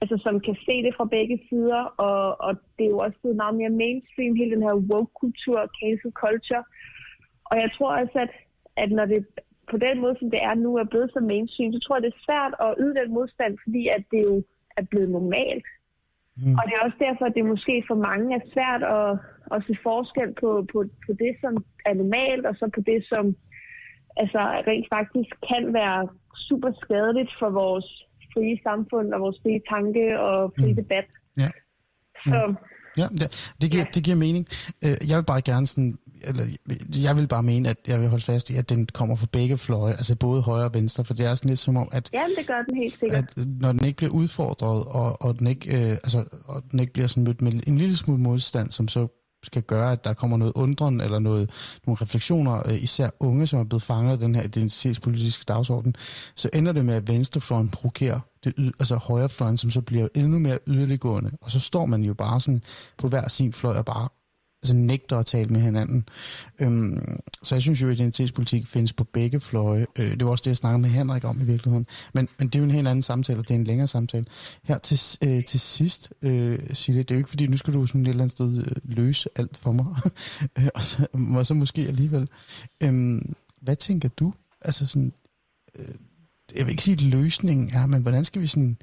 altså 0.00 0.16
som 0.22 0.40
kan 0.40 0.56
se 0.66 0.82
det 0.82 0.94
fra 0.96 1.04
begge 1.04 1.40
sider, 1.48 1.82
og, 2.08 2.40
og 2.40 2.56
det 2.78 2.84
er 2.84 2.90
jo 2.90 2.98
også 2.98 3.18
blevet 3.20 3.36
meget 3.36 3.54
mere 3.54 3.70
mainstream, 3.70 4.34
hele 4.34 4.54
den 4.56 4.62
her 4.62 4.74
woke-kultur, 4.74 5.58
cancel 5.80 6.12
culture. 6.12 6.64
Og 7.44 7.56
jeg 7.62 7.70
tror 7.76 7.90
også, 8.00 8.18
at, 8.18 8.30
at 8.76 8.90
når 8.90 9.04
det 9.04 9.26
på 9.70 9.76
den 9.86 9.96
måde, 10.02 10.16
som 10.18 10.30
det 10.34 10.40
er 10.50 10.54
nu, 10.54 10.70
er 10.76 10.84
blevet 10.92 11.10
så 11.12 11.20
mainstream, 11.20 11.72
så 11.72 11.80
tror 11.80 11.96
jeg, 11.96 12.02
det 12.02 12.12
er 12.14 12.26
svært 12.28 12.54
at 12.66 12.76
yde 12.82 12.94
den 13.00 13.10
modstand, 13.18 13.52
fordi 13.64 13.82
at 13.96 14.02
det 14.12 14.22
jo 14.28 14.36
er 14.76 14.84
blevet 14.90 15.10
normalt. 15.18 15.68
Mm. 16.42 16.54
Og 16.58 16.62
det 16.66 16.72
er 16.74 16.84
også 16.86 17.00
derfor, 17.06 17.24
at 17.26 17.36
det 17.36 17.52
måske 17.52 17.74
for 17.90 17.98
mange 18.08 18.28
er 18.38 18.44
svært 18.54 18.82
at, 18.98 19.10
at 19.54 19.58
se 19.66 19.74
forskel 19.88 20.30
på, 20.42 20.50
på, 20.72 20.78
på 21.06 21.12
det, 21.22 21.32
som 21.42 21.52
er 21.88 21.94
normalt, 21.94 22.44
og 22.50 22.54
så 22.60 22.70
på 22.76 22.80
det, 22.90 23.00
som 23.12 23.24
altså, 24.22 24.40
rent 24.70 24.88
faktisk 24.96 25.30
kan 25.50 25.62
være 25.80 26.08
super 26.48 26.70
skadeligt 26.82 27.32
for 27.40 27.50
vores 27.62 27.88
frie 28.32 28.58
samfund 28.68 29.08
og 29.14 29.20
vores 29.20 29.38
frie 29.42 29.60
tanke 29.72 30.20
og 30.20 30.52
frie 30.58 30.74
mm. 30.74 30.80
debat. 30.82 31.08
Ja. 31.42 31.50
Så, 32.26 32.54
Ja, 33.00 33.06
det, 33.20 33.52
det, 33.60 33.70
giver, 33.70 33.84
ja. 33.86 33.90
det 33.94 34.04
giver 34.04 34.16
mening. 34.16 34.46
Øh, 34.84 34.96
jeg 35.10 35.16
vil 35.18 35.24
bare 35.32 35.42
gerne 35.50 35.66
sådan, 35.66 35.98
eller 36.24 36.46
jeg 37.02 37.16
vil 37.16 37.28
bare 37.28 37.42
mene, 37.42 37.68
at 37.68 37.76
jeg 37.86 38.00
vil 38.00 38.08
holde 38.08 38.24
fast 38.24 38.50
i, 38.50 38.56
at 38.56 38.68
den 38.68 38.86
kommer 38.86 39.16
fra 39.16 39.26
begge 39.32 39.58
fløje, 39.58 39.92
altså 39.92 40.14
både 40.14 40.42
højre 40.42 40.64
og 40.64 40.74
venstre, 40.74 41.04
for 41.04 41.14
det 41.14 41.26
er 41.26 41.34
sådan 41.34 41.48
lidt 41.48 41.58
som 41.58 41.76
om, 41.76 41.88
at, 41.92 42.10
ja, 42.12 42.24
det 42.38 42.46
gør 42.46 42.62
den 42.68 42.76
helt 42.76 42.98
sikkert. 42.98 43.24
at 43.36 43.46
når 43.60 43.72
den 43.72 43.84
ikke 43.84 43.96
bliver 43.96 44.12
udfordret, 44.12 44.84
og, 44.84 45.22
og, 45.22 45.38
den 45.38 45.46
ikke, 45.46 45.76
øh, 45.76 45.90
altså, 45.90 46.24
og 46.44 46.62
den 46.70 46.80
ikke 46.80 46.92
bliver 46.92 47.08
sådan 47.08 47.24
mødt 47.24 47.42
med 47.42 47.52
en 47.66 47.78
lille 47.78 47.96
smule 47.96 48.20
modstand, 48.20 48.70
som 48.70 48.88
så 48.88 49.08
skal 49.42 49.62
gøre, 49.62 49.92
at 49.92 50.04
der 50.04 50.12
kommer 50.12 50.36
noget 50.36 50.52
undren 50.56 51.00
eller 51.00 51.18
noget, 51.18 51.50
nogle 51.86 52.02
refleksioner, 52.02 52.68
øh, 52.68 52.82
især 52.82 53.10
unge, 53.20 53.46
som 53.46 53.58
er 53.58 53.64
blevet 53.64 53.82
fanget 53.82 54.12
af 54.12 54.18
den 54.18 54.34
her 54.34 54.42
identitetspolitiske 54.42 55.44
dagsorden, 55.48 55.94
så 56.36 56.50
ender 56.52 56.72
det 56.72 56.84
med, 56.84 56.94
at 56.94 57.08
venstrefløjen 57.08 57.68
provokerer 57.68 58.20
det, 58.44 58.72
altså 58.80 58.96
højrefløjen, 58.96 59.56
som 59.56 59.70
så 59.70 59.80
bliver 59.80 60.08
endnu 60.14 60.38
mere 60.38 60.58
yderliggående. 60.66 61.30
Og 61.40 61.50
så 61.50 61.60
står 61.60 61.86
man 61.86 62.02
jo 62.02 62.14
bare 62.14 62.40
sådan 62.40 62.62
på 62.98 63.08
hver 63.08 63.28
sin 63.28 63.52
fløj 63.52 63.76
og 63.76 63.84
bare 63.84 64.08
altså 64.62 64.74
nægter 64.74 65.18
at 65.18 65.26
tale 65.26 65.48
med 65.48 65.60
hinanden. 65.60 66.08
Øhm, 66.58 67.18
så 67.42 67.54
jeg 67.54 67.62
synes 67.62 67.82
jo, 67.82 67.88
at 67.88 67.94
identitetspolitik 67.94 68.66
findes 68.66 68.92
på 68.92 69.04
begge 69.04 69.40
fløje. 69.40 69.86
Øh, 69.98 70.10
det 70.10 70.24
var 70.24 70.30
også 70.30 70.42
det, 70.42 70.50
jeg 70.50 70.56
snakkede 70.56 70.82
med 70.82 70.90
Henrik 70.90 71.24
om 71.24 71.40
i 71.40 71.44
virkeligheden. 71.44 71.86
Men, 72.14 72.28
men 72.38 72.48
det 72.48 72.54
er 72.54 72.58
jo 72.58 72.64
en 72.64 72.70
helt 72.70 72.88
anden 72.88 73.02
samtale, 73.02 73.38
og 73.38 73.48
det 73.48 73.54
er 73.54 73.58
en 73.58 73.64
længere 73.64 73.86
samtale. 73.86 74.26
Her 74.64 74.78
til, 74.78 75.00
øh, 75.28 75.44
til 75.44 75.60
sidst, 75.60 76.12
øh, 76.22 76.58
Sille, 76.72 77.02
det 77.02 77.10
er 77.10 77.14
jo 77.14 77.18
ikke 77.18 77.30
fordi, 77.30 77.46
nu 77.46 77.56
skal 77.56 77.74
du 77.74 77.86
sådan 77.86 78.00
et 78.00 78.08
eller 78.08 78.22
andet 78.22 78.32
sted 78.32 78.58
øh, 78.58 78.76
løse 78.84 79.28
alt 79.36 79.56
for 79.56 79.72
mig. 79.72 79.86
Øh, 80.58 80.68
og, 80.74 80.82
så, 80.82 81.06
og 81.36 81.46
så 81.46 81.54
måske 81.54 81.80
alligevel. 81.82 82.28
Øhm, 82.82 83.34
hvad 83.60 83.76
tænker 83.76 84.08
du? 84.08 84.34
Altså 84.60 84.86
sådan, 84.86 85.12
øh, 85.78 85.94
jeg 86.56 86.66
vil 86.66 86.70
ikke 86.70 86.82
sige, 86.82 86.94
at 86.94 87.02
løsningen 87.02 87.70
er, 87.70 87.86
men 87.86 88.02
hvordan 88.02 88.24
skal 88.24 88.42
vi 88.42 88.46
sådan 88.46 88.76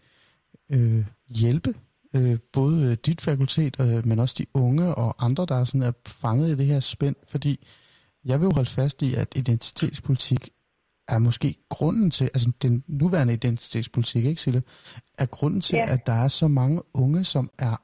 øh, 0.70 1.06
hjælpe 1.28 1.74
øh, 2.16 2.40
både 2.54 2.86
øh, 2.86 2.98
dit 3.06 3.22
fakultet, 3.22 3.80
øh, 3.80 4.08
men 4.08 4.20
også 4.20 4.36
de 4.38 4.46
unge 4.54 4.96
og 4.96 5.26
andre, 5.26 5.46
der 5.46 5.56
er, 5.56 5.64
sådan, 5.64 5.84
er 5.84 5.92
fanget 6.06 6.50
i 6.50 6.56
det 6.58 6.66
her 6.66 6.80
spænd, 6.80 7.16
fordi 7.28 7.68
jeg 8.26 8.40
vil 8.40 8.46
jo 8.46 8.52
holde 8.52 8.70
fast 8.70 9.02
i, 9.02 9.14
at 9.14 9.28
identitetspolitik 9.36 10.50
er 11.08 11.18
måske 11.18 11.56
grunden 11.70 12.12
til, 12.12 12.24
altså 12.24 12.52
den 12.62 12.84
nuværende 12.88 13.34
identitetspolitik, 13.34 14.26
ikke 14.26 14.42
Sille, 14.42 14.64
er 15.18 15.26
grunden 15.26 15.62
til, 15.62 15.76
ja. 15.76 15.94
at 15.94 16.06
der 16.06 16.14
er 16.14 16.28
så 16.28 16.48
mange 16.48 16.82
unge, 16.94 17.24
som 17.24 17.50
er 17.58 17.82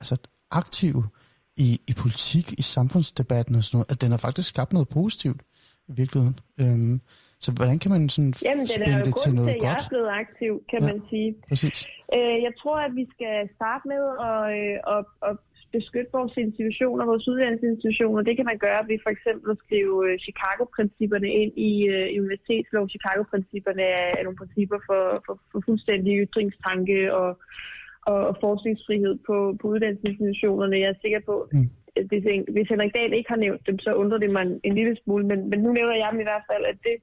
altså, 0.00 0.16
aktive 0.50 1.08
i, 1.56 1.80
i 1.88 1.92
politik, 1.92 2.54
i 2.58 2.62
samfundsdebatten 2.62 3.54
og 3.54 3.64
sådan 3.64 3.76
noget, 3.76 3.90
at 3.90 4.00
den 4.00 4.10
har 4.10 4.18
faktisk 4.18 4.48
skabt 4.48 4.72
noget 4.72 4.88
positivt 4.88 5.40
i 5.88 5.92
virkeligheden. 6.00 6.38
Øhm, 6.60 7.00
så 7.44 7.48
hvordan 7.56 7.78
kan 7.82 7.90
man 7.94 8.02
sådan 8.08 8.32
Jamen, 8.48 8.66
det 8.70 8.76
er 8.94 9.02
det 9.08 9.14
til 9.24 9.34
noget 9.34 9.48
til, 9.48 9.54
at 9.54 9.60
godt? 9.60 9.64
jeg 9.64 9.74
er 9.84 9.92
blevet 9.94 10.10
aktiv, 10.22 10.52
kan 10.70 10.80
ja, 10.82 10.86
man 10.88 10.98
sige. 11.10 11.28
Præcis. 11.48 11.78
Øh, 12.16 12.36
jeg 12.46 12.52
tror, 12.60 12.76
at 12.86 12.92
vi 13.00 13.04
skal 13.14 13.36
starte 13.58 13.84
med 13.92 14.02
at, 14.30 14.42
øh, 14.58 14.76
at, 14.96 15.04
at 15.28 15.36
beskytte 15.76 16.10
vores 16.18 16.34
institutioner, 16.46 17.10
vores 17.12 17.28
uddannelsesinstitutioner. 17.32 18.22
Det 18.28 18.34
kan 18.36 18.48
man 18.50 18.58
gøre 18.66 18.82
ved 18.88 18.98
for 19.04 19.12
eksempel 19.16 19.48
at 19.54 19.58
skrive 19.64 19.94
øh, 20.06 20.14
Chicago-principperne 20.26 21.30
ind 21.42 21.52
i 21.70 21.72
uh, 21.94 22.06
universitetslov. 22.22 22.84
Chicago-principperne 22.94 23.84
er 24.18 24.22
nogle 24.24 24.40
principper 24.42 24.78
for, 24.88 25.02
for, 25.26 25.34
for 25.50 25.60
fuldstændig 25.68 26.12
ytringstanke 26.24 26.98
og, 27.20 27.30
og, 28.10 28.18
og 28.30 28.34
forskningsfrihed 28.44 29.14
på, 29.28 29.36
på 29.60 29.64
uddannelsesinstitutionerne. 29.72 30.82
Jeg 30.82 30.90
er 30.94 31.02
sikker 31.04 31.20
på, 31.30 31.36
mm 31.52 31.68
hvis, 32.08 32.24
hvis 32.54 32.68
Henrik 32.68 32.94
Dahl 32.94 33.12
ikke 33.14 33.30
har 33.30 33.36
nævnt 33.36 33.66
dem, 33.66 33.78
så 33.78 33.92
undrer 33.92 34.18
det 34.18 34.30
mig 34.32 34.42
en, 34.42 34.60
en 34.64 34.74
lille 34.74 34.96
smule. 35.04 35.26
Men, 35.26 35.50
men 35.50 35.58
nu 35.60 35.72
nævner 35.72 35.96
jeg 35.96 36.08
dem 36.12 36.20
i 36.20 36.28
hvert 36.30 36.46
fald, 36.50 36.64
at 36.64 36.78
det, 36.82 36.96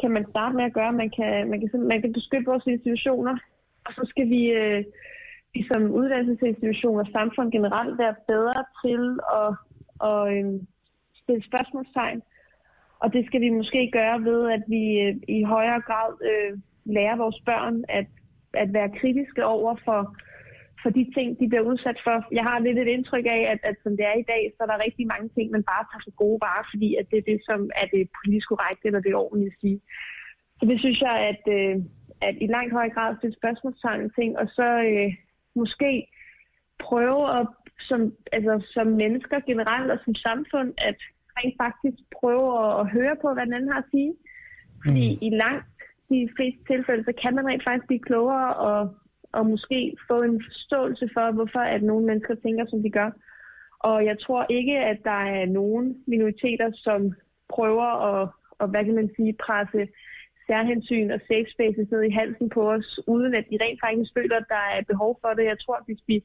kan 0.00 0.10
man 0.10 0.26
starte 0.30 0.56
med 0.56 0.64
at 0.64 0.72
gøre. 0.72 0.92
Man 0.92 1.10
kan, 1.10 1.50
man 1.50 1.60
kan, 1.60 1.80
man 1.80 2.00
kan 2.00 2.12
beskytte 2.12 2.46
vores 2.46 2.66
institutioner, 2.66 3.36
og 3.86 3.92
så 3.92 4.02
skal 4.08 4.28
vi, 4.28 4.42
øh, 4.50 4.84
vi 5.54 5.66
som 5.72 5.82
uddannelsesinstitutioner 5.90 7.00
og 7.04 7.10
samfund 7.12 7.52
generelt 7.52 7.98
være 7.98 8.14
bedre 8.28 8.64
til 8.84 9.02
at, 9.40 9.50
at 10.10 10.20
øh, 10.34 10.60
stille 11.22 11.44
spørgsmålstegn. 11.44 12.22
Og 12.98 13.12
det 13.12 13.26
skal 13.26 13.40
vi 13.40 13.50
måske 13.50 13.90
gøre 13.92 14.24
ved, 14.24 14.50
at 14.50 14.62
vi 14.68 15.00
øh, 15.00 15.16
i 15.28 15.42
højere 15.42 15.80
grad 15.80 16.12
øh, 16.30 16.58
lærer 16.84 17.16
vores 17.16 17.40
børn 17.46 17.84
at, 17.88 18.06
at 18.54 18.72
være 18.72 18.96
kritiske 19.00 19.46
over 19.46 19.76
for 19.84 20.16
for 20.86 20.92
de 20.98 21.04
ting, 21.16 21.28
de 21.40 21.48
bliver 21.48 21.68
udsat 21.70 21.98
for. 22.06 22.16
Jeg 22.38 22.44
har 22.48 22.58
lidt 22.58 22.78
et 22.78 22.94
indtryk 22.96 23.26
af, 23.36 23.42
at, 23.52 23.60
at 23.70 23.76
som 23.82 23.92
det 23.98 24.04
er 24.10 24.16
i 24.18 24.28
dag, 24.32 24.42
så 24.52 24.58
er 24.62 24.68
der 24.70 24.84
rigtig 24.86 25.06
mange 25.12 25.28
ting, 25.36 25.46
man 25.50 25.64
bare 25.72 25.84
tager 25.86 26.04
for 26.06 26.14
gode 26.22 26.38
varer, 26.46 26.66
fordi 26.72 26.88
at 27.00 27.06
det 27.10 27.18
er 27.18 27.28
det, 27.32 27.40
som 27.48 27.60
er 27.82 27.86
det 27.94 28.02
politisk 28.18 28.48
korrekt, 28.48 28.82
eller 28.84 29.00
det 29.00 29.10
er 29.10 29.24
ordentligt 29.24 29.52
at 29.54 29.60
sige. 29.60 29.78
Så 30.58 30.62
det 30.70 30.78
synes 30.80 31.00
jeg, 31.06 31.16
at, 31.30 31.42
øh, 31.58 31.76
at 32.28 32.34
i 32.44 32.46
langt 32.56 32.72
høj 32.78 32.88
grad 32.96 33.16
stille 33.16 33.36
spørgsmålstegn 33.40 34.10
ting, 34.18 34.30
og 34.40 34.46
så 34.58 34.68
øh, 34.90 35.10
måske 35.60 35.90
prøve 36.86 37.22
at, 37.38 37.46
som, 37.88 38.00
altså, 38.36 38.54
som 38.74 38.86
mennesker 39.02 39.38
generelt 39.50 39.90
og 39.94 39.98
som 40.04 40.14
samfund, 40.14 40.70
at 40.88 40.98
rent 41.38 41.56
faktisk 41.64 41.98
prøve 42.18 42.46
at, 42.64 42.70
at 42.80 42.86
høre 42.96 43.16
på, 43.22 43.28
hvad 43.32 43.46
den 43.46 43.56
anden 43.56 43.72
har 43.72 43.82
at 43.84 43.90
sige. 43.94 44.12
Fordi 44.84 45.06
mm. 45.14 45.18
i 45.26 45.28
langt 45.44 45.66
de 46.10 46.28
fleste 46.36 46.62
tilfælde, 46.70 47.04
så 47.04 47.12
kan 47.22 47.34
man 47.34 47.46
rent 47.46 47.64
faktisk 47.64 47.86
blive 47.86 48.06
klogere 48.08 48.48
og 48.68 48.78
og 49.38 49.46
måske 49.46 49.96
få 50.08 50.16
en 50.22 50.42
forståelse 50.48 51.06
for, 51.14 51.32
hvorfor 51.32 51.64
at 51.74 51.82
nogle 51.82 52.06
mennesker 52.06 52.34
tænker, 52.34 52.64
som 52.68 52.82
de 52.82 52.90
gør. 52.90 53.10
Og 53.90 54.04
jeg 54.04 54.16
tror 54.18 54.46
ikke, 54.50 54.76
at 54.78 54.98
der 55.04 55.20
er 55.38 55.46
nogen 55.46 55.86
minoriteter, 56.06 56.70
som 56.74 57.00
prøver 57.48 57.88
at, 58.10 58.28
at 58.60 58.70
hvad 58.70 58.84
kan 58.84 58.94
man 58.94 59.10
sige, 59.16 59.32
presse 59.46 59.88
særhensyn 60.46 61.10
og 61.10 61.20
safe 61.28 61.50
spaces 61.54 61.90
ned 61.90 62.02
i 62.02 62.16
halsen 62.20 62.48
på 62.48 62.62
os, 62.72 63.00
uden 63.06 63.34
at 63.34 63.46
de 63.50 63.58
rent 63.64 63.80
faktisk 63.86 64.10
føler, 64.18 64.36
at 64.36 64.48
der 64.48 64.64
er 64.76 64.82
behov 64.92 65.18
for 65.22 65.30
det. 65.36 65.44
Jeg 65.44 65.58
tror, 65.60 65.76
at 65.76 65.86
hvis 65.86 66.02
vi 66.06 66.16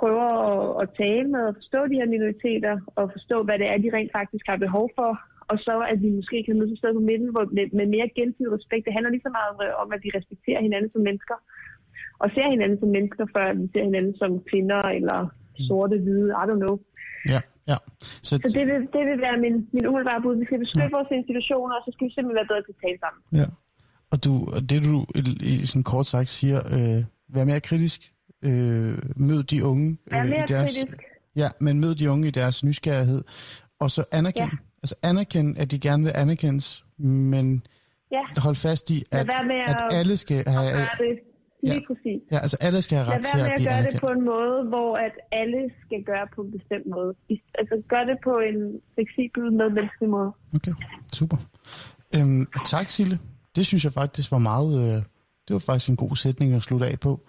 prøver 0.00 0.28
at, 0.44 0.82
at 0.82 0.88
tale 1.02 1.28
med 1.34 1.42
og 1.50 1.54
forstå 1.54 1.80
de 1.86 1.98
her 2.00 2.08
minoriteter, 2.14 2.74
og 2.96 3.12
forstå, 3.12 3.36
hvad 3.42 3.58
det 3.58 3.66
er, 3.70 3.78
de 3.78 3.96
rent 3.96 4.12
faktisk 4.18 4.44
har 4.48 4.56
behov 4.56 4.90
for, 4.98 5.10
og 5.52 5.58
så 5.66 5.74
at 5.92 5.98
vi 6.02 6.10
måske 6.18 6.44
kan 6.44 6.58
mødes 6.58 6.72
et 6.72 6.78
sted 6.78 6.92
på 6.94 7.00
midten 7.10 7.30
hvor, 7.34 7.44
med, 7.56 7.66
med 7.78 7.86
mere 7.94 8.08
gensidig 8.18 8.52
respekt. 8.58 8.84
Det 8.84 8.92
handler 8.92 9.10
lige 9.10 9.26
så 9.28 9.32
meget 9.38 9.74
om, 9.82 9.88
at 9.92 10.00
vi 10.04 10.10
respekterer 10.18 10.60
hinanden 10.66 10.90
som 10.92 11.02
mennesker, 11.08 11.36
og 12.22 12.26
ser 12.34 12.46
hinanden 12.54 12.78
som 12.82 12.88
mennesker, 12.96 13.24
før 13.36 13.46
vi 13.60 13.64
ser 13.72 13.84
hinanden 13.88 14.14
som 14.22 14.30
kvinder 14.50 14.82
eller 14.98 15.18
sorte, 15.68 15.96
hvide, 16.04 16.28
I 16.42 16.44
don't 16.50 16.62
know. 16.64 16.76
Ja, 17.32 17.40
ja. 17.70 17.76
Så, 18.28 18.32
så 18.44 18.48
det, 18.58 18.66
vil, 18.70 18.80
det 18.96 19.02
vil 19.08 19.18
være 19.26 19.36
min, 19.44 19.56
min 19.72 19.84
umiddelbare 19.86 20.22
bud. 20.22 20.36
Vi 20.36 20.44
skal 20.44 20.58
beskytte 20.58 20.90
ja. 20.92 20.96
vores 20.98 21.10
institutioner, 21.20 21.74
og 21.78 21.82
så 21.86 21.90
skal 21.94 22.04
vi 22.06 22.12
simpelthen 22.12 22.40
være 22.40 22.50
bedre 22.50 22.62
til 22.66 22.74
at 22.76 22.80
tale 22.86 22.98
sammen. 23.04 23.20
Ja. 23.40 23.46
Og 24.12 24.16
du, 24.24 24.32
det 24.70 24.78
du 24.88 25.06
i, 25.14 25.60
i 25.62 25.66
sådan 25.66 25.82
kort 25.82 26.06
sagt 26.06 26.28
siger, 26.28 26.58
øh, 26.74 27.04
vær 27.34 27.44
mere 27.44 27.60
kritisk, 27.60 28.00
øh, 28.42 28.98
mød 29.28 29.42
de 29.42 29.64
unge 29.64 29.98
øh, 30.12 30.26
i 30.26 30.30
deres... 30.48 30.70
Kritisk. 30.70 31.02
Ja, 31.36 31.48
men 31.60 31.80
mød 31.80 31.94
de 31.94 32.10
unge 32.10 32.28
i 32.28 32.30
deres 32.30 32.64
nysgerrighed, 32.64 33.24
og 33.80 33.90
så 33.90 34.04
anerkend, 34.12 34.50
ja. 34.52 34.56
altså 34.82 34.94
anerkend, 35.02 35.58
at 35.58 35.70
de 35.70 35.78
gerne 35.78 36.04
vil 36.04 36.12
anerkendes, 36.14 36.84
men 36.98 37.62
ja. 38.12 38.22
hold 38.36 38.54
fast 38.54 38.90
i, 38.90 39.04
at, 39.12 39.30
at, 39.30 39.50
at 39.68 39.76
alle 39.90 40.16
skal 40.16 40.44
have... 40.46 40.88
Lige 41.62 41.74
ja. 41.74 41.80
præcis. 41.88 42.20
Ja, 42.32 42.38
altså 42.38 42.56
alle 42.60 42.82
skal 42.82 42.98
have 42.98 43.08
ret 43.14 43.24
til 43.24 43.38
at 43.40 43.50
blive 43.56 43.70
at 43.70 43.74
gøre 43.74 43.90
det 43.90 44.00
på 44.00 44.06
en 44.06 44.24
måde, 44.24 44.64
hvor 44.68 44.96
at 44.96 45.12
alle 45.32 45.70
skal 45.84 46.02
gøre 46.04 46.26
på 46.34 46.42
en 46.42 46.50
bestemt 46.50 46.86
måde. 46.86 47.14
Altså 47.58 47.82
gør 47.88 48.02
det 48.10 48.16
på 48.24 48.38
en 48.48 48.80
fleksibel, 48.94 49.52
medmenneskelig 49.52 50.08
måde. 50.08 50.32
Okay, 50.54 50.72
super. 51.14 51.36
Øhm, 52.16 52.46
tak, 52.66 52.86
Sille. 52.90 53.18
Det 53.56 53.66
synes 53.66 53.84
jeg 53.84 53.92
faktisk 53.92 54.30
var 54.30 54.38
meget... 54.38 54.70
Øh, 54.82 55.02
det 55.48 55.54
var 55.54 55.58
faktisk 55.58 55.90
en 55.90 55.96
god 55.96 56.16
sætning 56.16 56.52
at 56.54 56.62
slutte 56.62 56.86
af 56.86 57.00
på. 57.00 57.20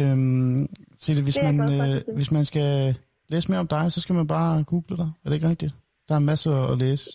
Øhm, 0.00 0.66
Sille, 0.98 1.22
hvis 1.22 1.38
man, 1.42 1.60
øh, 1.60 2.14
hvis 2.14 2.30
man 2.30 2.44
skal 2.44 2.96
læse 3.28 3.50
mere 3.50 3.60
om 3.60 3.66
dig, 3.66 3.92
så 3.92 4.00
skal 4.00 4.14
man 4.14 4.26
bare 4.26 4.64
google 4.64 4.96
dig. 4.96 5.10
Er 5.24 5.28
det 5.28 5.34
ikke 5.34 5.48
rigtigt? 5.48 5.74
Der 6.08 6.14
er 6.14 6.18
masser 6.18 6.72
at 6.72 6.78
læse. 6.78 7.10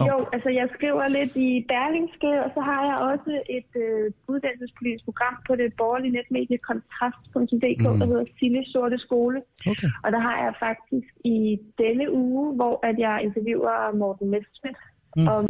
Oh. 0.00 0.06
Jo, 0.08 0.16
altså 0.34 0.48
jeg 0.60 0.66
skriver 0.76 1.08
lidt 1.08 1.32
i 1.36 1.50
Berlingske, 1.72 2.30
og 2.44 2.50
så 2.54 2.60
har 2.68 2.80
jeg 2.90 2.96
også 3.12 3.32
et 3.58 3.72
øh, 3.84 4.04
uddannelsespolitisk 4.32 5.04
program 5.04 5.36
på 5.46 5.52
det 5.60 5.68
borgerlige 5.80 6.12
netmedie 6.18 6.58
kontrast.dk, 6.70 7.84
mm. 7.88 7.98
der 8.00 8.06
hedder 8.12 8.26
Sille 8.38 8.62
Sorte 8.72 8.98
Skole. 8.98 9.38
Okay. 9.72 9.88
Og 10.04 10.12
der 10.14 10.20
har 10.28 10.36
jeg 10.44 10.52
faktisk 10.66 11.12
i 11.24 11.38
denne 11.82 12.06
uge, 12.12 12.54
hvor 12.58 12.86
at 12.90 12.96
jeg 12.98 13.16
interviewer 13.26 13.96
Morten 14.00 14.28
Messerschmidt 14.30 14.78
mm. 15.16 15.28
om 15.36 15.44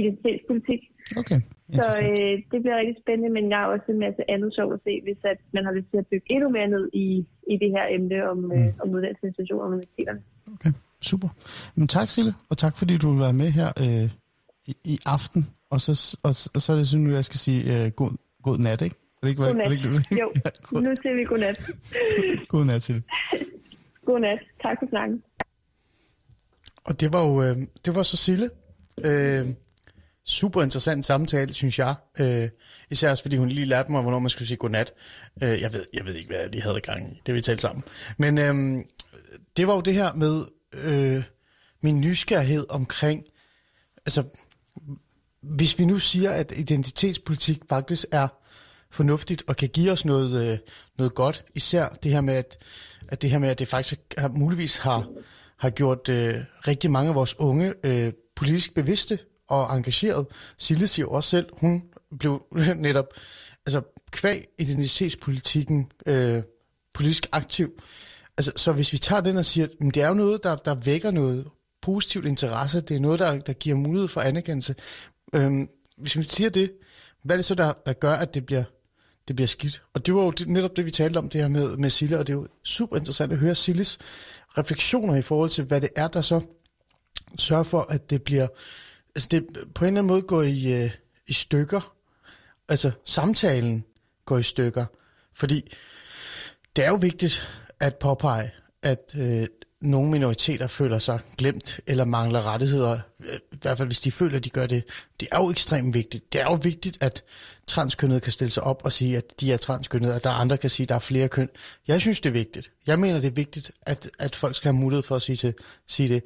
identitetspolitik. 0.00 0.82
Okay. 1.20 1.40
Så 1.78 1.84
øh, 2.06 2.34
det 2.52 2.58
bliver 2.62 2.76
rigtig 2.76 2.96
spændende, 3.04 3.30
men 3.36 3.44
jeg 3.50 3.58
har 3.58 3.66
også 3.66 3.88
en 3.88 3.98
masse 3.98 4.30
andet 4.30 4.54
sjov 4.54 4.72
at 4.72 4.80
se, 4.84 5.00
hvis 5.02 5.20
at 5.24 5.38
man 5.52 5.64
har 5.64 5.72
lyst 5.72 5.90
til 5.90 5.98
at 5.98 6.06
bygge 6.06 6.26
endnu 6.34 6.48
mere 6.48 6.68
ned 6.68 6.84
i, 6.92 7.06
i 7.52 7.54
det 7.62 7.70
her 7.76 7.86
emne 7.90 8.30
om, 8.30 8.38
mm. 8.38 8.52
øh, 8.52 8.68
om 8.82 8.88
uddannelsesinstitutioner 8.94 9.64
og 9.64 9.68
universiteterne. 9.70 10.22
Okay. 10.54 10.72
Super. 11.02 11.28
Men 11.74 11.88
tak, 11.88 12.08
Sille, 12.08 12.34
og 12.48 12.58
tak 12.58 12.78
fordi 12.78 12.96
du 12.98 13.10
vil 13.10 13.20
være 13.20 13.32
med 13.32 13.50
her 13.50 13.72
øh, 13.80 14.10
i, 14.66 14.76
i 14.84 14.98
aften. 15.06 15.50
Og 15.70 15.80
så, 15.80 16.16
og, 16.22 16.34
og 16.54 16.62
så 16.62 16.72
er 16.72 16.76
det 16.76 16.88
sådan, 16.88 17.06
at 17.06 17.14
jeg 17.14 17.24
skal 17.24 17.38
sige 17.38 17.84
øh, 17.84 17.90
god, 17.90 18.10
god 18.42 18.58
nat, 18.58 18.82
ikke? 18.82 18.96
Er 18.96 19.26
det 19.26 19.28
ikke, 19.28 19.42
god 19.42 19.54
nat. 19.54 19.70
Det, 19.70 19.76
ikke, 19.76 19.88
jo, 20.20 20.32
ja, 20.44 20.50
god. 20.62 20.82
nu 20.82 20.94
siger 21.02 21.14
vi 21.14 21.24
god 21.24 21.38
nat. 21.38 21.70
god 22.48 22.64
nat, 22.64 22.82
Sille. 22.82 23.02
god 24.06 24.20
nat. 24.20 24.38
Tak 24.62 24.76
for 24.80 24.88
snakken. 24.88 25.22
Og 26.84 27.00
det 27.00 27.12
var 27.12 27.22
jo 27.22 27.42
øh, 27.42 27.56
det 27.84 27.94
var 27.94 28.02
så 28.02 28.16
Sille. 28.16 28.50
Øh, 29.04 29.48
super 30.24 30.62
interessant 30.62 31.04
samtale, 31.04 31.54
synes 31.54 31.78
jeg. 31.78 31.94
Øh, 32.20 32.48
især 32.90 33.10
også 33.10 33.24
fordi 33.24 33.36
hun 33.36 33.48
lige 33.48 33.66
lærte 33.66 33.92
mig, 33.92 34.02
hvornår 34.02 34.18
man 34.18 34.30
skulle 34.30 34.48
sige 34.48 34.58
godnat. 34.58 34.92
Øh, 35.42 35.60
jeg, 35.60 35.72
ved, 35.72 35.84
jeg 35.92 36.06
ved 36.06 36.14
ikke, 36.14 36.28
hvad 36.28 36.48
de 36.48 36.62
havde 36.62 36.80
gang 36.80 37.12
i, 37.12 37.20
det 37.26 37.34
vi 37.34 37.40
talte 37.40 37.62
sammen. 37.62 37.84
Men 38.18 38.38
øh, 38.38 38.84
det 39.56 39.66
var 39.66 39.74
jo 39.74 39.80
det 39.80 39.94
her 39.94 40.14
med 40.14 40.44
øh, 40.74 41.22
min 41.80 42.00
nysgerrighed 42.00 42.66
omkring, 42.68 43.24
altså 44.06 44.24
hvis 45.40 45.78
vi 45.78 45.84
nu 45.84 45.98
siger, 45.98 46.30
at 46.30 46.52
identitetspolitik 46.56 47.58
faktisk 47.68 48.04
er 48.12 48.28
fornuftigt 48.90 49.42
og 49.46 49.56
kan 49.56 49.68
give 49.68 49.92
os 49.92 50.04
noget, 50.04 50.52
øh, 50.52 50.58
noget 50.98 51.14
godt, 51.14 51.44
især 51.54 51.88
det 51.88 52.12
her 52.12 52.20
med, 52.20 52.34
at, 52.34 52.56
at 53.08 53.22
det 53.22 53.30
her 53.30 53.38
med, 53.38 53.48
at 53.48 53.58
det 53.58 53.68
faktisk 53.68 54.00
har, 54.18 54.28
muligvis 54.28 54.76
har, 54.76 55.08
har 55.56 55.70
gjort 55.70 56.08
øh, 56.08 56.34
rigtig 56.68 56.90
mange 56.90 57.08
af 57.08 57.14
vores 57.14 57.38
unge 57.38 57.74
øh, 57.84 58.12
politisk 58.36 58.74
bevidste 58.74 59.18
og 59.48 59.76
engageret. 59.76 60.26
Sille 60.58 60.86
siger 60.86 61.06
også 61.06 61.30
selv, 61.30 61.46
hun 61.52 61.82
blev 62.18 62.46
netop 62.76 63.06
altså 63.66 63.82
kvæg 64.10 64.44
identitetspolitikken 64.58 65.90
øh, 66.06 66.42
politisk 66.94 67.26
aktiv. 67.32 67.80
Altså, 68.36 68.52
så 68.56 68.72
hvis 68.72 68.92
vi 68.92 68.98
tager 68.98 69.20
den 69.20 69.36
og 69.36 69.44
siger, 69.44 69.66
at 69.66 69.94
det 69.94 70.02
er 70.02 70.08
jo 70.08 70.14
noget, 70.14 70.42
der, 70.42 70.56
der 70.56 70.74
vækker 70.74 71.10
noget 71.10 71.48
positivt 71.82 72.26
interesse, 72.26 72.80
det 72.80 72.96
er 72.96 73.00
noget, 73.00 73.18
der, 73.18 73.38
der 73.38 73.52
giver 73.52 73.76
mulighed 73.76 74.08
for 74.08 74.20
anerkendelse. 74.20 74.74
Øhm, 75.34 75.68
hvis 75.96 76.16
vi 76.16 76.22
siger 76.22 76.50
det, 76.50 76.72
hvad 77.24 77.36
er 77.36 77.38
det 77.38 77.44
så, 77.44 77.54
der, 77.54 77.72
der 77.86 77.92
gør, 77.92 78.12
at 78.12 78.34
det 78.34 78.46
bliver, 78.46 78.64
det 79.28 79.36
bliver 79.36 79.48
skidt? 79.48 79.82
Og 79.94 80.06
det 80.06 80.14
var 80.14 80.22
jo 80.22 80.30
det, 80.30 80.48
netop 80.48 80.76
det, 80.76 80.86
vi 80.86 80.90
talte 80.90 81.18
om, 81.18 81.28
det 81.28 81.40
her 81.40 81.48
med, 81.48 81.76
med 81.76 81.90
Sille, 81.90 82.18
og 82.18 82.26
det 82.26 82.32
er 82.32 82.36
jo 82.36 82.48
super 82.64 82.96
interessant 82.96 83.32
at 83.32 83.38
høre 83.38 83.54
Silles 83.54 83.98
refleksioner 84.58 85.14
i 85.14 85.22
forhold 85.22 85.50
til, 85.50 85.64
hvad 85.64 85.80
det 85.80 85.90
er, 85.96 86.08
der 86.08 86.22
så 86.22 86.40
sørger 87.38 87.62
for, 87.62 87.80
at 87.80 88.10
det 88.10 88.22
bliver, 88.22 88.46
altså 89.14 89.28
det 89.30 89.46
på 89.74 89.84
en 89.84 89.88
eller 89.88 90.00
anden 90.00 90.06
måde 90.06 90.22
går 90.22 90.42
i, 90.42 90.82
øh, 90.82 90.90
i 91.26 91.32
stykker. 91.32 91.94
Altså 92.68 92.90
samtalen 93.04 93.84
går 94.24 94.38
i 94.38 94.42
stykker. 94.42 94.86
Fordi 95.34 95.72
det 96.76 96.84
er 96.84 96.88
jo 96.88 96.94
vigtigt 96.94 97.48
at 97.82 97.96
påpege, 97.96 98.50
at 98.82 99.14
øh, 99.18 99.46
nogle 99.80 100.10
minoriteter 100.10 100.66
føler 100.66 100.98
sig 100.98 101.20
glemt 101.38 101.80
eller 101.86 102.04
mangler 102.04 102.46
rettigheder, 102.46 102.98
øh, 103.20 103.36
i 103.52 103.56
hvert 103.62 103.78
fald 103.78 103.88
hvis 103.88 104.00
de 104.00 104.10
føler, 104.10 104.36
at 104.36 104.44
de 104.44 104.50
gør 104.50 104.66
det. 104.66 104.84
Det 105.20 105.28
er 105.32 105.38
jo 105.38 105.50
ekstremt 105.50 105.94
vigtigt. 105.94 106.32
Det 106.32 106.40
er 106.40 106.44
jo 106.44 106.58
vigtigt, 106.62 106.98
at 107.00 107.24
transkønnede 107.66 108.20
kan 108.20 108.32
stille 108.32 108.50
sig 108.50 108.62
op 108.62 108.82
og 108.84 108.92
sige, 108.92 109.16
at 109.16 109.40
de 109.40 109.52
er 109.52 109.56
transkønnede, 109.56 110.14
og 110.14 110.24
der 110.24 110.30
er 110.30 110.34
andre, 110.34 110.56
kan 110.56 110.70
sige, 110.70 110.84
at 110.84 110.88
der 110.88 110.94
er 110.94 110.98
flere 110.98 111.28
køn. 111.28 111.48
Jeg 111.88 112.00
synes, 112.00 112.20
det 112.20 112.28
er 112.28 112.32
vigtigt. 112.32 112.70
Jeg 112.86 112.98
mener, 112.98 113.20
det 113.20 113.26
er 113.26 113.30
vigtigt, 113.30 113.70
at, 113.82 114.10
at 114.18 114.36
folk 114.36 114.56
skal 114.56 114.72
have 114.72 114.80
mulighed 114.80 115.02
for 115.02 115.16
at 115.16 115.22
sige, 115.22 115.36
til, 115.36 115.54
sige 115.86 116.08
det. 116.08 116.22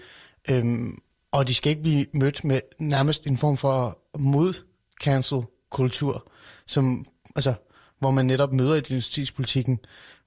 Øhm, 0.50 0.98
og 1.32 1.48
de 1.48 1.54
skal 1.54 1.70
ikke 1.70 1.82
blive 1.82 2.06
mødt 2.12 2.44
med 2.44 2.60
nærmest 2.78 3.26
en 3.26 3.36
form 3.36 3.56
for 3.56 3.98
mod-cancel-kultur, 4.18 6.30
som, 6.66 7.04
altså, 7.36 7.54
hvor 7.98 8.10
man 8.10 8.26
netop 8.26 8.52
møder 8.52 8.74
identitetspolitikken 8.74 9.78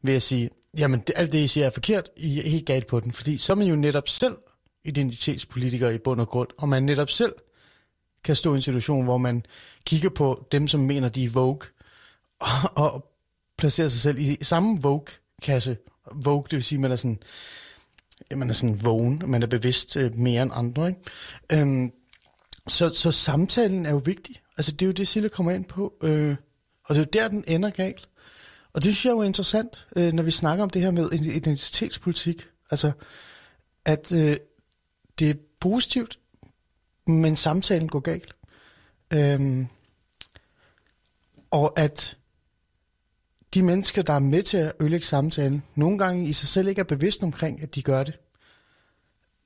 ved 0.01 0.13
at 0.13 0.21
sige, 0.21 0.49
jamen 0.77 0.99
det, 0.99 1.13
alt 1.15 1.31
det, 1.31 1.37
I 1.37 1.47
siger 1.47 1.65
er 1.65 1.69
forkert, 1.69 2.09
I 2.17 2.39
er 2.39 2.49
helt 2.49 2.65
galt 2.65 2.87
på 2.87 2.99
den, 2.99 3.11
fordi 3.11 3.37
så 3.37 3.53
er 3.53 3.55
man 3.55 3.67
jo 3.67 3.75
netop 3.75 4.07
selv 4.07 4.37
identitetspolitiker 4.83 5.89
i 5.89 5.97
bund 5.97 6.21
og 6.21 6.27
grund, 6.27 6.47
og 6.57 6.69
man 6.69 6.83
netop 6.83 7.09
selv 7.09 7.33
kan 8.23 8.35
stå 8.35 8.53
i 8.53 8.55
en 8.55 8.61
situation, 8.61 9.03
hvor 9.03 9.17
man 9.17 9.45
kigger 9.85 10.09
på 10.09 10.47
dem, 10.51 10.67
som 10.67 10.79
mener, 10.79 11.09
de 11.09 11.25
er 11.25 11.29
Vogue, 11.29 11.59
og, 12.39 12.49
og 12.75 13.11
placerer 13.57 13.89
sig 13.89 14.01
selv 14.01 14.19
i 14.19 14.37
samme 14.41 14.81
Vogue-kasse. 14.81 15.77
Vogue, 16.11 16.43
det 16.43 16.51
vil 16.51 16.63
sige, 16.63 16.77
at 16.77 16.81
man 16.81 16.91
er 16.91 16.95
sådan, 16.95 17.19
man 18.35 18.49
er 18.49 18.53
sådan 18.53 18.85
vågen, 18.85 19.23
man 19.25 19.43
er 19.43 19.47
bevidst 19.47 19.97
øh, 19.97 20.15
mere 20.15 20.43
end 20.43 20.51
andre. 20.53 20.87
Ikke? 20.87 21.01
Øhm, 21.51 21.91
så, 22.67 22.89
så 22.89 23.11
samtalen 23.11 23.85
er 23.85 23.89
jo 23.89 24.01
vigtig. 24.05 24.41
Altså 24.57 24.71
det 24.71 24.81
er 24.81 24.85
jo 24.85 24.91
det, 24.91 25.07
Sille 25.07 25.29
kommer 25.29 25.51
ind 25.51 25.65
på. 25.65 25.93
Øh, 26.03 26.35
og 26.83 26.95
det 26.95 27.01
er 27.01 27.05
jo 27.05 27.23
der, 27.23 27.27
den 27.27 27.43
ender 27.47 27.69
galt. 27.69 28.08
Og 28.73 28.83
det 28.83 28.83
synes 28.83 29.05
jeg 29.05 29.11
jo 29.11 29.19
er 29.19 29.23
interessant, 29.23 29.87
øh, 29.95 30.13
når 30.13 30.23
vi 30.23 30.31
snakker 30.31 30.63
om 30.63 30.69
det 30.69 30.81
her 30.81 30.91
med 30.91 31.11
identitetspolitik. 31.11 32.47
Altså, 32.71 32.91
at 33.85 34.11
øh, 34.11 34.37
det 35.19 35.29
er 35.29 35.33
positivt, 35.59 36.19
men 37.07 37.35
samtalen 37.35 37.87
går 37.87 37.99
galt. 37.99 38.35
Øhm, 39.11 39.67
og 41.51 41.79
at 41.79 42.17
de 43.53 43.63
mennesker, 43.63 44.01
der 44.01 44.13
er 44.13 44.19
med 44.19 44.43
til 44.43 44.57
at 44.57 44.73
ødelægge 44.81 45.05
samtalen, 45.05 45.63
nogle 45.75 45.97
gange 45.97 46.27
i 46.27 46.33
sig 46.33 46.47
selv 46.47 46.67
ikke 46.67 46.79
er 46.79 46.83
bevidst 46.83 47.23
omkring, 47.23 47.61
at 47.61 47.75
de 47.75 47.83
gør 47.83 48.03
det. 48.03 48.19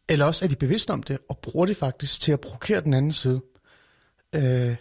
Eller 0.09 0.25
også 0.25 0.45
er 0.45 0.49
de 0.49 0.55
bevidste 0.55 0.91
om 0.91 1.03
det, 1.03 1.17
og 1.29 1.37
bruger 1.37 1.65
det 1.65 1.77
faktisk 1.77 2.21
til 2.21 2.31
at 2.31 2.41
provokere 2.41 2.81
den 2.81 2.93
anden 2.93 3.11
side. 3.11 3.41
Øh, 4.33 4.75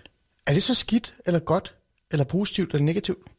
er 0.47 0.53
det 0.53 0.63
så 0.63 0.75
skidt, 0.75 1.15
eller 1.27 1.41
godt, 1.41 1.75
eller 2.11 2.25
positivt, 2.25 2.75
eller 2.75 2.85
negativt? 2.85 3.32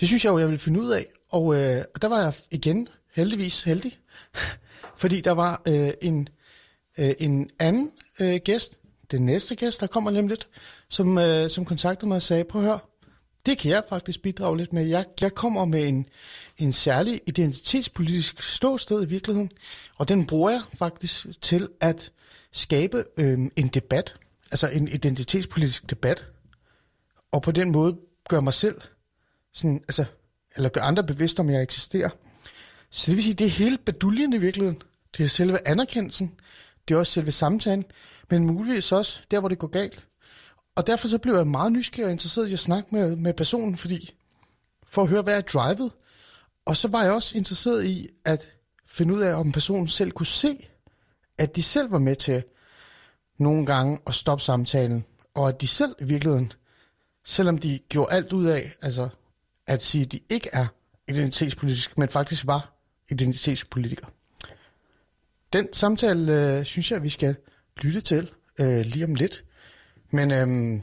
Det 0.00 0.08
synes 0.08 0.24
jeg 0.24 0.30
jo, 0.30 0.38
jeg 0.38 0.46
ville 0.46 0.58
finde 0.58 0.80
ud 0.80 0.90
af. 0.90 1.06
Og 1.30 1.54
øh, 1.54 1.84
der 2.02 2.08
var 2.08 2.20
jeg 2.22 2.32
igen 2.50 2.88
heldigvis 3.14 3.62
heldig, 3.62 3.98
fordi 5.00 5.20
der 5.20 5.32
var 5.32 5.62
øh, 5.68 5.90
en, 6.02 6.28
øh, 6.98 7.14
en 7.20 7.50
anden 7.58 7.90
øh, 8.20 8.40
gæst, 8.44 8.78
den 9.10 9.26
næste 9.26 9.56
gæst, 9.56 9.80
der 9.80 9.86
kommer 9.86 10.10
nemlig 10.10 10.30
lidt, 10.30 10.48
som, 10.88 11.18
øh, 11.18 11.50
som 11.50 11.64
kontaktede 11.64 12.08
mig 12.08 12.16
og 12.16 12.22
sagde, 12.22 12.44
prøv 12.44 12.62
at 12.62 12.68
høre, 12.68 12.78
det 13.46 13.58
kan 13.58 13.70
jeg 13.70 13.82
faktisk 13.88 14.22
bidrage 14.22 14.56
lidt 14.56 14.72
med. 14.72 14.86
Jeg, 14.86 15.04
jeg 15.20 15.34
kommer 15.34 15.64
med 15.64 15.88
en, 15.88 16.06
en 16.58 16.72
særlig 16.72 17.20
identitetspolitisk 17.26 18.42
ståsted 18.42 19.02
i 19.02 19.06
virkeligheden, 19.06 19.50
og 19.98 20.08
den 20.08 20.26
bruger 20.26 20.50
jeg 20.50 20.60
faktisk 20.74 21.26
til 21.40 21.68
at 21.80 22.12
skabe 22.52 23.04
øh, 23.16 23.38
en 23.56 23.68
debat, 23.68 24.14
altså 24.50 24.68
en 24.68 24.88
identitetspolitisk 24.88 25.90
debat, 25.90 26.26
og 27.32 27.42
på 27.42 27.50
den 27.50 27.72
måde 27.72 27.98
gør 28.28 28.40
mig 28.40 28.54
selv 28.54 28.80
sådan, 29.52 29.80
altså, 29.88 30.04
eller 30.56 30.68
gør 30.68 30.80
andre 30.80 31.04
bevidst 31.04 31.40
om, 31.40 31.48
at 31.48 31.54
jeg 31.54 31.62
eksisterer. 31.62 32.10
Så 32.90 33.10
det 33.10 33.16
vil 33.16 33.24
sige, 33.24 33.34
det 33.34 33.44
er 33.44 33.50
hele 33.50 33.78
baduljen 33.78 34.32
i 34.32 34.38
virkeligheden. 34.38 34.82
Det 35.16 35.24
er 35.24 35.28
selve 35.28 35.68
anerkendelsen. 35.68 36.32
Det 36.88 36.94
er 36.94 36.98
også 36.98 37.12
selve 37.12 37.32
samtalen. 37.32 37.84
Men 38.30 38.46
muligvis 38.46 38.92
også 38.92 39.20
der, 39.30 39.40
hvor 39.40 39.48
det 39.48 39.58
går 39.58 39.68
galt. 39.68 40.08
Og 40.74 40.86
derfor 40.86 41.08
så 41.08 41.18
blev 41.18 41.34
jeg 41.34 41.46
meget 41.46 41.72
nysgerrig 41.72 42.06
og 42.06 42.12
interesseret 42.12 42.48
i 42.48 42.52
at 42.52 42.58
snakke 42.58 42.88
med, 42.94 43.16
med 43.16 43.34
personen, 43.34 43.76
fordi 43.76 44.14
for 44.86 45.02
at 45.02 45.08
høre, 45.08 45.22
hvad 45.22 45.36
er 45.36 45.40
drivet. 45.40 45.92
Og 46.64 46.76
så 46.76 46.88
var 46.88 47.02
jeg 47.02 47.12
også 47.12 47.38
interesseret 47.38 47.84
i 47.84 48.08
at 48.24 48.52
finde 48.86 49.14
ud 49.14 49.20
af, 49.20 49.34
om 49.34 49.52
personen 49.52 49.88
selv 49.88 50.10
kunne 50.10 50.26
se, 50.26 50.68
at 51.38 51.56
de 51.56 51.62
selv 51.62 51.92
var 51.92 51.98
med 51.98 52.16
til 52.16 52.42
nogle 53.38 53.66
gange 53.66 53.98
at 54.06 54.14
stoppe 54.14 54.44
samtalen, 54.44 55.04
og 55.34 55.48
at 55.48 55.60
de 55.60 55.66
selv 55.66 55.94
i 56.00 56.04
virkeligheden, 56.04 56.52
selvom 57.24 57.58
de 57.58 57.78
gjorde 57.88 58.12
alt 58.12 58.32
ud 58.32 58.46
af, 58.46 58.72
altså 58.82 59.08
at 59.66 59.82
sige, 59.82 60.04
at 60.04 60.12
de 60.12 60.20
ikke 60.28 60.50
er 60.52 60.66
identitetspolitiske, 61.08 61.94
men 61.96 62.08
faktisk 62.08 62.46
var 62.46 62.72
identitetspolitikere. 63.10 64.10
Den 65.52 65.72
samtale 65.72 66.58
øh, 66.58 66.64
synes 66.64 66.90
jeg, 66.90 67.02
vi 67.02 67.08
skal 67.08 67.36
lytte 67.82 68.00
til 68.00 68.30
øh, 68.60 68.80
lige 68.80 69.04
om 69.04 69.14
lidt. 69.14 69.44
Men 70.10 70.30
øhm, 70.30 70.82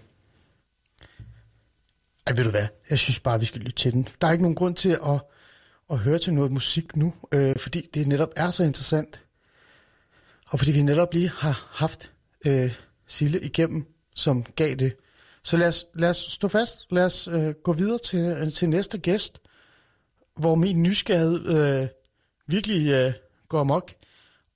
ej, 2.28 2.34
ved 2.36 2.44
du 2.44 2.50
hvad? 2.50 2.68
Jeg 2.90 3.00
synes 3.00 3.20
bare, 3.20 3.40
vi 3.40 3.46
skal 3.46 3.62
lytte 3.62 3.78
til 3.78 3.94
den. 3.94 4.08
Der 4.22 4.28
er 4.28 4.32
ikke 4.32 4.44
nogen 4.44 4.56
grund 4.56 4.76
til 4.76 4.90
at, 4.90 5.22
at 5.90 5.98
høre 5.98 6.20
til 6.20 6.34
noget 6.34 6.52
musik 6.52 6.96
nu, 6.96 7.14
øh, 7.32 7.56
fordi 7.56 7.90
det 7.94 8.08
netop 8.08 8.30
er 8.36 8.50
så 8.50 8.64
interessant. 8.64 9.26
Og 10.46 10.60
fordi 10.60 10.72
vi 10.72 10.82
netop 10.82 11.14
lige 11.14 11.30
har 11.30 11.68
haft 11.72 12.12
øh, 12.46 12.76
Sille 13.08 13.42
igennem, 13.42 13.86
som 14.16 14.44
gav 14.44 14.76
det 14.76 14.96
så 15.44 15.58
lad 15.58 15.68
os, 15.68 15.86
lad 15.96 16.10
os 16.10 16.18
stå 16.18 16.48
fast. 16.48 16.86
Lad 16.92 17.06
os 17.06 17.28
øh, 17.28 17.54
gå 17.64 17.74
videre 17.74 17.98
til, 17.98 18.20
øh, 18.20 18.52
til 18.52 18.70
næste 18.70 18.98
gæst, 18.98 19.40
hvor 20.38 20.56
min 20.56 20.84
nysgerrighed 20.84 21.48
øh, 21.48 21.88
virkelig 22.48 22.92
øh, 22.92 23.14
går 23.48 23.60
amok, 23.60 23.94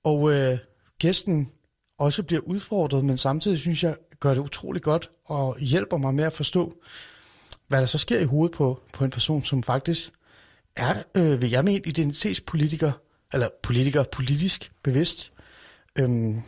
og 0.04 0.32
øh, 0.32 0.58
gæsten 0.98 1.50
også 1.98 2.22
bliver 2.22 2.42
udfordret, 2.42 3.04
men 3.04 3.18
samtidig 3.18 3.58
synes 3.58 3.82
jeg, 3.82 3.96
gør 4.20 4.34
det 4.34 4.40
utrolig 4.40 4.82
godt 4.82 5.10
og 5.24 5.58
hjælper 5.58 5.96
mig 5.96 6.14
med 6.14 6.24
at 6.24 6.32
forstå, 6.32 6.74
hvad 7.68 7.80
der 7.80 7.86
så 7.86 7.98
sker 7.98 8.20
i 8.20 8.24
hovedet 8.24 8.56
på, 8.56 8.80
på 8.92 9.04
en 9.04 9.10
person, 9.10 9.44
som 9.44 9.62
faktisk 9.62 10.10
er, 10.76 11.02
øh, 11.14 11.42
vil 11.42 11.50
jeg 11.50 11.64
mene, 11.64 11.80
identitetspolitiker, 11.86 12.92
eller 13.32 13.48
politiker 13.62 14.02
politisk 14.02 14.72
bevidst, 14.82 15.32
øhm, 15.96 16.42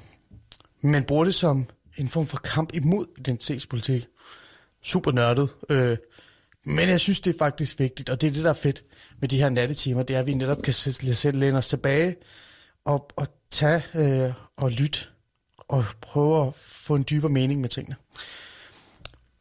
men 0.81 1.05
bruger 1.05 1.25
det 1.25 1.35
som 1.35 1.67
en 1.97 2.09
form 2.09 2.27
for 2.27 2.39
kamp 2.39 2.75
imod 2.75 3.07
identitetspolitik 3.19 4.07
super 4.83 5.13
nørdet. 5.13 5.51
Øh, 5.69 5.97
men 6.65 6.89
jeg 6.89 7.01
synes, 7.01 7.21
det 7.21 7.35
er 7.35 7.39
faktisk 7.39 7.79
vigtigt, 7.79 8.11
og 8.11 8.21
det 8.21 8.27
er 8.27 8.33
det, 8.33 8.45
der 8.45 8.51
er 8.51 8.55
fedt 8.55 8.85
med 9.21 9.29
de 9.29 9.39
her 9.39 9.49
nattetimer, 9.49 10.03
det 10.03 10.17
er, 10.17 10.21
at 10.21 10.27
vi 10.27 10.35
netop 10.35 10.63
kan 10.63 10.75
selv 10.75 11.39
læne 11.39 11.59
os 11.59 11.69
tilbage 11.69 12.17
og, 12.85 13.11
og 13.17 13.27
tage 13.51 13.83
øh, 13.95 14.33
og 14.57 14.71
lytte 14.71 15.01
og 15.69 15.85
prøve 16.01 16.47
at 16.47 16.55
få 16.55 16.95
en 16.95 17.05
dybere 17.11 17.33
mening 17.33 17.61
med 17.61 17.69
tingene. 17.69 17.97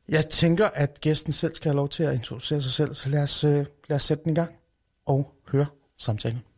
Jeg 0.09 0.29
tænker, 0.29 0.65
at 0.65 1.01
gæsten 1.01 1.33
selv 1.33 1.55
skal 1.55 1.69
have 1.69 1.75
lov 1.75 1.89
til 1.89 2.03
at 2.03 2.13
introducere 2.13 2.61
sig 2.61 2.71
selv, 2.71 2.95
så 2.95 3.09
lad 3.09 3.23
os, 3.23 3.43
øh, 3.43 3.65
lad 3.87 3.95
os 3.95 4.03
sætte 4.03 4.23
den 4.23 4.31
i 4.31 4.35
gang 4.35 4.51
og 5.05 5.33
høre 5.51 5.65
samtalen. 5.97 6.54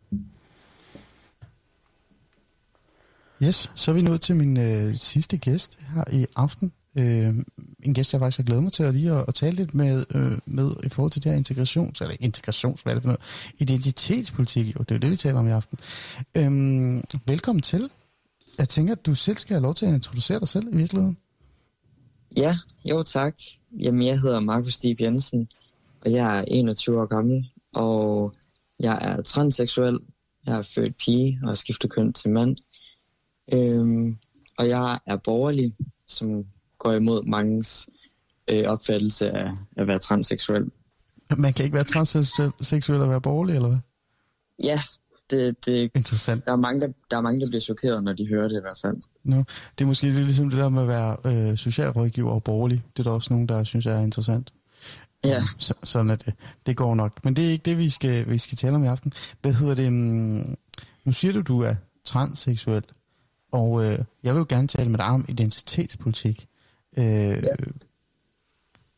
Yes, 3.43 3.71
så 3.75 3.91
er 3.91 3.95
vi 3.95 4.01
nået 4.01 4.21
til 4.21 4.35
min 4.35 4.59
øh, 4.59 4.95
sidste 4.95 5.37
gæst 5.37 5.79
her 5.95 6.03
i 6.13 6.25
aften. 6.35 6.71
Øh, 6.97 7.35
en 7.83 7.93
gæst, 7.93 8.13
jeg 8.13 8.19
faktisk 8.19 8.37
har 8.37 8.43
glædet 8.43 8.63
mig 8.63 8.73
til 8.73 8.83
at 8.83 8.93
lige 8.93 9.11
at, 9.11 9.25
at 9.27 9.33
tale 9.33 9.55
lidt 9.55 9.73
med, 9.73 10.05
øh, 10.15 10.37
med 10.45 10.71
i 10.83 10.89
forhold 10.89 11.11
til 11.11 11.23
det 11.23 11.31
her 11.31 11.37
integrations, 11.37 12.01
eller 12.01 12.15
integrations, 12.19 12.81
hvad 12.81 12.93
er 12.93 12.95
det 12.95 13.03
for 13.03 13.07
noget? 13.07 13.51
Identitetspolitik, 13.57 14.75
jo, 14.75 14.79
det 14.79 14.91
er 14.91 14.95
jo 14.95 14.99
det, 14.99 15.11
vi 15.11 15.15
taler 15.15 15.39
om 15.39 15.47
i 15.47 15.51
aften. 15.51 15.79
Øh, 16.37 17.03
velkommen 17.25 17.61
til. 17.61 17.89
Jeg 18.57 18.69
tænker, 18.69 18.93
at 18.93 19.05
du 19.05 19.15
selv 19.15 19.37
skal 19.37 19.53
have 19.53 19.63
lov 19.63 19.75
til 19.75 19.85
at 19.85 19.93
introducere 19.93 20.39
dig 20.39 20.47
selv 20.47 20.73
i 20.73 20.77
virkeligheden. 20.77 21.17
Ja, 22.37 22.57
jo 22.85 23.03
tak. 23.03 23.35
Jamen, 23.79 24.07
jeg 24.07 24.19
hedder 24.19 24.39
Markus 24.39 24.73
Stib 24.73 25.01
Jensen, 25.01 25.49
og 26.01 26.11
jeg 26.11 26.39
er 26.39 26.45
21 26.47 27.01
år 27.01 27.05
gammel, 27.05 27.49
og 27.73 28.33
jeg 28.79 28.97
er 29.01 29.21
transseksuel. 29.21 29.99
Jeg 30.45 30.57
er 30.57 30.61
født 30.61 30.97
pige 30.97 31.39
og 31.43 31.49
har 31.49 31.55
skiftet 31.55 31.91
køn 31.91 32.13
til 32.13 32.29
mand. 32.29 32.57
Øhm, 33.53 34.17
og 34.57 34.69
jeg 34.69 34.99
er 35.05 35.17
borgerlig, 35.17 35.73
som 36.07 36.45
går 36.77 36.93
imod 36.93 37.23
mangens 37.23 37.89
øh, 38.47 38.63
opfattelse 38.67 39.29
af 39.29 39.51
at 39.77 39.87
være 39.87 39.99
transseksuel. 39.99 40.71
Man 41.37 41.53
kan 41.53 41.65
ikke 41.65 41.75
være 41.75 41.83
transseksuel 41.83 43.01
og 43.01 43.09
være 43.09 43.21
borgerlig, 43.21 43.55
eller 43.55 43.67
hvad? 43.67 43.79
Ja, 44.63 44.81
det, 45.29 45.65
det, 45.65 45.91
Interessant. 45.95 46.45
der, 46.45 46.51
er 46.51 46.55
mange, 46.55 46.81
der, 46.81 46.87
der 47.11 47.17
er 47.17 47.21
mange, 47.21 47.39
der 47.39 47.47
bliver 47.47 47.61
chokeret, 47.61 48.03
når 48.03 48.13
de 48.13 48.27
hører 48.27 48.47
det 48.47 48.57
i 48.57 48.61
hvert 48.61 48.79
fald. 48.81 48.97
No. 49.23 49.37
Det 49.77 49.83
er 49.83 49.85
måske 49.85 50.05
lidt 50.05 50.15
ligesom 50.15 50.49
det 50.49 50.59
der 50.59 50.69
med 50.69 50.81
at 50.81 50.87
være 50.87 51.17
øh, 51.25 51.57
socialrådgiver 51.57 52.31
og 52.31 52.43
borgerlig. 52.43 52.83
Det 52.93 52.99
er 52.99 53.03
der 53.03 53.11
også 53.11 53.33
nogen, 53.33 53.49
der 53.49 53.63
synes 53.63 53.85
er 53.85 53.99
interessant. 53.99 54.53
Ja. 55.23 55.41
Så, 55.59 55.73
sådan 55.83 56.09
er 56.09 56.15
det. 56.15 56.33
Det 56.65 56.77
går 56.77 56.95
nok. 56.95 57.23
Men 57.23 57.35
det 57.35 57.45
er 57.47 57.51
ikke 57.51 57.63
det, 57.63 57.77
vi 57.77 57.89
skal, 57.89 58.29
vi 58.29 58.37
skal 58.37 58.57
tale 58.57 58.75
om 58.75 58.83
i 58.83 58.87
aften. 58.87 59.13
Hvad 59.41 59.53
hedder 59.53 59.75
det? 59.75 59.87
Um, 59.87 60.57
nu 61.05 61.11
siger 61.11 61.33
du, 61.33 61.41
du 61.41 61.61
er 61.61 61.75
transseksuel. 62.03 62.83
Og 63.51 63.85
øh, 63.85 63.99
jeg 64.23 64.33
vil 64.33 64.39
jo 64.39 64.45
gerne 64.49 64.67
tale 64.67 64.89
med 64.89 64.97
dig 64.97 65.05
om 65.05 65.25
identitetspolitik. 65.29 66.47
Øh, 66.97 67.03
ja. 67.05 67.55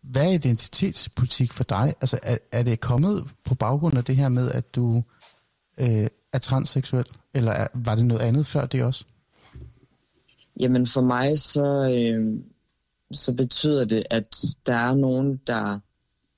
Hvad 0.01 0.26
er 0.26 0.34
identitetspolitik 0.34 1.51
for 1.51 1.63
dig? 1.63 1.93
Altså, 2.01 2.19
er, 2.23 2.38
er 2.51 2.63
det 2.63 2.80
kommet 2.80 3.27
på 3.43 3.55
baggrund 3.55 3.97
af 3.97 4.03
det 4.03 4.15
her 4.15 4.30
med, 4.30 4.51
at 4.51 4.76
du 4.76 5.03
øh, 5.80 6.07
er 6.34 6.39
transseksuel? 6.41 7.05
Eller 7.34 7.51
er, 7.51 7.67
var 7.73 7.95
det 7.95 8.05
noget 8.05 8.21
andet 8.21 8.45
før 8.45 8.65
det 8.65 8.84
også? 8.84 9.05
Jamen 10.59 10.88
for 10.88 11.01
mig 11.01 11.39
så, 11.39 11.89
øh, 11.91 12.39
så 13.11 13.34
betyder 13.34 13.85
det, 13.85 14.03
at 14.09 14.38
der 14.65 14.76
er 14.76 14.95
nogen, 14.95 15.41
der 15.47 15.80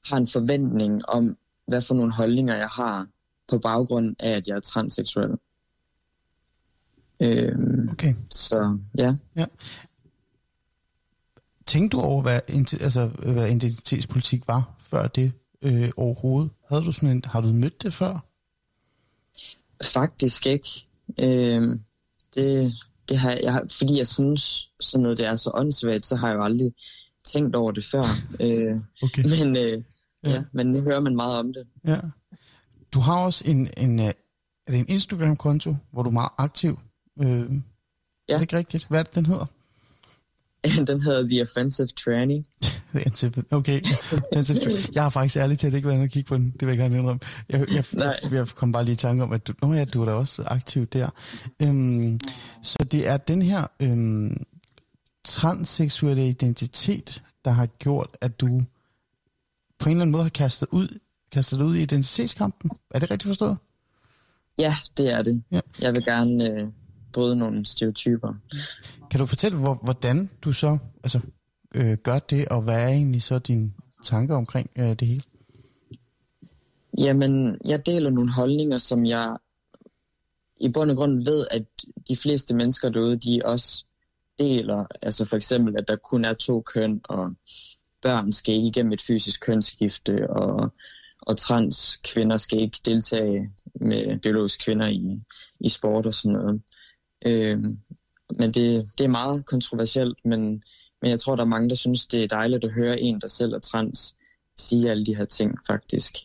har 0.05 0.17
en 0.17 0.27
forventning 0.27 1.09
om, 1.09 1.37
hvad 1.67 1.81
for 1.81 1.95
nogle 1.95 2.11
holdninger 2.11 2.55
jeg 2.55 2.67
har 2.67 3.07
på 3.47 3.57
baggrund 3.57 4.15
af, 4.19 4.31
at 4.31 4.47
jeg 4.47 4.55
er 4.55 4.59
transseksuel. 4.59 5.37
Øh, 7.21 7.57
Okay. 7.91 8.13
så 8.29 8.77
ja. 8.97 9.15
Ja. 9.35 9.45
Tænkte 11.65 11.97
du 11.97 12.01
over, 12.01 12.21
hvad, 12.21 12.39
altså, 12.81 13.05
hvad 13.07 13.47
identitetspolitik 13.47 14.47
var 14.47 14.75
før 14.79 15.07
det 15.07 15.33
øh, 15.61 15.89
overhovedet? 15.97 16.51
Havde 16.69 16.83
du 16.83 16.91
sådan 16.91 17.09
en, 17.09 17.23
har 17.25 17.41
du 17.41 17.47
mødt 17.47 17.83
det 17.83 17.93
før? 17.93 18.25
Faktisk 19.83 20.45
ikke. 20.45 20.69
Øh, 21.19 21.79
det, 22.35 22.73
det 23.09 23.19
har 23.19 23.31
jeg, 23.43 23.61
fordi 23.69 23.97
jeg 23.97 24.07
synes, 24.07 24.69
sådan 24.79 25.01
noget 25.01 25.17
det 25.17 25.25
er 25.25 25.35
så 25.35 25.51
åndssvagt, 25.53 26.05
så 26.05 26.15
har 26.15 26.27
jeg 26.27 26.35
jo 26.35 26.43
aldrig 26.43 26.73
tænkt 27.25 27.55
over 27.55 27.71
det 27.71 27.85
før. 27.85 28.03
øh, 28.39 28.75
Okay. 29.03 29.23
men, 29.23 29.57
øh, 29.57 29.83
Ja. 30.23 30.29
ja. 30.29 30.35
ja, 30.35 30.43
men 30.51 30.67
nu 30.71 30.81
hører 30.81 30.99
man 30.99 31.15
meget 31.15 31.39
om 31.39 31.53
det. 31.53 31.67
Ja. 31.85 31.99
Du 32.93 32.99
har 32.99 33.23
også 33.25 33.43
en, 33.47 33.69
en, 33.77 33.99
øh, 33.99 34.05
er 34.05 34.11
det 34.71 34.79
en 34.79 34.85
Instagram-konto, 34.89 35.75
hvor 35.91 36.03
du 36.03 36.09
er 36.09 36.13
meget 36.13 36.29
aktiv. 36.37 36.79
Øh, 37.19 37.27
ja. 37.27 38.33
Er 38.33 38.37
det 38.37 38.41
ikke 38.41 38.57
rigtigt? 38.57 38.87
Hvad 38.87 38.99
er 38.99 39.03
det, 39.03 39.15
den 39.15 39.25
hedder? 39.25 39.45
Den 40.87 41.01
hedder 41.01 41.27
The 41.27 41.41
Offensive 41.41 41.87
Tranny. 41.87 42.43
Okay. 43.51 43.81
Jeg 44.95 45.03
har 45.03 45.09
faktisk 45.09 45.37
ærligt 45.37 45.59
talt 45.59 45.75
ikke 45.75 45.87
været 45.87 45.95
inde 45.95 46.05
og 46.05 46.09
kigge 46.09 46.27
på 46.27 46.35
den. 46.35 46.51
Det 46.51 46.61
vil 46.61 46.67
jeg 46.67 46.77
gerne 46.77 46.97
indrømme. 46.97 47.19
Jeg, 47.49 47.71
jeg, 47.71 47.85
jeg, 47.93 48.15
jeg 48.31 48.47
kom 48.47 48.71
bare 48.71 48.85
lige 48.85 48.93
i 48.93 48.95
tanke 48.95 49.23
om, 49.23 49.31
at 49.31 49.47
du, 49.47 49.53
nå 49.61 49.73
ja, 49.73 49.85
du 49.85 50.01
er 50.01 50.05
da 50.05 50.11
også 50.11 50.43
aktiv 50.45 50.85
der. 50.85 51.09
Øhm, 51.61 52.19
så 52.61 52.77
det 52.91 53.07
er 53.07 53.17
den 53.17 53.41
her 53.41 53.67
øhm, 53.81 54.43
transseksuelle 55.23 56.29
identitet, 56.29 57.23
der 57.45 57.51
har 57.51 57.65
gjort, 57.65 58.17
at 58.21 58.41
du 58.41 58.47
på 59.79 59.89
en 59.89 59.91
eller 59.91 60.01
anden 60.01 60.11
måde 60.11 60.23
har 60.23 60.29
kastet, 60.29 60.67
ud, 60.71 60.99
kastet 61.31 61.59
dig 61.59 61.67
ud 61.67 61.75
i 61.75 61.81
identitetskampen. 61.81 62.71
Er 62.91 62.99
det 62.99 63.11
rigtigt 63.11 63.27
forstået? 63.27 63.57
Ja, 64.57 64.75
det 64.97 65.09
er 65.09 65.21
det. 65.21 65.43
Ja. 65.51 65.59
Jeg 65.81 65.95
vil 65.95 66.05
gerne 66.05 66.49
øh, 66.49 66.67
bryde 67.13 67.35
nogle 67.35 67.65
stereotyper. 67.65 68.33
Kan 69.11 69.19
du 69.19 69.25
fortælle, 69.25 69.57
hvor, 69.57 69.79
hvordan 69.83 70.29
du 70.43 70.53
så 70.53 70.77
altså, 71.03 71.19
øh, 71.75 71.97
gør 71.97 72.19
det, 72.19 72.47
og 72.49 72.63
hvad 72.63 72.75
er 72.75 72.87
egentlig 72.87 73.21
så 73.21 73.39
dine 73.39 73.71
tanker 74.03 74.35
omkring 74.35 74.69
øh, 74.77 74.85
det 74.85 75.07
hele? 75.07 75.21
Jamen, 76.97 77.57
jeg 77.65 77.85
deler 77.85 78.09
nogle 78.09 78.31
holdninger, 78.31 78.77
som 78.77 79.05
jeg 79.05 79.37
i 80.59 80.69
bund 80.69 80.91
og 80.91 80.97
grund 80.97 81.25
ved, 81.25 81.47
at 81.51 81.63
de 82.07 82.15
fleste 82.15 82.55
mennesker 82.55 82.89
derude, 82.89 83.17
de 83.17 83.41
også 83.45 83.85
deler. 84.39 84.85
Altså 85.01 85.25
for 85.25 85.35
eksempel, 85.35 85.77
at 85.77 85.87
der 85.87 85.95
kun 85.95 86.25
er 86.25 86.33
to 86.33 86.61
køn, 86.61 87.01
og 87.03 87.33
børn 88.01 88.31
skal 88.31 88.55
ikke 88.55 88.67
igennem 88.67 88.91
et 88.91 89.01
fysisk 89.01 89.41
kønsskifte, 89.41 90.29
og, 90.29 90.73
og 91.21 91.37
trans 91.37 91.99
kvinder 92.03 92.37
skal 92.37 92.61
ikke 92.61 92.79
deltage 92.85 93.51
med 93.75 94.19
biologiske 94.19 94.63
kvinder 94.63 94.87
i, 94.87 95.21
i 95.59 95.69
sport 95.69 96.05
og 96.05 96.13
sådan 96.13 96.31
noget. 96.31 96.61
Øhm, 97.25 97.77
men 98.39 98.51
det, 98.53 98.89
det 98.97 99.03
er 99.03 99.07
meget 99.07 99.45
kontroversielt, 99.45 100.17
men, 100.25 100.63
men 101.01 101.11
jeg 101.11 101.19
tror, 101.19 101.35
der 101.35 101.43
er 101.43 101.47
mange, 101.47 101.69
der 101.69 101.75
synes, 101.75 102.05
det 102.05 102.23
er 102.23 102.27
dejligt 102.27 102.63
at 102.63 102.71
høre 102.71 102.99
en, 103.01 103.21
der 103.21 103.27
selv 103.27 103.53
er 103.53 103.59
trans, 103.59 104.15
sige 104.57 104.91
alle 104.91 105.05
de 105.05 105.15
her 105.15 105.25
ting 105.25 105.57
faktisk. 105.67 106.17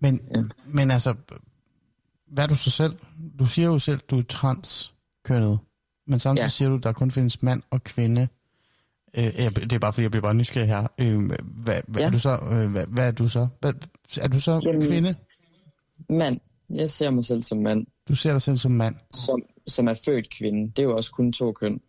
Men, 0.00 0.20
Ja. 0.34 0.42
men 0.66 0.90
altså, 0.90 1.14
hvad 2.26 2.44
er 2.44 2.48
du 2.48 2.56
så 2.56 2.70
selv? 2.70 2.92
Du 3.38 3.46
siger 3.46 3.68
jo 3.68 3.78
selv, 3.78 3.98
du 4.10 4.18
er 4.18 4.22
transkønnet, 4.22 5.58
men 6.06 6.18
samtidig 6.18 6.44
ja. 6.44 6.48
Siger 6.48 6.68
du, 6.68 6.76
der 6.76 6.92
kun 6.92 7.10
findes 7.10 7.42
mand 7.42 7.62
og 7.70 7.84
kvinde. 7.84 8.28
Øh, 9.18 9.22
det 9.54 9.72
er 9.72 9.78
bare 9.78 9.92
fordi, 9.92 10.02
jeg 10.02 10.10
bliver 10.10 10.22
bare 10.22 10.34
nysgerrig 10.34 10.68
her. 10.68 10.86
Øh, 11.00 11.26
hvad, 11.26 11.80
hvad, 11.88 12.00
Ja. 12.02 12.06
er 12.06 12.10
du 12.10 12.18
så, 12.18 12.38
øh, 12.52 12.70
hvad, 12.70 12.86
hvad 12.86 13.06
er 13.06 13.10
du 13.10 13.28
så? 13.28 13.48
Hvad, 13.60 13.72
er 14.20 14.28
du 14.28 14.38
så 14.40 14.60
Jamen- 14.64 14.86
kvinde? 14.86 15.14
Mand. 16.10 16.40
Jeg 16.70 16.90
ser 16.90 17.10
mig 17.10 17.24
selv 17.24 17.42
som 17.42 17.58
mand, 17.58 17.86
Du 18.08 18.14
ser 18.14 18.30
dig 18.30 18.42
selv 18.42 18.56
som 18.56 18.72
mand. 18.72 18.94
som, 19.14 19.42
som 19.66 19.88
er 19.88 19.94
født 20.04 20.30
kvinde. 20.38 20.66
Det 20.70 20.78
er 20.78 20.82
jo 20.82 20.96
også 20.96 21.10
kun 21.12 21.32
to 21.32 21.52
køn. 21.52 21.80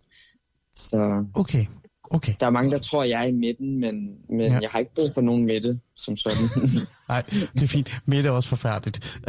Så 0.75 1.25
Okay, 1.33 1.65
okay. 2.03 2.33
der 2.39 2.45
er 2.45 2.49
mange, 2.49 2.71
der 2.71 2.77
tror, 2.77 3.03
jeg 3.03 3.21
er 3.23 3.27
i 3.27 3.31
midten, 3.31 3.79
men, 3.79 3.93
men 4.29 4.41
Ja. 4.41 4.59
jeg 4.61 4.69
har 4.69 4.79
ikke 4.79 4.95
brug 4.95 5.09
for 5.13 5.21
nogen 5.21 5.45
midte, 5.45 5.79
som 5.95 6.17
sådan. 6.17 6.37
Nej, 7.09 7.21
det 7.53 7.61
er 7.63 7.67
fint. 7.67 8.01
Midt 8.05 8.25
er 8.25 8.31
også 8.31 8.49
forfærdeligt. 8.49 9.19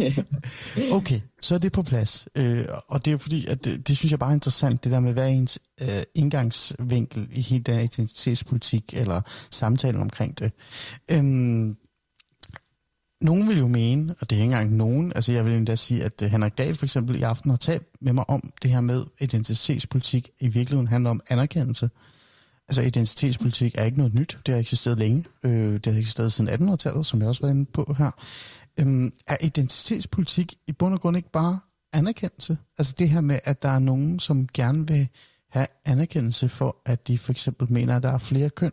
Okay, 0.92 1.20
så 1.40 1.54
er 1.54 1.58
det 1.58 1.72
på 1.72 1.82
plads. 1.82 2.28
Øh, 2.34 2.64
og 2.88 3.04
det 3.04 3.10
er 3.10 3.12
jo 3.12 3.18
fordi, 3.18 3.46
at 3.46 3.64
det, 3.64 3.88
det 3.88 3.96
synes 3.96 4.10
jeg 4.10 4.18
bare 4.18 4.30
er 4.30 4.34
interessant, 4.34 4.84
det 4.84 4.92
der 4.92 5.00
med, 5.00 5.12
hvad 5.12 5.24
er 5.24 5.28
ens 5.28 5.58
øh, 5.80 6.02
indgangsvinkel 6.14 7.28
i 7.32 7.40
hele 7.40 7.62
den 7.64 7.80
identitetspolitik, 7.80 8.94
eller 8.96 9.22
samtalen 9.50 10.00
omkring 10.02 10.38
det. 10.38 10.52
Øhm, 11.10 11.76
nogen 13.20 13.48
vil 13.48 13.58
jo 13.58 13.66
mene, 13.66 14.14
og 14.20 14.30
det 14.30 14.36
er 14.36 14.42
ikke 14.42 14.52
engang 14.52 14.76
nogen, 14.76 15.12
altså 15.14 15.32
jeg 15.32 15.44
vil 15.44 15.52
endda 15.52 15.76
sige, 15.76 16.04
at 16.04 16.22
øh, 16.22 16.30
Henrik 16.30 16.58
Dahl 16.58 16.74
for 16.74 16.86
eksempel 16.86 17.16
i 17.16 17.22
aften 17.22 17.50
har 17.50 17.58
talt 17.58 17.86
med 18.00 18.12
mig 18.12 18.30
om 18.30 18.50
det 18.62 18.70
her 18.70 18.80
med 18.80 19.04
identitetspolitik 19.20 20.30
i 20.40 20.48
virkeligheden 20.48 20.88
handler 20.88 21.10
om 21.10 21.20
anerkendelse. 21.28 21.90
Altså 22.68 22.82
identitetspolitik 22.82 23.74
er 23.78 23.84
ikke 23.84 23.98
noget 23.98 24.14
nyt, 24.14 24.38
det 24.46 24.54
har 24.54 24.60
eksisteret 24.60 24.98
længe. 24.98 25.24
Øh, 25.42 25.74
det 25.74 25.86
har 25.86 26.00
eksisteret 26.00 26.32
siden 26.32 26.70
1800-tallet, 26.70 27.06
som 27.06 27.20
jeg 27.20 27.28
også 27.28 27.42
var 27.42 27.50
inde 27.50 27.64
på 27.64 27.94
her. 27.98 28.10
Øhm, 28.80 29.12
er 29.26 29.36
identitetspolitik 29.40 30.54
i 30.66 30.72
bund 30.72 30.94
og 30.94 31.00
grund 31.00 31.16
ikke 31.16 31.32
bare 31.32 31.58
anerkendelse? 31.92 32.58
Altså 32.78 32.94
det 32.98 33.08
her 33.08 33.20
med, 33.20 33.38
at 33.44 33.62
der 33.62 33.68
er 33.68 33.78
nogen, 33.78 34.18
som 34.18 34.48
gerne 34.54 34.88
vil 34.88 35.08
have 35.50 35.66
anerkendelse 35.84 36.48
for, 36.48 36.76
at 36.86 37.08
de 37.08 37.18
for 37.18 37.32
eksempel 37.32 37.72
mener, 37.72 37.96
at 37.96 38.02
der 38.02 38.10
er 38.10 38.18
flere 38.18 38.50
køn. 38.50 38.72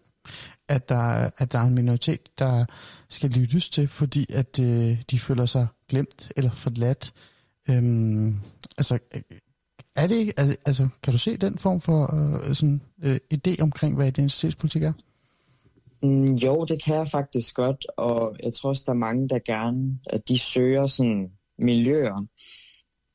At 0.70 0.90
der, 0.90 1.30
at 1.38 1.52
der 1.52 1.60
er 1.60 1.64
en 1.64 1.76
minoritet, 1.76 2.40
der 2.40 2.66
skal 3.10 3.30
lyttes 3.30 3.70
til, 3.70 3.88
fordi 3.88 4.26
at 4.30 4.60
øh, 4.60 5.02
de 5.12 5.20
føler 5.20 5.46
sig 5.46 5.68
glemt 5.90 6.32
eller 6.38 6.52
forladt. 6.52 7.14
Øhm, 7.70 8.40
altså, 8.78 9.00
øh, 9.16 9.22
er 9.96 10.08
det 10.08 10.16
ikke, 10.16 10.34
altså, 10.38 10.58
altså, 10.66 10.88
kan 11.04 11.14
du 11.14 11.20
se 11.20 11.38
den 11.38 11.58
form 11.58 11.82
for 11.82 12.02
øh, 12.16 12.56
sådan, 12.56 12.82
øh, 13.04 13.18
idé 13.34 13.62
omkring, 13.62 13.96
hvad 13.96 14.08
identitetspolitik 14.08 14.84
er? 14.84 14.94
Mm, 16.04 16.34
jo, 16.34 16.66
det 16.66 16.84
kan 16.84 16.96
jeg 16.96 17.08
faktisk 17.08 17.56
godt, 17.56 17.86
og 17.98 18.36
jeg 18.44 18.54
tror 18.54 18.70
også, 18.70 18.84
der 18.86 18.92
er 18.92 18.98
mange, 18.98 19.30
der 19.30 19.40
gerne, 19.40 20.00
at 20.06 20.30
de 20.30 20.38
søger 20.38 20.88
sådan 20.88 21.32
miljøer. 21.60 22.26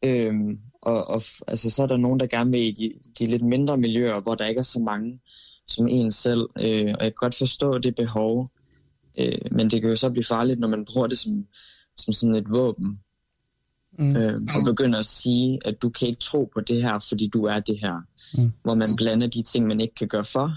Øhm, 0.04 0.58
og, 0.82 1.06
og 1.06 1.22
altså, 1.46 1.70
så 1.70 1.82
er 1.82 1.86
der 1.86 1.96
nogen, 1.96 2.20
der 2.20 2.26
gerne 2.26 2.50
vil 2.50 2.60
i 2.60 2.70
de, 2.70 2.92
de 3.18 3.26
lidt 3.26 3.44
mindre 3.44 3.76
miljøer, 3.76 4.20
hvor 4.20 4.34
der 4.34 4.46
ikke 4.46 4.58
er 4.58 4.62
så 4.62 4.78
mange 4.78 5.20
som 5.68 5.88
en 5.88 6.10
selv. 6.10 6.48
Øh, 6.58 6.94
og 6.98 7.04
jeg 7.04 7.12
kan 7.12 7.12
godt 7.16 7.34
forstå 7.34 7.78
det 7.78 7.94
behov, 7.94 8.48
øh, 9.18 9.38
men 9.50 9.70
det 9.70 9.80
kan 9.80 9.90
jo 9.90 9.96
så 9.96 10.10
blive 10.10 10.24
farligt, 10.24 10.60
når 10.60 10.68
man 10.68 10.84
bruger 10.84 11.06
det 11.06 11.18
som, 11.18 11.46
som 11.96 12.12
sådan 12.12 12.34
et 12.34 12.50
våben. 12.50 13.00
Mm. 13.98 14.16
Øh, 14.16 14.34
og 14.34 14.64
begynder 14.64 14.98
at 14.98 15.06
sige, 15.06 15.58
at 15.64 15.82
du 15.82 15.88
kan 15.88 16.08
ikke 16.08 16.20
tro 16.20 16.50
på 16.54 16.60
det 16.60 16.82
her, 16.82 16.98
fordi 17.08 17.28
du 17.28 17.44
er 17.44 17.60
det 17.60 17.78
her. 17.78 18.00
Mm. 18.34 18.52
Hvor 18.62 18.74
man 18.74 18.96
blander 18.96 19.26
de 19.26 19.42
ting, 19.42 19.66
man 19.66 19.80
ikke 19.80 19.94
kan 19.94 20.08
gøre 20.08 20.24
for. 20.24 20.52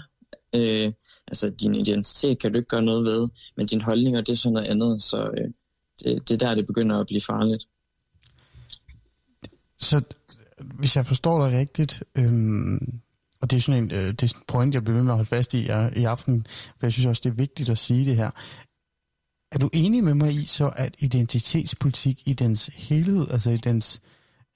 Øh, 0.54 0.92
altså 1.26 1.50
din 1.50 1.74
identitet 1.74 2.38
kan 2.38 2.52
du 2.52 2.58
ikke 2.58 2.68
gøre 2.68 2.82
noget 2.82 3.04
ved, 3.04 3.28
men 3.56 3.66
dine 3.66 3.84
holdninger, 3.84 4.20
det 4.20 4.32
er 4.32 4.36
sådan 4.36 4.52
noget 4.52 4.68
andet. 4.68 5.02
Så 5.02 5.30
øh, 5.38 5.50
det, 6.04 6.28
det 6.28 6.34
er 6.34 6.48
der, 6.48 6.54
det 6.54 6.66
begynder 6.66 6.98
at 6.98 7.06
blive 7.06 7.20
farligt. 7.20 7.64
Så 9.78 10.02
hvis 10.60 10.96
jeg 10.96 11.06
forstår 11.06 11.44
dig 11.44 11.58
rigtigt, 11.58 12.02
øhm, 12.18 13.00
og 13.42 13.50
det 13.50 13.56
er 13.56 13.60
sådan 13.60 13.82
en, 13.82 13.90
øh, 13.90 14.06
det 14.06 14.22
er 14.22 14.26
sådan 14.26 14.40
en 14.40 14.44
point, 14.48 14.74
jeg 14.74 14.84
bliver 14.84 14.96
ved 14.96 15.04
med 15.04 15.12
at 15.12 15.16
holde 15.16 15.28
fast 15.28 15.54
i 15.54 15.70
uh, 15.70 15.96
i 15.96 16.04
aften, 16.04 16.46
for 16.78 16.86
jeg 16.86 16.92
synes 16.92 17.06
også, 17.06 17.20
det 17.24 17.30
er 17.30 17.34
vigtigt 17.34 17.70
at 17.70 17.78
sige 17.78 18.04
det 18.04 18.16
her. 18.16 18.30
Er 19.52 19.58
du 19.58 19.70
enig 19.72 20.04
med 20.04 20.14
mig 20.14 20.32
i 20.32 20.44
så, 20.44 20.72
at 20.76 20.94
identitetspolitik 20.98 22.28
i 22.28 22.32
dens 22.32 22.70
helhed, 22.74 23.26
altså 23.30 23.50
i 23.50 23.56
dens 23.56 24.00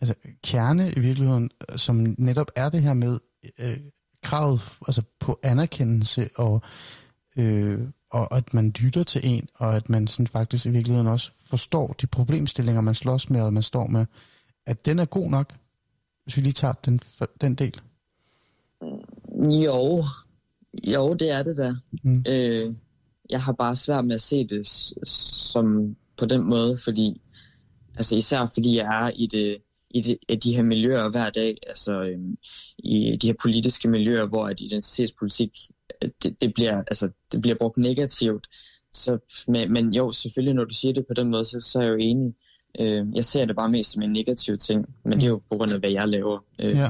altså 0.00 0.14
kerne 0.44 0.92
i 0.92 1.00
virkeligheden, 1.00 1.50
som 1.76 2.14
netop 2.18 2.50
er 2.56 2.68
det 2.68 2.82
her 2.82 2.94
med 2.94 3.18
øh, 3.58 3.78
kravet 4.22 4.78
altså 4.86 5.02
på 5.20 5.38
anerkendelse 5.42 6.30
og, 6.36 6.62
øh, 7.36 7.80
og 8.10 8.36
at 8.36 8.54
man 8.54 8.70
lytter 8.70 9.02
til 9.02 9.20
en, 9.24 9.48
og 9.54 9.76
at 9.76 9.88
man 9.88 10.06
sådan 10.06 10.26
faktisk 10.26 10.66
i 10.66 10.70
virkeligheden 10.70 11.06
også 11.06 11.30
forstår 11.46 11.92
de 12.00 12.06
problemstillinger, 12.06 12.80
man 12.80 12.94
slås 12.94 13.30
med, 13.30 13.40
og 13.40 13.52
man 13.52 13.62
står 13.62 13.86
med, 13.86 14.06
at 14.66 14.86
den 14.86 14.98
er 14.98 15.04
god 15.04 15.30
nok, 15.30 15.52
hvis 16.24 16.36
vi 16.36 16.42
lige 16.42 16.52
tager 16.52 16.74
den, 16.74 17.00
den 17.40 17.54
del? 17.54 17.80
Jo, 19.36 20.04
jo, 20.86 21.14
det 21.14 21.30
er 21.30 21.42
det 21.42 21.56
da. 21.56 21.74
Mm. 22.04 22.24
Øh, 22.28 22.74
jeg 23.30 23.42
har 23.42 23.52
bare 23.52 23.76
svært 23.76 24.04
med 24.04 24.14
at 24.14 24.20
se 24.20 24.46
det 24.46 24.66
som 25.06 25.96
på 26.16 26.26
den 26.26 26.42
måde, 26.42 26.76
fordi 26.84 27.20
altså 27.96 28.16
især 28.16 28.50
fordi 28.54 28.76
jeg 28.76 29.04
er 29.04 29.10
i 29.14 29.26
det 29.26 29.58
i 29.90 30.00
de, 30.00 30.18
i 30.28 30.36
de 30.36 30.56
her 30.56 30.62
miljøer 30.62 31.08
hver 31.08 31.30
dag, 31.30 31.56
altså 31.66 32.02
øhm, 32.02 32.36
i 32.78 33.16
de 33.16 33.26
her 33.26 33.34
politiske 33.42 33.88
miljøer, 33.88 34.26
hvor 34.26 34.46
at 34.46 34.60
identitetspolitik 34.60 35.50
det, 36.22 36.42
det, 36.42 36.54
bliver, 36.54 36.76
altså, 36.76 37.10
det 37.32 37.42
bliver 37.42 37.56
brugt 37.58 37.76
negativt. 37.76 38.46
Så, 38.92 39.18
men, 39.48 39.72
men 39.72 39.94
jo, 39.94 40.12
selvfølgelig, 40.12 40.54
når 40.54 40.64
du 40.64 40.74
siger 40.74 40.92
det 40.94 41.06
på 41.08 41.14
den 41.14 41.30
måde, 41.30 41.44
så, 41.44 41.60
så 41.60 41.78
er 41.78 41.82
jeg 41.82 41.90
jo 41.90 41.96
enig. 41.96 42.34
Øh, 42.80 43.06
jeg 43.14 43.24
ser 43.24 43.44
det 43.44 43.56
bare 43.56 43.68
mest 43.68 43.90
som 43.90 44.02
en 44.02 44.12
negativ 44.12 44.58
ting, 44.58 44.86
men 45.04 45.18
det 45.18 45.24
er 45.24 45.28
jo 45.28 45.42
på 45.50 45.56
grund 45.56 45.72
af, 45.72 45.78
hvad 45.78 45.90
jeg 45.90 46.08
laver 46.08 46.38
øh, 46.58 46.76
ja. 46.76 46.88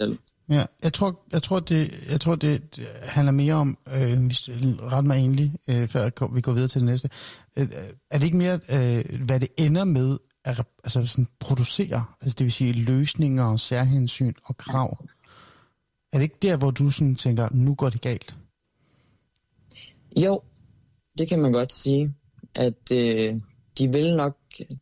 selv. 0.00 0.18
Ja, 0.50 0.64
jeg 0.82 0.92
tror, 0.92 1.20
jeg 1.32 1.42
tror, 1.42 1.60
det, 1.60 2.10
jeg 2.10 2.20
tror, 2.20 2.34
det, 2.34 2.76
det 2.76 2.86
handler 3.02 3.32
mere 3.32 3.54
om, 3.54 3.78
øh, 3.96 4.26
hvis 4.26 4.48
ret 4.92 5.04
mig 5.04 5.16
egentlig, 5.16 5.56
øh, 5.68 5.88
før 5.88 6.34
vi 6.34 6.40
går 6.40 6.52
videre 6.52 6.68
til 6.68 6.80
det 6.80 6.86
næste, 6.86 7.08
øh, 7.56 7.62
øh, 7.62 7.68
er 8.10 8.18
det 8.18 8.24
ikke 8.24 8.36
mere, 8.36 8.54
øh, 8.54 9.24
hvad 9.24 9.40
det 9.40 9.48
ender 9.58 9.84
med 9.84 10.18
at 10.44 10.66
altså 10.84 11.06
sådan 11.06 11.28
producere, 11.40 12.04
altså 12.20 12.36
det 12.38 12.44
vil 12.44 12.52
sige 12.52 12.72
løsninger 12.72 13.44
og 13.44 13.60
særhensyn 13.60 14.32
og 14.44 14.56
krav? 14.56 15.04
Er 16.12 16.18
det 16.18 16.22
ikke 16.22 16.38
der, 16.42 16.56
hvor 16.56 16.70
du 16.70 16.90
sådan 16.90 17.14
tænker, 17.14 17.48
nu 17.52 17.74
går 17.74 17.90
det 17.90 18.00
galt? 18.00 18.38
Jo, 20.16 20.42
det 21.18 21.28
kan 21.28 21.42
man 21.42 21.52
godt 21.52 21.72
sige, 21.72 22.14
at 22.54 22.92
øh, 22.92 23.40
de 23.78 23.92
vil 23.92 24.16
nok 24.16 24.36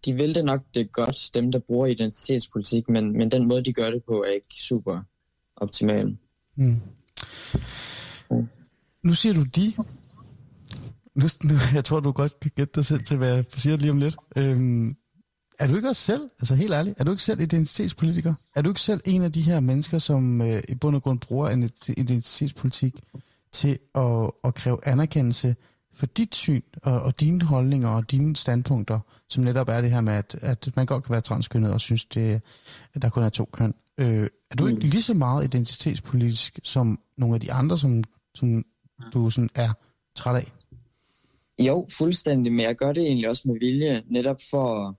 de 0.05 0.15
vil 0.15 0.35
det 0.35 0.45
nok 0.45 0.61
det 0.75 0.93
godt, 0.93 1.31
dem 1.35 1.53
der 1.53 1.59
bruger 1.59 1.87
identitetspolitik, 1.87 2.89
men, 2.89 3.13
men 3.13 3.31
den 3.31 3.49
måde, 3.49 3.65
de 3.65 3.73
gør 3.73 3.91
det 3.91 4.03
på, 4.05 4.23
er 4.23 4.31
ikke 4.31 4.55
super 4.55 5.03
optimal. 5.61 6.17
Mm. 6.57 6.81
Mm. 8.31 8.49
Nu 9.03 9.15
siger 9.15 9.33
du 9.33 9.43
de. 9.43 9.75
Nu, 11.15 11.27
nu, 11.43 11.55
jeg 11.75 11.85
tror, 11.85 12.01
du 12.01 12.13
godt 12.13 12.41
kan 12.41 12.51
gætte 12.57 12.73
dig 12.75 12.85
selv 12.85 13.05
til, 13.05 13.17
hvad 13.17 13.35
jeg 13.35 13.45
siger 13.49 13.77
lige 13.77 13.91
om 13.91 13.99
lidt. 13.99 14.17
Øhm, 14.37 14.97
er 15.59 15.67
du 15.67 15.77
ikke 15.77 15.89
også 15.89 16.03
selv, 16.03 16.23
altså 16.39 16.55
helt 16.55 16.73
ærligt, 16.73 17.01
er 17.01 17.05
du 17.05 17.11
ikke 17.11 17.23
selv 17.23 17.41
identitetspolitiker? 17.41 18.35
Er 18.57 18.63
du 18.63 18.71
ikke 18.71 18.81
selv 18.81 19.01
en 19.05 19.23
af 19.23 19.33
de 19.33 19.43
her 19.43 19.61
mennesker, 19.61 19.99
som 19.99 20.43
øh, 20.43 20.63
i 20.69 20.75
bund 20.75 20.97
og 20.97 21.03
grund 21.03 21.21
bruger 21.21 21.49
en 21.49 21.71
identitetspolitik 21.97 23.01
til 23.53 23.79
at, 23.95 24.31
at 24.45 24.55
kræve 24.55 24.87
anerkendelse 24.87 25.57
for 25.99 26.07
dit 26.07 26.35
syn 26.35 26.63
og, 26.83 27.03
og 27.03 27.21
dine 27.21 27.45
holdninger 27.45 27.89
og 27.89 28.11
dine 28.11 28.37
standpunkter, 28.37 29.01
som 29.29 29.45
netop 29.45 29.69
er 29.69 29.81
det 29.81 29.91
her 29.91 30.01
med, 30.01 30.13
at, 30.13 30.35
at 30.43 30.77
man 30.77 30.87
godt 30.87 31.05
kan 31.05 31.13
være 31.13 31.21
transkønnet 31.21 31.73
og 31.73 31.81
synes, 31.81 32.05
det, 32.05 32.41
at 32.95 33.03
der 33.03 33.09
kun 33.11 33.23
er 33.23 33.29
to 33.29 33.45
køn. 33.45 33.75
Øh, 33.99 34.29
er 34.51 34.57
du 34.59 34.67
ikke 34.67 34.81
mm. 34.81 34.91
lige 34.91 35.03
så 35.03 35.15
meget 35.15 35.45
identitetspolitisk 35.45 36.61
som 36.63 37.01
nogle 37.17 37.35
af 37.35 37.41
de 37.41 37.53
andre, 37.53 37.79
som, 37.79 38.05
som 38.35 38.65
du 39.13 39.31
sådan 39.31 39.51
er 39.55 39.73
træt 40.15 40.37
af? 40.37 40.53
Jo, 41.59 41.87
fuldstændig, 41.99 42.53
men 42.53 42.61
jeg 42.61 42.77
gør 42.77 42.93
det 42.93 43.03
egentlig 43.03 43.29
også 43.29 43.43
med 43.45 43.59
vilje, 43.61 44.03
netop 44.11 44.37
for 44.51 44.89
at 44.89 44.95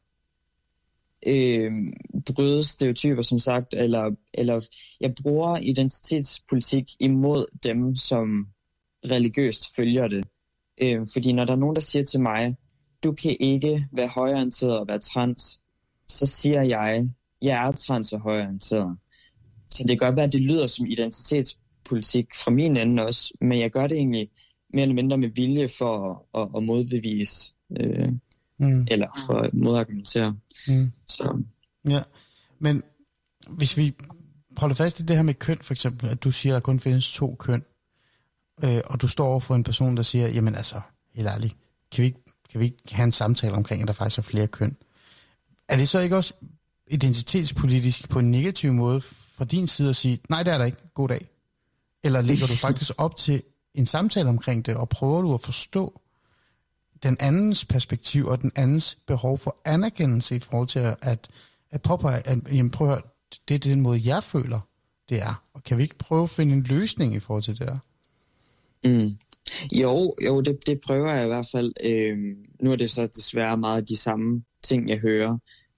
øh, 1.27 1.71
bryde 2.25 2.63
stereotyper, 2.63 3.21
som 3.21 3.39
sagt, 3.39 3.73
eller, 3.73 4.15
eller 4.33 4.67
jeg 5.01 5.13
bruger 5.23 5.57
identitetspolitik 5.57 6.85
imod 6.99 7.45
dem, 7.63 7.95
som 7.95 8.47
religiøst 9.05 9.75
følger 9.75 10.07
det. 10.07 10.27
Øh, 10.81 11.07
fordi 11.13 11.31
når 11.31 11.45
der 11.45 11.53
er 11.53 11.57
nogen, 11.57 11.75
der 11.75 11.81
siger 11.81 12.05
til 12.05 12.19
mig, 12.19 12.55
du 13.03 13.11
kan 13.11 13.37
ikke 13.39 13.87
være 13.91 14.07
højorienteret 14.07 14.79
og 14.79 14.87
være 14.87 14.99
trans, 14.99 15.59
så 16.07 16.25
siger 16.25 16.61
jeg, 16.61 17.09
jeg 17.41 17.67
er 17.67 17.71
trans 17.71 18.13
og 18.13 18.19
højorienteret. 18.19 18.97
Så 19.69 19.83
det 19.83 19.87
kan 19.87 19.97
godt 19.97 20.15
være, 20.15 20.25
at 20.25 20.33
det 20.33 20.41
lyder 20.41 20.67
som 20.67 20.85
identitetspolitik 20.85 22.27
fra 22.35 22.51
min 22.51 22.77
ende 22.77 23.05
også, 23.05 23.33
men 23.41 23.59
jeg 23.59 23.71
gør 23.71 23.87
det 23.87 23.97
egentlig 23.97 24.29
mere 24.73 24.81
eller 24.81 24.95
mindre 24.95 25.17
med 25.17 25.29
vilje 25.29 25.67
for 25.77 26.11
at, 26.11 26.41
at, 26.41 26.49
at 26.55 26.63
modbevise, 26.63 27.53
øh, 27.79 28.11
mm. 28.57 28.87
eller 28.91 29.23
for 29.27 29.33
at 29.33 29.53
modargumentere. 29.53 30.37
Mm. 30.67 30.91
Så. 31.07 31.43
Ja, 31.89 32.01
men 32.59 32.83
hvis 33.49 33.77
vi 33.77 33.95
holder 34.57 34.75
fast 34.75 34.99
i 34.99 35.03
det 35.03 35.15
her 35.15 35.23
med 35.23 35.33
køn 35.33 35.57
for 35.57 35.73
eksempel, 35.73 36.09
at 36.09 36.23
du 36.23 36.31
siger, 36.31 36.55
at 36.55 36.55
der 36.55 36.65
kun 36.65 36.79
findes 36.79 37.11
to 37.13 37.35
køn, 37.35 37.63
øh, 38.63 38.81
og 38.85 39.01
du 39.01 39.07
står 39.07 39.27
over 39.27 39.39
for 39.39 39.55
en 39.55 39.63
person, 39.63 39.97
der 39.97 40.03
siger, 40.03 40.27
jamen 40.27 40.55
altså, 40.55 40.81
helt 41.13 41.27
ærligt, 41.27 41.55
kan 41.91 42.01
vi, 42.01 42.05
ikke, 42.05 42.19
kan 42.51 42.59
vi 42.59 42.65
ikke 42.65 42.95
have 42.95 43.03
en 43.03 43.11
samtale 43.11 43.53
omkring, 43.53 43.81
at 43.81 43.87
der 43.87 43.93
faktisk 43.93 44.17
er 44.17 44.23
flere 44.23 44.47
køn? 44.47 44.77
Er 45.67 45.77
det 45.77 45.89
så 45.89 45.99
ikke 45.99 46.15
også 46.15 46.33
identitetspolitisk 46.87 48.09
på 48.09 48.19
en 48.19 48.31
negativ 48.31 48.73
måde 48.73 49.01
fra 49.01 49.45
din 49.45 49.67
side 49.67 49.89
at 49.89 49.95
sige, 49.95 50.19
nej, 50.29 50.43
det 50.43 50.53
er 50.53 50.57
der 50.57 50.65
ikke, 50.65 50.77
god 50.93 51.09
dag? 51.09 51.29
Eller 52.03 52.21
ligger 52.21 52.47
du 52.47 52.55
faktisk 52.55 52.91
op 52.97 53.17
til 53.17 53.41
en 53.73 53.85
samtale 53.85 54.29
omkring 54.29 54.65
det, 54.65 54.75
og 54.75 54.89
prøver 54.89 55.21
du 55.21 55.33
at 55.33 55.41
forstå 55.41 56.01
den 57.03 57.17
andens 57.19 57.65
perspektiv 57.65 58.25
og 58.25 58.41
den 58.41 58.51
andens 58.55 58.97
behov 59.07 59.37
for 59.37 59.57
anerkendelse 59.65 60.35
i 60.35 60.39
forhold 60.39 60.67
til 60.67 60.79
at, 60.79 61.29
at 61.71 61.81
påpege, 61.81 62.27
at 62.27 62.37
jamen, 62.51 62.71
prøv 62.71 62.87
at 62.87 62.93
høre, 62.93 63.01
det 63.47 63.55
er 63.55 63.59
den 63.59 63.81
måde, 63.81 64.01
jeg 64.05 64.23
føler, 64.23 64.59
det 65.09 65.21
er. 65.21 65.43
Og 65.53 65.63
kan 65.63 65.77
vi 65.77 65.83
ikke 65.83 65.97
prøve 65.97 66.23
at 66.23 66.29
finde 66.29 66.53
en 66.53 66.63
løsning 66.63 67.15
i 67.15 67.19
forhold 67.19 67.43
til 67.43 67.59
det 67.59 67.67
der? 67.67 67.77
Mm. 68.83 69.11
Jo, 69.71 70.15
jo 70.25 70.41
det, 70.41 70.67
det 70.67 70.79
prøver 70.85 71.13
jeg 71.13 71.23
i 71.23 71.27
hvert 71.27 71.47
fald. 71.51 71.73
Øhm, 71.83 72.45
nu 72.61 72.71
er 72.71 72.75
det 72.75 72.89
så 72.89 73.07
desværre 73.07 73.57
meget 73.57 73.89
de 73.89 73.97
samme 73.97 74.43
ting, 74.63 74.89
jeg 74.89 74.97
hører 74.97 75.37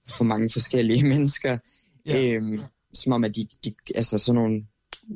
fra 0.09 0.23
mange 0.23 0.49
forskellige 0.53 1.07
mennesker. 1.13 1.57
Ja. 2.05 2.25
Øhm, 2.25 2.57
som 2.93 3.13
om, 3.13 3.23
at 3.23 3.35
de, 3.35 3.47
de 3.65 3.73
altså 3.95 4.17
sådan 4.17 4.41
nogle 4.41 4.63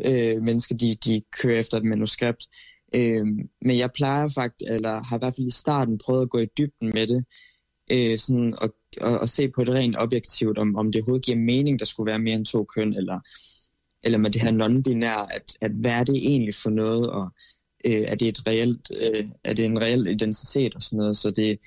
øh, 0.05 0.41
mennesker, 0.41 0.75
de, 0.75 0.95
de 1.05 1.21
kører 1.41 1.59
efter 1.59 1.77
et 1.77 1.83
manuskript. 1.83 2.47
Øhm, 2.93 3.49
men 3.61 3.77
jeg 3.77 3.91
plejer 3.91 4.27
faktisk, 4.27 4.71
eller 4.71 5.03
har 5.03 5.17
i 5.17 5.19
hvert 5.19 5.35
fald 5.35 5.47
i 5.47 5.51
starten 5.51 5.97
prøvet 5.97 6.21
at 6.21 6.29
gå 6.29 6.39
i 6.39 6.47
dybden 6.57 6.91
med 6.93 7.07
det, 7.07 7.25
øh, 7.91 8.17
sådan 8.17 8.53
og, 8.57 8.75
og, 9.01 9.19
og 9.19 9.29
se 9.29 9.49
på 9.55 9.63
det 9.63 9.73
rent 9.73 9.95
objektivt, 9.97 10.57
om, 10.57 10.75
om 10.75 10.91
det 10.91 11.01
overhovedet 11.01 11.25
giver 11.25 11.37
mening, 11.37 11.79
der 11.79 11.85
skulle 11.85 12.09
være 12.09 12.19
mere 12.19 12.35
end 12.35 12.45
to 12.45 12.63
køn, 12.63 12.93
eller, 12.93 13.19
eller 14.03 14.17
med 14.17 14.31
det 14.31 14.41
her 14.41 14.51
non-binær, 14.51 15.35
at, 15.35 15.57
at 15.61 15.71
hvad 15.71 15.91
er 15.91 16.03
det 16.03 16.15
egentlig 16.15 16.55
for 16.55 16.69
noget, 16.69 17.09
og 17.09 17.33
øh, 17.85 18.01
er, 18.07 18.15
det 18.15 18.27
et 18.27 18.47
reelt, 18.47 18.91
øh, 19.01 19.25
er 19.43 19.53
det 19.53 19.65
en 19.65 19.81
reel 19.81 20.07
identitet 20.07 20.75
og 20.75 20.81
sådan 20.81 20.97
noget. 20.97 21.17
Så, 21.17 21.31
det, 21.31 21.59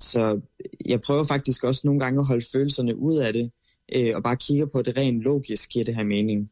så 0.00 0.40
jeg 0.86 1.00
prøver 1.00 1.24
faktisk 1.24 1.64
også 1.64 1.80
nogle 1.84 2.00
gange 2.00 2.20
at 2.20 2.26
holde 2.26 2.46
følelserne 2.52 2.96
ud 2.96 3.16
af 3.16 3.32
det, 3.32 3.50
øh, 3.94 4.16
og 4.16 4.22
bare 4.22 4.36
kigger 4.36 4.66
på 4.66 4.82
det 4.82 4.96
rent 4.96 5.20
logisk, 5.20 5.70
giver 5.70 5.84
det 5.84 5.96
her 5.96 6.04
mening. 6.04 6.50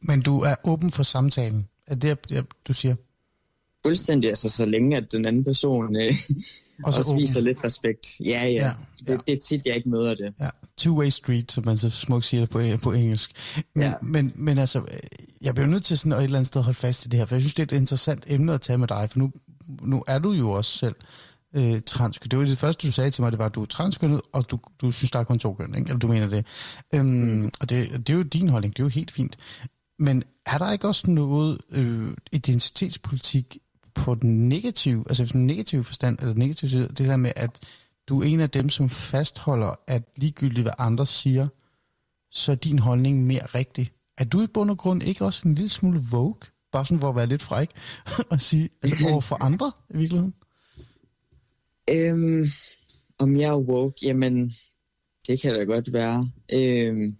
Men 0.00 0.20
du 0.20 0.40
er 0.40 0.54
åben 0.64 0.90
for 0.90 1.02
samtalen? 1.02 1.68
Er 1.86 1.94
det, 1.94 2.28
det 2.28 2.46
du 2.68 2.72
siger? 2.72 2.94
Fuldstændig, 3.86 4.30
altså 4.30 4.48
så 4.48 4.66
længe 4.66 4.96
at 4.96 5.12
den 5.12 5.26
anden 5.26 5.44
person 5.44 5.96
øh, 5.96 6.12
også, 6.84 7.00
også 7.00 7.14
viser 7.14 7.40
lidt 7.40 7.64
respekt. 7.64 8.06
Ja, 8.20 8.26
ja. 8.26 8.48
ja, 8.48 8.64
ja. 8.64 8.72
Det, 9.12 9.26
det 9.26 9.34
er 9.34 9.38
tit, 9.38 9.66
jeg 9.66 9.76
ikke 9.76 9.88
møder 9.88 10.14
det. 10.14 10.34
Ja. 10.40 10.48
Two-way 10.80 11.10
street, 11.10 11.52
som 11.52 11.64
man 11.66 11.78
så 11.78 11.90
smukt 11.90 12.24
siger 12.24 12.46
på, 12.46 12.60
på 12.82 12.92
engelsk. 12.92 13.30
Men, 13.74 13.84
ja. 13.84 13.94
men, 14.02 14.32
men 14.36 14.58
altså, 14.58 14.82
jeg 15.44 15.54
bliver 15.54 15.68
nødt 15.68 15.84
til 15.84 15.98
sådan 15.98 16.12
at 16.12 16.18
et 16.18 16.24
eller 16.24 16.38
andet 16.38 16.46
sted 16.46 16.62
holde 16.62 16.78
fast 16.78 17.06
i 17.06 17.08
det 17.08 17.18
her, 17.18 17.26
for 17.26 17.34
jeg 17.34 17.42
synes, 17.42 17.54
det 17.54 17.72
er 17.72 17.76
et 17.76 17.80
interessant 17.80 18.24
emne 18.26 18.54
at 18.54 18.60
tage 18.60 18.78
med 18.78 18.88
dig, 18.88 19.10
for 19.10 19.18
nu, 19.18 19.32
nu 19.82 20.04
er 20.06 20.18
du 20.18 20.32
jo 20.32 20.50
også 20.50 20.78
selv 20.78 20.94
øh, 21.54 21.80
transkønnet. 21.86 22.30
Det 22.30 22.38
var 22.38 22.44
det 22.44 22.58
første, 22.58 22.86
du 22.86 22.92
sagde 22.92 23.10
til 23.10 23.22
mig, 23.22 23.32
det 23.32 23.38
var, 23.38 23.46
at 23.46 23.54
du 23.54 23.62
er 23.62 23.66
transkønnet, 23.66 24.20
og 24.32 24.50
du, 24.50 24.58
du 24.80 24.90
synes, 24.90 25.10
der 25.10 25.18
er 25.18 25.24
kun 25.24 25.38
to 25.38 25.54
køn, 25.54 25.74
ikke? 25.74 25.88
Eller 25.88 25.98
du 25.98 26.08
mener 26.08 26.26
det. 26.26 26.46
Øhm, 26.94 27.06
mm. 27.06 27.50
Og 27.60 27.70
det, 27.70 27.90
det 27.90 28.10
er 28.10 28.16
jo 28.16 28.22
din 28.22 28.48
holdning, 28.48 28.76
det 28.76 28.82
er 28.82 28.84
jo 28.84 28.88
helt 28.88 29.10
fint. 29.10 29.36
Men 29.98 30.24
er 30.46 30.58
der 30.58 30.72
ikke 30.72 30.88
også 30.88 31.10
noget 31.10 31.58
øh, 31.70 32.14
identitetspolitik 32.32 33.58
på 33.94 34.14
den 34.14 34.48
negative, 34.48 35.04
altså 35.08 35.24
den 35.24 35.46
negative 35.46 35.84
forstand, 35.84 36.18
eller 36.20 36.34
negative 36.34 36.70
side, 36.70 36.88
det 36.88 36.98
der 36.98 37.16
med, 37.16 37.32
at 37.36 37.50
du 38.08 38.20
er 38.20 38.24
en 38.24 38.40
af 38.40 38.50
dem, 38.50 38.68
som 38.68 38.88
fastholder, 38.90 39.74
at 39.86 40.02
ligegyldigt 40.16 40.64
hvad 40.64 40.72
andre 40.78 41.06
siger, 41.06 41.48
så 42.30 42.52
er 42.52 42.56
din 42.56 42.78
holdning 42.78 43.26
mere 43.26 43.46
rigtig. 43.46 43.92
Er 44.18 44.24
du 44.24 44.42
i 44.42 44.46
bund 44.46 44.70
og 44.70 44.78
grund 44.78 45.02
ikke 45.02 45.24
også 45.24 45.48
en 45.48 45.54
lille 45.54 45.68
smule 45.68 46.00
vogue? 46.10 46.40
Bare 46.72 46.86
sådan 46.86 47.00
for 47.00 47.08
at 47.08 47.16
være 47.16 47.26
lidt 47.26 47.42
fræk 47.42 47.68
og 48.32 48.40
sige, 48.40 48.70
altså 48.82 49.08
over 49.08 49.20
for 49.20 49.44
andre 49.44 49.72
i 49.90 49.96
virkeligheden? 49.96 50.34
Øhm, 51.90 52.44
om 53.18 53.36
jeg 53.36 53.48
er 53.48 53.58
woke? 53.58 53.96
Jamen, 54.02 54.52
det 55.26 55.40
kan 55.40 55.54
da 55.54 55.64
godt 55.64 55.92
være. 55.92 56.30
Øhm, 56.52 57.16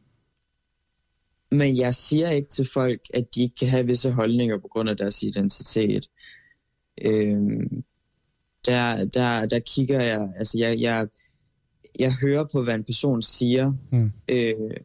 men 1.51 1.77
jeg 1.77 1.95
siger 1.95 2.31
ikke 2.31 2.49
til 2.49 2.69
folk, 2.73 3.01
at 3.15 3.35
de 3.35 3.43
ikke 3.43 3.57
kan 3.57 3.69
have 3.69 3.87
visse 3.87 4.11
holdninger 4.11 4.59
på 4.59 4.69
grund 4.69 4.89
af 4.89 4.97
deres 4.97 5.23
identitet. 5.23 6.11
Øhm, 7.03 7.85
der, 8.67 9.05
der, 9.05 9.47
der 9.47 9.59
kigger 9.59 10.03
jeg, 10.03 10.29
altså 10.37 10.59
jeg, 10.59 10.81
jeg, 10.81 11.09
jeg 11.99 12.15
hører 12.15 12.45
på, 12.53 12.63
hvad 12.63 12.75
en 12.75 12.85
person 12.85 13.23
siger, 13.23 13.73
mm. 13.93 14.13
øh, 14.29 14.77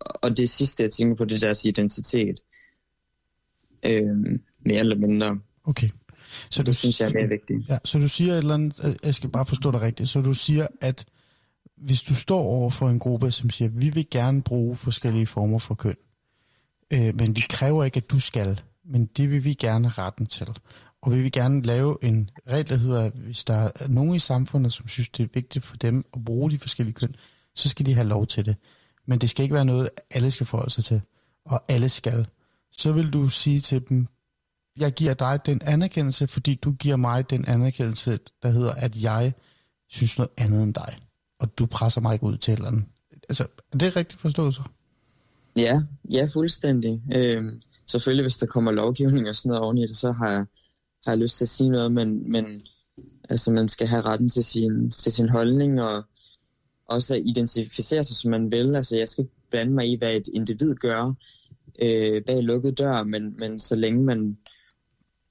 og 0.00 0.36
det 0.36 0.50
sidste, 0.50 0.82
jeg 0.82 0.90
tænker 0.90 1.16
på, 1.16 1.24
det 1.24 1.34
er 1.34 1.40
deres 1.40 1.64
identitet. 1.64 2.40
Øh, 3.82 4.16
mere 4.60 4.78
eller 4.78 4.96
mindre. 4.96 5.40
Okay. 5.64 5.88
Så 6.50 6.62
det 6.62 6.68
du, 6.68 6.74
synes 6.74 7.00
jeg 7.00 7.08
er 7.08 7.12
mere 7.12 7.28
vigtigt. 7.28 7.68
Ja, 7.68 7.78
så 7.84 7.98
du 7.98 8.08
siger 8.08 8.32
et 8.32 8.38
eller 8.38 8.54
andet, 8.54 8.98
jeg 9.04 9.14
skal 9.14 9.30
bare 9.30 9.46
forstå 9.46 9.70
dig 9.70 9.80
rigtigt, 9.80 10.08
så 10.08 10.20
du 10.20 10.34
siger, 10.34 10.66
at 10.80 11.04
hvis 11.76 12.02
du 12.02 12.14
står 12.14 12.40
over 12.40 12.70
for 12.70 12.88
en 12.88 12.98
gruppe, 12.98 13.30
som 13.30 13.50
siger, 13.50 13.68
vi 13.68 13.90
vil 13.90 14.06
gerne 14.10 14.42
bruge 14.42 14.76
forskellige 14.76 15.26
former 15.26 15.58
for 15.58 15.74
køn, 15.74 15.96
øh, 16.90 17.14
men 17.14 17.36
vi 17.36 17.42
kræver 17.48 17.84
ikke, 17.84 17.96
at 17.96 18.10
du 18.10 18.20
skal, 18.20 18.60
men 18.84 19.06
det 19.06 19.30
vil 19.30 19.44
vi 19.44 19.54
gerne 19.54 19.88
have 19.88 20.04
retten 20.04 20.26
til. 20.26 20.48
Og 21.02 21.12
vi 21.12 21.22
vil 21.22 21.32
gerne 21.32 21.62
lave 21.62 21.96
en 22.02 22.30
regel, 22.48 22.68
der 22.68 22.76
hedder, 22.76 23.04
at 23.04 23.12
hvis 23.12 23.44
der 23.44 23.70
er 23.80 23.88
nogen 23.88 24.14
i 24.14 24.18
samfundet, 24.18 24.72
som 24.72 24.88
synes, 24.88 25.08
det 25.08 25.22
er 25.22 25.28
vigtigt 25.34 25.64
for 25.64 25.76
dem 25.76 26.04
at 26.14 26.24
bruge 26.24 26.50
de 26.50 26.58
forskellige 26.58 26.94
køn, 26.94 27.14
så 27.54 27.68
skal 27.68 27.86
de 27.86 27.94
have 27.94 28.08
lov 28.08 28.26
til 28.26 28.46
det. 28.46 28.56
Men 29.06 29.18
det 29.18 29.30
skal 29.30 29.42
ikke 29.42 29.54
være 29.54 29.64
noget, 29.64 29.88
alle 30.10 30.30
skal 30.30 30.46
forholde 30.46 30.70
sig 30.70 30.84
til, 30.84 31.00
og 31.44 31.62
alle 31.68 31.88
skal. 31.88 32.26
Så 32.70 32.92
vil 32.92 33.12
du 33.12 33.28
sige 33.28 33.60
til 33.60 33.88
dem, 33.88 34.06
jeg 34.76 34.92
giver 34.92 35.14
dig 35.14 35.46
den 35.46 35.60
anerkendelse, 35.64 36.26
fordi 36.26 36.54
du 36.54 36.72
giver 36.72 36.96
mig 36.96 37.30
den 37.30 37.44
anerkendelse, 37.48 38.18
der 38.42 38.50
hedder, 38.50 38.72
at 38.74 39.02
jeg 39.02 39.32
synes 39.88 40.18
noget 40.18 40.30
andet 40.36 40.62
end 40.62 40.74
dig. 40.74 40.96
Og 41.38 41.58
du 41.58 41.66
presser 41.66 42.00
mig 42.00 42.12
ikke 42.12 42.26
ud 42.26 42.36
til 42.36 42.52
et 42.52 42.56
eller 42.56 42.68
andet. 42.68 42.84
Altså, 43.28 43.46
er 43.72 43.78
det 43.78 43.96
rigtigt 43.96 44.20
forstået 44.20 44.54
så? 44.54 44.62
Ja, 45.56 45.80
ja, 46.10 46.26
fuldstændig. 46.34 47.02
Øhm, 47.14 47.62
selvfølgelig, 47.86 48.24
hvis 48.24 48.36
der 48.36 48.46
kommer 48.46 48.70
lovgivning 48.70 49.28
og 49.28 49.36
sådan 49.36 49.48
noget 49.48 49.62
oven 49.62 49.78
i 49.78 49.86
det, 49.86 49.96
så 49.96 50.12
har 50.12 50.30
jeg, 50.30 50.44
har 51.04 51.12
jeg 51.12 51.18
lyst 51.18 51.36
til 51.36 51.44
at 51.44 51.48
sige 51.48 51.70
noget, 51.70 51.92
men, 51.92 52.32
men 52.32 52.60
altså, 53.28 53.50
man 53.50 53.68
skal 53.68 53.86
have 53.86 54.02
retten 54.02 54.28
til 54.28 54.44
sin, 54.44 54.90
til 54.90 55.12
sin 55.12 55.28
holdning, 55.28 55.82
og 55.82 56.04
også 56.90 57.14
at 57.14 57.22
identificere 57.24 58.04
sig, 58.04 58.16
som 58.16 58.30
man 58.30 58.50
vil. 58.50 58.76
Altså, 58.76 58.98
jeg 58.98 59.08
skal 59.08 59.22
ikke 59.22 59.34
blande 59.50 59.72
mig 59.72 59.88
i, 59.88 59.96
hvad 59.96 60.12
et 60.12 60.28
individ 60.34 60.74
gør 60.74 61.14
øh, 61.82 62.24
bag 62.24 62.42
lukket 62.42 62.78
dør, 62.78 63.02
men, 63.02 63.34
men 63.38 63.58
så 63.58 63.76
længe 63.76 64.02
man 64.04 64.38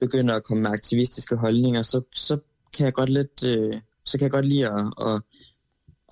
begynder 0.00 0.34
at 0.34 0.44
komme 0.44 0.62
med 0.62 0.70
aktivistiske 0.70 1.36
holdninger, 1.36 1.82
så, 1.82 2.02
så 2.14 2.38
kan 2.72 2.84
jeg 2.84 2.92
godt 2.92 3.08
lidt, 3.08 3.44
øh, 3.44 3.80
så 4.04 4.18
kan 4.18 4.24
jeg 4.24 4.30
godt 4.30 4.44
lide 4.44 4.68
at, 4.68 4.92
at, 5.06 5.22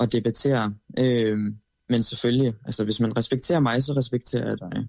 at 0.00 0.12
debattere. 0.12 0.74
Øh, 0.98 1.38
men 1.88 2.02
selvfølgelig, 2.02 2.54
altså 2.64 2.84
hvis 2.84 3.00
man 3.00 3.16
respekterer 3.16 3.60
mig, 3.60 3.82
så 3.82 3.92
respekterer 3.92 4.44
jeg 4.44 4.58
dig. 4.58 4.88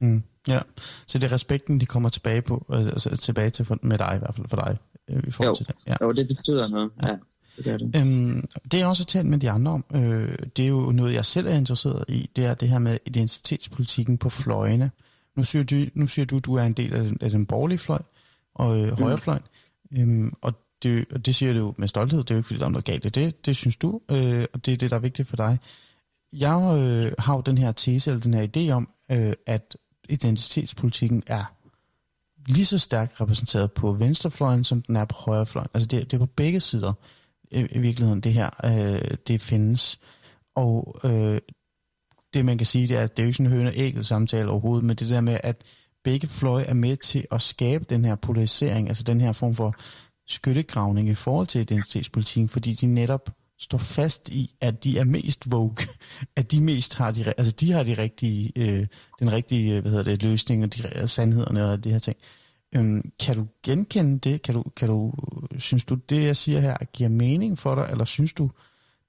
Mm, 0.00 0.22
ja, 0.48 0.58
så 1.06 1.18
det 1.18 1.26
er 1.26 1.32
respekten, 1.32 1.80
de 1.80 1.86
kommer 1.86 2.08
tilbage 2.08 2.42
på, 2.42 2.66
altså 2.72 3.16
tilbage 3.16 3.50
til 3.50 3.64
for, 3.64 3.78
med 3.82 3.98
dig 3.98 4.12
i 4.16 4.18
hvert 4.18 4.34
fald 4.34 4.48
for 4.48 4.56
dig. 4.56 4.78
Øh, 5.10 5.22
i 5.26 5.30
forhold 5.30 5.48
jo, 5.48 5.54
til 5.54 5.66
det. 5.66 5.74
Ja. 5.86 5.94
jo, 6.02 6.12
det 6.12 6.28
betyder 6.28 6.68
noget, 6.68 6.90
ja. 7.02 7.16
Det, 7.58 7.64
gør 7.64 7.76
det. 7.76 7.96
Øhm, 7.96 8.44
det 8.72 8.78
jeg 8.78 8.86
også 8.86 9.04
talt 9.04 9.26
med 9.26 9.38
de 9.38 9.50
andre 9.50 9.72
om, 9.72 9.84
øh, 9.94 10.36
det 10.56 10.64
er 10.64 10.68
jo 10.68 10.92
noget, 10.92 11.14
jeg 11.14 11.24
selv 11.24 11.46
er 11.46 11.54
interesseret 11.54 12.04
i, 12.08 12.30
det 12.36 12.44
er 12.44 12.54
det 12.54 12.68
her 12.68 12.78
med 12.78 12.98
identitetspolitikken 13.06 14.18
på 14.18 14.28
fløjene. 14.28 14.90
Nu 15.36 15.44
siger 15.44 15.64
du, 15.64 15.76
nu 15.94 16.06
siger 16.06 16.26
du, 16.26 16.38
du 16.38 16.54
er 16.54 16.62
en 16.62 16.72
del 16.72 16.94
af 16.94 17.04
den, 17.04 17.18
af 17.20 17.30
den 17.30 17.46
borgerlige 17.46 17.78
fløj 17.78 18.02
og 18.54 18.80
øh, 18.80 18.98
højrefløjen, 18.98 19.42
øhm, 19.92 20.32
og 20.42 20.54
det, 20.82 21.06
og 21.12 21.26
det 21.26 21.34
siger 21.34 21.52
du 21.52 21.74
med 21.78 21.88
stolthed, 21.88 22.18
det 22.18 22.30
er 22.30 22.34
jo 22.34 22.38
ikke 22.38 22.46
fordi, 22.46 22.58
der 22.58 22.66
er 22.66 22.70
noget 22.70 22.84
galt 22.84 23.04
i 23.04 23.08
det, 23.08 23.46
det 23.46 23.56
synes 23.56 23.76
du, 23.76 24.00
øh, 24.10 24.44
og 24.52 24.66
det 24.66 24.72
er 24.72 24.76
det, 24.76 24.90
der 24.90 24.96
er 24.96 25.00
vigtigt 25.00 25.28
for 25.28 25.36
dig. 25.36 25.58
Jeg 26.32 26.78
øh, 26.80 27.12
har 27.18 27.34
jo 27.34 27.40
den 27.40 27.58
her 27.58 27.72
tese, 27.72 28.10
eller 28.10 28.22
den 28.22 28.34
her 28.34 28.46
idé 28.56 28.72
om, 28.72 28.88
øh, 29.10 29.32
at 29.46 29.76
identitetspolitikken 30.08 31.22
er 31.26 31.44
lige 32.46 32.66
så 32.66 32.78
stærkt 32.78 33.20
repræsenteret 33.20 33.72
på 33.72 33.92
venstrefløjen, 33.92 34.64
som 34.64 34.82
den 34.82 34.96
er 34.96 35.04
på 35.04 35.16
højrefløjen. 35.18 35.68
Altså 35.74 35.86
det, 35.86 36.10
det 36.10 36.16
er 36.16 36.18
på 36.18 36.26
begge 36.26 36.60
sider 36.60 36.92
i, 37.50 37.78
virkeligheden, 37.78 38.20
det 38.20 38.32
her, 38.32 38.50
øh, 38.64 39.16
det 39.28 39.40
findes. 39.40 39.98
Og 40.56 41.00
øh, 41.04 41.38
det 42.34 42.44
man 42.44 42.58
kan 42.58 42.66
sige, 42.66 42.88
det 42.88 42.96
er, 42.96 43.02
at 43.02 43.16
det 43.16 43.22
er 43.22 43.26
jo 43.26 43.28
ikke 43.28 43.36
sådan 43.36 43.52
en 43.52 43.58
høne 43.58 43.72
ægget 43.74 44.06
samtale 44.06 44.50
overhovedet, 44.50 44.84
men 44.84 44.96
det 44.96 45.08
der 45.08 45.20
med, 45.20 45.38
at 45.42 45.62
begge 46.04 46.28
fløje 46.28 46.64
er 46.64 46.74
med 46.74 46.96
til 46.96 47.24
at 47.30 47.42
skabe 47.42 47.84
den 47.90 48.04
her 48.04 48.14
polarisering, 48.14 48.88
altså 48.88 49.02
den 49.02 49.20
her 49.20 49.32
form 49.32 49.54
for 49.54 49.74
skyttegravning 50.26 51.08
i 51.08 51.14
forhold 51.14 51.46
til 51.46 51.60
identitetspolitikken, 51.60 52.48
fordi 52.48 52.72
de 52.72 52.86
netop 52.86 53.30
står 53.60 53.78
fast 53.78 54.28
i, 54.28 54.54
at 54.60 54.84
de 54.84 54.98
er 54.98 55.04
mest 55.04 55.50
vogue, 55.50 55.76
at 56.36 56.50
de 56.50 56.60
mest 56.60 56.94
har 56.94 57.10
de, 57.10 57.34
altså 57.38 57.52
de 57.52 57.72
har 57.72 57.82
de 57.82 57.94
rigtige, 57.94 58.52
øh, 58.56 58.86
den 59.20 59.32
rigtige, 59.32 59.74
øh, 59.74 59.80
hvad 59.80 59.90
hedder 59.90 60.04
det, 60.04 60.22
løsning 60.22 60.64
og 60.64 60.74
de 60.74 61.08
sandhederne 61.08 61.70
og 61.70 61.84
det 61.84 61.92
her 61.92 61.98
ting. 61.98 62.16
Øhm, 62.76 63.12
kan 63.20 63.34
du 63.34 63.46
genkende 63.62 64.18
det? 64.18 64.42
Kan 64.42 64.54
du, 64.54 64.62
kan 64.76 64.88
du, 64.88 65.12
synes 65.58 65.84
du, 65.84 65.94
det 65.94 66.22
jeg 66.22 66.36
siger 66.36 66.60
her 66.60 66.76
giver 66.92 67.08
mening 67.08 67.58
for 67.58 67.74
dig, 67.74 67.88
eller 67.90 68.04
synes 68.04 68.32
du, 68.32 68.50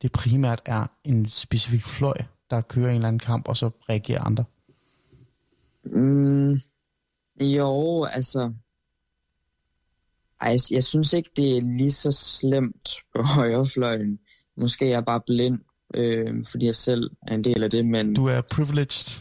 det 0.01 0.11
primært 0.11 0.61
er 0.65 0.87
en 1.03 1.25
specifik 1.25 1.83
fløj, 1.85 2.17
der 2.49 2.61
kører 2.61 2.89
en 2.89 2.95
eller 2.95 3.07
anden 3.07 3.19
kamp, 3.19 3.47
og 3.47 3.57
så 3.57 3.69
reagerer 3.89 4.21
andre? 4.21 4.43
Mm, 5.83 6.59
jo, 7.41 8.03
altså... 8.03 8.53
Ej, 10.41 10.57
jeg 10.71 10.83
synes 10.83 11.13
ikke, 11.13 11.29
det 11.35 11.57
er 11.57 11.61
lige 11.61 11.91
så 11.91 12.11
slemt 12.11 12.89
på 13.15 13.21
højrefløjen. 13.35 14.19
Måske 14.57 14.85
er 14.85 14.89
jeg 14.89 15.05
bare 15.05 15.21
blind, 15.27 15.59
øh, 15.93 16.45
fordi 16.51 16.65
jeg 16.65 16.75
selv 16.75 17.11
er 17.27 17.33
en 17.33 17.43
del 17.43 17.63
af 17.63 17.69
det, 17.69 17.85
men... 17.85 18.15
Du 18.15 18.25
er 18.25 18.41
privileged. 18.41 19.19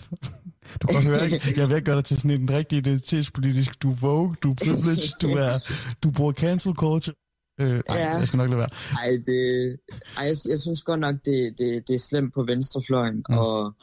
Du 0.82 0.86
kan 0.86 1.02
høre, 1.02 1.24
ikke? 1.24 1.60
Jeg 1.60 1.72
at 1.72 1.84
gøre 1.84 1.96
dig 1.96 2.04
til 2.04 2.16
sådan 2.16 2.40
en 2.40 2.50
rigtig 2.50 2.78
identitetspolitisk. 2.78 3.82
Du 3.82 3.90
er 3.90 3.94
vogue, 4.00 4.36
du 4.42 4.50
er 4.50 4.54
privileged, 4.54 5.18
du, 5.22 5.28
er, 5.28 5.72
du 6.02 6.10
bruger 6.10 6.32
cancel 6.32 6.74
culture. 6.74 7.14
Øh, 7.60 7.80
ej, 7.88 7.96
ja. 7.96 8.16
jeg 8.16 8.26
skal 8.26 8.36
nok 8.36 8.48
lade 8.48 8.58
være. 8.58 8.68
Ej, 8.92 9.10
det, 9.26 9.76
ej 10.16 10.24
jeg, 10.24 10.36
jeg 10.48 10.58
synes 10.58 10.82
godt 10.82 11.00
nok, 11.00 11.14
det, 11.24 11.54
det, 11.58 11.88
det 11.88 11.94
er 11.94 11.98
slemt 11.98 12.34
på 12.34 12.42
venstrefløjen, 12.42 13.24
mm. 13.28 13.38
og, 13.38 13.74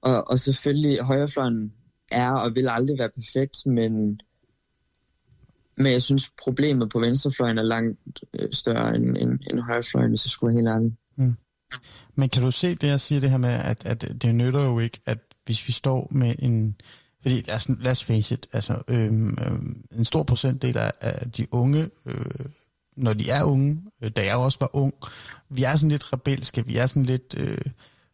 og, 0.00 0.30
og 0.30 0.38
selvfølgelig 0.38 1.00
højrefløjen 1.00 1.72
er 2.10 2.32
og 2.32 2.54
vil 2.54 2.68
aldrig 2.68 2.98
være 2.98 3.10
perfekt, 3.14 3.56
men, 3.66 4.20
men 5.76 5.92
jeg 5.92 6.02
synes, 6.02 6.30
problemet 6.42 6.90
på 6.90 7.00
venstrefløjen 7.00 7.58
er 7.58 7.62
langt 7.62 7.98
øh, 8.34 8.48
større 8.52 8.96
end, 8.96 9.16
end, 9.16 9.38
end 9.50 9.60
højrefløjen, 9.60 10.10
hvis 10.10 10.26
jeg 10.26 10.30
skulle 10.30 10.54
være 10.54 10.62
helt 10.62 10.74
ærlig. 10.74 10.96
Mm. 11.16 11.36
Men 12.14 12.28
kan 12.28 12.42
du 12.42 12.50
se 12.50 12.74
det, 12.74 12.88
jeg 12.88 13.00
siger 13.00 13.20
det 13.20 13.30
her 13.30 13.36
med, 13.36 13.50
at, 13.50 13.86
at 13.86 14.22
det 14.22 14.34
nytter 14.34 14.64
jo 14.64 14.78
ikke, 14.78 15.00
at 15.06 15.18
hvis 15.48 15.68
vi 15.68 15.72
står 15.72 16.08
med 16.10 16.34
en... 16.38 16.76
Fordi 17.22 17.40
lad 17.46 17.54
os, 17.54 17.68
lad 17.68 17.90
os 17.90 18.04
face 18.04 18.34
it, 18.34 18.46
altså, 18.52 18.82
øhm, 18.88 19.38
øhm, 19.46 19.84
en 19.98 20.04
stor 20.04 20.22
procentdel 20.22 20.76
af, 20.76 20.92
af 21.00 21.30
de 21.30 21.54
unge, 21.54 21.90
øh, 22.06 22.46
når 22.96 23.12
de 23.12 23.30
er 23.30 23.42
unge, 23.42 23.82
øh, 24.02 24.10
da 24.10 24.24
jeg 24.24 24.36
også 24.36 24.58
var 24.60 24.76
ung, 24.76 24.94
vi 25.48 25.62
er 25.62 25.76
sådan 25.76 25.90
lidt 25.90 26.12
rebelske, 26.12 26.66
vi 26.66 26.76
er 26.76 26.86
sådan 26.86 27.04
lidt 27.04 27.34
øh, 27.38 27.58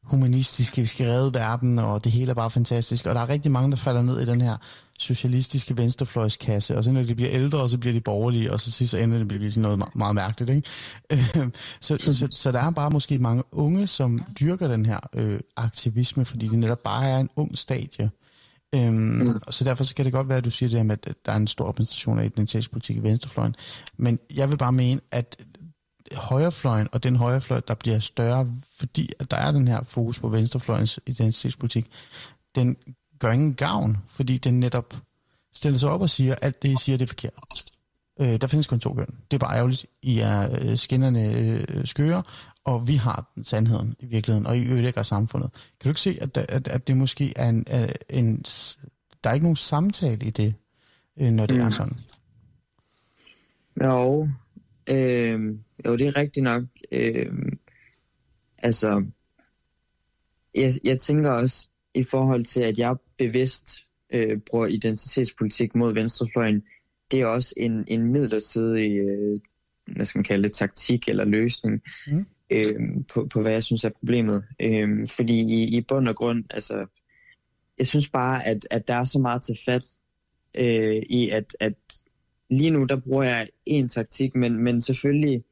humanistiske, 0.04 0.80
vi 0.80 0.86
skal 0.86 1.06
redde 1.06 1.34
verden, 1.34 1.78
og 1.78 2.04
det 2.04 2.12
hele 2.12 2.30
er 2.30 2.34
bare 2.34 2.50
fantastisk. 2.50 3.06
Og 3.06 3.14
der 3.14 3.20
er 3.20 3.28
rigtig 3.28 3.52
mange, 3.52 3.70
der 3.70 3.76
falder 3.76 4.02
ned 4.02 4.20
i 4.20 4.26
den 4.26 4.40
her 4.40 4.56
socialistiske 4.98 5.76
venstrefløjskasse, 5.76 6.76
og 6.76 6.84
så 6.84 6.92
når 6.92 7.02
de 7.02 7.14
bliver 7.14 7.30
ældre, 7.30 7.68
så 7.68 7.78
bliver 7.78 7.92
de 7.92 8.00
borgerlige, 8.00 8.52
og 8.52 8.60
så 8.60 8.72
sidst 8.72 8.90
så 8.90 8.98
ender 8.98 9.18
det 9.18 9.28
bliver 9.28 9.50
sådan 9.50 9.62
noget 9.62 9.78
meget, 9.78 9.96
meget 9.96 10.14
mærkeligt. 10.14 10.50
Ikke? 10.50 10.68
Øh, 11.12 11.48
så, 11.80 11.96
så, 12.00 12.28
så 12.30 12.52
der 12.52 12.60
er 12.60 12.70
bare 12.70 12.90
måske 12.90 13.18
mange 13.18 13.42
unge, 13.52 13.86
som 13.86 14.22
dyrker 14.40 14.68
den 14.68 14.86
her 14.86 14.98
øh, 15.14 15.40
aktivisme, 15.56 16.24
fordi 16.24 16.48
det 16.48 16.58
netop 16.58 16.82
bare 16.82 17.08
er 17.08 17.18
en 17.18 17.30
ung 17.36 17.58
stadie. 17.58 18.10
Øhm, 18.74 18.94
mm. 18.94 19.40
Så 19.50 19.64
derfor 19.64 19.84
så 19.84 19.94
kan 19.94 20.04
det 20.04 20.12
godt 20.12 20.28
være, 20.28 20.38
at 20.38 20.44
du 20.44 20.50
siger 20.50 20.70
det 20.70 20.78
her 20.78 20.84
med, 20.84 20.96
at 21.06 21.14
der 21.26 21.32
er 21.32 21.36
en 21.36 21.46
stor 21.46 21.68
repræsentation 21.68 22.18
af 22.18 22.24
identitetspolitik 22.24 22.96
i 22.96 23.02
venstrefløjen. 23.02 23.54
Men 23.96 24.18
jeg 24.34 24.50
vil 24.50 24.56
bare 24.56 24.72
mene, 24.72 25.00
at 25.10 25.36
højrefløjen 26.12 26.88
og 26.92 27.02
den 27.02 27.16
højrefløj, 27.16 27.60
der 27.68 27.74
bliver 27.74 27.98
større, 27.98 28.46
fordi 28.78 29.10
at 29.18 29.30
der 29.30 29.36
er 29.36 29.52
den 29.52 29.68
her 29.68 29.84
fokus 29.84 30.20
på 30.20 30.28
venstrefløjens 30.28 31.00
identitetspolitik, 31.06 31.90
den 32.54 32.76
gør 33.18 33.32
ingen 33.32 33.54
gavn, 33.54 33.96
fordi 34.06 34.38
den 34.38 34.60
netop 34.60 34.94
stiller 35.52 35.78
sig 35.78 35.90
op 35.90 36.00
og 36.00 36.10
siger, 36.10 36.32
at 36.32 36.38
alt 36.42 36.62
det, 36.62 36.68
I 36.68 36.76
siger, 36.80 36.98
det 36.98 37.04
er 37.04 37.08
forkert. 37.08 37.32
Øh, 38.20 38.40
der 38.40 38.46
findes 38.46 38.66
kun 38.66 38.80
to 38.80 38.94
køn. 38.94 39.06
Det 39.30 39.36
er 39.36 39.38
bare 39.38 39.56
ærgerligt. 39.56 39.86
I 40.02 40.18
er 40.18 40.58
øh, 40.62 40.76
skinnerne 40.76 41.34
øh, 41.34 41.86
skøre, 41.86 42.22
og 42.64 42.88
vi 42.88 42.94
har 42.94 43.32
sandheden 43.42 43.96
i 43.98 44.06
virkeligheden, 44.06 44.46
og 44.46 44.58
I 44.58 44.72
ødelægger 44.72 45.02
samfundet. 45.02 45.50
Kan 45.52 45.84
du 45.84 45.88
ikke 45.88 46.00
se, 46.00 46.18
at, 46.20 46.36
at, 46.36 46.68
at 46.68 46.88
det 46.88 46.96
måske 46.96 47.32
er 47.36 47.48
en, 47.48 47.64
en... 48.10 48.42
Der 49.24 49.30
er 49.30 49.34
ikke 49.34 49.44
nogen 49.44 49.56
samtale 49.56 50.26
i 50.26 50.30
det, 50.30 50.54
øh, 51.20 51.30
når 51.30 51.46
det 51.46 51.56
mm. 51.56 51.62
er 51.62 51.70
sådan? 51.70 52.00
Jo. 53.82 54.28
Øh, 54.86 55.58
jo, 55.86 55.96
det 55.96 56.06
er 56.06 56.16
rigtigt 56.16 56.44
nok. 56.44 56.62
Øh, 56.92 57.32
altså, 58.58 59.04
jeg, 60.54 60.72
jeg 60.84 60.98
tænker 60.98 61.30
også 61.30 61.68
i 61.94 62.02
forhold 62.02 62.44
til, 62.44 62.62
at 62.62 62.78
jeg 62.78 62.96
bevidst 63.18 63.84
øh, 64.10 64.38
bruger 64.38 64.66
identitetspolitik 64.66 65.74
mod 65.74 65.94
venstrefløjen, 65.94 66.62
det 67.10 67.20
er 67.20 67.26
også 67.26 67.54
en, 67.56 67.84
en 67.88 68.12
midlertidig, 68.12 68.98
øh, 68.98 69.40
hvad 69.86 70.04
skal 70.04 70.18
man 70.18 70.24
kalde 70.24 70.42
det, 70.42 70.52
taktik 70.52 71.08
eller 71.08 71.24
løsning 71.24 71.82
mm. 72.06 72.26
øh, 72.50 72.80
på, 73.14 73.28
på, 73.32 73.42
hvad 73.42 73.52
jeg 73.52 73.62
synes 73.62 73.84
er 73.84 73.88
problemet. 73.88 74.44
Øh, 74.60 75.08
fordi 75.16 75.40
i, 75.40 75.76
i 75.76 75.80
bund 75.80 76.08
og 76.08 76.16
grund, 76.16 76.44
altså, 76.50 76.86
jeg 77.78 77.86
synes 77.86 78.08
bare, 78.08 78.46
at, 78.46 78.66
at 78.70 78.88
der 78.88 78.94
er 78.94 79.04
så 79.04 79.18
meget 79.18 79.42
til 79.42 79.58
fat 79.64 79.86
øh, 80.54 81.02
i, 81.08 81.28
at, 81.30 81.56
at 81.60 81.74
lige 82.50 82.70
nu, 82.70 82.84
der 82.84 83.00
bruger 83.00 83.22
jeg 83.22 83.48
en 83.66 83.88
taktik, 83.88 84.34
men, 84.34 84.58
men 84.58 84.80
selvfølgelig, 84.80 85.44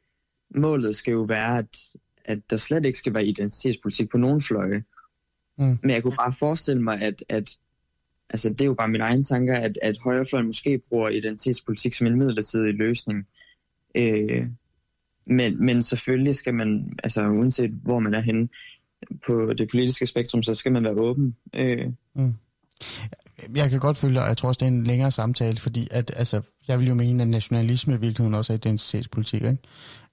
målet 0.54 0.96
skal 0.96 1.12
jo 1.12 1.22
være, 1.22 1.58
at, 1.58 1.78
at 2.24 2.38
der 2.50 2.56
slet 2.56 2.84
ikke 2.84 2.98
skal 2.98 3.14
være 3.14 3.26
identitetspolitik 3.26 4.10
på 4.10 4.18
nogen 4.18 4.40
fløje. 4.40 4.82
Mm. 5.58 5.78
Men 5.82 5.90
jeg 5.90 6.02
kunne 6.02 6.16
bare 6.16 6.32
forestille 6.38 6.82
mig, 6.82 7.02
at, 7.02 7.24
at 7.28 7.56
altså 8.30 8.48
det 8.48 8.60
er 8.60 8.64
jo 8.64 8.74
bare 8.74 8.88
mine 8.88 9.04
egne 9.04 9.22
tanker, 9.22 9.56
at, 9.56 9.78
at 9.82 9.98
højrefløjen 9.98 10.46
måske 10.46 10.80
bruger 10.88 11.08
identitetspolitik 11.08 11.94
som 11.94 12.06
en 12.06 12.18
midlertidig 12.18 12.74
løsning. 12.74 13.26
Øh, 13.94 14.46
men, 15.26 15.64
men 15.64 15.82
selvfølgelig 15.82 16.34
skal 16.34 16.54
man, 16.54 16.92
altså 17.04 17.28
uanset 17.28 17.70
hvor 17.70 17.98
man 17.98 18.14
er 18.14 18.20
henne 18.20 18.48
på 19.26 19.52
det 19.58 19.70
politiske 19.70 20.06
spektrum, 20.06 20.42
så 20.42 20.54
skal 20.54 20.72
man 20.72 20.84
være 20.84 20.92
åben. 20.92 21.36
Øh. 21.54 21.86
Mm. 22.14 22.32
Jeg 23.54 23.70
kan 23.70 23.80
godt 23.80 23.96
føle, 23.96 24.22
og 24.22 24.28
jeg 24.28 24.36
tror 24.36 24.48
også, 24.48 24.58
det 24.58 24.66
er 24.66 24.70
en 24.70 24.84
længere 24.84 25.10
samtale, 25.10 25.56
fordi 25.56 25.88
at, 25.90 26.12
altså, 26.16 26.42
jeg 26.68 26.78
vil 26.78 26.88
jo 26.88 26.94
mene, 26.94 27.22
at 27.22 27.28
nationalisme 27.28 27.94
i 27.94 27.96
virkeligheden 27.96 28.34
også 28.34 28.52
er 28.52 28.56
identitetspolitik. 28.56 29.42
Ikke? 29.42 29.58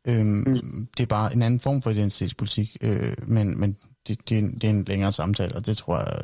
Øhm, 0.08 0.28
mm. 0.28 0.88
Det 0.98 1.04
er 1.04 1.08
bare 1.08 1.34
en 1.34 1.42
anden 1.42 1.60
form 1.60 1.82
for 1.82 1.90
identitetspolitik, 1.90 2.78
øh, 2.82 3.14
men, 3.28 3.60
men 3.60 3.78
det, 4.08 4.30
det, 4.30 4.36
er 4.36 4.40
en, 4.40 4.54
det 4.54 4.64
er 4.64 4.70
en 4.70 4.84
længere 4.84 5.12
samtale, 5.12 5.56
og 5.56 5.66
det 5.66 5.78
tror 5.78 5.98
jeg... 6.00 6.24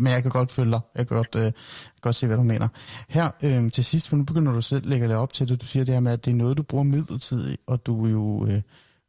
Men 0.00 0.12
jeg 0.12 0.22
kan 0.22 0.30
godt 0.30 0.50
følge 0.50 0.72
dig. 0.72 0.80
Jeg 0.94 1.08
kan 1.08 1.16
godt, 1.16 1.36
øh, 1.36 1.52
godt 2.00 2.14
se, 2.14 2.26
hvad 2.26 2.36
du 2.36 2.42
mener. 2.42 2.68
Her 3.08 3.30
øh, 3.44 3.70
til 3.70 3.84
sidst, 3.84 4.08
for 4.08 4.16
nu 4.16 4.24
begynder 4.24 4.52
du 4.52 4.60
selv 4.60 4.82
at 4.82 4.88
lægge 4.88 5.16
op 5.16 5.32
til 5.32 5.48
det. 5.48 5.60
Du 5.60 5.66
siger 5.66 5.84
det 5.84 5.94
her 5.94 6.00
med, 6.00 6.12
at 6.12 6.24
det 6.24 6.30
er 6.30 6.34
noget, 6.34 6.56
du 6.56 6.62
bruger 6.62 6.84
midlertidigt, 6.84 7.60
og 7.66 7.86
du 7.86 8.06
er 8.06 8.10
jo, 8.10 8.46
øh, 8.46 8.62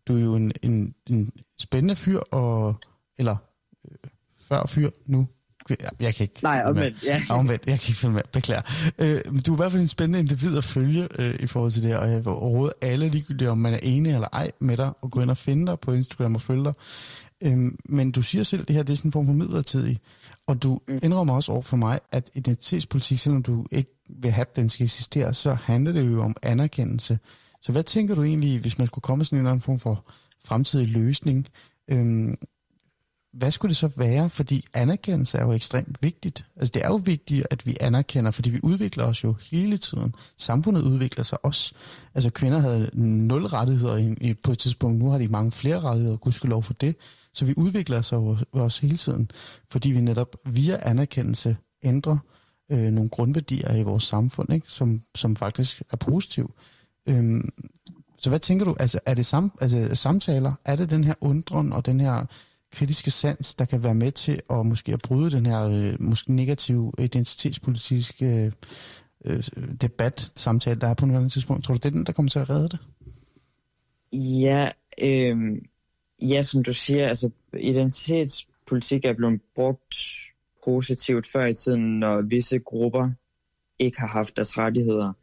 du 0.08 0.18
er 0.18 0.22
jo 0.22 0.36
en, 0.36 0.52
en, 0.62 0.96
en 1.10 1.32
spændende 1.60 1.96
fyr, 1.96 2.20
og, 2.20 2.76
eller 3.18 3.36
øh, 3.92 3.98
før 4.50 4.66
fyr 4.68 4.90
nu, 5.06 5.28
jeg 6.00 6.16
kan 6.16 6.24
ikke... 6.24 6.40
Nej, 6.44 6.62
omvendt. 6.66 7.04
Ja. 7.04 7.22
Omvendt, 7.30 7.68
jeg 7.68 7.80
kan 7.80 7.90
ikke 7.90 8.00
følge 8.00 8.14
med. 8.14 8.22
Beklager. 8.32 8.62
Øh, 9.00 9.22
du 9.46 9.52
er 9.52 9.56
i 9.56 9.58
hvert 9.58 9.72
fald 9.72 9.82
en 9.82 9.88
spændende 9.88 10.20
individ 10.20 10.58
at 10.58 10.64
følge 10.64 11.08
øh, 11.20 11.36
i 11.40 11.48
forhold 11.48 11.72
til 11.72 11.82
det 11.82 11.90
her, 11.90 11.98
og 11.98 12.12
jeg 12.12 12.26
vil 12.26 12.34
råde 12.34 12.74
alle 12.82 13.10
ligegyldigt, 13.10 13.50
om 13.50 13.58
man 13.58 13.74
er 13.74 13.80
enig 13.84 14.14
eller 14.14 14.28
ej 14.34 14.52
med 14.60 14.78
dig, 14.78 14.92
og 15.02 15.12
gå 15.12 15.22
ind 15.22 15.30
og 15.30 15.38
finde 15.38 15.68
dig 15.68 15.80
på 15.80 15.94
Instagram 15.94 16.36
og 16.36 16.42
følge 16.42 16.64
dig. 16.64 16.74
Øh, 17.44 17.72
men 17.90 18.12
du 18.12 18.22
siger 18.22 18.44
selv, 18.44 18.62
at 18.62 18.68
det 18.68 18.76
her 18.76 18.84
det 18.84 18.94
er 18.94 18.98
sådan 18.98 19.10
en 19.10 19.12
form 19.12 19.26
for 19.26 19.34
midlertidig, 19.34 20.00
og 20.48 20.64
du 20.64 20.80
mm. 20.88 21.00
indrømmer 21.04 21.34
også 21.34 21.52
over 21.52 21.62
for 21.62 21.78
mig, 21.78 22.00
at 22.12 22.30
identitetspolitik, 22.34 23.20
selvom 23.20 23.44
du 23.44 23.66
ikke 23.72 23.92
vil 24.10 24.32
have, 24.32 24.46
at 24.46 24.56
den 24.56 24.70
skal 24.70 24.84
eksistere, 24.84 25.34
så 25.34 25.54
handler 25.54 25.92
det 25.92 26.12
jo 26.12 26.22
om 26.22 26.36
anerkendelse. 26.42 27.20
Så 27.62 27.72
hvad 27.72 27.84
tænker 27.84 28.16
du 28.16 28.24
egentlig, 28.24 28.60
hvis 28.60 28.78
man 28.78 28.88
skulle 28.88 29.04
komme 29.04 29.26
sådan 29.26 29.38
en 29.38 29.40
eller 29.40 29.52
anden 29.52 29.62
form 29.62 29.80
for 29.80 30.06
fremtidig 30.46 30.88
løsning? 30.88 31.48
Øhm, 31.88 32.38
hvad 33.34 33.52
skulle 33.52 33.70
det 33.70 33.78
så 33.78 33.88
være? 33.98 34.30
Fordi 34.30 34.66
anerkendelse 34.74 35.38
er 35.38 35.44
jo 35.44 35.52
ekstremt 35.52 35.98
vigtigt. 36.02 36.46
Altså 36.56 36.72
det 36.72 36.84
er 36.84 36.88
jo 36.88 36.96
vigtigt, 36.96 37.48
at 37.52 37.66
vi 37.66 37.78
anerkender, 37.82 38.32
fordi 38.32 38.50
vi 38.50 38.60
udvikler 38.64 39.04
os 39.04 39.24
jo 39.24 39.36
hele 39.52 39.78
tiden. 39.78 40.16
Samfundet 40.38 40.82
udvikler 40.82 41.24
sig 41.24 41.46
også. 41.46 41.74
Altså 42.14 42.30
kvinder 42.30 42.60
havde 42.60 42.90
nul 42.94 43.46
rettigheder 43.46 43.98
i, 43.98 44.34
på 44.34 44.52
et 44.52 44.58
tidspunkt. 44.58 45.00
Nu 45.00 45.10
har 45.10 45.18
de 45.18 45.28
mange 45.28 45.52
flere 45.52 45.80
rettigheder, 45.80 46.18
gudskelov 46.18 46.64
for 46.64 46.74
det. 46.74 46.96
Så 47.34 47.46
vi 47.46 47.54
udvikler 47.58 47.98
os 47.98 48.12
jo 48.12 48.38
også 48.52 48.82
hele 48.82 48.98
tiden, 48.98 49.32
fordi 49.70 49.92
vi 49.92 50.02
netop 50.02 50.36
via 50.46 50.80
anerkendelse 50.82 51.58
ændrer 51.84 52.18
øh, 52.72 52.92
nogle 52.92 53.10
grundværdier 53.10 53.76
i 53.76 53.84
vores 53.84 54.04
samfund, 54.04 54.54
ikke? 54.54 54.66
Som, 54.70 55.02
som 55.16 55.36
faktisk 55.36 55.82
er 55.92 55.98
positiv. 55.98 56.54
Øhm, 57.08 57.50
så 58.18 58.30
hvad 58.30 58.40
tænker 58.40 58.66
du? 58.66 58.76
Altså 58.80 59.00
er 59.06 59.14
det 59.14 59.26
sam, 59.26 59.52
altså, 59.62 59.90
samtaler? 59.96 60.54
Er 60.66 60.76
det 60.76 60.90
den 60.90 61.04
her 61.04 61.14
undren 61.22 61.74
og 61.74 61.86
den 61.86 62.00
her 62.00 62.26
kritiske 62.74 63.12
sans, 63.12 63.56
der 63.56 63.66
kan 63.66 63.84
være 63.84 63.96
med 63.96 64.12
til 64.12 64.42
at 64.50 64.66
måske 64.66 64.94
at 64.94 65.02
bryde 65.02 65.32
den 65.32 65.46
her 65.46 65.64
øh, 65.64 65.96
måske 66.00 66.34
negative 66.34 66.92
identitetspolitiske 67.00 68.26
øh, 68.26 68.52
øh, 69.26 69.44
debat, 69.82 70.32
samtale, 70.36 70.80
der 70.80 70.88
er 70.88 70.94
på 70.94 71.06
nuværende 71.06 71.30
tidspunkt. 71.30 71.64
Tror 71.64 71.74
du, 71.74 71.78
det 71.78 71.86
er 71.86 71.90
den, 71.90 72.06
der 72.06 72.14
kommer 72.14 72.30
til 72.30 72.40
at 72.40 72.50
redde 72.50 72.70
det? 72.70 72.80
Ja, 74.14 74.70
øh, 75.02 75.38
ja 76.22 76.42
som 76.42 76.64
du 76.64 76.74
siger, 76.74 77.08
altså 77.08 77.30
identitetspolitik 77.60 79.06
er 79.06 79.14
blevet 79.14 79.42
brugt 79.56 79.96
positivt 80.66 81.28
før 81.28 81.46
i 81.46 81.54
tiden, 81.54 82.00
når 82.00 82.22
visse 82.22 82.60
grupper 82.60 83.12
ikke 83.80 84.00
har 84.00 84.08
haft 84.08 84.36
deres 84.36 84.58
rettigheder. 84.58 85.14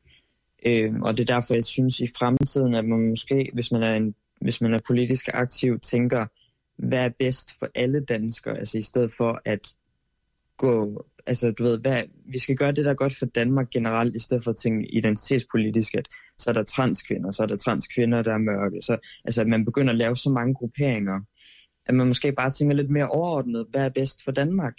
Øh, 0.66 1.00
og 1.00 1.16
det 1.16 1.30
er 1.30 1.34
derfor, 1.34 1.54
jeg 1.54 1.64
synes 1.64 2.00
i 2.00 2.06
fremtiden, 2.18 2.74
at 2.74 2.84
man 2.84 3.08
måske, 3.08 3.50
hvis 3.52 3.72
man 3.72 3.82
er, 3.82 3.94
en, 3.96 4.14
hvis 4.40 4.60
man 4.60 4.74
er 4.74 4.78
politisk 4.86 5.28
aktiv, 5.34 5.78
tænker, 5.78 6.26
hvad 6.88 7.04
er 7.04 7.10
bedst 7.18 7.58
for 7.58 7.68
alle 7.74 8.00
danskere, 8.00 8.58
altså 8.58 8.78
i 8.78 8.82
stedet 8.82 9.12
for 9.16 9.40
at 9.44 9.74
gå, 10.56 11.04
altså 11.26 11.50
du 11.50 11.62
ved, 11.62 11.78
hvad, 11.78 12.02
vi 12.32 12.38
skal 12.38 12.56
gøre 12.56 12.72
det, 12.72 12.84
der 12.84 12.90
er 12.90 12.94
godt 12.94 13.16
for 13.18 13.26
Danmark 13.26 13.70
generelt, 13.70 14.16
i 14.16 14.18
stedet 14.18 14.44
for 14.44 14.50
at 14.50 14.56
tænke 14.56 14.94
identitetspolitisk, 14.94 15.94
at 15.94 16.08
så 16.38 16.50
er 16.50 16.54
der 16.54 16.62
transkvinder, 16.62 17.30
så 17.30 17.42
er 17.42 17.46
der 17.46 17.56
transkvinder, 17.56 18.22
der 18.22 18.32
er 18.32 18.38
mørke, 18.38 18.82
så 18.82 18.96
altså 19.24 19.40
at 19.40 19.46
man 19.46 19.64
begynder 19.64 19.92
at 19.92 19.98
lave 19.98 20.16
så 20.16 20.30
mange 20.30 20.54
grupperinger, 20.54 21.20
at 21.86 21.94
man 21.94 22.06
måske 22.06 22.32
bare 22.32 22.50
tænker 22.50 22.76
lidt 22.76 22.90
mere 22.90 23.08
overordnet, 23.08 23.66
hvad 23.70 23.84
er 23.84 23.88
bedst 23.88 24.24
for 24.24 24.32
Danmark? 24.32 24.74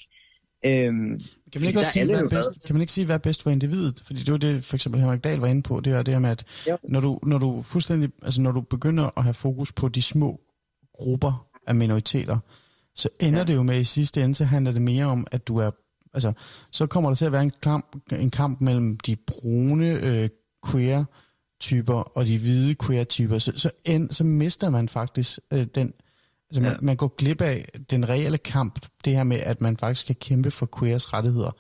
Øhm, 0.66 1.20
kan, 1.52 1.62
man 1.62 1.68
ikke 1.68 1.80
også 1.80 1.92
sige, 1.92 2.06
hvad 2.06 2.22
er 2.22 2.30
bedst, 2.30 2.50
kan 2.66 2.76
man 2.76 2.82
ikke 2.82 2.94
sige, 2.94 3.06
hvad 3.06 3.16
er 3.16 3.20
bedst 3.20 3.44
for 3.44 3.50
individet? 3.50 4.02
Fordi 4.06 4.20
det 4.20 4.32
var 4.32 4.38
det, 4.38 4.64
for 4.64 4.76
eksempel 4.76 5.02
Henrik 5.02 5.24
Dahl 5.24 5.40
var 5.40 5.48
inde 5.48 5.62
på, 5.62 5.80
det 5.80 5.94
er 5.94 6.04
det 6.04 6.14
her 6.14 6.20
med, 6.20 6.30
at 6.30 6.46
når 6.84 7.00
du, 7.00 7.20
når 7.24 7.38
du 7.38 7.62
fuldstændig, 7.62 8.10
altså 8.22 8.42
når 8.42 8.52
du 8.52 8.62
begynder 8.62 9.10
at 9.18 9.24
have 9.24 9.34
fokus 9.34 9.72
på 9.72 9.88
de 9.88 10.02
små 10.02 10.42
grupper, 10.94 11.51
af 11.68 11.76
minoriteter, 11.76 12.38
så 12.96 13.10
ender 13.20 13.40
ja. 13.40 13.46
det 13.46 13.56
jo 13.56 13.64
med 13.64 13.80
i 13.80 13.84
sidste 13.84 14.24
ende, 14.24 14.36
så 14.36 14.46
handler 14.46 14.72
det 14.72 14.82
mere 14.82 15.06
om, 15.06 15.28
at 15.32 15.48
du 15.48 15.58
er, 15.58 15.72
altså, 16.14 16.34
så 16.72 16.88
kommer 16.88 17.10
der 17.10 17.16
til 17.16 17.26
at 17.26 17.32
være 17.32 17.44
en 17.44 17.52
kamp, 17.62 17.96
en 18.12 18.32
kamp 18.32 18.62
mellem 18.62 18.98
de 18.98 19.16
brune 19.16 19.92
øh, 19.92 20.30
queer-typer 20.72 21.94
og 21.94 22.26
de 22.26 22.38
hvide 22.38 22.76
queer-typer, 22.86 23.40
så, 23.40 23.52
så, 23.56 23.72
end, 23.86 24.12
så 24.12 24.24
mister 24.24 24.70
man 24.70 24.90
faktisk 24.90 25.40
øh, 25.54 25.68
den, 25.76 25.94
altså 26.50 26.62
man, 26.62 26.72
ja. 26.72 26.78
man 26.82 26.96
går 26.96 27.16
glip 27.18 27.42
af 27.42 27.66
den 27.90 28.10
reelle 28.10 28.38
kamp, 28.38 28.86
det 29.06 29.14
her 29.14 29.24
med, 29.24 29.38
at 29.38 29.62
man 29.62 29.78
faktisk 29.78 30.06
kan 30.06 30.16
kæmpe 30.16 30.52
for 30.52 30.70
queers 30.80 31.14
rettigheder. 31.14 31.52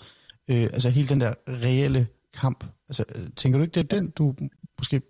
Øh, 0.47 0.63
altså 0.63 0.89
hele 0.89 1.09
den 1.09 1.21
der 1.21 1.33
reelle 1.47 2.07
kamp. 2.33 2.65
Altså, 2.89 3.03
øh, 3.15 3.27
tænker 3.35 3.59
du 3.59 3.63
ikke, 3.63 3.73
det 3.73 3.93
er 3.93 3.97
den, 3.97 4.09
du 4.09 4.35
måske 4.77 5.01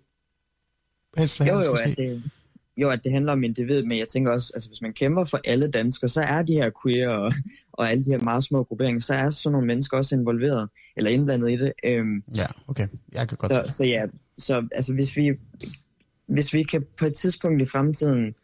helst 1.16 1.40
vil 1.40 1.48
have, 1.48 1.64
jo, 1.64 1.70
jo, 1.70 1.76
ja, 1.86 1.90
det, 1.90 2.22
jo, 2.76 2.90
at 2.90 3.04
det 3.04 3.12
handler 3.12 3.32
om 3.32 3.44
individ, 3.44 3.82
men 3.82 3.98
jeg 3.98 4.08
tænker 4.08 4.32
også, 4.32 4.50
altså 4.54 4.68
hvis 4.68 4.82
man 4.82 4.92
kæmper 4.92 5.24
for 5.24 5.40
alle 5.44 5.68
danskere, 5.68 6.08
så 6.08 6.22
er 6.22 6.42
de 6.42 6.52
her 6.52 6.70
queer 6.82 7.08
og, 7.08 7.32
og 7.72 7.90
alle 7.90 8.04
de 8.04 8.10
her 8.10 8.18
meget 8.18 8.44
små 8.44 8.64
grupperinger, 8.64 9.00
så 9.00 9.14
er 9.14 9.30
sådan 9.30 9.52
nogle 9.52 9.66
mennesker 9.66 9.96
også 9.96 10.14
involveret, 10.14 10.68
eller 10.96 11.10
indblandet 11.10 11.50
i 11.50 11.56
det. 11.56 11.72
Øhm, 11.84 12.24
ja, 12.36 12.46
okay. 12.68 12.88
Jeg 13.12 13.28
kan 13.28 13.38
godt 13.38 13.54
så, 13.54 13.74
så 13.74 13.84
ja, 13.84 14.06
så 14.38 14.68
altså 14.72 14.94
hvis 14.94 15.16
vi, 15.16 15.32
hvis 16.26 16.54
vi 16.54 16.62
kan 16.62 16.86
på 16.98 17.06
et 17.06 17.14
tidspunkt 17.14 17.62
i 17.62 17.66
fremtiden 17.66 18.34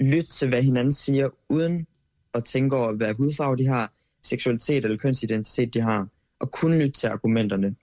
lytte 0.00 0.30
til, 0.30 0.48
hvad 0.48 0.62
hinanden 0.62 0.92
siger, 0.92 1.28
uden 1.48 1.86
at 2.34 2.44
tænke 2.44 2.76
over, 2.76 2.92
hvad 2.92 3.14
hudfarve 3.14 3.56
de 3.56 3.66
har, 3.66 3.92
seksualitet 4.22 4.84
eller 4.84 4.96
kønsidentitet 4.96 5.74
de 5.74 5.80
har, 5.80 6.08
og 6.38 6.50
kun 6.50 6.78
lytte 6.78 7.00
til 7.00 7.06
argumenterne, 7.06 7.74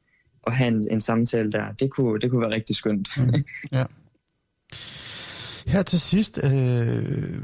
og 0.42 0.54
have 0.54 0.68
en, 0.68 0.92
en 0.92 1.02
samtale 1.02 1.52
der, 1.52 1.72
det 1.72 1.92
kunne, 1.92 2.20
det 2.20 2.32
kunne 2.32 2.42
være 2.42 2.56
rigtig 2.56 2.76
skønt. 2.76 3.10
Mm, 3.18 3.44
ja. 3.72 3.86
Her 5.68 5.82
til 5.82 6.00
sidst, 6.00 6.40
øh, 6.44 7.42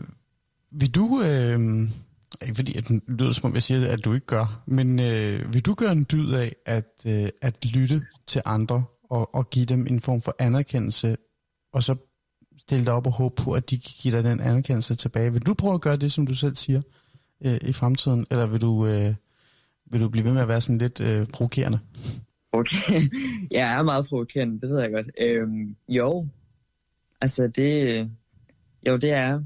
vil 0.71 0.95
du, 0.95 1.21
øh, 1.25 1.59
ikke 2.41 2.55
fordi 2.55 2.77
at 2.77 2.87
det 2.87 3.01
lyder 3.07 3.31
som 3.31 3.49
om 3.49 3.53
jeg 3.53 3.63
siger, 3.63 3.91
at 3.91 4.05
du 4.05 4.13
ikke 4.13 4.25
gør, 4.25 4.63
men 4.67 4.99
øh, 4.99 5.53
vil 5.53 5.65
du 5.65 5.73
gøre 5.73 5.91
en 5.91 6.05
dyd 6.11 6.33
af 6.33 6.55
at, 6.65 7.03
øh, 7.07 7.29
at 7.41 7.65
lytte 7.65 8.01
til 8.27 8.41
andre 8.45 8.83
og, 9.09 9.35
og 9.35 9.49
give 9.49 9.65
dem 9.65 9.87
en 9.87 9.99
form 9.99 10.21
for 10.21 10.35
anerkendelse, 10.39 11.17
og 11.73 11.83
så 11.83 11.95
stille 12.57 12.85
dig 12.85 12.93
op 12.93 13.07
og 13.07 13.13
håbe 13.13 13.43
på, 13.43 13.53
at 13.53 13.69
de 13.69 13.79
kan 13.79 13.91
give 14.01 14.15
dig 14.15 14.23
den 14.23 14.39
anerkendelse 14.39 14.95
tilbage. 14.95 15.33
Vil 15.33 15.45
du 15.45 15.53
prøve 15.53 15.73
at 15.73 15.81
gøre 15.81 15.97
det, 15.97 16.11
som 16.11 16.27
du 16.27 16.35
selv 16.35 16.55
siger, 16.55 16.81
øh, 17.45 17.57
i 17.61 17.73
fremtiden, 17.73 18.25
eller 18.31 18.47
vil 18.47 18.61
du, 18.61 18.87
øh, 18.87 19.13
vil 19.91 20.01
du 20.01 20.09
blive 20.09 20.25
ved 20.25 20.33
med 20.33 20.41
at 20.41 20.47
være 20.47 20.61
sådan 20.61 20.77
lidt 20.77 21.01
øh, 21.01 21.27
provokerende? 21.27 21.79
Okay, 22.51 23.09
jeg 23.51 23.73
er 23.73 23.83
meget 23.83 24.05
provokerende, 24.05 24.59
det 24.59 24.69
ved 24.69 24.79
jeg 24.79 24.91
godt. 24.91 25.07
Øhm, 25.21 25.75
jo, 25.89 26.27
Altså 27.21 27.47
det, 27.47 27.99
jo 28.87 28.97
det 28.97 29.11
er, 29.11 29.43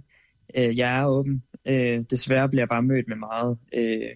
øh, 0.57 0.77
jeg 0.77 0.99
er 0.99 1.05
åben. 1.05 1.43
Øh, 1.67 2.03
desværre 2.09 2.49
bliver 2.49 2.61
jeg 2.61 2.69
bare 2.69 2.83
mødt 2.83 3.07
med 3.07 3.15
meget 3.17 3.57
øh, 3.73 4.09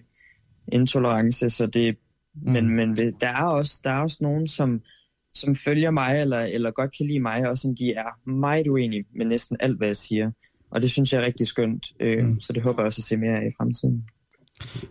intolerance, 0.72 1.50
så 1.50 1.66
det, 1.66 1.96
mm. 2.34 2.52
men, 2.52 2.68
men 2.68 2.96
der 2.96 3.28
er 3.28 3.44
også, 3.44 3.80
der 3.84 3.90
er 3.90 4.02
også 4.02 4.18
nogen, 4.20 4.48
som 4.48 4.82
som 5.34 5.56
følger 5.56 5.90
mig, 5.90 6.20
eller, 6.20 6.40
eller 6.40 6.70
godt 6.70 6.96
kan 6.96 7.06
lide 7.06 7.20
mig, 7.20 7.48
og 7.48 7.58
som 7.58 7.76
de 7.76 7.92
er 7.92 8.30
meget 8.30 8.68
uenige 8.68 9.04
med 9.16 9.26
næsten 9.26 9.56
alt, 9.60 9.78
hvad 9.78 9.88
jeg 9.88 9.96
siger. 9.96 10.30
Og 10.70 10.82
det 10.82 10.90
synes 10.90 11.12
jeg 11.12 11.22
er 11.22 11.26
rigtig 11.26 11.46
skønt, 11.46 11.86
øh, 12.00 12.24
mm. 12.24 12.40
så 12.40 12.52
det 12.52 12.62
håber 12.62 12.82
jeg 12.82 12.86
også 12.86 13.00
at 13.00 13.04
se 13.04 13.16
mere 13.16 13.36
af 13.36 13.46
i 13.46 13.54
fremtiden. 13.58 14.04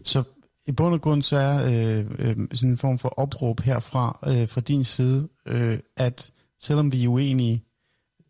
Så 0.04 0.24
i 0.68 0.72
bund 0.72 0.94
og 0.94 1.02
grund 1.02 1.22
så 1.22 1.38
er 1.38 1.56
øh, 1.66 2.06
øh, 2.20 2.36
sådan 2.54 2.70
en 2.70 2.78
form 2.78 2.98
for 2.98 3.10
opråb 3.10 3.60
herfra, 3.60 4.20
øh, 4.28 4.48
fra 4.48 4.62
din 4.62 4.84
side, 4.84 5.28
øh, 5.46 5.80
at 5.98 6.32
selvom 6.60 6.92
vi 6.92 7.04
er 7.04 7.08
uenige, 7.08 7.64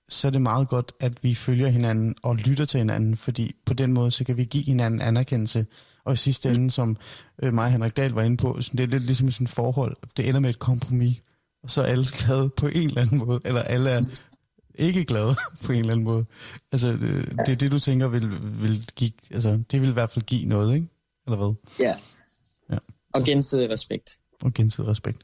så 0.10 0.28
er 0.28 0.32
det 0.32 0.42
meget 0.42 0.68
godt, 0.68 0.92
at 1.00 1.24
vi 1.24 1.36
følger 1.36 1.68
hinanden 1.68 2.16
og 2.24 2.36
lytter 2.36 2.66
til 2.66 2.78
hinanden, 2.78 3.18
fordi 3.18 3.56
på 3.66 3.74
den 3.74 3.94
måde, 3.94 4.12
så 4.12 4.24
kan 4.24 4.38
vi 4.38 4.44
give 4.44 4.64
hinanden 4.64 5.02
anerkendelse. 5.02 5.66
Og 6.06 6.14
i 6.14 6.16
sidste 6.16 6.50
ende, 6.50 6.72
som 6.72 6.98
øh, 7.44 7.54
mig 7.54 7.66
og 7.66 7.72
Henrik 7.72 7.98
Dahl 7.98 8.12
var 8.12 8.22
inde 8.22 8.38
på, 8.38 8.62
så 8.62 8.72
det 8.72 8.84
er 8.84 8.88
lidt 8.88 9.04
ligesom 9.04 9.32
sådan 9.32 9.46
et 9.46 9.52
forhold. 9.52 9.98
Det 10.18 10.30
ender 10.30 10.40
med 10.40 10.50
et 10.50 10.60
kompromis, 10.60 11.22
og 11.64 11.70
så 11.70 11.82
er 11.82 11.86
alle 11.86 12.06
glade 12.12 12.50
på 12.50 12.68
en 12.68 12.88
eller 12.88 13.02
anden 13.02 13.18
måde, 13.18 13.42
eller 13.46 13.62
alle 13.62 13.90
er 13.90 14.02
ikke 14.78 15.06
glade 15.06 15.36
på 15.66 15.72
en 15.72 15.80
eller 15.80 15.94
anden 15.94 16.06
måde. 16.06 16.26
Altså, 16.72 16.92
det, 16.92 17.34
det 17.46 17.50
er 17.50 17.56
det, 17.56 17.72
du 17.72 17.80
tænker 17.80 18.08
vil, 18.08 18.30
vil 18.62 18.86
give, 18.96 19.12
altså, 19.32 19.64
det 19.72 19.82
vil 19.82 19.90
i 19.90 19.94
hvert 19.94 20.10
fald 20.10 20.26
give 20.26 20.46
noget, 20.46 20.76
ikke? 20.76 20.88
Eller 21.28 21.38
hvad? 21.38 21.54
Ja. 21.80 21.96
ja. 22.72 22.78
Og 23.14 23.24
gensidig 23.24 23.70
respekt. 23.70 24.18
Og 24.44 24.54
gensidig 24.54 24.90
respekt 24.90 25.22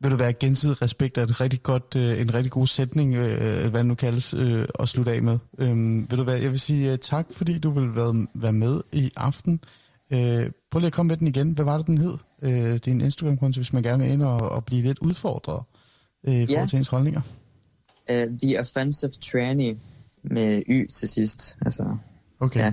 vil 0.00 0.10
du 0.10 0.16
være 0.16 0.32
gensidig 0.32 0.82
respekt 0.82 1.18
er 1.18 1.22
et 1.22 1.40
rigtig 1.40 1.62
godt, 1.62 1.96
øh, 1.96 2.20
en 2.20 2.34
rigtig 2.34 2.52
god 2.52 2.66
sætning, 2.66 3.14
øh, 3.14 3.70
hvad 3.70 3.84
nu 3.84 3.94
kaldes, 3.94 4.34
øh, 4.34 4.68
at 4.78 4.88
slutte 4.88 5.12
af 5.12 5.22
med. 5.22 5.38
Øh, 5.58 6.10
vil 6.10 6.18
du 6.18 6.22
være, 6.22 6.40
jeg 6.40 6.50
vil 6.50 6.60
sige 6.60 6.92
uh, 6.92 6.98
tak, 6.98 7.26
fordi 7.32 7.58
du 7.58 7.70
vil 7.70 7.94
være, 7.94 8.26
være 8.34 8.52
med 8.52 8.80
i 8.92 9.10
aften. 9.16 9.60
Øh, 10.12 10.50
prøv 10.70 10.78
lige 10.78 10.86
at 10.86 10.92
komme 10.92 11.08
med 11.08 11.16
den 11.16 11.26
igen. 11.26 11.52
Hvad 11.52 11.64
var 11.64 11.76
det, 11.76 11.86
den 11.86 11.98
hed? 11.98 12.14
Øh, 12.42 12.80
en 12.86 13.00
Instagram-konto, 13.00 13.58
hvis 13.58 13.72
man 13.72 13.82
gerne 13.82 14.02
vil 14.02 14.12
ind 14.12 14.22
og, 14.22 14.38
og 14.40 14.64
blive 14.64 14.82
lidt 14.82 14.98
udfordret 14.98 15.62
øh, 16.24 16.34
i 16.34 16.46
forhold 16.46 16.58
yeah. 16.58 16.68
til 16.68 16.76
ens 16.76 16.88
holdninger. 16.88 17.20
Uh, 18.10 18.38
the 18.42 18.60
Offensive 18.60 19.10
Tranny 19.10 19.76
med 20.22 20.62
Y 20.68 20.86
til 20.86 21.08
sidst. 21.08 21.56
Altså, 21.64 21.96
okay. 22.40 22.60
Ja. 22.60 22.72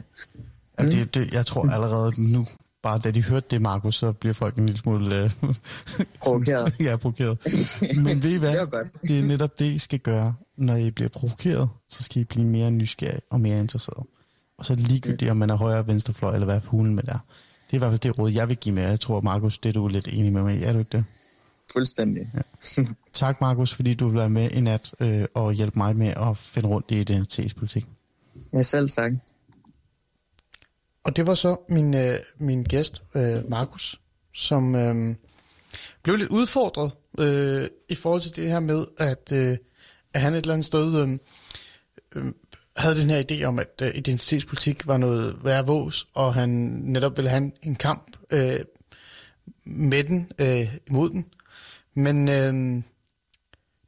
Ja, 0.79 0.85
det, 0.85 1.15
det, 1.15 1.33
jeg 1.33 1.45
tror 1.45 1.69
allerede 1.69 2.31
nu, 2.31 2.45
bare 2.83 2.99
da 2.99 3.11
de 3.11 3.23
hørte 3.23 3.47
det, 3.51 3.61
Markus, 3.61 3.95
så 3.95 4.11
bliver 4.11 4.33
folk 4.33 4.55
en 4.55 4.65
lille 4.65 4.79
smule... 4.79 5.23
Øh, 5.23 5.31
provokeret. 6.23 6.73
ja, 6.79 6.95
provokeret. 6.95 7.37
Men 7.95 8.23
ved 8.23 8.31
I 8.31 8.37
hvad? 8.37 8.51
det, 8.83 9.01
det 9.01 9.19
er 9.19 9.23
netop 9.23 9.59
det, 9.59 9.65
I 9.65 9.77
skal 9.77 9.99
gøre. 9.99 10.35
Når 10.57 10.75
I 10.75 10.91
bliver 10.91 11.09
provokeret, 11.09 11.69
så 11.89 12.03
skal 12.03 12.21
I 12.21 12.23
blive 12.23 12.45
mere 12.45 12.71
nysgerrige 12.71 13.21
og 13.29 13.41
mere 13.41 13.59
interesseret. 13.59 14.05
Og 14.57 14.65
så 14.65 14.75
det 14.75 14.87
ligegyldigt, 14.87 15.31
om 15.31 15.37
man 15.37 15.49
er 15.49 15.57
højre, 15.57 15.87
venstrefløj, 15.87 16.33
eller 16.33 16.45
hvad 16.45 16.61
hulen 16.65 16.95
med 16.95 17.03
der. 17.03 17.19
Det 17.67 17.73
er 17.73 17.77
i 17.77 17.77
hvert 17.77 17.91
fald 17.91 17.99
det 17.99 18.19
råd, 18.19 18.31
jeg 18.31 18.49
vil 18.49 18.57
give 18.57 18.75
med. 18.75 18.83
Jeg 18.83 18.99
tror, 18.99 19.21
Markus, 19.21 19.57
det 19.57 19.69
er 19.69 19.73
du 19.73 19.87
lidt 19.87 20.07
enig 20.07 20.33
med 20.33 20.43
mig 20.43 20.55
i. 20.59 20.63
Er 20.63 20.73
du 20.73 20.79
ikke 20.79 20.97
det? 20.97 21.03
Fuldstændig. 21.73 22.29
Ja. 22.33 22.83
Tak, 23.13 23.41
Markus, 23.41 23.73
fordi 23.73 23.93
du 23.93 24.07
vil 24.07 24.17
være 24.17 24.29
med 24.29 24.51
i 24.51 24.61
nat 24.61 24.93
øh, 24.99 25.25
og 25.33 25.53
hjælpe 25.53 25.79
mig 25.79 25.95
med 25.95 26.07
at 26.07 26.37
finde 26.37 26.67
rundt 26.67 26.91
i 26.91 26.99
identitetspolitik. 26.99 27.87
Ja, 28.53 28.61
selv 28.61 28.89
tak. 28.89 29.11
Og 31.07 31.15
det 31.15 31.27
var 31.27 31.33
så 31.33 31.57
min, 31.69 31.95
øh, 31.95 32.19
min 32.37 32.63
gæst, 32.63 33.01
øh, 33.15 33.49
Markus, 33.49 34.01
som 34.33 34.75
øh, 34.75 35.15
blev 36.03 36.15
lidt 36.15 36.29
udfordret 36.29 36.91
øh, 37.19 37.67
i 37.89 37.95
forhold 37.95 38.21
til 38.21 38.35
det 38.35 38.49
her 38.49 38.59
med, 38.59 38.85
at, 38.97 39.31
øh, 39.33 39.57
at 40.13 40.21
han 40.21 40.33
et 40.33 40.37
eller 40.37 40.53
andet 40.53 40.65
sted 40.65 40.95
øh, 40.95 41.19
øh, 42.15 42.33
havde 42.75 42.99
den 42.99 43.09
her 43.09 43.23
idé 43.31 43.43
om, 43.43 43.59
at 43.59 43.81
øh, 43.81 43.95
identitetspolitik 43.95 44.87
var 44.87 44.97
noget 44.97 45.35
værre 45.43 45.67
vås, 45.67 46.07
og 46.13 46.33
han 46.33 46.49
netop 46.83 47.17
ville 47.17 47.29
have 47.29 47.43
en, 47.43 47.53
en 47.63 47.75
kamp 47.75 48.17
øh, 48.29 48.59
med 49.65 50.03
den, 50.03 50.31
øh, 50.39 50.75
imod 50.87 51.09
den. 51.09 51.25
Men, 51.93 52.29
øh, 52.29 52.53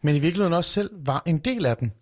men 0.02 0.16
i 0.16 0.20
virkeligheden 0.20 0.54
også 0.54 0.72
selv 0.72 0.90
var 0.94 1.24
en 1.26 1.38
del 1.38 1.66
af 1.66 1.78
den. 1.78 1.94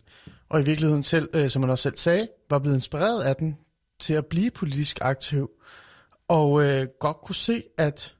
Og 0.49 0.61
i 0.61 0.65
virkeligheden 0.65 1.03
selv, 1.03 1.30
øh, 1.34 1.49
som 1.49 1.64
han 1.64 1.69
også 1.69 1.81
selv 1.81 1.98
sagde, 1.98 2.27
var 2.49 2.60
blevet 2.60 2.76
inspireret 2.76 3.23
af 3.23 3.35
den 3.35 3.57
til 3.99 4.14
at 4.14 4.26
blive 4.26 4.52
politisk 4.52 4.98
aktiv, 5.02 5.49
og 6.28 6.64
øh, 6.64 6.88
godt 6.99 7.18
kunne 7.18 7.36
se, 7.36 7.64
at, 7.78 8.15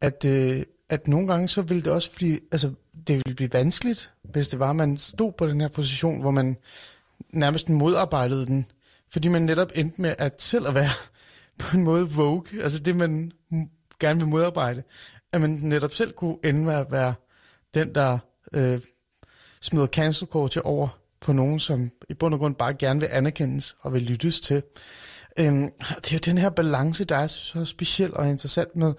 at, 0.00 0.24
øh, 0.24 0.66
at 0.88 1.08
nogle 1.08 1.28
gange 1.28 1.48
så 1.48 1.62
ville 1.62 1.82
det 1.82 1.92
også 1.92 2.12
blive, 2.12 2.40
altså 2.52 2.72
det 3.06 3.16
ville 3.16 3.34
blive 3.34 3.52
vanskeligt, 3.52 4.10
hvis 4.22 4.48
det 4.48 4.58
var, 4.58 4.70
at 4.70 4.76
man 4.76 4.96
stod 4.96 5.32
på 5.32 5.46
den 5.46 5.60
her 5.60 5.68
position, 5.68 6.20
hvor 6.20 6.30
man 6.30 6.56
nærmest 7.30 7.68
modarbejdede 7.68 8.46
den, 8.46 8.66
fordi 9.12 9.28
man 9.28 9.42
netop 9.42 9.70
endte 9.74 10.00
med 10.00 10.14
at 10.18 10.42
selv 10.42 10.66
at 10.66 10.74
være 10.74 10.90
på 11.58 11.76
en 11.76 11.84
måde 11.84 12.10
vogue, 12.10 12.62
altså 12.62 12.78
det 12.78 12.96
man 12.96 13.32
gerne 14.00 14.20
vil 14.20 14.28
modarbejde, 14.28 14.82
at 15.32 15.40
man 15.40 15.50
netop 15.50 15.94
selv 15.94 16.12
kunne 16.12 16.36
ende 16.44 16.64
med 16.64 16.74
at 16.74 16.86
være 16.90 17.14
den, 17.74 17.94
der 17.94 18.18
øh, 18.52 18.80
smider 19.60 19.86
cancel 19.86 20.26
culture 20.26 20.64
over 20.64 20.97
på 21.20 21.32
nogen, 21.32 21.60
som 21.60 21.90
i 22.08 22.14
bund 22.14 22.34
og 22.34 22.40
grund 22.40 22.54
bare 22.54 22.74
gerne 22.74 23.00
vil 23.00 23.08
anerkendes 23.12 23.76
og 23.80 23.92
vil 23.92 24.02
lyttes 24.02 24.40
til. 24.40 24.62
Øhm, 25.38 25.70
det 25.78 26.12
er 26.12 26.12
jo 26.12 26.18
den 26.24 26.38
her 26.38 26.50
balance, 26.50 27.04
der 27.04 27.16
er 27.16 27.26
så 27.26 27.64
speciel 27.64 28.14
og 28.14 28.28
interessant 28.28 28.76
med, 28.76 28.94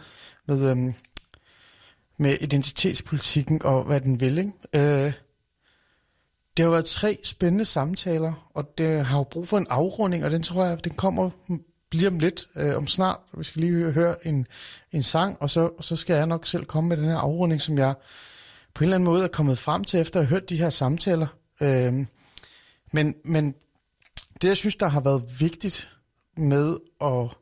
med, 0.48 0.72
øhm, 0.72 0.94
med 2.18 2.38
identitetspolitikken 2.42 3.62
og 3.64 3.84
hvad 3.84 4.02
den 4.02 4.20
vil. 4.20 4.38
Ikke? 4.38 4.52
Øh, 4.74 5.14
det 6.58 6.66
har 6.66 6.72
været 6.72 6.86
tre 6.86 7.20
spændende 7.24 7.66
samtaler, 7.66 8.50
og 8.54 8.78
det 8.78 9.06
har 9.06 9.18
jo 9.18 9.24
brug 9.24 9.48
for 9.48 9.58
en 9.58 9.68
afrunding, 9.70 10.26
og 10.26 10.32
den 10.32 10.44
tror 10.44 10.66
jeg, 10.66 10.84
den 10.84 10.94
kommer 10.94 11.30
lige 11.92 12.08
om 12.08 12.20
lidt, 12.20 12.48
øh, 12.56 12.78
om 12.78 12.88
snart. 12.88 13.20
Vi 13.38 13.44
skal 13.44 13.62
lige 13.62 13.92
høre, 13.92 14.28
en, 14.28 14.48
en 14.92 15.04
sang, 15.04 15.38
og 15.40 15.50
så, 15.50 15.70
og 15.78 15.84
så 15.84 15.96
skal 15.96 16.16
jeg 16.16 16.26
nok 16.26 16.48
selv 16.48 16.66
komme 16.66 16.88
med 16.88 16.98
den 16.98 17.06
her 17.06 17.18
afrunding, 17.18 17.62
som 17.62 17.78
jeg 17.78 17.94
på 18.74 18.84
en 18.84 18.86
eller 18.86 18.96
anden 18.96 19.06
måde 19.06 19.24
er 19.24 19.28
kommet 19.28 19.58
frem 19.58 19.84
til, 19.84 20.00
efter 20.00 20.20
at 20.20 20.26
have 20.26 20.30
hørt 20.30 20.50
de 20.50 20.58
her 20.58 20.70
samtaler. 20.70 21.28
Øh, 21.62 21.94
men, 22.92 23.16
men 23.26 23.56
det, 24.42 24.48
jeg 24.48 24.58
synes, 24.58 24.76
der 24.76 24.88
har 24.88 25.02
været 25.02 25.24
vigtigt 25.40 25.90
med 26.38 26.78
at, 27.02 27.38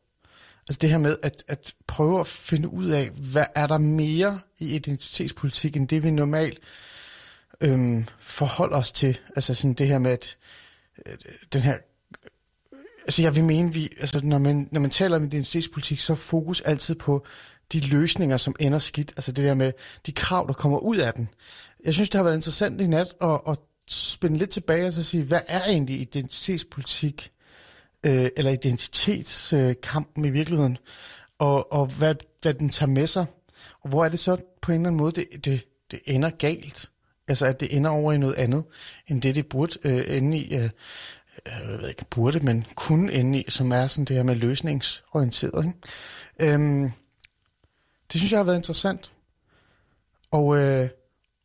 altså 0.61 0.80
det 0.81 0.89
her 0.89 0.98
med 0.98 1.18
at, 1.23 1.44
at 1.48 1.76
prøve 1.88 2.19
at 2.19 2.27
finde 2.27 2.69
ud 2.69 2.89
af, 2.89 3.10
hvad 3.10 3.45
er 3.56 3.68
der 3.68 3.77
mere 3.77 4.39
i 4.60 4.76
identitetspolitik, 4.76 5.76
end 5.76 5.88
det 5.88 6.03
vi 6.03 6.11
normalt 6.11 6.60
øhm, 7.61 8.06
forholder 8.19 8.77
os 8.77 8.91
til. 8.91 9.19
Altså 9.35 9.53
sådan 9.53 9.73
det 9.73 9.88
her 9.88 9.98
med, 9.98 10.11
at 10.11 10.38
øh, 11.06 11.18
den 11.53 11.61
her 11.61 11.77
Altså 13.07 13.22
jeg 13.22 13.35
vil 13.35 13.44
mene, 13.44 13.73
vi, 13.73 13.89
altså 13.99 14.19
når, 14.23 14.38
man, 14.38 14.69
når 14.72 14.81
man 14.81 14.89
taler 14.89 15.15
om 15.15 15.23
identitetspolitik, 15.23 15.99
så 15.99 16.14
er 16.14 16.18
fokus 16.18 16.61
altid 16.61 16.95
på 16.95 17.26
de 17.73 17.80
løsninger, 17.80 18.38
som 18.38 18.56
ender 18.60 18.80
skidt. 18.80 19.14
Altså 19.18 19.31
det 19.31 19.45
der 19.45 19.53
med 19.53 19.72
de 20.06 20.11
krav, 20.11 20.48
der 20.48 20.53
kommer 20.53 20.80
ud 20.80 20.98
af 20.98 21.14
den. 21.14 21.30
Jeg 21.85 21.94
synes, 21.94 22.10
det 22.10 22.18
har 22.18 22.23
været 22.23 22.35
interessant 22.35 22.81
i 22.81 22.88
nat 22.88 23.14
at, 23.22 23.41
at 23.48 23.57
spænde 23.88 24.38
lidt 24.38 24.49
tilbage 24.49 24.88
og 24.88 24.93
så 24.93 25.03
sige, 25.03 25.23
hvad 25.23 25.41
er 25.47 25.64
egentlig 25.64 26.01
identitetspolitik, 26.01 27.31
øh, 28.03 28.30
eller 28.38 28.51
identitetskampen 28.51 30.26
øh, 30.26 30.30
i 30.30 30.34
virkeligheden, 30.34 30.77
og, 31.39 31.73
og 31.73 31.85
hvad, 31.85 32.15
hvad 32.41 32.53
den 32.53 32.69
tager 32.69 32.89
med 32.89 33.07
sig, 33.07 33.26
og 33.81 33.89
hvor 33.89 34.05
er 34.05 34.09
det 34.09 34.19
så 34.19 34.38
på 34.61 34.72
en 34.72 34.76
eller 34.76 34.89
anden 34.89 34.97
måde, 34.97 35.11
det, 35.11 35.45
det, 35.45 35.65
det 35.91 35.99
ender 36.05 36.30
galt. 36.30 36.91
Altså 37.27 37.45
at 37.45 37.59
det 37.59 37.76
ender 37.76 37.89
over 37.89 38.14
i 38.14 38.18
noget 38.18 38.35
andet, 38.35 38.64
end 39.07 39.22
det 39.22 39.35
det 39.35 39.47
burde 39.47 39.80
øh, 39.84 40.18
ende 40.18 40.38
i. 40.38 40.55
Øh, 40.55 40.64
øh 40.64 40.69
jeg 41.45 41.80
ved 41.80 41.89
ikke, 41.89 42.05
burde, 42.09 42.39
men 42.39 42.65
kunne 42.76 43.14
ende 43.14 43.39
i, 43.39 43.45
som 43.49 43.72
er 43.72 43.88
sådan 43.88 44.05
det 44.05 44.15
her 44.15 44.23
med 44.23 44.35
løsningsorienteret. 44.35 45.65
Ikke? 45.65 46.53
Øhm, 46.53 46.91
det 48.14 48.22
synes 48.22 48.31
jeg 48.31 48.39
har 48.39 48.43
været 48.43 48.57
interessant. 48.57 49.11
Og 50.31 50.57
øh, 50.57 50.89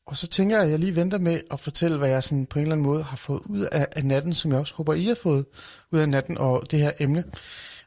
og 0.06 0.16
så 0.16 0.26
tænker 0.26 0.56
jeg, 0.56 0.64
at 0.64 0.70
jeg 0.70 0.78
lige 0.78 0.96
venter 0.96 1.18
med 1.18 1.40
at 1.50 1.60
fortælle, 1.60 1.98
hvad 1.98 2.08
jeg 2.08 2.22
sådan 2.22 2.46
på 2.46 2.58
en 2.58 2.62
eller 2.62 2.74
anden 2.74 2.86
måde 2.86 3.02
har 3.02 3.16
fået 3.16 3.42
ud 3.46 3.60
af, 3.72 3.86
af 3.92 4.04
natten, 4.04 4.34
som 4.34 4.50
jeg 4.50 4.60
også 4.60 4.74
håber, 4.74 4.94
I 4.94 5.04
har 5.04 5.14
fået 5.22 5.46
ud 5.92 5.98
af 5.98 6.08
natten 6.08 6.38
og 6.38 6.70
det 6.70 6.78
her 6.78 6.92
emne. 7.00 7.24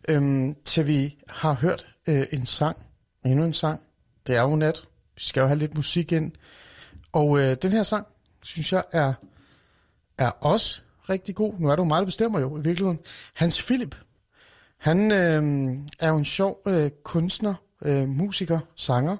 Øhm, 0.08 0.56
til 0.66 0.88
vi 0.88 1.18
har 1.30 1.54
hørt 1.54 1.88
øh, 2.08 2.26
en 2.32 2.46
sang, 2.46 2.78
endnu 3.26 3.46
en 3.46 3.54
sang. 3.54 3.82
Det 4.28 4.36
er 4.36 4.42
jo 4.42 4.56
nat. 4.56 4.84
Vi 5.16 5.22
skal 5.22 5.42
jo 5.42 5.48
have 5.48 5.60
lidt 5.60 5.76
musik 5.76 6.12
ind. 6.12 6.32
Og 7.12 7.40
øh, 7.40 7.56
den 7.62 7.72
her 7.72 7.84
sang, 7.84 8.08
synes 8.44 8.74
jeg, 8.74 8.84
er, 8.92 9.14
er 10.18 10.30
også 10.30 10.82
rigtig 11.10 11.36
god. 11.36 11.54
Nu 11.60 11.68
er 11.68 11.72
det 11.72 11.78
jo 11.78 11.84
mig, 11.84 12.00
der 12.00 12.06
bestemmer 12.06 12.40
jo 12.40 12.58
i 12.58 12.62
virkeligheden. 12.62 13.00
Hans 13.34 13.64
Philip, 13.64 13.96
han 14.78 15.12
øh, 15.12 15.44
er 16.00 16.10
jo 16.10 16.18
en 16.18 16.26
sjov 16.26 16.62
øh, 16.68 16.92
kunstner, 17.04 17.54
øh, 17.82 18.08
musiker, 18.08 18.60
sanger. 18.76 19.18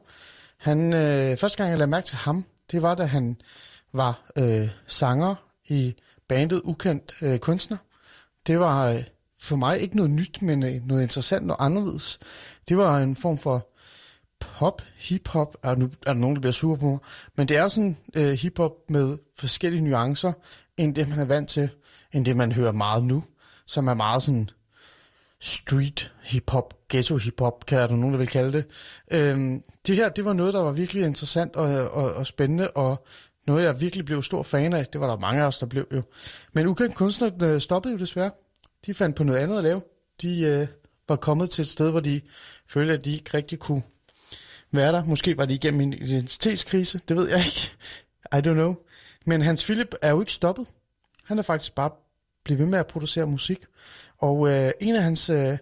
Han, 0.58 0.94
øh, 0.94 1.38
første 1.38 1.58
gang 1.58 1.70
jeg 1.70 1.78
lagde 1.78 1.92
mærke 1.92 2.06
til 2.06 2.18
ham, 2.18 2.46
det 2.72 2.82
var, 2.82 2.96
da 2.96 3.06
han 3.06 3.38
var 3.94 4.32
øh, 4.38 4.70
sanger 4.88 5.36
i 5.68 5.96
bandet 6.28 6.62
Ukendt 6.64 7.16
øh, 7.22 7.40
Kunstner. 7.40 7.78
Det 8.48 8.60
var 8.60 8.90
øh, 8.90 9.04
for 9.42 9.56
mig 9.56 9.80
ikke 9.80 9.96
noget 9.96 10.12
nyt, 10.12 10.42
men 10.42 10.64
øh, 10.64 10.88
noget 10.88 11.02
interessant 11.02 11.52
og 11.52 11.66
anderledes. 11.66 12.20
Det 12.70 12.78
var 12.78 13.00
en 13.00 13.16
form 13.16 13.38
for 13.38 13.70
pop, 14.40 14.82
hip-hop, 14.96 15.58
er, 15.64 15.76
nu, 15.76 15.86
er 15.86 16.14
der 16.14 16.20
nogen, 16.20 16.36
der 16.36 16.42
bliver 16.42 16.54
super 16.54 16.76
på 16.76 16.86
mig, 16.86 17.00
men 17.38 17.48
det 17.48 17.58
er 17.58 17.68
sådan 17.68 17.98
øh, 18.14 18.34
hip-hop 18.34 18.72
med 18.90 19.18
forskellige 19.38 19.84
nuancer, 19.84 20.34
end 20.78 20.96
det, 20.96 21.10
man 21.10 21.20
er 21.20 21.26
vant 21.26 21.50
til, 21.50 21.70
end 22.14 22.26
det, 22.26 22.38
man 22.38 22.52
hører 22.52 22.72
meget 22.72 23.04
nu, 23.04 23.24
som 23.66 23.88
er 23.88 23.94
meget 23.94 24.24
sådan 24.24 24.50
street 25.40 26.12
hip-hop, 26.24 26.74
ghetto 26.90 27.18
hip-hop, 27.18 27.66
kan 27.66 27.78
der 27.78 27.96
nogen, 27.96 28.12
der 28.12 28.18
vil 28.18 28.28
kalde 28.28 28.52
det. 28.52 28.66
Øhm, 29.12 29.64
det 29.88 29.96
her, 29.96 30.10
det 30.10 30.26
var 30.26 30.34
noget, 30.34 30.54
der 30.54 30.60
var 30.62 30.72
virkelig 30.72 31.06
interessant 31.06 31.56
og, 31.56 31.92
og, 31.92 32.14
og 32.14 32.28
spændende, 32.28 32.72
og 32.72 33.06
noget, 33.48 33.64
jeg 33.64 33.82
virkelig 33.82 34.06
blev 34.06 34.22
stor 34.22 34.44
fan 34.44 34.74
af. 34.74 34.86
Det 34.88 35.02
var 35.02 35.08
der 35.08 35.18
mange 35.18 35.42
af 35.42 35.48
os, 35.48 35.60
der 35.60 35.66
blev 35.66 35.88
jo. 35.92 36.04
Men 36.54 36.68
ukendt 36.68 36.96
kunstnere 36.96 37.32
øh, 37.42 37.62
stoppede 37.62 37.94
jo 37.94 38.00
desværre. 38.00 38.32
De 38.86 38.94
fandt 38.94 39.16
på 39.16 39.24
noget 39.24 39.40
andet 39.40 39.58
at 39.58 39.64
lave. 39.64 39.82
De 40.22 40.42
øh, 40.42 40.68
var 41.08 41.16
kommet 41.16 41.50
til 41.50 41.62
et 41.62 41.68
sted, 41.68 41.92
hvor 41.92 42.00
de 42.00 42.22
følte, 42.68 42.94
at 42.94 43.06
de 43.06 43.14
ikke 43.14 43.32
rigtig 43.34 43.60
kunne 43.60 43.84
være 44.72 44.92
der. 44.92 45.06
Måske 45.06 45.38
var 45.38 45.46
de 45.46 45.54
igennem 45.54 45.82
en 45.82 45.94
identitetskrise, 45.94 47.00
det 47.08 47.18
ved 47.18 47.30
jeg 47.30 47.38
ikke. 47.38 47.72
I 48.34 48.50
don't 48.50 48.54
know. 48.54 48.76
Men 49.26 49.42
Hans 49.42 49.64
Philip 49.64 49.96
er 50.02 50.10
jo 50.10 50.20
ikke 50.20 50.32
stoppet. 50.32 50.68
Han 51.24 51.40
er 51.40 51.44
faktisk 51.44 51.76
bare 51.76 51.92
blevet 52.44 52.60
ved 52.60 52.68
med 52.68 52.80
at 52.80 52.88
producere 52.88 53.28
musik. 53.28 53.60
Og 54.18 54.50
øh, 54.50 54.72
en 54.82 54.96
af 54.96 55.04
hans 55.04 55.30
øh, 55.30 55.58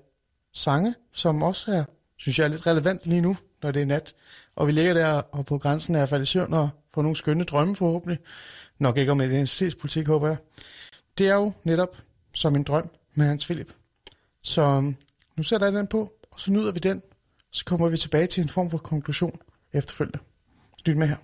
sange, 0.53 0.95
som 1.11 1.43
også 1.43 1.71
er, 1.71 1.83
synes 2.17 2.39
jeg 2.39 2.45
er 2.45 2.49
lidt 2.49 2.67
relevant 2.67 3.05
lige 3.05 3.21
nu, 3.21 3.37
når 3.63 3.71
det 3.71 3.81
er 3.81 3.85
nat, 3.85 4.13
og 4.55 4.67
vi 4.67 4.71
ligger 4.71 4.93
der 4.93 5.21
og 5.31 5.45
på 5.45 5.57
grænsen 5.57 5.95
af 5.95 6.01
at 6.01 6.09
falde 6.09 6.23
i 6.23 6.25
søvn 6.25 6.53
og 6.53 6.69
få 6.93 7.01
nogle 7.01 7.15
skønne 7.15 7.43
drømme 7.43 7.75
forhåbentlig, 7.75 8.19
nok 8.79 8.97
ikke 8.97 9.11
om 9.11 9.21
identitetspolitik, 9.21 10.07
håber 10.07 10.27
jeg, 10.27 10.37
det 11.17 11.27
er 11.27 11.35
jo 11.35 11.51
netop 11.63 11.97
som 12.33 12.55
en 12.55 12.63
drøm 12.63 12.89
med 13.13 13.25
Hans 13.25 13.45
Philip. 13.45 13.73
Så 14.41 14.61
øhm, 14.61 14.95
nu 15.35 15.43
sætter 15.43 15.67
jeg 15.67 15.73
den 15.73 15.87
på, 15.87 16.13
og 16.31 16.39
så 16.39 16.51
nyder 16.51 16.71
vi 16.71 16.79
den, 16.79 17.01
så 17.51 17.65
kommer 17.65 17.89
vi 17.89 17.97
tilbage 17.97 18.27
til 18.27 18.43
en 18.43 18.49
form 18.49 18.69
for 18.69 18.77
konklusion 18.77 19.39
efterfølgende. 19.73 20.19
Lyt 20.85 20.97
med 20.97 21.07
her. 21.07 21.17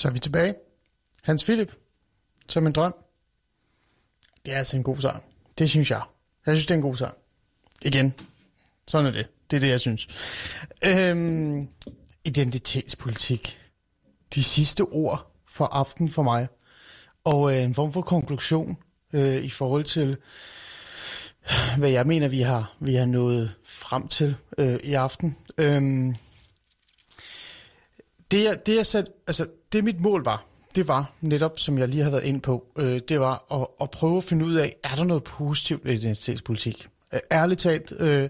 Så 0.00 0.08
er 0.08 0.12
vi 0.12 0.18
tilbage. 0.18 0.54
Hans 1.22 1.44
Philip, 1.44 1.72
som 2.48 2.66
en 2.66 2.72
drøm. 2.72 2.94
Det 4.44 4.54
er 4.54 4.58
altså 4.58 4.76
en 4.76 4.82
god 4.82 4.96
sang. 4.96 5.24
Det 5.58 5.70
synes 5.70 5.90
jeg. 5.90 6.02
Jeg 6.46 6.56
synes, 6.56 6.66
det 6.66 6.74
er 6.74 6.78
en 6.78 6.82
god 6.82 6.96
sang. 6.96 7.14
Igen, 7.82 8.14
Sådan 8.86 9.06
er 9.06 9.10
det. 9.10 9.26
Det 9.50 9.56
er 9.56 9.60
det, 9.60 9.68
jeg 9.68 9.80
synes. 9.80 10.08
Øhm, 10.84 11.68
identitetspolitik. 12.24 13.58
De 14.34 14.44
sidste 14.44 14.80
ord 14.80 15.32
for 15.48 15.64
aften 15.64 16.10
for 16.10 16.22
mig. 16.22 16.48
Og 17.24 17.56
øh, 17.56 17.62
en 17.62 17.74
form 17.74 17.92
for 17.92 18.02
konklusion 18.02 18.76
øh, 19.12 19.44
i 19.44 19.50
forhold 19.50 19.84
til, 19.84 20.16
hvad 21.78 21.90
jeg 21.90 22.06
mener, 22.06 22.28
vi 22.28 22.40
har, 22.40 22.76
vi 22.80 22.94
har 22.94 23.06
nået 23.06 23.54
frem 23.64 24.08
til 24.08 24.36
øh, 24.58 24.78
i 24.84 24.94
aften. 24.94 25.36
Øhm, 25.58 26.14
det, 28.30 28.44
jeg, 28.44 28.66
det, 28.66 28.76
jeg 28.76 28.86
sat, 28.86 29.10
altså, 29.26 29.46
det 29.72 29.84
mit 29.84 30.00
mål 30.00 30.24
var, 30.24 30.46
det 30.74 30.88
var 30.88 31.12
netop, 31.20 31.58
som 31.58 31.78
jeg 31.78 31.88
lige 31.88 32.02
har 32.02 32.10
været 32.10 32.24
ind 32.24 32.40
på, 32.40 32.66
øh, 32.78 33.00
det 33.08 33.20
var 33.20 33.60
at, 33.60 33.66
at 33.80 33.90
prøve 33.90 34.16
at 34.16 34.24
finde 34.24 34.44
ud 34.44 34.54
af, 34.54 34.76
er 34.84 34.94
der 34.94 35.04
noget 35.04 35.24
positivt 35.24 35.86
i 35.86 35.92
identitetspolitik? 35.92 36.88
Ærligt 37.32 37.60
talt, 37.60 37.92
øh, 37.98 38.28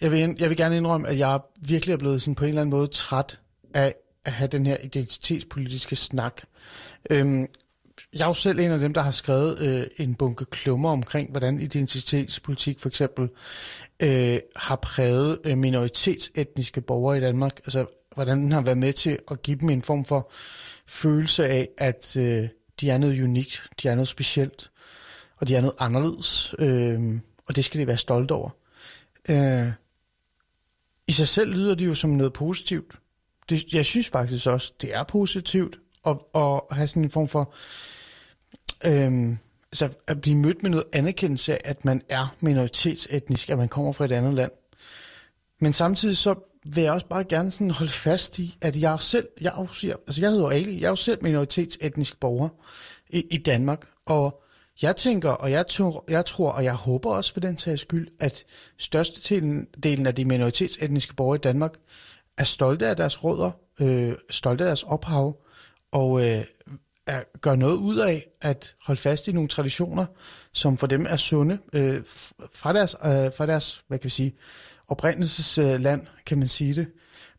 jeg, 0.00 0.10
vil, 0.10 0.36
jeg 0.38 0.48
vil 0.48 0.56
gerne 0.56 0.76
indrømme, 0.76 1.08
at 1.08 1.18
jeg 1.18 1.40
virkelig 1.68 1.92
er 1.92 1.96
blevet 1.96 2.22
sådan 2.22 2.34
på 2.34 2.44
en 2.44 2.48
eller 2.48 2.60
anden 2.60 2.70
måde 2.70 2.86
træt 2.86 3.40
af 3.74 3.94
at 4.24 4.32
have 4.32 4.48
den 4.48 4.66
her 4.66 4.76
identitetspolitiske 4.82 5.96
snak. 5.96 6.42
Øhm, 7.10 7.46
jeg 8.12 8.20
er 8.20 8.26
jo 8.26 8.34
selv 8.34 8.58
en 8.58 8.70
af 8.70 8.78
dem, 8.78 8.94
der 8.94 9.00
har 9.00 9.10
skrevet 9.10 9.58
øh, 9.58 9.86
en 9.96 10.14
bunke 10.14 10.44
klummer 10.44 10.90
omkring, 10.90 11.30
hvordan 11.30 11.60
identitetspolitik 11.60 12.80
for 12.80 12.88
eksempel 12.88 13.28
øh, 14.00 14.38
har 14.56 14.76
præget 14.76 15.38
øh, 15.44 15.58
minoritetsetniske 15.58 16.80
borgere 16.80 17.18
i 17.18 17.20
Danmark. 17.20 17.58
Altså, 17.58 17.86
hvordan 18.14 18.38
den 18.38 18.52
har 18.52 18.60
været 18.60 18.78
med 18.78 18.92
til 18.92 19.18
at 19.30 19.42
give 19.42 19.58
dem 19.58 19.70
en 19.70 19.82
form 19.82 20.04
for 20.04 20.30
følelse 20.86 21.46
af, 21.46 21.68
at 21.78 22.16
øh, 22.16 22.48
de 22.80 22.90
er 22.90 22.98
noget 22.98 23.22
unikt, 23.22 23.62
de 23.82 23.88
er 23.88 23.94
noget 23.94 24.08
specielt, 24.08 24.70
og 25.36 25.48
de 25.48 25.56
er 25.56 25.60
noget 25.60 25.76
anderledes, 25.78 26.54
øh, 26.58 27.20
og 27.46 27.56
det 27.56 27.64
skal 27.64 27.80
de 27.80 27.86
være 27.86 27.98
stolte 27.98 28.32
over. 28.32 28.50
Øh, 29.28 29.72
I 31.06 31.12
sig 31.12 31.28
selv 31.28 31.50
lyder 31.50 31.74
det 31.74 31.86
jo 31.86 31.94
som 31.94 32.10
noget 32.10 32.32
positivt. 32.32 32.94
Det, 33.48 33.72
jeg 33.72 33.86
synes 33.86 34.08
faktisk 34.08 34.46
også, 34.46 34.72
det 34.80 34.94
er 34.94 35.02
positivt 35.02 35.76
at, 36.06 36.16
at 36.34 36.60
have 36.70 36.88
sådan 36.88 37.04
en 37.04 37.10
form 37.10 37.28
for 37.28 37.54
øh, 38.84 39.36
altså 39.72 39.88
at 40.06 40.20
blive 40.20 40.36
mødt 40.36 40.62
med 40.62 40.70
noget 40.70 40.84
anerkendelse 40.92 41.52
af, 41.52 41.60
at 41.64 41.84
man 41.84 42.02
er 42.08 42.36
minoritetsetnisk, 42.40 43.50
at 43.50 43.58
man 43.58 43.68
kommer 43.68 43.92
fra 43.92 44.04
et 44.04 44.12
andet 44.12 44.34
land. 44.34 44.50
Men 45.58 45.72
samtidig 45.72 46.16
så 46.16 46.49
vil 46.74 46.82
jeg 46.82 46.92
også 46.92 47.06
bare 47.06 47.24
gerne 47.24 47.50
sådan 47.50 47.70
holde 47.70 47.92
fast 47.92 48.38
i, 48.38 48.58
at 48.60 48.76
jeg 48.76 49.00
selv, 49.00 49.28
jeg, 49.40 49.52
også, 49.52 49.96
altså 50.06 50.20
jeg 50.20 50.30
hedder 50.30 50.48
Ali, 50.48 50.80
jeg 50.80 50.84
er 50.84 50.90
jo 50.90 50.96
selv 50.96 51.18
minoritetsetnisk 51.22 52.20
borger 52.20 52.48
i, 53.10 53.24
i 53.30 53.36
Danmark, 53.36 53.88
og 54.06 54.42
jeg 54.82 54.96
tænker, 54.96 55.30
og 55.30 55.50
jeg 55.50 55.66
tror, 55.66 56.04
jeg 56.08 56.26
tror, 56.26 56.50
og 56.50 56.64
jeg 56.64 56.74
håber 56.74 57.10
også 57.10 57.32
for 57.32 57.40
den 57.40 57.58
sags 57.58 57.80
skyld, 57.80 58.08
at 58.20 58.44
størstedelen 58.78 60.06
af 60.06 60.14
de 60.14 60.24
minoritetsetniske 60.24 61.14
borgere 61.14 61.36
i 61.36 61.40
Danmark 61.40 61.74
er 62.38 62.44
stolte 62.44 62.86
af 62.86 62.96
deres 62.96 63.24
rødder, 63.24 63.50
øh, 63.80 64.12
stolte 64.30 64.64
af 64.64 64.68
deres 64.68 64.82
ophav, 64.82 65.36
og 65.92 66.26
øh, 66.26 66.44
er, 67.06 67.22
gør 67.40 67.54
noget 67.54 67.76
ud 67.76 67.98
af 67.98 68.26
at 68.40 68.74
holde 68.82 69.00
fast 69.00 69.28
i 69.28 69.32
nogle 69.32 69.48
traditioner, 69.48 70.06
som 70.52 70.76
for 70.76 70.86
dem 70.86 71.06
er 71.08 71.16
sunde, 71.16 71.58
øh, 71.72 72.00
fra, 72.54 72.72
deres, 72.72 72.96
øh, 73.04 73.32
fra 73.36 73.46
deres, 73.46 73.82
hvad 73.88 73.98
kan 73.98 74.04
vi 74.04 74.10
sige, 74.10 74.34
oprindelsesland, 74.90 76.06
kan 76.26 76.38
man 76.38 76.48
sige 76.48 76.74
det. 76.74 76.86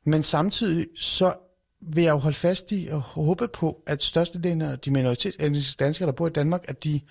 Men 0.03 0.23
samtidig 0.23 0.87
så 0.95 1.33
vil 1.81 2.03
jeg 2.03 2.11
jo 2.11 2.17
holde 2.17 2.37
fast 2.37 2.71
i 2.71 2.87
og 2.91 3.01
håbe 3.01 3.47
på, 3.47 3.83
at 3.87 4.03
størstedelen 4.03 4.61
af 4.61 4.79
de 4.79 4.91
minoritetsetniske 4.91 5.77
danskere, 5.79 6.07
der 6.07 6.13
bor 6.13 6.27
i 6.27 6.31
Danmark, 6.31 6.65
at 6.67 6.83
de 6.83 7.01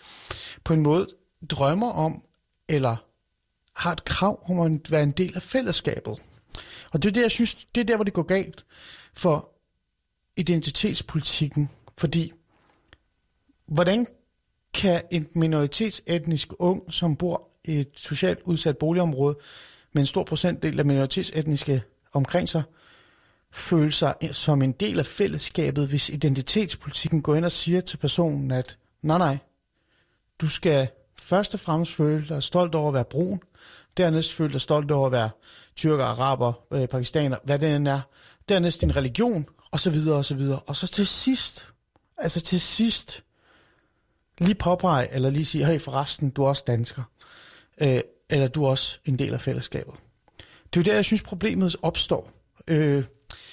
på 0.64 0.72
en 0.72 0.80
måde 0.80 1.06
drømmer 1.50 1.90
om, 1.90 2.22
eller 2.68 2.96
har 3.76 3.92
et 3.92 4.04
krav 4.04 4.50
om 4.50 4.60
at 4.60 4.90
være 4.90 5.02
en 5.02 5.10
del 5.10 5.32
af 5.36 5.42
fællesskabet. 5.42 6.18
Og 6.92 7.02
det 7.02 7.08
er 7.08 7.12
det, 7.12 7.22
jeg 7.22 7.30
synes, 7.30 7.54
det 7.74 7.80
er 7.80 7.84
der, 7.84 7.96
hvor 7.96 8.04
det 8.04 8.12
går 8.12 8.22
galt 8.22 8.64
for 9.14 9.48
identitetspolitikken. 10.36 11.70
Fordi, 11.98 12.32
hvordan 13.66 14.06
kan 14.74 15.02
en 15.10 15.28
minoritetsetnisk 15.32 16.48
ung, 16.58 16.92
som 16.92 17.16
bor 17.16 17.48
i 17.64 17.80
et 17.80 17.90
socialt 17.94 18.38
udsat 18.44 18.78
boligområde, 18.78 19.36
med 19.92 20.02
en 20.02 20.06
stor 20.06 20.24
procentdel 20.24 20.78
af 20.78 20.84
minoritetsetniske 20.84 21.82
omkring 22.12 22.48
sig, 22.48 22.62
føle 23.52 23.92
sig 23.92 24.14
som 24.32 24.62
en 24.62 24.72
del 24.72 24.98
af 24.98 25.06
fællesskabet, 25.06 25.88
hvis 25.88 26.08
identitetspolitikken 26.08 27.22
går 27.22 27.34
ind 27.34 27.44
og 27.44 27.52
siger 27.52 27.80
til 27.80 27.96
personen, 27.96 28.50
at 28.50 28.78
nej, 29.02 29.18
nej, 29.18 29.38
du 30.40 30.48
skal 30.48 30.88
først 31.18 31.54
og 31.54 31.60
fremmest 31.60 31.92
føle 31.92 32.28
dig 32.28 32.42
stolt 32.42 32.74
over 32.74 32.88
at 32.88 32.94
være 32.94 33.04
brun, 33.04 33.40
dernæst 33.96 34.32
føle 34.32 34.52
dig 34.52 34.60
stolt 34.60 34.90
over 34.90 35.06
at 35.06 35.12
være 35.12 35.30
tyrker, 35.76 36.04
araber, 36.04 36.52
øh, 36.72 36.88
pakistaner, 36.88 37.36
hvad 37.44 37.58
det 37.58 37.76
end 37.76 37.88
er, 37.88 38.00
dernæst 38.48 38.80
din 38.80 38.96
religion, 38.96 39.46
og 39.70 39.80
så 39.80 39.90
videre, 39.90 40.16
og 40.16 40.24
så 40.24 40.34
videre. 40.34 40.58
Og 40.58 40.76
så 40.76 40.86
til 40.86 41.06
sidst, 41.06 41.66
altså 42.18 42.40
til 42.40 42.60
sidst, 42.60 43.22
lige 44.38 44.54
påpege, 44.54 45.12
eller 45.12 45.30
lige 45.30 45.44
sige, 45.44 45.66
hey 45.66 45.80
forresten, 45.80 46.30
du 46.30 46.44
er 46.44 46.48
også 46.48 46.64
dansker. 46.66 47.02
Øh, 47.80 48.00
eller 48.30 48.48
du 48.48 48.64
er 48.64 48.68
også 48.68 48.98
en 49.04 49.18
del 49.18 49.34
af 49.34 49.40
fællesskabet. 49.40 49.94
Det 50.38 50.76
er 50.76 50.80
jo 50.80 50.82
der, 50.82 50.94
jeg 50.94 51.04
synes, 51.04 51.22
problemet 51.22 51.76
opstår. 51.82 52.30
Øh, 52.68 53.04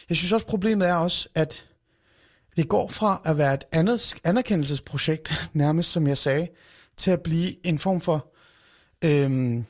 jeg 0.10 0.18
synes 0.18 0.34
også, 0.34 0.46
problemet 0.46 0.88
er 0.88 0.94
også, 0.94 1.30
at 1.36 1.66
det 2.56 2.70
går 2.70 2.88
fra 2.88 3.22
at 3.26 3.38
være 3.38 3.54
et 3.54 3.64
andet 3.72 4.16
anerkendelsesprojekt, 4.24 5.34
nærmest 5.54 5.92
som 5.92 6.08
jeg 6.08 6.18
sagde, 6.18 6.48
til 6.98 7.12
at 7.12 7.22
blive 7.22 7.66
en 7.66 7.80
form 7.80 8.02
for 8.02 8.34
øh, 9.02 9.64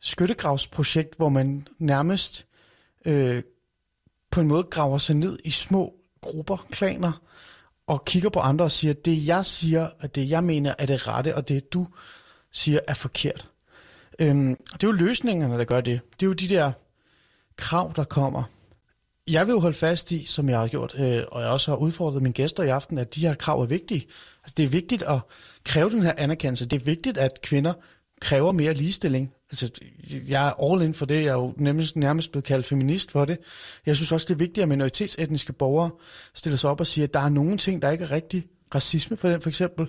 skyttegravsprojekt, 0.00 1.16
hvor 1.16 1.28
man 1.28 1.66
nærmest 1.78 2.46
øh, 3.04 3.42
på 4.30 4.40
en 4.40 4.48
måde 4.48 4.62
graver 4.62 4.98
sig 4.98 5.16
ned 5.16 5.38
i 5.44 5.50
små 5.50 5.94
grupper, 6.20 6.66
klaner, 6.70 7.22
og 7.86 8.04
kigger 8.04 8.30
på 8.30 8.40
andre 8.40 8.64
og 8.64 8.70
siger, 8.70 8.94
at 8.94 9.04
det 9.04 9.26
jeg 9.26 9.46
siger, 9.46 9.90
og 10.00 10.14
det 10.14 10.30
jeg 10.30 10.44
mener 10.44 10.74
er 10.78 10.86
det 10.86 11.08
rette, 11.08 11.34
og 11.34 11.48
det 11.48 11.72
du 11.72 11.86
siger 12.52 12.80
er 12.86 12.94
forkert. 12.94 13.48
Øhm, 14.18 14.56
det 14.72 14.82
er 14.82 14.88
jo 14.88 14.92
løsningerne, 14.92 15.58
der 15.58 15.64
gør 15.64 15.80
det. 15.80 16.00
Det 16.20 16.22
er 16.22 16.26
jo 16.26 16.32
de 16.32 16.48
der 16.48 16.72
krav, 17.56 17.92
der 17.96 18.04
kommer. 18.04 18.42
Jeg 19.28 19.46
vil 19.46 19.52
jo 19.52 19.60
holde 19.60 19.76
fast 19.76 20.12
i, 20.12 20.24
som 20.26 20.48
jeg 20.48 20.58
har 20.58 20.68
gjort, 20.68 20.94
øh, 20.98 21.22
og 21.32 21.42
jeg 21.42 21.50
også 21.50 21.70
har 21.70 21.76
udfordret 21.76 22.22
mine 22.22 22.32
gæster 22.32 22.62
i 22.62 22.68
aften, 22.68 22.98
at 22.98 23.14
de 23.14 23.20
her 23.20 23.34
krav 23.34 23.62
er 23.62 23.66
vigtige. 23.66 24.06
Altså, 24.42 24.54
det 24.56 24.64
er 24.64 24.68
vigtigt 24.68 25.02
at 25.02 25.18
kræve 25.64 25.90
den 25.90 26.02
her 26.02 26.12
anerkendelse. 26.16 26.66
Det 26.66 26.80
er 26.80 26.84
vigtigt, 26.84 27.18
at 27.18 27.42
kvinder 27.42 27.72
kræver 28.20 28.52
mere 28.52 28.74
ligestilling. 28.74 29.32
Altså, 29.50 29.70
jeg 30.28 30.48
er 30.48 30.72
all 30.72 30.82
in 30.82 30.94
for 30.94 31.06
det. 31.06 31.14
Jeg 31.14 31.30
er 31.30 31.32
jo 31.32 31.54
nærmest, 31.56 31.96
nærmest 31.96 32.32
blevet 32.32 32.44
kaldt 32.44 32.66
feminist 32.66 33.10
for 33.10 33.24
det. 33.24 33.38
Jeg 33.86 33.96
synes 33.96 34.12
også, 34.12 34.24
det 34.24 34.34
er 34.34 34.38
vigtigt, 34.38 34.62
at 34.62 34.68
minoritetsetniske 34.68 35.52
borgere 35.52 35.90
stiller 36.34 36.56
sig 36.56 36.70
op 36.70 36.80
og 36.80 36.86
siger, 36.86 37.06
at 37.06 37.14
der 37.14 37.20
er 37.20 37.28
nogle 37.28 37.58
ting, 37.58 37.82
der 37.82 37.90
ikke 37.90 38.04
er 38.04 38.10
rigtig 38.10 38.46
racisme 38.74 39.16
for 39.16 39.28
den, 39.28 39.40
for 39.40 39.48
eksempel. 39.48 39.86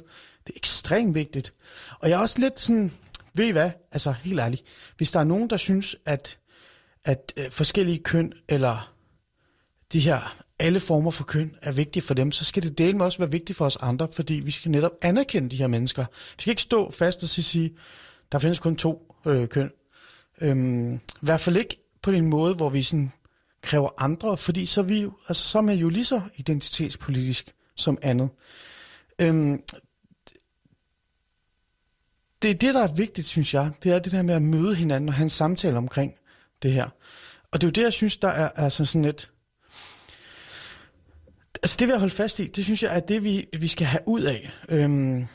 Det 0.47 0.53
er 0.53 0.57
ekstremt 0.57 1.15
vigtigt. 1.15 1.53
Og 1.99 2.09
jeg 2.09 2.15
er 2.15 2.19
også 2.19 2.39
lidt 2.39 2.59
sådan, 2.59 2.91
ved 3.33 3.47
I 3.47 3.51
hvad? 3.51 3.71
Altså, 3.91 4.11
helt 4.11 4.39
ærligt. 4.39 4.63
Hvis 4.97 5.11
der 5.11 5.19
er 5.19 5.23
nogen, 5.23 5.49
der 5.49 5.57
synes, 5.57 5.95
at, 6.05 6.37
at 7.05 7.33
øh, 7.37 7.51
forskellige 7.51 7.99
køn, 7.99 8.33
eller 8.47 8.93
de 9.93 9.99
her 9.99 10.43
alle 10.59 10.79
former 10.79 11.11
for 11.11 11.23
køn 11.23 11.55
er 11.61 11.71
vigtige 11.71 12.03
for 12.03 12.13
dem, 12.13 12.31
så 12.31 12.45
skal 12.45 12.63
det 12.63 12.77
dele 12.77 12.97
med 12.97 13.05
også 13.05 13.17
være 13.17 13.31
vigtigt 13.31 13.57
for 13.57 13.65
os 13.65 13.77
andre, 13.81 14.07
fordi 14.13 14.33
vi 14.33 14.51
skal 14.51 14.71
netop 14.71 14.91
anerkende 15.01 15.49
de 15.49 15.57
her 15.57 15.67
mennesker. 15.67 16.05
Vi 16.11 16.41
skal 16.41 16.51
ikke 16.51 16.61
stå 16.61 16.91
fast 16.91 17.23
og 17.23 17.29
sige, 17.29 17.75
der 18.31 18.39
findes 18.39 18.59
kun 18.59 18.75
to 18.75 19.15
øh, 19.25 19.47
køn. 19.47 19.71
Øhm, 20.41 20.93
I 20.95 20.99
hvert 21.21 21.39
fald 21.39 21.57
ikke 21.57 21.77
på 22.01 22.11
en 22.11 22.27
måde, 22.27 22.55
hvor 22.55 22.69
vi 22.69 22.83
sådan 22.83 23.11
kræver 23.61 23.89
andre, 23.97 24.37
fordi 24.37 24.65
så 24.65 24.81
er 24.81 24.85
vi 24.85 25.01
jo, 25.01 25.11
altså 25.29 25.43
så 25.43 25.57
er 25.57 25.61
man 25.61 25.77
jo 25.77 25.89
lige 25.89 26.05
så 26.05 26.21
identitetspolitisk 26.35 27.53
som 27.75 27.97
andet. 28.01 28.29
Øhm, 29.19 29.63
det 32.41 32.51
er 32.51 32.55
det, 32.55 32.73
der 32.73 32.83
er 32.83 32.93
vigtigt, 32.93 33.27
synes 33.27 33.53
jeg. 33.53 33.71
Det 33.83 33.91
er 33.91 33.99
det 33.99 34.11
der 34.11 34.21
med 34.21 34.35
at 34.35 34.41
møde 34.41 34.75
hinanden 34.75 35.09
og 35.09 35.15
have 35.15 35.23
en 35.23 35.29
samtale 35.29 35.77
omkring 35.77 36.13
det 36.63 36.73
her. 36.73 36.89
Og 37.51 37.61
det 37.61 37.63
er 37.63 37.67
jo 37.67 37.71
det, 37.71 37.81
jeg 37.81 37.93
synes, 37.93 38.17
der 38.17 38.27
er, 38.27 38.49
altså 38.49 38.85
sådan 38.85 39.05
et... 39.05 39.29
Altså 41.63 41.75
det 41.79 41.87
vil 41.87 41.93
jeg 41.93 41.99
holde 41.99 42.15
fast 42.15 42.39
i, 42.39 42.47
det 42.47 42.63
synes 42.63 42.83
jeg 42.83 42.95
er 42.95 42.99
det, 42.99 43.23
vi, 43.23 43.47
vi 43.59 43.67
skal 43.67 43.87
have 43.87 44.01
ud 44.07 44.21
af. 44.21 44.51
Øhm, 44.69 45.25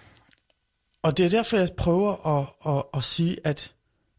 og 1.02 1.16
det 1.16 1.26
er 1.26 1.31
derfor, 1.31 1.56
jeg 1.56 1.68
prøver 1.76 2.40
at, 2.40 2.72
at, 2.74 2.82
at 2.94 3.05
sige, 3.05 3.36
at 3.44 3.72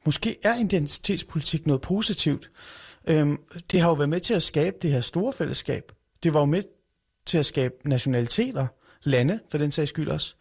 måske 0.06 0.38
er 0.44 0.56
identitetspolitik 0.56 1.68
noget 1.68 1.82
positivt. 1.82 2.52
Øhm, 3.08 3.40
det 3.72 3.82
har 3.82 3.90
jo 3.90 3.94
været 3.94 4.10
med 4.10 4.20
til 4.20 4.34
at 4.34 4.44
skabe 4.44 4.78
det 4.82 4.92
her 4.92 5.02
store 5.02 5.34
fællesskab. 5.34 5.92
Det 6.24 6.34
var 6.34 6.40
jo 6.40 6.46
med 6.46 6.64
til 7.26 7.38
at 7.38 7.46
skabe 7.46 7.74
nationaliteter, 7.86 8.68
lande 9.04 9.40
for 9.52 9.58
den 9.58 9.72
sags 9.72 9.90
skyld 9.90 10.10
også. 10.10 10.36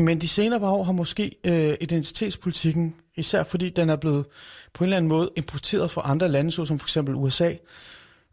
Men 0.00 0.20
de 0.20 0.28
senere 0.28 0.60
år 0.60 0.84
har 0.84 0.92
måske 0.92 1.36
øh, 1.44 1.76
identitetspolitikken, 1.80 2.94
især 3.16 3.42
fordi 3.44 3.70
den 3.70 3.90
er 3.90 3.96
blevet 3.96 4.26
på 4.72 4.84
en 4.84 4.88
eller 4.88 4.96
anden 4.96 5.08
måde 5.08 5.30
importeret 5.36 5.90
fra 5.90 6.02
andre 6.04 6.28
lande, 6.28 6.50
såsom 6.50 6.78
for 6.78 6.86
eksempel 6.86 7.14
USA, 7.14 7.54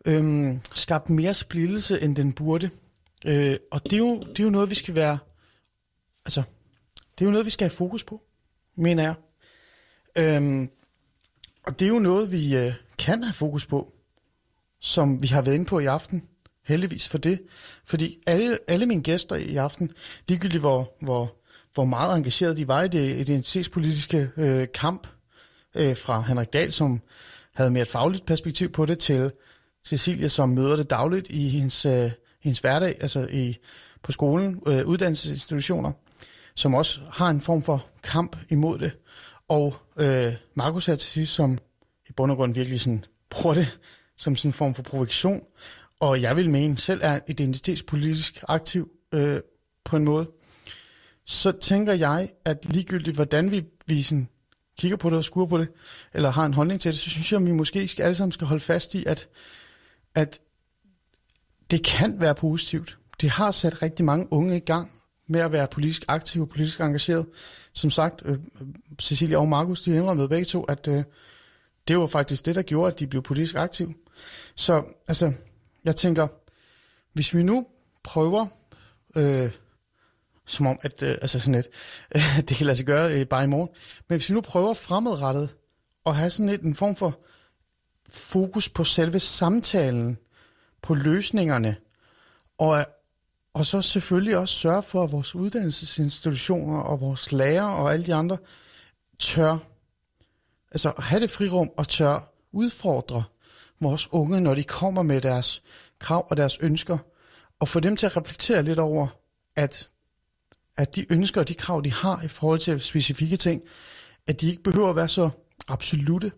øh, 0.05 0.55
skabt 0.73 1.09
mere 1.09 1.33
splittelse, 1.33 2.01
end 2.01 2.15
den 2.15 2.33
burde. 2.33 2.69
Øh, 3.25 3.57
og 3.71 3.83
det 3.83 3.93
er, 3.93 3.97
jo, 3.97 4.19
det 4.19 4.39
er 4.39 4.43
jo 4.43 4.49
noget, 4.49 4.69
vi 4.69 4.75
skal 4.75 4.95
være... 4.95 5.17
Altså, 6.25 6.43
det 7.17 7.21
er 7.21 7.25
jo 7.25 7.31
noget, 7.31 7.45
vi 7.45 7.51
skal 7.51 7.65
have 7.65 7.75
fokus 7.75 8.03
på, 8.03 8.21
mener 8.75 9.03
jeg. 9.03 9.15
Øh, 10.15 10.67
Og 11.63 11.79
det 11.79 11.85
er 11.85 11.89
jo 11.89 11.99
noget, 11.99 12.31
vi 12.31 12.57
øh, 12.57 12.73
kan 12.97 13.23
have 13.23 13.33
fokus 13.33 13.65
på, 13.65 13.93
som 14.79 15.23
vi 15.23 15.27
har 15.27 15.41
været 15.41 15.55
inde 15.55 15.65
på 15.65 15.79
i 15.79 15.85
aften. 15.85 16.23
Heldigvis 16.65 17.09
for 17.09 17.17
det. 17.17 17.41
Fordi 17.85 18.17
alle, 18.27 18.57
alle 18.67 18.85
mine 18.85 19.03
gæster 19.03 19.35
i 19.35 19.55
aften, 19.55 19.91
ligegyldigt 20.27 20.61
hvor, 20.61 20.95
hvor, 21.01 21.36
hvor 21.77 21.85
meget 21.85 22.17
engageret 22.17 22.57
de 22.57 22.67
var 22.67 22.83
i 22.83 22.87
det 22.87 23.19
identitetspolitiske 23.19 24.29
øh, 24.37 24.67
kamp, 24.73 25.07
øh, 25.77 25.97
fra 25.97 26.21
Henrik 26.21 26.53
Dahl, 26.53 26.71
som 26.71 27.01
havde 27.53 27.71
mere 27.71 27.81
et 27.81 27.87
fagligt 27.87 28.25
perspektiv 28.25 28.71
på 28.71 28.85
det, 28.85 28.99
til 28.99 29.31
Cecilia, 29.87 30.27
som 30.27 30.49
møder 30.49 30.75
det 30.75 30.89
dagligt 30.89 31.29
i 31.29 31.49
hendes, 31.49 31.85
øh, 31.85 32.11
hendes 32.43 32.59
hverdag, 32.59 32.97
altså 33.01 33.27
i, 33.31 33.57
på 34.03 34.11
skolen, 34.11 34.61
øh, 34.67 34.87
uddannelsesinstitutioner, 34.87 35.91
som 36.55 36.73
også 36.73 36.99
har 37.11 37.29
en 37.29 37.41
form 37.41 37.63
for 37.63 37.85
kamp 38.03 38.37
imod 38.49 38.79
det. 38.79 38.91
Og 39.47 39.75
øh, 39.97 40.33
Markus 40.55 40.85
her 40.85 40.95
til 40.95 41.09
sidst, 41.09 41.33
som 41.33 41.57
i 42.09 42.11
bund 42.11 42.31
og 42.31 42.37
grund 42.37 42.53
virkelig 42.53 42.81
sådan, 42.81 43.05
bruger 43.29 43.53
det 43.53 43.79
som 44.17 44.35
sådan 44.35 44.49
en 44.49 44.53
form 44.53 44.75
for 44.75 44.83
provokation. 44.83 45.41
Og 45.99 46.21
jeg 46.21 46.35
vil 46.35 46.49
mene, 46.49 46.77
selv 46.77 46.99
er 47.03 47.19
identitetspolitisk 47.27 48.43
aktiv 48.47 48.89
øh, 49.13 49.39
på 49.85 49.95
en 49.97 50.05
måde. 50.05 50.27
Så 51.27 51.51
tænker 51.51 51.93
jeg, 51.93 52.29
at 52.45 52.65
ligegyldigt 52.65 53.15
hvordan 53.15 53.51
vi, 53.51 53.65
vi 53.87 54.03
sådan 54.03 54.29
kigger 54.79 54.97
på 54.97 55.09
det 55.09 55.17
og 55.17 55.25
skuer 55.25 55.45
på 55.45 55.57
det, 55.57 55.69
eller 56.13 56.29
har 56.29 56.45
en 56.45 56.53
holdning 56.53 56.81
til 56.81 56.91
det, 56.91 56.99
så 56.99 57.09
synes 57.09 57.31
jeg, 57.31 57.41
at 57.41 57.47
vi 57.47 57.51
måske 57.51 57.87
skal, 57.87 58.03
alle 58.03 58.15
sammen 58.15 58.31
skal 58.31 58.47
holde 58.47 58.63
fast 58.63 58.95
i, 58.95 59.05
at, 59.05 59.27
at 60.15 60.39
det 61.71 61.83
kan 61.83 62.19
være 62.19 62.35
positivt. 62.35 62.97
Det 63.21 63.29
har 63.29 63.51
sat 63.51 63.81
rigtig 63.81 64.05
mange 64.05 64.27
unge 64.31 64.57
i 64.57 64.59
gang 64.59 64.91
med 65.27 65.39
at 65.39 65.51
være 65.51 65.67
politisk 65.67 66.05
aktive 66.07 66.43
og 66.43 66.49
politisk 66.49 66.79
engageret. 66.79 67.25
Som 67.73 67.89
sagt, 67.89 68.21
øh, 68.25 68.39
Cecilia 69.01 69.37
og 69.37 69.47
Markus, 69.47 69.81
de 69.81 69.95
indrømmede 69.95 70.29
begge 70.29 70.45
to, 70.45 70.63
at 70.63 70.87
øh, 70.87 71.03
det 71.87 71.97
var 71.97 72.07
faktisk 72.07 72.45
det, 72.45 72.55
der 72.55 72.61
gjorde, 72.61 72.91
at 72.91 72.99
de 72.99 73.07
blev 73.07 73.21
politisk 73.21 73.55
aktive. 73.55 73.93
Så 74.55 74.83
altså, 75.07 75.33
jeg 75.83 75.95
tænker, 75.95 76.27
hvis 77.13 77.33
vi 77.33 77.43
nu 77.43 77.67
prøver, 78.03 78.47
øh, 79.15 79.51
som 80.47 80.67
om, 80.67 80.79
at 80.81 81.03
øh, 81.03 81.17
altså 81.21 81.39
sådan 81.39 81.55
et, 81.55 81.67
øh, 82.15 82.37
det 82.47 82.57
kan 82.57 82.65
lade 82.65 82.77
sig 82.77 82.85
gøre 82.85 83.13
øh, 83.13 83.27
bare 83.27 83.43
i 83.43 83.47
morgen, 83.47 83.69
men 84.09 84.17
hvis 84.17 84.29
vi 84.29 84.33
nu 84.33 84.41
prøver 84.41 84.73
fremadrettet 84.73 85.49
at 86.05 86.15
have 86.15 86.29
sådan 86.29 86.49
et, 86.49 86.61
en 86.61 86.75
form 86.75 86.95
for 86.95 87.19
fokus 88.09 88.69
på 88.69 88.83
selve 88.83 89.19
samtalen, 89.19 90.17
på 90.81 90.93
løsningerne, 90.93 91.75
og, 92.57 92.85
og 93.53 93.65
så 93.65 93.81
selvfølgelig 93.81 94.37
også 94.37 94.55
sørge 94.55 94.83
for, 94.83 95.03
at 95.03 95.11
vores 95.11 95.35
uddannelsesinstitutioner 95.35 96.79
og 96.79 97.01
vores 97.01 97.31
lærere 97.31 97.75
og 97.75 97.93
alle 97.93 98.05
de 98.05 98.13
andre 98.13 98.37
tør, 99.19 99.57
altså 100.71 100.93
have 100.99 101.21
det 101.21 101.29
frirum 101.29 101.69
og 101.77 101.87
tør 101.87 102.33
udfordre 102.51 103.23
vores 103.79 104.13
unge, 104.13 104.41
når 104.41 104.55
de 104.55 104.63
kommer 104.63 105.01
med 105.01 105.21
deres 105.21 105.63
krav 105.99 106.27
og 106.29 106.37
deres 106.37 106.57
ønsker, 106.61 106.97
og 107.59 107.67
få 107.67 107.79
dem 107.79 107.95
til 107.95 108.05
at 108.05 108.17
reflektere 108.17 108.63
lidt 108.63 108.79
over, 108.79 109.07
at, 109.55 109.89
at 110.77 110.95
de 110.95 111.05
ønsker 111.09 111.41
og 111.41 111.47
de 111.47 111.53
krav, 111.53 111.81
de 111.83 111.91
har 111.91 112.21
i 112.23 112.27
forhold 112.27 112.59
til 112.59 112.81
specifikke 112.81 113.37
ting, 113.37 113.61
at 114.27 114.41
de 114.41 114.49
ikke 114.49 114.63
behøver 114.63 114.89
at 114.89 114.95
være 114.95 115.07
så 115.07 115.29
absolute. 115.67 116.31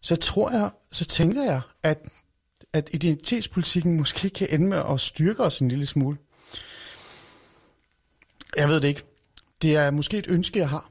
Så 0.00 0.16
tror 0.16 0.50
jeg, 0.50 0.70
så 0.92 1.04
tænker 1.04 1.42
jeg, 1.42 1.60
at, 1.82 2.08
at 2.72 2.90
identitetspolitikken 2.92 3.96
måske 3.96 4.30
kan 4.30 4.48
ende 4.50 4.66
med 4.66 4.82
at 4.90 5.00
styrke 5.00 5.42
os 5.42 5.60
en 5.60 5.68
lille 5.68 5.86
smule. 5.86 6.16
Jeg 8.56 8.68
ved 8.68 8.80
det 8.80 8.88
ikke. 8.88 9.02
Det 9.62 9.76
er 9.76 9.90
måske 9.90 10.18
et 10.18 10.26
ønske, 10.28 10.58
jeg 10.58 10.68
har. 10.68 10.90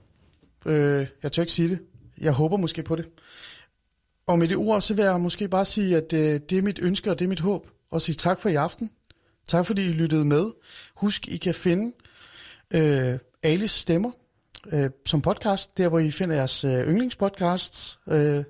Øh, 0.66 1.08
jeg 1.24 1.32
tør 1.32 1.44
ikke 1.44 1.54
sige 1.54 1.70
det. 1.70 1.80
Jeg 2.18 2.32
håber 2.32 2.58
måske 2.58 2.84
på 2.84 2.96
det. 2.96 3.10
Og 4.28 4.40
med 4.40 4.48
det 4.48 4.58
ord, 4.58 4.82
så 4.82 4.94
vil 4.94 5.06
jeg 5.06 5.20
måske 5.22 5.48
bare 5.48 5.66
sige, 5.66 5.98
at 5.98 6.14
øh, 6.14 6.40
det 6.50 6.58
er 6.58 6.62
mit 6.62 6.80
ønske, 6.82 7.12
og 7.12 7.20
det 7.20 7.26
er 7.26 7.30
mit 7.30 7.40
håb. 7.40 7.68
Og 7.92 8.02
sige 8.02 8.16
tak 8.16 8.40
for 8.40 8.50
i 8.50 8.56
aften. 8.56 8.90
Tak 9.48 9.66
fordi 9.66 9.86
I 9.86 9.92
lyttede 9.92 10.26
med. 10.26 10.52
Husk, 10.96 11.28
I 11.28 11.38
kan 11.38 11.54
finde 11.54 11.94
øh, 12.74 13.20
Alice 13.44 13.80
Stemmer 13.80 14.12
øh, 14.72 14.90
som 15.06 15.22
podcast, 15.22 15.78
der 15.78 15.90
hvor 15.90 16.00
I 16.00 16.12
finder 16.12 16.36
jeres 16.36 16.64
øh, 16.64 16.88
yndlingspodcasts. 16.88 18.00
Øh, 18.08 18.44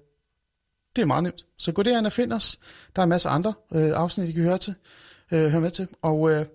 det 0.95 1.01
er 1.01 1.05
meget 1.05 1.23
nemt. 1.23 1.45
Så 1.57 1.71
gå 1.71 1.83
derhen 1.83 2.05
og 2.05 2.11
find 2.11 2.33
os. 2.33 2.59
Der 2.95 3.01
er 3.01 3.03
en 3.03 3.09
masse 3.09 3.29
andre 3.29 3.53
øh, 3.71 3.91
afsnit, 3.95 4.29
I 4.29 4.31
kan 4.31 4.43
høre, 4.43 4.57
til, 4.57 4.75
øh, 5.31 5.49
høre 5.49 5.61
med 5.61 5.71
til. 5.71 5.87
Og 6.01 6.31
øh, 6.31 6.45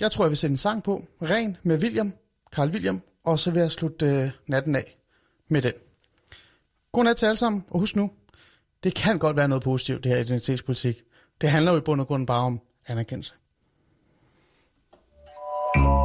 jeg 0.00 0.10
tror, 0.10 0.24
jeg 0.24 0.30
vil 0.30 0.36
sætte 0.36 0.52
en 0.52 0.56
sang 0.56 0.82
på. 0.82 1.02
Ren 1.22 1.56
med 1.62 1.82
William, 1.82 2.12
Carl 2.52 2.68
William. 2.68 3.02
Og 3.24 3.38
så 3.38 3.50
vil 3.50 3.60
jeg 3.60 3.70
slutte 3.70 4.06
øh, 4.06 4.30
natten 4.48 4.76
af 4.76 4.96
med 5.48 5.62
den. 5.62 5.72
Godnat 6.92 7.16
til 7.16 7.26
alle 7.26 7.36
sammen, 7.36 7.64
og 7.70 7.80
husk 7.80 7.96
nu, 7.96 8.10
det 8.84 8.94
kan 8.94 9.18
godt 9.18 9.36
være 9.36 9.48
noget 9.48 9.64
positivt, 9.64 10.04
det 10.04 10.12
her 10.12 10.18
identitetspolitik. 10.18 11.02
Det 11.40 11.50
handler 11.50 11.72
jo 11.72 11.78
i 11.78 11.80
bund 11.80 12.00
og 12.00 12.06
grund 12.06 12.26
bare 12.26 12.42
om 12.42 12.60
anerkendelse. 12.86 13.34
arbejde 15.76 16.03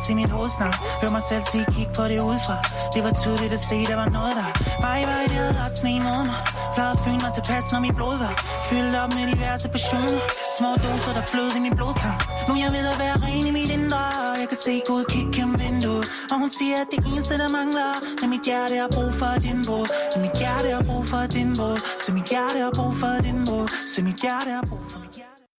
meget 0.00 0.16
mere 0.16 0.22
mit 0.22 0.30
hovedsnak. 0.30 0.74
Hør 1.02 1.10
mig 1.16 1.22
selv 1.30 1.42
sige, 1.52 1.64
kig 1.74 1.88
på 1.96 2.02
det 2.10 2.18
udefra. 2.28 2.56
Det 2.94 3.00
var 3.06 3.12
tydeligt 3.22 3.52
at 3.58 3.62
se, 3.70 3.76
der 3.90 3.96
var 4.02 4.08
noget 4.18 4.34
der. 4.40 4.50
Bare 4.84 4.98
i 5.02 5.04
vej, 5.10 5.22
det 5.30 5.36
havde 5.42 5.54
ret 5.62 5.74
sne 5.80 5.94
mod 6.06 6.22
mig. 6.30 6.40
Plejede 6.74 6.94
at 6.96 7.00
fyne 7.04 7.20
mig 7.24 7.32
tilpas, 7.38 7.64
når 7.72 7.80
mit 7.86 7.94
blod 7.98 8.16
var 8.22 8.34
Fyldt 8.68 8.94
op 9.02 9.10
med 9.16 9.24
diverse 9.32 9.68
passioner. 9.74 10.22
Små 10.58 10.70
doser, 10.84 11.12
der 11.18 11.24
flød 11.32 11.48
i 11.58 11.60
min 11.66 11.74
blodkar. 11.78 12.16
Nu 12.48 12.52
jeg 12.64 12.70
ved 12.76 12.86
at 12.92 12.98
være 13.04 13.16
ren 13.24 13.46
i 13.50 13.52
mit 13.58 13.70
indre 13.76 14.02
Jeg 14.40 14.48
kan 14.52 14.58
se 14.66 14.74
Gud 14.88 15.02
kigge 15.12 15.30
gennem 15.36 15.54
vinduet. 15.62 16.06
Og 16.32 16.36
hun 16.42 16.50
siger, 16.58 16.76
at 16.82 16.88
det 16.92 17.00
eneste, 17.08 17.34
der 17.42 17.48
mangler 17.58 17.90
Er 18.22 18.28
mit 18.34 18.44
hjerte 18.48 18.74
har 18.82 18.90
brug 18.96 19.12
for 19.20 19.32
din 19.44 19.58
båd 19.68 19.86
Mit 20.22 20.34
hjerte 20.40 20.68
har 20.76 20.84
brug 20.88 21.04
for 21.12 21.22
din 21.34 21.50
båd 21.58 21.78
Så 22.04 22.08
mit 22.16 22.26
hjerte 22.32 22.58
har 22.66 22.72
brug 22.78 22.92
for 23.00 23.14
din 23.26 23.38
båd 23.48 23.66
Så 23.92 23.98
mit 24.06 24.18
hjerte 24.24 24.50
har 24.58 24.64
brug 24.70 24.84
for 24.92 25.00
din 25.00 25.09